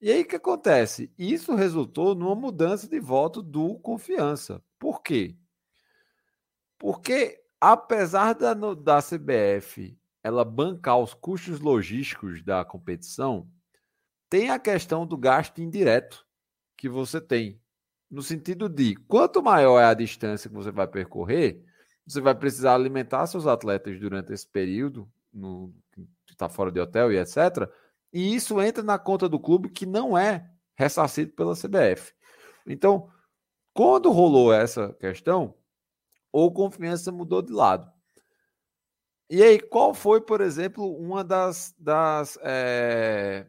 E 0.00 0.10
aí 0.10 0.22
o 0.22 0.28
que 0.28 0.36
acontece? 0.36 1.10
Isso 1.16 1.54
resultou 1.54 2.14
numa 2.14 2.34
mudança 2.34 2.86
de 2.86 3.00
voto 3.00 3.42
do 3.42 3.78
Confiança. 3.78 4.62
Por 4.78 5.02
quê? 5.02 5.36
Porque, 6.78 7.42
apesar 7.58 8.34
da, 8.34 8.52
da 8.52 9.00
CBF 9.00 9.98
ela 10.22 10.44
bancar 10.44 10.98
os 10.98 11.14
custos 11.14 11.60
logísticos 11.60 12.42
da 12.42 12.64
competição, 12.64 13.50
tem 14.28 14.50
a 14.50 14.58
questão 14.58 15.06
do 15.06 15.16
gasto 15.16 15.60
indireto 15.60 16.26
que 16.76 16.88
você 16.88 17.20
tem 17.20 17.60
no 18.10 18.22
sentido 18.22 18.68
de 18.68 18.94
quanto 18.94 19.42
maior 19.42 19.80
é 19.80 19.84
a 19.84 19.94
distância 19.94 20.48
que 20.48 20.54
você 20.54 20.70
vai 20.70 20.86
percorrer, 20.86 21.64
você 22.06 22.20
vai 22.20 22.34
precisar 22.34 22.74
alimentar 22.74 23.26
seus 23.26 23.46
atletas 23.46 23.98
durante 23.98 24.32
esse 24.32 24.46
período, 24.46 25.10
no, 25.32 25.74
está 26.30 26.48
fora 26.48 26.70
de 26.70 26.80
hotel 26.80 27.12
e 27.12 27.18
etc. 27.18 27.68
E 28.12 28.34
isso 28.34 28.60
entra 28.60 28.82
na 28.82 28.98
conta 28.98 29.28
do 29.28 29.40
clube 29.40 29.70
que 29.70 29.86
não 29.86 30.16
é 30.16 30.48
ressarcido 30.76 31.32
pela 31.32 31.54
CBF. 31.54 32.12
Então, 32.66 33.10
quando 33.72 34.10
rolou 34.10 34.52
essa 34.52 34.92
questão, 34.94 35.54
o 36.32 36.50
confiança 36.52 37.10
mudou 37.10 37.42
de 37.42 37.52
lado. 37.52 37.90
E 39.30 39.42
aí, 39.42 39.58
qual 39.58 39.94
foi, 39.94 40.20
por 40.20 40.40
exemplo, 40.40 40.96
uma 40.96 41.24
das, 41.24 41.74
das, 41.78 42.38
é, 42.42 43.46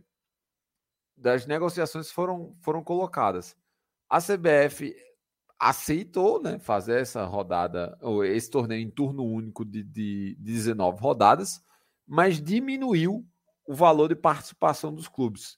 das 1.17 1.45
negociações 1.45 2.07
que 2.07 2.13
foram, 2.13 2.55
foram 2.61 2.83
colocadas? 2.83 3.55
A 4.15 4.21
CBF 4.21 4.95
aceitou 5.59 6.41
né, 6.41 6.57
fazer 6.57 7.01
essa 7.01 7.25
rodada, 7.25 7.97
ou 8.01 8.23
esse 8.23 8.49
torneio 8.49 8.81
em 8.81 8.89
turno 8.89 9.25
único 9.25 9.65
de, 9.65 9.83
de, 9.83 10.37
de 10.39 10.53
19 10.53 11.01
rodadas, 11.01 11.61
mas 12.07 12.41
diminuiu 12.41 13.27
o 13.67 13.75
valor 13.75 14.07
de 14.07 14.15
participação 14.15 14.93
dos 14.93 15.09
clubes. 15.09 15.57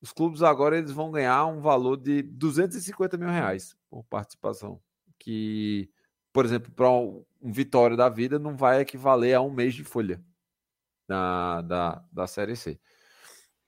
Os 0.00 0.12
clubes 0.12 0.42
agora 0.42 0.76
eles 0.76 0.90
vão 0.90 1.12
ganhar 1.12 1.46
um 1.46 1.60
valor 1.60 1.96
de 1.96 2.22
250 2.22 3.16
mil 3.16 3.28
reais 3.28 3.76
por 3.88 4.02
participação, 4.02 4.80
que, 5.16 5.88
por 6.32 6.44
exemplo, 6.44 6.72
para 6.72 6.90
um, 6.90 7.24
um 7.40 7.52
Vitória 7.52 7.96
da 7.96 8.08
vida 8.08 8.36
não 8.36 8.56
vai 8.56 8.80
equivaler 8.80 9.36
a 9.36 9.40
um 9.40 9.52
mês 9.52 9.74
de 9.74 9.84
folha 9.84 10.20
da, 11.06 11.62
da, 11.62 12.04
da 12.10 12.26
Série 12.26 12.56
C. 12.56 12.80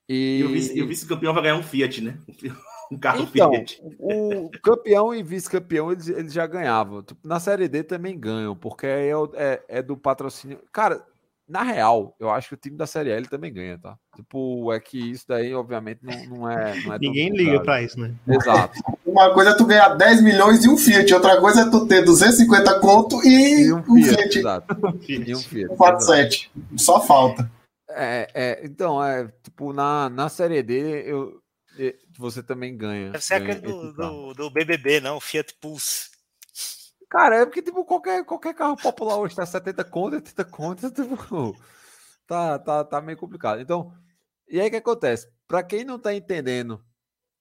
E, 0.08 0.40
e 0.74 0.82
o 0.82 0.88
vice-campeão 0.88 1.32
vai 1.32 1.44
ganhar 1.44 1.56
um 1.56 1.62
Fiat, 1.62 2.00
né? 2.00 2.18
Um 2.28 2.73
carro 2.98 3.28
então, 3.30 3.50
Fiat. 3.50 3.82
O 3.98 4.50
campeão 4.62 5.14
e 5.14 5.22
vice-campeão 5.22 5.92
eles, 5.92 6.08
eles 6.08 6.32
já 6.32 6.46
ganhavam. 6.46 7.02
Tipo, 7.02 7.26
na 7.26 7.40
Série 7.40 7.68
D 7.68 7.82
também 7.82 8.18
ganham, 8.18 8.54
porque 8.54 8.86
é, 8.86 9.10
é, 9.34 9.62
é 9.68 9.82
do 9.82 9.96
patrocínio. 9.96 10.58
Cara, 10.72 11.04
na 11.46 11.62
real, 11.62 12.16
eu 12.18 12.30
acho 12.30 12.48
que 12.48 12.54
o 12.54 12.58
time 12.58 12.76
da 12.76 12.86
Série 12.86 13.10
L 13.10 13.26
também 13.26 13.52
ganha, 13.52 13.78
tá? 13.78 13.96
Tipo, 14.16 14.72
é 14.72 14.80
que 14.80 14.98
isso 14.98 15.26
daí, 15.28 15.54
obviamente, 15.54 16.00
não, 16.02 16.38
não 16.38 16.50
é. 16.50 16.80
Não 16.82 16.94
é 16.94 16.98
Ninguém 16.98 17.30
liga 17.30 17.60
pra 17.60 17.82
isso, 17.82 18.00
né? 18.00 18.14
Exato. 18.26 18.80
Uma 19.04 19.32
coisa 19.34 19.50
é 19.50 19.56
tu 19.56 19.66
ganhar 19.66 19.90
10 19.90 20.22
milhões 20.22 20.64
e 20.64 20.68
um 20.68 20.76
Fiat, 20.76 21.12
outra 21.12 21.38
coisa 21.40 21.62
é 21.62 21.70
tu 21.70 21.86
ter 21.86 22.02
250 22.02 22.80
conto 22.80 23.22
e, 23.22 23.66
e 23.66 23.72
um, 23.72 23.78
um, 23.78 24.02
Fiat. 24.02 24.16
Fiat. 24.16 24.38
Exato. 24.38 24.76
e 25.08 25.34
um 25.34 25.38
Fiat. 25.38 25.76
47. 25.76 26.50
Só 26.78 27.00
falta. 27.02 27.50
É, 27.90 28.28
é, 28.34 28.60
então, 28.64 29.02
é, 29.04 29.28
tipo, 29.42 29.72
na, 29.72 30.08
na 30.08 30.28
Série 30.30 30.62
D, 30.62 31.02
eu, 31.06 31.40
você 32.18 32.42
também 32.42 32.76
ganha. 32.76 33.10
Deve 33.10 33.24
ser 33.24 33.34
aquele 33.34 33.60
do, 33.60 33.92
do, 33.92 34.34
do, 34.34 34.50
BBB, 34.50 35.00
não? 35.00 35.20
Fiat 35.20 35.54
Pulse. 35.60 36.10
Cara, 37.08 37.36
é 37.36 37.46
porque, 37.46 37.62
tipo, 37.62 37.84
qualquer, 37.84 38.24
qualquer 38.24 38.54
carro 38.54 38.76
popular 38.76 39.16
hoje 39.18 39.36
tá 39.36 39.46
70 39.46 39.84
conto, 39.84 40.14
80 40.16 40.44
conto, 40.46 40.90
tipo, 40.92 41.56
tá, 42.26 42.58
tá, 42.58 42.84
tá 42.84 43.00
meio 43.00 43.18
complicado. 43.18 43.60
Então, 43.60 43.92
e 44.48 44.60
aí 44.60 44.68
o 44.68 44.70
que 44.70 44.76
acontece? 44.76 45.30
Para 45.46 45.62
quem 45.62 45.84
não 45.84 45.98
tá 45.98 46.14
entendendo 46.14 46.84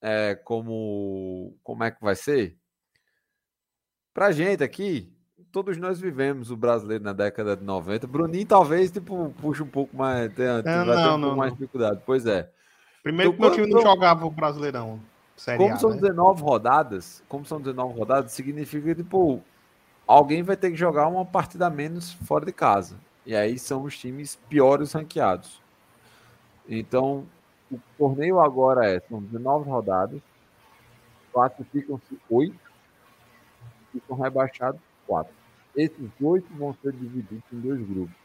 é, 0.01 0.35
como, 0.35 1.57
como 1.63 1.83
é 1.83 1.91
que 1.91 2.01
vai 2.01 2.15
ser, 2.15 2.57
pra 4.13 4.31
gente 4.31 4.63
aqui, 4.63 5.11
todos 5.51 5.77
nós 5.77 5.99
vivemos 5.99 6.51
o 6.51 6.57
brasileiro 6.57 7.03
na 7.03 7.13
década 7.13 7.55
de 7.55 7.63
90. 7.63 8.05
Bruninho 8.05 8.45
talvez, 8.45 8.91
tipo, 8.91 9.33
puxa 9.41 9.63
um 9.63 9.69
pouco 9.69 9.95
mais, 9.95 10.31
tenha, 10.33 10.61
não, 10.61 10.85
não, 10.85 10.93
um 10.93 10.95
pouco 10.95 11.17
não, 11.17 11.35
mais 11.35 11.53
dificuldade. 11.53 12.01
Pois 12.05 12.25
é. 12.25 12.51
Primeiro 13.03 13.33
então, 13.33 13.51
que 13.51 13.57
meu 13.57 13.65
time 13.65 13.73
não 13.73 13.81
jogava 13.81 14.25
o 14.25 14.31
Brasileirão. 14.31 14.99
como 15.57 15.77
são 15.77 15.89
né? 15.89 15.97
19 15.97 16.41
rodadas, 16.41 17.21
como 17.27 17.45
são 17.45 17.59
19 17.59 17.99
rodadas, 17.99 18.31
significa 18.31 18.87
que, 18.87 19.03
tipo, 19.03 19.41
alguém 20.07 20.41
vai 20.41 20.55
ter 20.55 20.71
que 20.71 20.77
jogar 20.77 21.07
uma 21.09 21.25
partida 21.25 21.67
a 21.67 21.69
menos 21.69 22.13
fora 22.13 22.45
de 22.45 22.53
casa. 22.53 22.95
E 23.25 23.35
aí 23.35 23.59
são 23.59 23.83
os 23.83 23.97
times 23.99 24.37
piores 24.47 24.93
ranqueados. 24.93 25.61
Então, 26.67 27.25
o 27.69 27.77
torneio 27.97 28.39
agora 28.39 28.89
é, 28.89 29.01
são 29.01 29.21
19 29.21 29.69
rodadas, 29.69 30.21
classificam-se 31.33 32.17
8, 32.29 32.55
ficam 33.91 34.17
rebaixados 34.17 34.79
4. 35.05 35.33
Esses 35.75 36.09
oito 36.21 36.47
vão 36.55 36.73
ser 36.81 36.93
divididos 36.93 37.43
em 37.51 37.59
dois 37.59 37.81
grupos. 37.81 38.22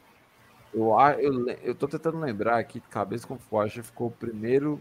Eu, 0.78 1.18
eu, 1.18 1.48
eu 1.62 1.74
tô 1.74 1.88
tentando 1.88 2.18
lembrar 2.18 2.59
aqui 2.59 2.80
de 2.80 2.88
cabeça 2.88 3.26
como 3.26 3.40
foi. 3.40 3.66
Acho 3.66 3.80
que 3.80 3.86
ficou 3.86 4.10
primeiro, 4.10 4.80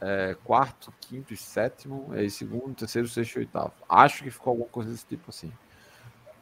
é, 0.00 0.36
quarto, 0.44 0.92
quinto 1.00 1.32
e 1.32 1.36
sétimo, 1.36 2.08
aí 2.12 2.30
segundo, 2.30 2.74
terceiro, 2.74 3.08
sexto 3.08 3.36
e 3.36 3.38
oitavo. 3.40 3.72
Acho 3.88 4.22
que 4.22 4.30
ficou 4.30 4.52
alguma 4.52 4.68
coisa 4.68 4.90
desse 4.90 5.06
tipo 5.06 5.30
assim. 5.30 5.52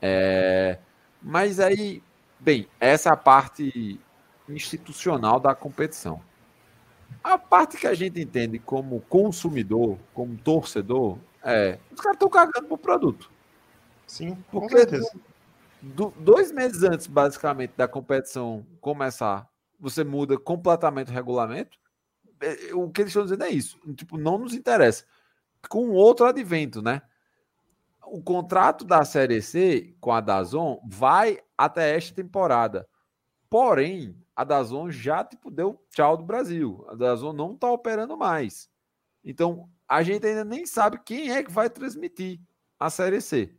É, 0.02 0.78
mas 1.22 1.60
aí, 1.60 2.02
bem, 2.38 2.68
essa 2.80 3.08
é 3.08 3.12
a 3.12 3.16
parte 3.16 4.00
institucional 4.48 5.40
da 5.40 5.54
competição. 5.54 6.20
A 7.22 7.38
parte 7.38 7.76
que 7.76 7.86
a 7.86 7.94
gente 7.94 8.20
entende 8.20 8.58
como 8.58 9.00
consumidor, 9.02 9.98
como 10.12 10.36
torcedor, 10.36 11.18
é 11.42 11.78
os 11.92 12.00
caras 12.00 12.16
estão 12.16 12.28
cagando 12.28 12.66
pro 12.66 12.76
produto. 12.76 13.30
Sim, 14.06 14.36
com 14.50 14.68
certeza. 14.68 15.10
Do, 15.94 16.10
dois 16.18 16.50
meses 16.50 16.82
antes, 16.82 17.06
basicamente, 17.06 17.72
da 17.76 17.86
competição 17.86 18.66
começar, 18.80 19.48
você 19.78 20.02
muda 20.02 20.38
completamente 20.38 21.10
o 21.10 21.14
regulamento. 21.14 21.78
É, 22.40 22.74
o 22.74 22.90
que 22.90 23.02
eles 23.02 23.10
estão 23.10 23.24
dizendo 23.24 23.44
é 23.44 23.50
isso. 23.50 23.78
Tipo, 23.94 24.16
não 24.16 24.38
nos 24.38 24.54
interessa. 24.54 25.04
Com 25.68 25.90
outro 25.90 26.26
advento, 26.26 26.82
né? 26.82 27.02
o 28.06 28.22
contrato 28.22 28.84
da 28.84 29.04
Série 29.04 29.42
C 29.42 29.94
com 30.00 30.12
a 30.12 30.20
Dazon 30.20 30.80
vai 30.84 31.40
até 31.56 31.96
esta 31.96 32.14
temporada. 32.14 32.88
Porém, 33.48 34.16
a 34.34 34.44
Dazon 34.44 34.90
já 34.90 35.24
tipo, 35.24 35.50
deu 35.50 35.80
tchau 35.90 36.16
do 36.16 36.24
Brasil. 36.24 36.84
A 36.88 36.94
Dazon 36.94 37.32
não 37.32 37.54
está 37.54 37.70
operando 37.70 38.16
mais. 38.16 38.68
Então, 39.24 39.68
a 39.88 40.02
gente 40.02 40.26
ainda 40.26 40.44
nem 40.44 40.66
sabe 40.66 41.00
quem 41.04 41.30
é 41.30 41.42
que 41.42 41.50
vai 41.50 41.70
transmitir 41.70 42.40
a 42.78 42.90
Série 42.90 43.20
C. 43.20 43.54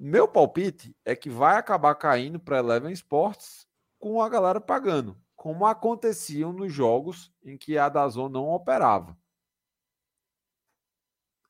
Meu 0.00 0.28
palpite 0.28 0.96
é 1.04 1.16
que 1.16 1.28
vai 1.28 1.56
acabar 1.56 1.92
caindo 1.96 2.38
para 2.38 2.58
Eleven 2.58 2.92
Sports 2.92 3.66
com 3.98 4.22
a 4.22 4.28
galera 4.28 4.60
pagando, 4.60 5.16
como 5.34 5.66
aconteciam 5.66 6.52
nos 6.52 6.72
jogos 6.72 7.32
em 7.42 7.58
que 7.58 7.76
a 7.76 7.88
Dazon 7.88 8.28
não 8.28 8.48
operava. 8.48 9.18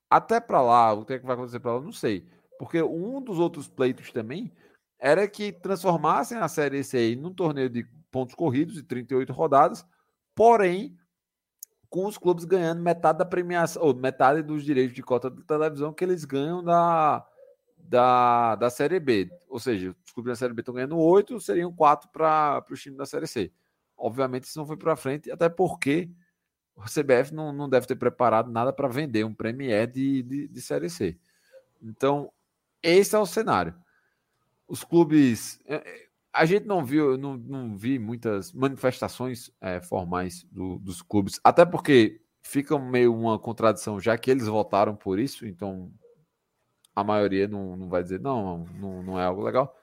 Até 0.09 0.39
para 0.39 0.63
lá, 0.63 0.91
o 0.93 1.05
que, 1.05 1.13
é 1.13 1.19
que 1.19 1.25
vai 1.27 1.35
acontecer 1.35 1.59
para 1.59 1.75
lá, 1.75 1.81
não 1.81 1.91
sei. 1.91 2.27
Porque 2.57 2.81
um 2.81 3.21
dos 3.21 3.37
outros 3.37 3.67
pleitos 3.67 4.11
também 4.11 4.51
era 4.97 5.27
que 5.27 5.51
transformassem 5.51 6.39
a 6.39 6.47
Série 6.47 6.83
C 6.83 7.15
num 7.15 7.31
torneio 7.31 7.69
de 7.69 7.83
pontos 8.09 8.33
corridos 8.33 8.73
de 8.73 8.81
38 8.81 9.31
rodadas, 9.31 9.85
porém 10.33 10.97
com 11.87 12.07
os 12.07 12.17
clubes 12.17 12.45
ganhando 12.45 12.81
metade 12.81 13.19
da 13.19 13.25
premiação, 13.25 13.83
ou 13.83 13.93
metade 13.93 14.41
dos 14.41 14.63
direitos 14.63 14.95
de 14.95 15.03
cota 15.03 15.29
de 15.29 15.43
televisão 15.43 15.93
que 15.93 16.03
eles 16.03 16.25
ganham 16.25 16.63
da, 16.63 17.28
da, 17.89 18.55
da 18.55 18.69
Série 18.69 18.99
B. 18.99 19.29
Ou 19.49 19.59
seja, 19.59 19.95
os 20.05 20.11
clubes 20.11 20.31
da 20.31 20.35
Série 20.35 20.53
B 20.53 20.61
estão 20.61 20.75
ganhando 20.75 20.97
oito, 20.97 21.39
seriam 21.39 21.73
quatro 21.73 22.07
para 22.09 22.63
os 22.69 22.81
times 22.81 22.97
da 22.97 23.05
Série 23.05 23.25
C. 23.25 23.51
Obviamente, 23.97 24.43
isso 24.43 24.59
não 24.59 24.65
foi 24.65 24.77
para 24.77 24.95
frente, 24.95 25.31
até 25.31 25.49
porque 25.49 26.09
o 26.75 26.83
CBF 26.83 27.33
não, 27.33 27.51
não 27.51 27.67
deve 27.67 27.87
ter 27.87 27.95
preparado 27.95 28.51
nada 28.51 28.71
para 28.71 28.87
vender 28.87 29.25
um 29.25 29.33
Premier 29.33 29.87
de, 29.87 30.21
de, 30.21 30.47
de 30.47 30.61
Série 30.61 30.89
C. 30.89 31.17
Então, 31.81 32.31
esse 32.81 33.15
é 33.15 33.19
o 33.19 33.25
cenário. 33.25 33.73
Os 34.67 34.83
clubes. 34.83 35.59
É, 35.65 35.75
é, 35.75 36.09
a 36.31 36.45
gente 36.45 36.67
não 36.67 36.85
viu, 36.85 37.17
não, 37.17 37.35
não 37.35 37.75
vi 37.75 37.97
muitas 37.97 38.53
manifestações 38.53 39.51
é, 39.59 39.81
formais 39.81 40.43
do, 40.51 40.77
dos 40.77 41.01
clubes, 41.01 41.39
até 41.43 41.65
porque 41.65 42.21
fica 42.43 42.77
meio 42.77 43.13
uma 43.15 43.39
contradição, 43.39 43.99
já 43.99 44.15
que 44.15 44.29
eles 44.29 44.45
votaram 44.45 44.95
por 44.95 45.17
isso, 45.17 45.47
então 45.47 45.91
a 46.95 47.03
maioria 47.03 47.47
não, 47.47 47.75
não 47.75 47.89
vai 47.89 48.03
dizer 48.03 48.19
não, 48.19 48.65
não, 48.79 49.03
não 49.03 49.19
é 49.19 49.23
algo 49.25 49.43
legal. 49.43 49.75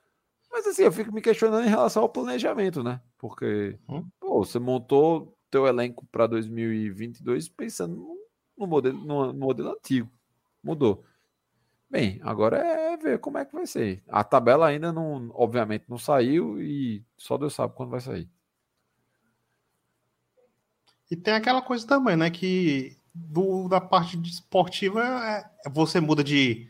Mas 0.50 0.66
assim, 0.66 0.82
eu 0.82 0.92
fico 0.92 1.12
me 1.12 1.20
questionando 1.20 1.66
em 1.66 1.70
relação 1.70 2.02
ao 2.02 2.08
planejamento, 2.08 2.82
né? 2.82 3.00
Porque 3.18 3.78
hum? 3.88 4.06
pô, 4.18 4.44
você 4.44 4.58
montou 4.58 5.36
teu 5.50 5.66
elenco 5.66 6.06
para 6.06 6.26
2022 6.26 7.48
pensando 7.48 8.06
no 8.56 8.66
modelo, 8.66 8.98
no, 8.98 9.32
no 9.32 9.38
modelo 9.38 9.70
antigo. 9.70 10.10
Mudou. 10.62 11.04
Bem, 11.88 12.20
agora 12.22 12.56
é 12.56 12.96
ver 12.96 13.18
como 13.18 13.38
é 13.38 13.44
que 13.44 13.54
vai 13.54 13.66
ser. 13.66 14.02
A 14.08 14.24
tabela 14.24 14.66
ainda 14.66 14.92
não, 14.92 15.30
obviamente, 15.34 15.84
não 15.88 15.98
saiu 15.98 16.60
e 16.60 17.04
só 17.16 17.38
Deus 17.38 17.54
sabe 17.54 17.74
quando 17.74 17.90
vai 17.90 18.00
sair. 18.00 18.28
E 21.10 21.14
tem 21.14 21.34
aquela 21.34 21.62
coisa 21.62 21.86
também, 21.86 22.16
né? 22.16 22.28
Que 22.30 22.96
do, 23.14 23.68
da 23.68 23.80
parte 23.80 24.20
esportiva 24.22 25.02
é, 25.02 25.70
você 25.70 26.00
muda 26.00 26.24
de 26.24 26.68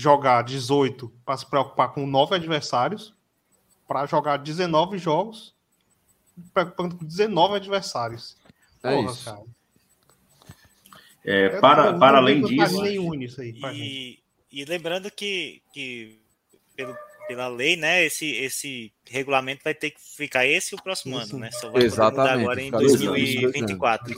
jogar 0.00 0.42
18 0.42 1.12
para 1.24 1.36
se 1.36 1.46
preocupar 1.46 1.92
com 1.92 2.06
nove 2.06 2.34
adversários 2.34 3.14
para 3.86 4.06
jogar 4.06 4.36
19 4.38 4.98
jogos 4.98 5.54
preocupando 6.52 6.96
com 6.96 7.04
19 7.04 7.56
adversários. 7.56 8.36
É 8.82 8.94
Porra, 8.94 9.10
isso. 9.10 9.24
Cara. 9.24 9.42
É, 11.24 11.60
para, 11.60 11.98
para 11.98 12.18
além 12.18 12.42
disso. 12.42 12.86
E, 12.86 14.18
e, 14.50 14.64
lembrando 14.64 15.10
que, 15.10 15.60
que 15.74 16.18
pelo, 16.74 16.96
pela 17.26 17.48
lei, 17.48 17.76
né, 17.76 18.04
esse, 18.04 18.30
esse 18.36 18.92
regulamento 19.04 19.62
vai 19.62 19.74
ter 19.74 19.90
que 19.90 20.00
ficar 20.00 20.46
esse 20.46 20.74
o 20.74 20.82
próximo 20.82 21.20
isso. 21.20 21.32
ano, 21.34 21.40
né? 21.40 21.50
Só 21.50 21.70
vai 21.70 21.82
Exatamente, 21.82 22.18
mudar 22.18 22.40
agora 22.40 22.62
em 22.62 22.70
2024. 22.70 24.14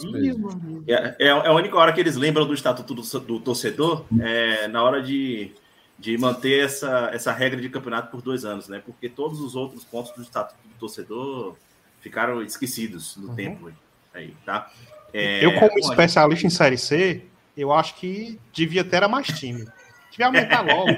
É, 0.86 0.92
é, 0.94 1.16
é, 1.26 1.30
a 1.30 1.52
única 1.52 1.76
hora 1.76 1.92
que 1.92 2.00
eles 2.00 2.16
lembram 2.16 2.46
do 2.46 2.54
estatuto 2.54 2.94
do, 2.94 3.20
do 3.20 3.40
torcedor 3.40 4.04
é 4.20 4.68
na 4.68 4.84
hora 4.84 5.02
de, 5.02 5.52
de 6.00 6.16
manter 6.16 6.64
essa, 6.64 7.10
essa 7.12 7.30
regra 7.30 7.60
de 7.60 7.68
campeonato 7.68 8.10
por 8.10 8.22
dois 8.22 8.42
anos, 8.46 8.68
né? 8.68 8.80
Porque 8.84 9.06
todos 9.06 9.38
os 9.38 9.54
outros 9.54 9.84
pontos 9.84 10.12
do 10.12 10.22
estatuto 10.22 10.58
do 10.66 10.74
torcedor 10.80 11.54
ficaram 12.00 12.42
esquecidos 12.42 13.18
no 13.18 13.28
uhum. 13.28 13.34
tempo 13.34 13.70
aí, 14.14 14.34
tá? 14.46 14.70
É, 15.12 15.44
eu, 15.44 15.52
como 15.58 15.68
bom, 15.68 15.90
especialista 15.90 16.40
gente... 16.40 16.54
em 16.54 16.56
Série 16.56 16.78
C, 16.78 17.22
eu 17.54 17.70
acho 17.70 17.96
que 17.96 18.40
devia 18.50 18.82
ter 18.82 19.06
mais 19.08 19.26
time. 19.26 19.66
Devia 20.10 20.26
aumentar 20.26 20.62
logo. 20.64 20.88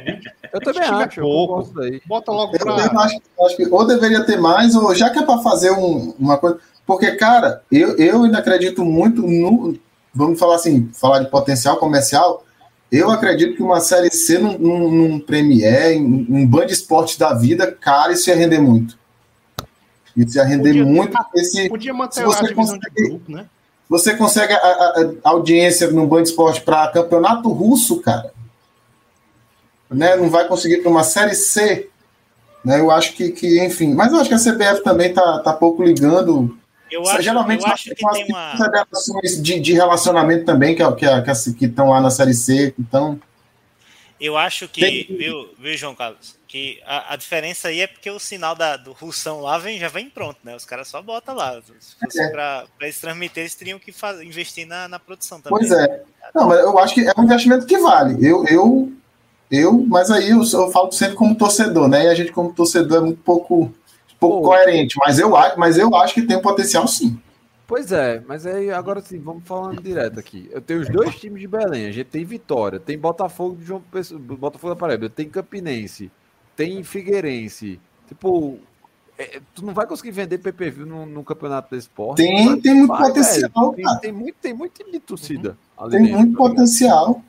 eu 0.52 0.60
também 0.60 0.82
acho. 0.82 1.20
Pouco. 1.20 1.74
Bota 2.06 2.30
logo 2.30 2.56
pra... 2.56 2.70
Eu 2.70 3.00
acho, 3.00 3.20
acho, 3.44 3.56
que 3.56 3.66
ou 3.66 3.84
deveria 3.84 4.24
ter 4.24 4.40
mais, 4.40 4.76
ou 4.76 4.94
já 4.94 5.10
que 5.10 5.18
é 5.18 5.26
para 5.26 5.42
fazer 5.42 5.72
um, 5.72 6.14
uma 6.16 6.38
coisa... 6.38 6.60
Porque, 6.86 7.10
cara, 7.16 7.64
eu, 7.72 7.96
eu 7.96 8.22
ainda 8.22 8.38
acredito 8.38 8.84
muito 8.84 9.20
no... 9.22 9.76
Vamos 10.14 10.38
falar 10.38 10.56
assim, 10.56 10.90
falar 10.92 11.20
de 11.20 11.28
potencial 11.28 11.76
comercial. 11.78 12.44
Eu 12.92 13.10
acredito 13.10 13.56
que 13.56 13.62
uma 13.62 13.80
série 13.80 14.10
C 14.10 14.38
num, 14.38 14.58
num, 14.58 14.90
num 14.90 15.18
Premiere, 15.20 15.94
em 15.94 16.04
um 16.28 16.46
Band 16.46 16.66
Esporte 16.66 17.18
da 17.18 17.32
vida, 17.32 17.72
cara, 17.72 18.12
isso 18.12 18.28
ia 18.28 18.36
render 18.36 18.58
muito. 18.60 18.98
Isso 20.14 20.36
ia 20.36 20.44
render 20.44 20.68
Podia- 20.70 20.84
muito. 20.84 21.18
Esse, 21.34 21.68
Podia 21.70 21.94
manter 21.94 22.16
se 22.16 22.22
a 22.22 22.26
você 22.26 22.48
de 22.48 22.54
conseguir- 22.54 23.08
grupo, 23.08 23.32
né? 23.32 23.46
você 23.88 24.14
consegue 24.14 24.52
a, 24.52 24.56
a- 24.58 25.12
a 25.24 25.30
audiência 25.30 25.90
no 25.90 26.06
Band 26.06 26.22
Esporte 26.22 26.60
para 26.60 26.86
campeonato 26.88 27.48
russo, 27.50 27.98
cara. 28.00 28.30
Né? 29.90 30.14
Não 30.16 30.28
vai 30.28 30.46
conseguir 30.46 30.78
para 30.82 30.90
uma 30.90 31.02
série 31.04 31.34
C. 31.34 31.88
Né? 32.62 32.78
Eu 32.78 32.90
acho 32.90 33.14
que, 33.14 33.30
que, 33.30 33.64
enfim. 33.64 33.94
Mas 33.94 34.12
eu 34.12 34.18
acho 34.20 34.28
que 34.28 34.34
a 34.34 34.38
CBF 34.38 34.82
também 34.82 35.12
tá, 35.14 35.38
tá 35.40 35.52
pouco 35.54 35.82
ligando. 35.82 36.56
Eu 36.92 37.08
acho, 37.08 37.22
Geralmente 37.22 37.64
eu 37.64 37.72
acho 37.72 37.84
que 37.84 37.94
tem 37.94 38.26
uma. 38.28 38.56
federações 38.56 39.42
de, 39.42 39.58
de 39.60 39.72
relacionamento 39.72 40.44
também, 40.44 40.74
que, 40.76 40.82
é- 40.82 40.92
que, 40.92 41.06
que, 41.06 41.52
que 41.54 41.64
estão 41.66 41.88
lá 41.90 42.00
na 42.00 42.10
série 42.10 42.34
C. 42.34 42.74
Então, 42.78 43.18
Eu 44.20 44.36
acho 44.36 44.68
que, 44.68 44.80
Tem- 44.80 45.16
viu, 45.16 45.48
viu, 45.58 45.76
João 45.76 45.94
Carlos, 45.96 46.36
que 46.46 46.80
a, 46.86 47.14
a 47.14 47.16
diferença 47.16 47.68
aí 47.68 47.80
é 47.80 47.86
porque 47.86 48.08
o 48.10 48.18
sinal 48.20 48.54
da, 48.54 48.76
do 48.76 48.92
Russão 48.92 49.40
lá 49.40 49.58
vem, 49.58 49.78
já 49.80 49.88
vem 49.88 50.08
pronto, 50.08 50.38
né? 50.44 50.54
Os 50.54 50.64
caras 50.64 50.86
só 50.88 51.00
botam 51.02 51.34
lá. 51.34 51.60
Se 51.80 51.96
fosse 51.98 52.20
É. 52.20 52.28
pra 52.30 52.64
eles 52.82 53.00
transmitir, 53.00 53.40
eles 53.40 53.54
teriam 53.54 53.78
que 53.80 53.90
fazer, 53.90 54.22
investir 54.24 54.66
na, 54.66 54.86
na 54.86 54.98
produção 54.98 55.40
também. 55.40 55.58
pois 55.58 55.72
é. 55.72 56.02
Não, 56.34 56.46
mas 56.48 56.60
eu 56.60 56.78
acho 56.78 56.94
que 56.94 57.00
é 57.08 57.12
um 57.18 57.24
investimento 57.24 57.66
que 57.66 57.78
vale. 57.78 58.14
Eu, 58.24 58.44
eu, 58.46 58.92
eu 59.50 59.72
mas 59.88 60.10
aí 60.10 60.30
eu, 60.30 60.42
eu 60.42 60.70
falo 60.70 60.92
sempre 60.92 61.16
como 61.16 61.34
torcedor, 61.34 61.88
né? 61.88 62.04
E 62.04 62.08
a 62.08 62.14
gente, 62.14 62.30
como 62.32 62.52
torcedor, 62.52 62.98
é 62.98 63.00
muito 63.00 63.20
pouco, 63.22 63.72
pouco 64.28 64.42
Pô. 64.42 64.48
coerente. 64.48 64.96
Mas 64.98 65.18
eu, 65.18 65.36
acho- 65.36 65.58
mas 65.58 65.78
eu 65.78 65.94
acho 65.96 66.14
que 66.14 66.22
tem 66.22 66.36
um 66.36 66.42
potencial 66.42 66.86
sim. 66.88 67.20
Pois 67.66 67.90
é, 67.92 68.22
mas 68.26 68.44
aí 68.46 68.70
agora 68.70 69.00
sim, 69.00 69.18
vamos 69.18 69.44
falando 69.44 69.82
direto 69.82 70.18
aqui. 70.20 70.48
Eu 70.52 70.60
tenho 70.60 70.80
os 70.80 70.88
dois 70.90 71.14
times 71.18 71.40
de 71.40 71.48
Belém, 71.48 71.86
a 71.86 71.92
gente 71.92 72.06
tem 72.08 72.24
Vitória, 72.24 72.78
tem 72.78 72.98
Botafogo 72.98 73.56
de 73.56 73.64
João 73.64 73.80
Pessoa, 73.80 74.20
Botafogo 74.20 74.74
da 74.74 74.78
Paraíba, 74.78 75.08
tem 75.08 75.28
Campinense, 75.28 76.10
tem 76.54 76.82
Figueirense. 76.84 77.80
Tipo, 78.08 78.58
é, 79.16 79.40
tu 79.54 79.64
não 79.64 79.72
vai 79.72 79.86
conseguir 79.86 80.10
vender 80.10 80.36
PPV 80.38 80.84
no, 80.84 81.06
no 81.06 81.24
campeonato 81.24 81.70
de 81.70 81.78
esporte. 81.78 82.18
Tem- 82.18 82.60
tem 82.60 82.74
muito 82.74 82.88
vai, 82.88 83.08
potencial, 83.08 83.50
velho. 83.54 83.74
Tem, 83.76 83.84
cara. 83.84 83.98
tem 84.00 84.12
muito, 84.12 84.34
tem 84.42 84.52
muito 84.54 84.72
time 84.74 84.92
de 84.92 85.00
torcida. 85.00 85.56
ali 85.78 85.90
Tem 85.92 86.02
dentro, 86.02 86.18
muito 86.18 86.32
tá 86.32 86.38
potencial. 86.38 87.22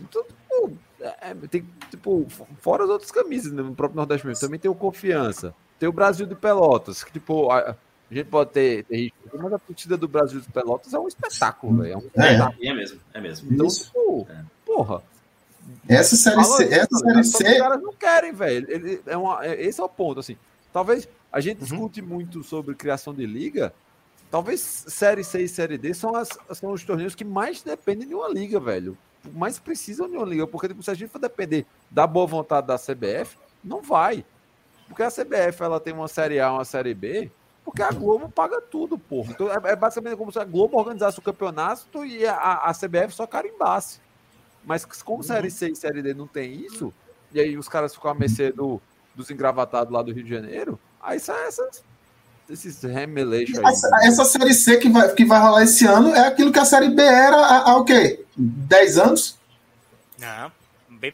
Então, 0.00 0.24
tipo, 0.24 0.72
é, 1.00 1.34
tem, 1.48 1.64
tipo, 1.90 2.26
fora 2.60 2.82
as 2.84 2.90
outras 2.90 3.10
camisas, 3.12 3.52
né, 3.52 3.62
no 3.62 3.74
próprio 3.74 3.96
Nordeste 3.96 4.26
mesmo, 4.26 4.40
também 4.40 4.58
tem 4.58 4.70
o 4.70 4.74
Confiança, 4.74 5.54
tem 5.78 5.88
o 5.88 5.92
Brasil 5.92 6.26
de 6.26 6.34
Pelotas, 6.34 7.02
que, 7.04 7.12
tipo, 7.12 7.50
a, 7.50 7.70
a 8.10 8.14
gente 8.14 8.26
pode 8.26 8.50
ter, 8.50 8.84
ter 8.84 8.96
risco, 8.96 9.18
mas 9.34 9.52
a 9.52 9.58
torcida 9.58 9.96
do 9.96 10.08
Brasil 10.08 10.40
de 10.40 10.48
Pelotas 10.48 10.92
é 10.94 10.98
um 10.98 11.06
espetáculo, 11.08 11.82
velho. 11.82 11.92
É 11.92 11.96
um 11.96 12.00
É. 12.00 12.04
espetáculo. 12.06 12.64
É 12.66 12.74
mesmo, 12.74 13.00
é 13.14 13.20
mesmo. 13.20 13.52
Então, 13.52 13.66
Isso. 13.66 13.84
tipo, 13.84 14.26
porra. 14.66 15.02
Essa 15.86 16.16
série 16.16 16.42
C, 16.44 16.64
essa 16.64 16.88
tá 16.88 16.98
série 16.98 17.12
que 17.14 17.20
Os 17.20 17.30
C, 17.32 17.58
caras 17.58 17.82
não 17.82 17.92
querem, 17.92 18.32
velho. 18.32 18.66
Ele- 18.70 19.02
É 19.06 19.16
uma, 19.16 19.44
é- 19.44 19.62
esse 19.62 19.80
é 19.80 19.84
o 19.84 19.88
ponto, 19.88 20.18
assim. 20.20 20.36
Talvez 20.72 21.06
a 21.30 21.40
gente 21.40 21.58
Uhum. 21.58 21.64
discute 21.64 22.02
muito 22.02 22.42
sobre 22.42 22.74
criação 22.74 23.12
de 23.14 23.26
liga. 23.26 23.72
Talvez 24.30 24.60
Série 24.60 25.22
C 25.24 25.42
e 25.42 25.48
Série 25.48 25.76
D 25.78 25.92
são, 25.94 26.14
as, 26.14 26.28
são 26.54 26.72
os 26.72 26.84
torneios 26.84 27.14
que 27.14 27.24
mais 27.24 27.62
dependem 27.62 28.06
de 28.08 28.14
uma 28.14 28.28
liga, 28.28 28.58
velho. 28.60 28.96
Mais 29.34 29.58
precisam 29.58 30.08
de 30.08 30.16
uma 30.16 30.24
liga. 30.26 30.46
Porque 30.46 30.68
tipo, 30.68 30.82
se 30.82 30.90
a 30.90 30.94
gente 30.94 31.10
for 31.10 31.18
depender 31.18 31.66
da 31.90 32.06
boa 32.06 32.26
vontade 32.26 32.66
da 32.66 32.76
CBF, 32.78 33.36
não 33.62 33.82
vai. 33.82 34.24
Porque 34.88 35.02
a 35.02 35.10
CBF 35.10 35.62
ela 35.62 35.78
tem 35.78 35.92
uma 35.92 36.08
Série 36.08 36.40
A 36.40 36.52
uma 36.52 36.64
Série 36.64 36.94
B, 36.94 37.30
porque 37.64 37.82
a 37.82 37.90
Globo 37.90 38.28
paga 38.30 38.60
tudo, 38.60 38.98
porra. 38.98 39.32
Então 39.32 39.50
é, 39.50 39.72
é 39.72 39.76
basicamente 39.76 40.16
como 40.16 40.32
se 40.32 40.38
a 40.38 40.44
Globo 40.44 40.78
organizasse 40.78 41.18
o 41.18 41.22
campeonato 41.22 42.04
e 42.04 42.26
a, 42.26 42.54
a 42.64 42.72
CBF 42.72 43.12
só 43.12 43.26
carimbasse. 43.26 44.00
Mas 44.64 44.84
como 44.84 45.22
Série 45.22 45.50
C 45.50 45.70
e 45.70 45.76
Série 45.76 46.02
D 46.02 46.14
não 46.14 46.26
tem 46.26 46.52
isso, 46.52 46.92
e 47.32 47.40
aí 47.40 47.56
os 47.56 47.68
caras 47.68 47.94
ficam 47.94 48.10
à 48.10 48.14
mercê 48.14 48.50
do, 48.50 48.80
dos 49.14 49.30
engravatados 49.30 49.92
lá 49.92 50.02
do 50.02 50.12
Rio 50.12 50.24
de 50.24 50.30
Janeiro, 50.30 50.78
aí 51.00 51.20
são 51.20 51.36
essas, 51.36 51.82
esses 52.48 52.82
remeleixos 52.82 53.58
aí. 53.58 53.64
essa, 53.66 53.88
essa 54.02 54.24
série 54.24 54.54
C 54.54 54.78
que 54.78 54.88
vai, 54.88 55.12
que 55.14 55.24
vai 55.24 55.40
rolar 55.40 55.62
esse 55.62 55.86
ano 55.86 56.14
é 56.14 56.26
aquilo 56.26 56.52
que 56.52 56.58
a 56.58 56.64
série 56.64 56.88
B 56.88 57.02
era 57.02 57.36
há, 57.36 57.70
há 57.70 57.76
o 57.76 57.84
quê? 57.84 58.24
10 58.36 58.98
anos? 58.98 59.38
Não, 60.18 60.50
bem, 60.88 61.12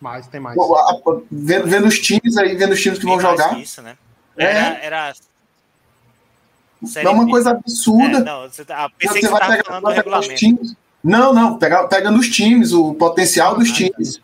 Mas 0.00 0.26
tem 0.28 0.40
mais. 0.40 0.54
Pô, 0.56 0.74
a- 0.76 0.90
a- 0.92 1.20
Vendo, 1.30 1.66
vendo 1.66 1.86
os 1.88 1.98
times 1.98 2.36
aí, 2.36 2.54
vendo 2.56 2.72
os 2.72 2.80
times 2.80 2.98
que 2.98 3.04
bem 3.06 3.16
vão 3.18 3.24
mais 3.24 3.40
jogar. 3.40 3.58
Isso, 3.60 3.82
né? 3.82 3.96
É. 4.36 4.44
Era, 4.44 4.78
era 4.84 5.12
É 6.94 7.08
uma 7.08 7.28
coisa 7.28 7.50
É, 7.50 7.52
absurda. 7.54 8.20
não, 8.20 8.42
você, 8.48 8.64
tá- 8.64 8.84
ah, 8.84 8.90
pensei 8.96 9.20
Você 9.22 9.28
vai 9.28 9.48
pegar, 9.48 9.64
falando 9.64 9.82
vai 9.82 9.94
pegar 10.02 10.20
os 10.20 10.28
times. 10.28 10.76
Não, 11.02 11.32
não, 11.32 11.58
pega, 11.58 11.86
pegando 11.88 12.18
os 12.18 12.28
times, 12.28 12.72
o 12.72 12.94
potencial 12.94 13.56
dos 13.56 13.70
Ah, 13.70 13.74
times. 13.74 14.20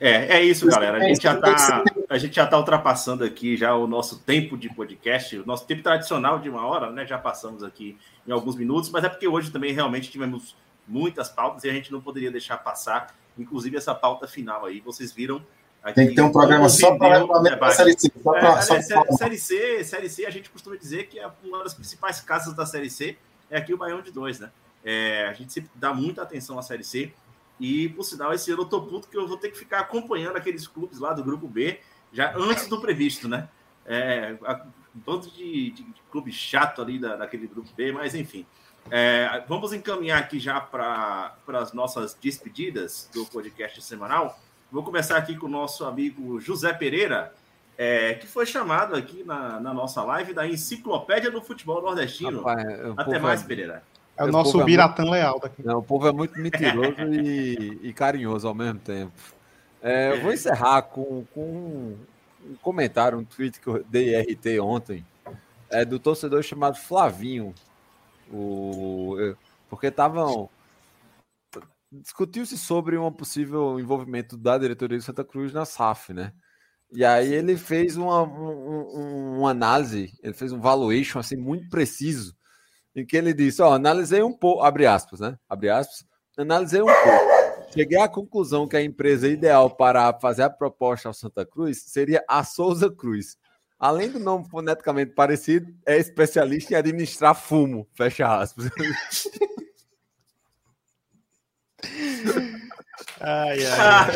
É, 0.00 0.38
é 0.38 0.42
isso, 0.42 0.66
galera. 0.66 0.96
A 0.96 1.00
gente 1.02 1.22
já 1.22 1.34
Tem 1.36 1.54
tá, 1.54 1.84
a 2.08 2.16
gente 2.18 2.34
já 2.34 2.46
tá 2.46 2.56
ultrapassando 2.56 3.22
aqui 3.22 3.54
já 3.56 3.74
o 3.74 3.86
nosso 3.86 4.18
tempo 4.20 4.56
de 4.56 4.68
podcast, 4.72 5.36
o 5.38 5.46
nosso 5.46 5.66
tempo 5.66 5.82
tradicional 5.82 6.38
de 6.38 6.48
uma 6.48 6.66
hora, 6.66 6.90
né? 6.90 7.06
Já 7.06 7.18
passamos 7.18 7.62
aqui 7.62 7.98
em 8.26 8.32
alguns 8.32 8.56
minutos, 8.56 8.88
mas 8.90 9.04
é 9.04 9.08
porque 9.10 9.28
hoje 9.28 9.50
também 9.50 9.72
realmente 9.74 10.10
tivemos 10.10 10.56
muitas 10.88 11.28
pautas 11.28 11.64
e 11.64 11.68
a 11.68 11.72
gente 11.72 11.92
não 11.92 12.00
poderia 12.00 12.30
deixar 12.30 12.56
passar, 12.56 13.14
inclusive 13.38 13.76
essa 13.76 13.94
pauta 13.94 14.26
final 14.28 14.64
aí. 14.66 14.80
Vocês 14.80 15.12
viram 15.12 15.44
aqui 15.82 15.94
Tem 15.94 16.08
que 16.08 16.14
ter 16.14 16.22
um 16.22 16.32
programa 16.32 16.68
só 16.68 16.96
para 16.96 17.18
debate. 17.42 17.76
série 17.76 17.98
C. 17.98 18.10
Só 18.22 18.34
É, 18.36 18.40
pra, 18.40 18.62
só 18.62 18.72
aliás, 18.74 18.88
pra- 18.88 19.04
série, 19.04 19.16
série 19.16 19.38
C, 19.38 19.84
série 19.84 20.08
C, 20.10 20.26
a 20.26 20.30
gente 20.30 20.50
costuma 20.50 20.76
dizer 20.76 21.06
que 21.08 21.18
é 21.18 21.30
uma 21.44 21.62
das 21.64 21.74
principais 21.74 22.20
casas 22.20 22.54
da 22.54 22.66
Série 22.66 22.90
C 22.90 23.16
é 23.50 23.58
aqui 23.58 23.72
o 23.74 23.78
Baião 23.78 24.00
de 24.02 24.10
Dois, 24.12 24.38
né? 24.38 24.50
É, 24.84 25.26
a 25.26 25.32
gente 25.32 25.52
sempre 25.52 25.70
dá 25.74 25.92
muita 25.92 26.22
atenção 26.22 26.58
à 26.58 26.62
Série 26.62 26.84
C 26.84 27.12
e, 27.58 27.88
por 27.90 28.04
sinal, 28.04 28.32
esse 28.32 28.50
ano 28.50 28.62
eu 28.62 28.66
tô 28.66 28.80
puto 28.82 29.08
que 29.08 29.16
eu 29.18 29.26
vou 29.28 29.36
ter 29.36 29.50
que 29.50 29.58
ficar 29.58 29.80
acompanhando 29.80 30.36
aqueles 30.36 30.66
clubes 30.66 30.98
lá 30.98 31.12
do 31.12 31.22
Grupo 31.24 31.46
B 31.46 31.78
já 32.12 32.34
antes 32.36 32.66
do 32.68 32.80
previsto, 32.80 33.28
né? 33.28 33.48
É, 33.84 34.36
a- 34.44 34.64
um 34.94 34.98
bando 34.98 35.30
de, 35.30 35.70
de, 35.70 35.82
de 35.84 36.02
clube 36.10 36.32
chato 36.32 36.82
ali 36.82 36.98
da, 36.98 37.14
daquele 37.16 37.46
Grupo 37.46 37.68
B, 37.76 37.92
mas 37.92 38.14
enfim. 38.14 38.44
É, 38.90 39.42
vamos 39.48 39.72
encaminhar 39.72 40.18
aqui 40.20 40.38
já 40.38 40.60
para 40.60 41.34
as 41.54 41.72
nossas 41.72 42.16
despedidas 42.20 43.08
do 43.12 43.26
podcast 43.26 43.82
semanal. 43.82 44.38
Vou 44.70 44.82
começar 44.82 45.16
aqui 45.16 45.36
com 45.36 45.46
o 45.46 45.50
nosso 45.50 45.84
amigo 45.84 46.40
José 46.40 46.72
Pereira, 46.72 47.32
é, 47.76 48.14
que 48.14 48.26
foi 48.26 48.46
chamado 48.46 48.94
aqui 48.94 49.24
na, 49.24 49.58
na 49.58 49.74
nossa 49.74 50.02
live 50.02 50.32
da 50.32 50.46
Enciclopédia 50.46 51.30
do 51.30 51.42
Futebol 51.42 51.82
Nordestino. 51.82 52.38
Rapaz, 52.38 52.66
o 52.86 52.94
Até 52.96 53.18
mais, 53.18 53.42
é- 53.42 53.46
Pereira. 53.46 53.82
É 54.16 54.24
o 54.24 54.28
o 54.28 54.32
nosso 54.32 54.52
povo 54.52 54.64
é 54.64 54.66
Biratã 54.66 55.10
Leal 55.10 55.40
daqui. 55.40 55.64
Não, 55.64 55.78
o 55.78 55.82
povo 55.82 56.06
é 56.06 56.12
muito 56.12 56.38
mentiroso 56.38 57.00
e, 57.14 57.78
e 57.88 57.92
carinhoso 57.92 58.46
ao 58.46 58.54
mesmo 58.54 58.78
tempo. 58.78 59.12
É, 59.82 60.12
eu 60.12 60.20
vou 60.20 60.32
encerrar 60.32 60.82
com, 60.82 61.24
com 61.32 61.96
um 62.44 62.54
comentário, 62.60 63.18
um 63.18 63.24
tweet 63.24 63.58
que 63.58 63.66
eu 63.66 63.82
dei 63.88 64.14
RT 64.20 64.60
ontem, 64.60 65.06
é 65.70 65.84
do 65.84 65.98
torcedor 65.98 66.42
chamado 66.42 66.76
Flavinho. 66.76 67.54
O, 68.32 69.16
eu- 69.18 69.36
porque 69.68 69.86
estavam. 69.88 70.48
Discutiu-se 71.92 72.56
sobre 72.56 72.96
um 72.96 73.10
possível 73.10 73.78
envolvimento 73.80 74.36
da 74.36 74.56
diretoria 74.56 74.96
de 74.98 75.04
Santa 75.04 75.24
Cruz 75.24 75.52
na 75.52 75.64
SAF, 75.64 76.12
né? 76.12 76.32
E 76.92 77.04
aí 77.04 77.32
ele 77.32 77.56
fez 77.56 77.96
uma, 77.96 78.22
um, 78.22 78.96
um- 78.96 79.38
uma 79.40 79.50
análise, 79.50 80.12
ele 80.22 80.32
fez 80.34 80.52
um 80.52 80.60
valuation 80.60 81.18
assim 81.18 81.36
muito 81.36 81.68
preciso 81.68 82.34
em 82.94 83.06
que 83.06 83.16
ele 83.16 83.32
disse, 83.32 83.62
ó, 83.62 83.72
analisei 83.72 84.22
um 84.22 84.32
pouco, 84.32 84.62
abre 84.62 84.86
aspas, 84.86 85.20
né? 85.20 85.36
Abre 85.48 85.68
aspas, 85.70 86.04
analisei 86.36 86.82
um 86.82 86.86
pouco. 86.86 87.72
Cheguei 87.72 87.98
à 87.98 88.08
conclusão 88.08 88.66
que 88.66 88.76
a 88.76 88.82
empresa 88.82 89.28
ideal 89.28 89.70
para 89.70 90.12
fazer 90.18 90.42
a 90.42 90.50
proposta 90.50 91.08
ao 91.08 91.14
Santa 91.14 91.46
Cruz 91.46 91.82
seria 91.86 92.24
a 92.28 92.42
Souza 92.42 92.90
Cruz. 92.90 93.36
Além 93.80 94.10
do 94.10 94.18
nome 94.20 94.46
foneticamente 94.46 95.12
parecido, 95.12 95.72
é 95.86 95.96
especialista 95.96 96.74
em 96.74 96.76
administrar 96.76 97.34
fumo, 97.34 97.88
fecha 97.94 98.26
aspas. 98.28 98.68
Ai, 103.20 103.58
ai. 103.66 104.10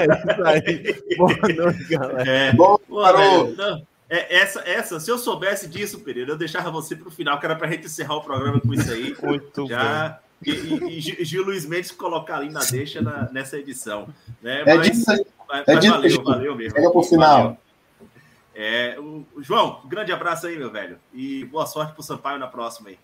É 0.00 0.14
isso 0.18 0.44
aí. 0.46 1.16
Boa 1.16 1.34
noite, 1.54 1.84
galera. 1.88 2.30
É, 2.30 2.52
Bom, 2.52 2.78
parou. 2.88 3.54
não, 3.54 3.86
é, 4.08 4.36
essa, 4.36 4.60
essa, 4.68 5.00
se 5.00 5.10
eu 5.10 5.18
soubesse 5.18 5.66
disso, 5.68 6.00
Pereira, 6.00 6.32
eu 6.32 6.36
deixava 6.36 6.70
você 6.70 6.94
para 6.94 7.08
o 7.08 7.10
final, 7.10 7.38
que 7.40 7.46
era 7.46 7.56
para 7.56 7.68
a 7.68 7.70
gente 7.70 7.86
encerrar 7.86 8.16
o 8.16 8.22
programa 8.22 8.60
com 8.60 8.72
isso 8.72 8.90
aí. 8.92 9.14
Muito 9.22 9.62
bem. 9.66 9.76
já 9.76 10.20
e, 10.44 10.50
e, 10.50 11.22
e 11.22 11.24
Gil- 11.24 11.44
Luiz 11.44 11.64
Mendes 11.66 11.90
colocar 11.90 12.36
ali 12.36 12.50
na 12.50 12.60
deixa 12.60 13.00
na- 13.00 13.28
nessa 13.32 13.58
edição. 13.58 14.08
Né? 14.42 14.62
É 14.66 14.74
Mas, 14.76 14.90
disso 14.90 15.10
aí. 15.10 15.26
mas 15.48 15.68
é 15.68 15.76
disso, 15.76 15.92
valeu, 15.94 16.22
valeu 16.22 16.54
mesmo. 16.54 16.74
Pega 16.74 16.90
pro 16.90 17.02
final. 17.02 17.42
Valeu. 17.42 17.58
É, 18.58 18.96
o, 18.98 19.26
o 19.36 19.42
João, 19.42 19.80
um 19.84 19.88
grande 19.88 20.10
abraço 20.10 20.46
aí, 20.46 20.56
meu 20.56 20.72
velho. 20.72 20.98
E 21.12 21.44
boa 21.44 21.66
sorte 21.66 21.92
pro 21.92 22.02
Sampaio 22.02 22.38
na 22.38 22.46
próxima 22.46 22.88
aí. 22.88 22.98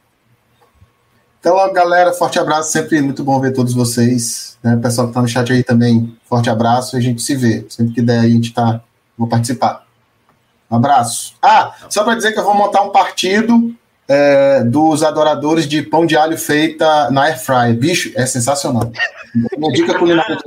Então, 1.39 1.55
logo, 1.55 1.75
galera, 1.75 2.13
forte 2.15 2.39
abraço. 2.39 2.73
Sempre 2.73 3.03
muito 3.03 3.23
bom 3.23 3.39
ver 3.39 3.53
todos 3.53 3.75
vocês. 3.75 4.57
Né? 4.63 4.77
O 4.77 4.81
pessoal 4.81 5.09
que 5.09 5.13
tá 5.13 5.21
no 5.21 5.29
chat 5.29 5.53
aí 5.53 5.63
também, 5.63 6.17
forte 6.25 6.49
abraço. 6.49 6.97
E 6.97 6.99
a 6.99 7.03
gente 7.03 7.21
se 7.21 7.37
vê. 7.37 7.67
Sempre 7.69 7.93
que 7.93 8.01
der, 8.01 8.21
a 8.21 8.29
gente 8.29 8.55
tá. 8.55 8.81
Vou 9.19 9.29
participar. 9.29 9.85
Um 10.71 10.77
abraço. 10.77 11.35
Ah, 11.43 11.75
só 11.91 12.03
para 12.03 12.15
dizer 12.15 12.33
que 12.33 12.39
eu 12.39 12.45
vou 12.45 12.55
montar 12.55 12.81
um 12.81 12.91
partido 12.91 13.75
é, 14.09 14.65
dos 14.65 15.03
adoradores 15.03 15.69
de 15.69 15.83
pão 15.83 16.07
de 16.07 16.17
alho 16.17 16.39
feita 16.39 17.11
na 17.11 17.25
air 17.25 17.39
fry. 17.39 17.75
Bicho, 17.75 18.11
é 18.15 18.25
sensacional. 18.25 18.91
Minha 19.59 19.73
dica 19.73 19.99
culinária. 19.99 20.39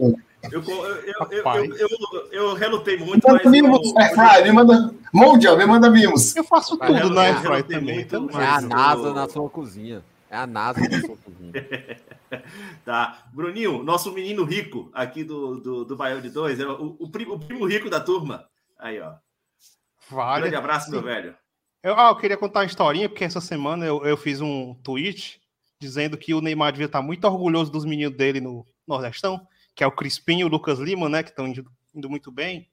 Eu, 0.51 0.63
eu, 0.63 1.67
eu, 1.77 2.31
eu, 2.31 2.53
relutei 2.53 2.97
muito, 2.97 3.25
mas. 3.27 3.45
Mimos, 3.45 3.79
eu... 3.87 4.43
Me 4.43 4.51
manda. 4.51 4.93
Mundial, 5.13 5.57
me 5.57 5.65
manda 5.65 5.89
mimos. 5.89 6.35
Eu 6.35 6.43
faço 6.43 6.77
tudo 6.77 7.09
na 7.09 7.21
Airfry 7.21 7.63
também. 7.63 8.07
É 8.39 8.45
a 8.45 8.61
NASA 8.61 9.13
na 9.13 9.29
sua 9.29 9.49
cozinha. 9.49 10.03
É 10.29 10.37
a 10.37 10.47
NASA 10.47 10.81
na 10.81 10.99
sua 11.01 11.17
cozinha. 11.17 11.53
tá. 12.83 13.23
Bruninho, 13.33 13.83
nosso 13.83 14.11
menino 14.11 14.43
rico 14.43 14.89
aqui 14.93 15.23
do, 15.23 15.59
do, 15.59 15.85
do 15.85 15.95
Baião 15.95 16.21
de 16.21 16.29
Dois, 16.29 16.59
é 16.59 16.65
o, 16.65 16.95
o, 16.99 17.09
primo, 17.09 17.35
o 17.35 17.39
primo 17.39 17.65
rico 17.65 17.89
da 17.89 17.99
turma. 17.99 18.45
Aí, 18.77 18.99
ó. 18.99 19.13
Vale. 20.09 20.41
Grande 20.41 20.55
abraço, 20.55 20.85
Sim. 20.87 20.91
meu 20.91 21.01
velho. 21.01 21.35
Eu, 21.81 21.97
ah, 21.97 22.09
eu 22.09 22.15
queria 22.15 22.37
contar 22.37 22.61
uma 22.61 22.65
historinha, 22.65 23.07
porque 23.07 23.23
essa 23.23 23.39
semana 23.39 23.85
eu, 23.85 24.03
eu 24.05 24.17
fiz 24.17 24.41
um 24.41 24.73
tweet 24.83 25.39
dizendo 25.79 26.17
que 26.17 26.33
o 26.33 26.41
Neymar 26.41 26.71
devia 26.71 26.87
estar 26.87 27.01
muito 27.01 27.25
orgulhoso 27.25 27.71
dos 27.71 27.85
meninos 27.85 28.17
dele 28.17 28.41
no 28.41 28.65
Nordestão, 28.87 29.45
que 29.75 29.83
é 29.83 29.87
o 29.87 29.91
Crispim 29.91 30.39
e 30.39 30.43
o 30.45 30.47
Lucas 30.47 30.79
Lima, 30.79 31.09
né, 31.09 31.21
que 31.21 31.29
estão 31.29 31.47
indo, 31.47 31.69
indo 31.93 32.09
muito 32.09 32.31
bem. 32.31 32.69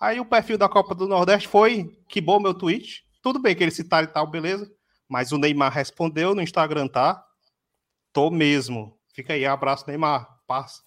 Aí 0.00 0.18
o 0.18 0.24
perfil 0.24 0.58
da 0.58 0.68
Copa 0.68 0.94
do 0.94 1.06
Nordeste 1.06 1.46
foi 1.46 1.96
que 2.08 2.20
bom 2.20 2.40
meu 2.40 2.54
tweet. 2.54 3.04
Tudo 3.22 3.38
bem 3.38 3.54
que 3.54 3.62
eles 3.62 3.74
citaram 3.74 4.08
e 4.08 4.10
tal, 4.10 4.26
beleza. 4.26 4.68
Mas 5.08 5.30
o 5.30 5.38
Neymar 5.38 5.72
respondeu 5.72 6.34
no 6.34 6.42
Instagram, 6.42 6.88
tá? 6.88 7.24
Tô 8.12 8.30
mesmo. 8.30 8.98
Fica 9.12 9.34
aí, 9.34 9.44
abraço, 9.44 9.84
Neymar. 9.86 10.26
Passa. 10.46 10.82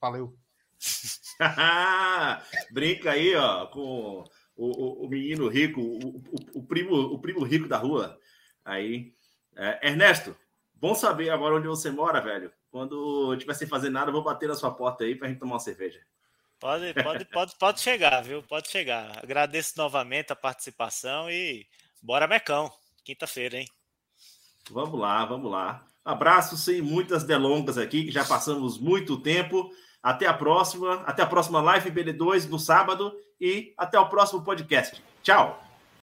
Valeu. 0.00 0.36
Brinca 2.70 3.12
aí, 3.12 3.34
ó, 3.34 3.66
com 3.66 4.24
o, 4.54 5.04
o, 5.04 5.06
o 5.06 5.08
menino 5.08 5.48
rico, 5.48 5.80
o, 5.80 6.22
o, 6.54 6.62
primo, 6.62 6.94
o 6.94 7.18
primo 7.18 7.42
rico 7.42 7.66
da 7.66 7.78
rua. 7.78 8.18
Aí. 8.64 9.14
É, 9.56 9.88
Ernesto, 9.88 10.36
bom 10.74 10.94
saber 10.94 11.30
agora 11.30 11.56
onde 11.56 11.66
você 11.66 11.90
mora, 11.90 12.20
velho. 12.20 12.52
Quando 12.70 13.36
tiver 13.36 13.54
sem 13.54 13.66
fazer 13.66 13.90
nada, 13.90 14.08
eu 14.08 14.12
vou 14.12 14.22
bater 14.22 14.48
na 14.48 14.54
sua 14.54 14.70
porta 14.70 15.04
aí 15.04 15.14
pra 15.14 15.28
gente 15.28 15.38
tomar 15.38 15.54
uma 15.54 15.60
cerveja. 15.60 16.00
Pode, 16.60 16.94
pode, 16.94 17.24
pode, 17.32 17.54
pode 17.58 17.80
chegar, 17.80 18.22
viu? 18.22 18.42
Pode 18.42 18.68
chegar. 18.68 19.18
Agradeço 19.22 19.74
novamente 19.76 20.32
a 20.32 20.36
participação 20.36 21.30
e 21.30 21.66
bora, 22.02 22.28
Mecão. 22.28 22.70
Quinta-feira, 23.04 23.58
hein? 23.58 23.66
Vamos 24.70 25.00
lá, 25.00 25.24
vamos 25.24 25.50
lá. 25.50 25.86
Abraço 26.04 26.56
sem 26.56 26.80
muitas 26.80 27.24
delongas 27.24 27.76
aqui, 27.76 28.04
que 28.04 28.12
já 28.12 28.24
passamos 28.24 28.78
muito 28.78 29.20
tempo. 29.20 29.70
Até 30.02 30.26
a 30.26 30.34
próxima. 30.34 31.02
Até 31.02 31.22
a 31.22 31.26
próxima 31.26 31.60
live 31.60 31.90
BD2 31.90 32.48
no 32.48 32.58
sábado 32.58 33.12
e 33.40 33.74
até 33.76 33.98
o 33.98 34.08
próximo 34.08 34.42
podcast. 34.44 35.02
Tchau! 35.22 35.69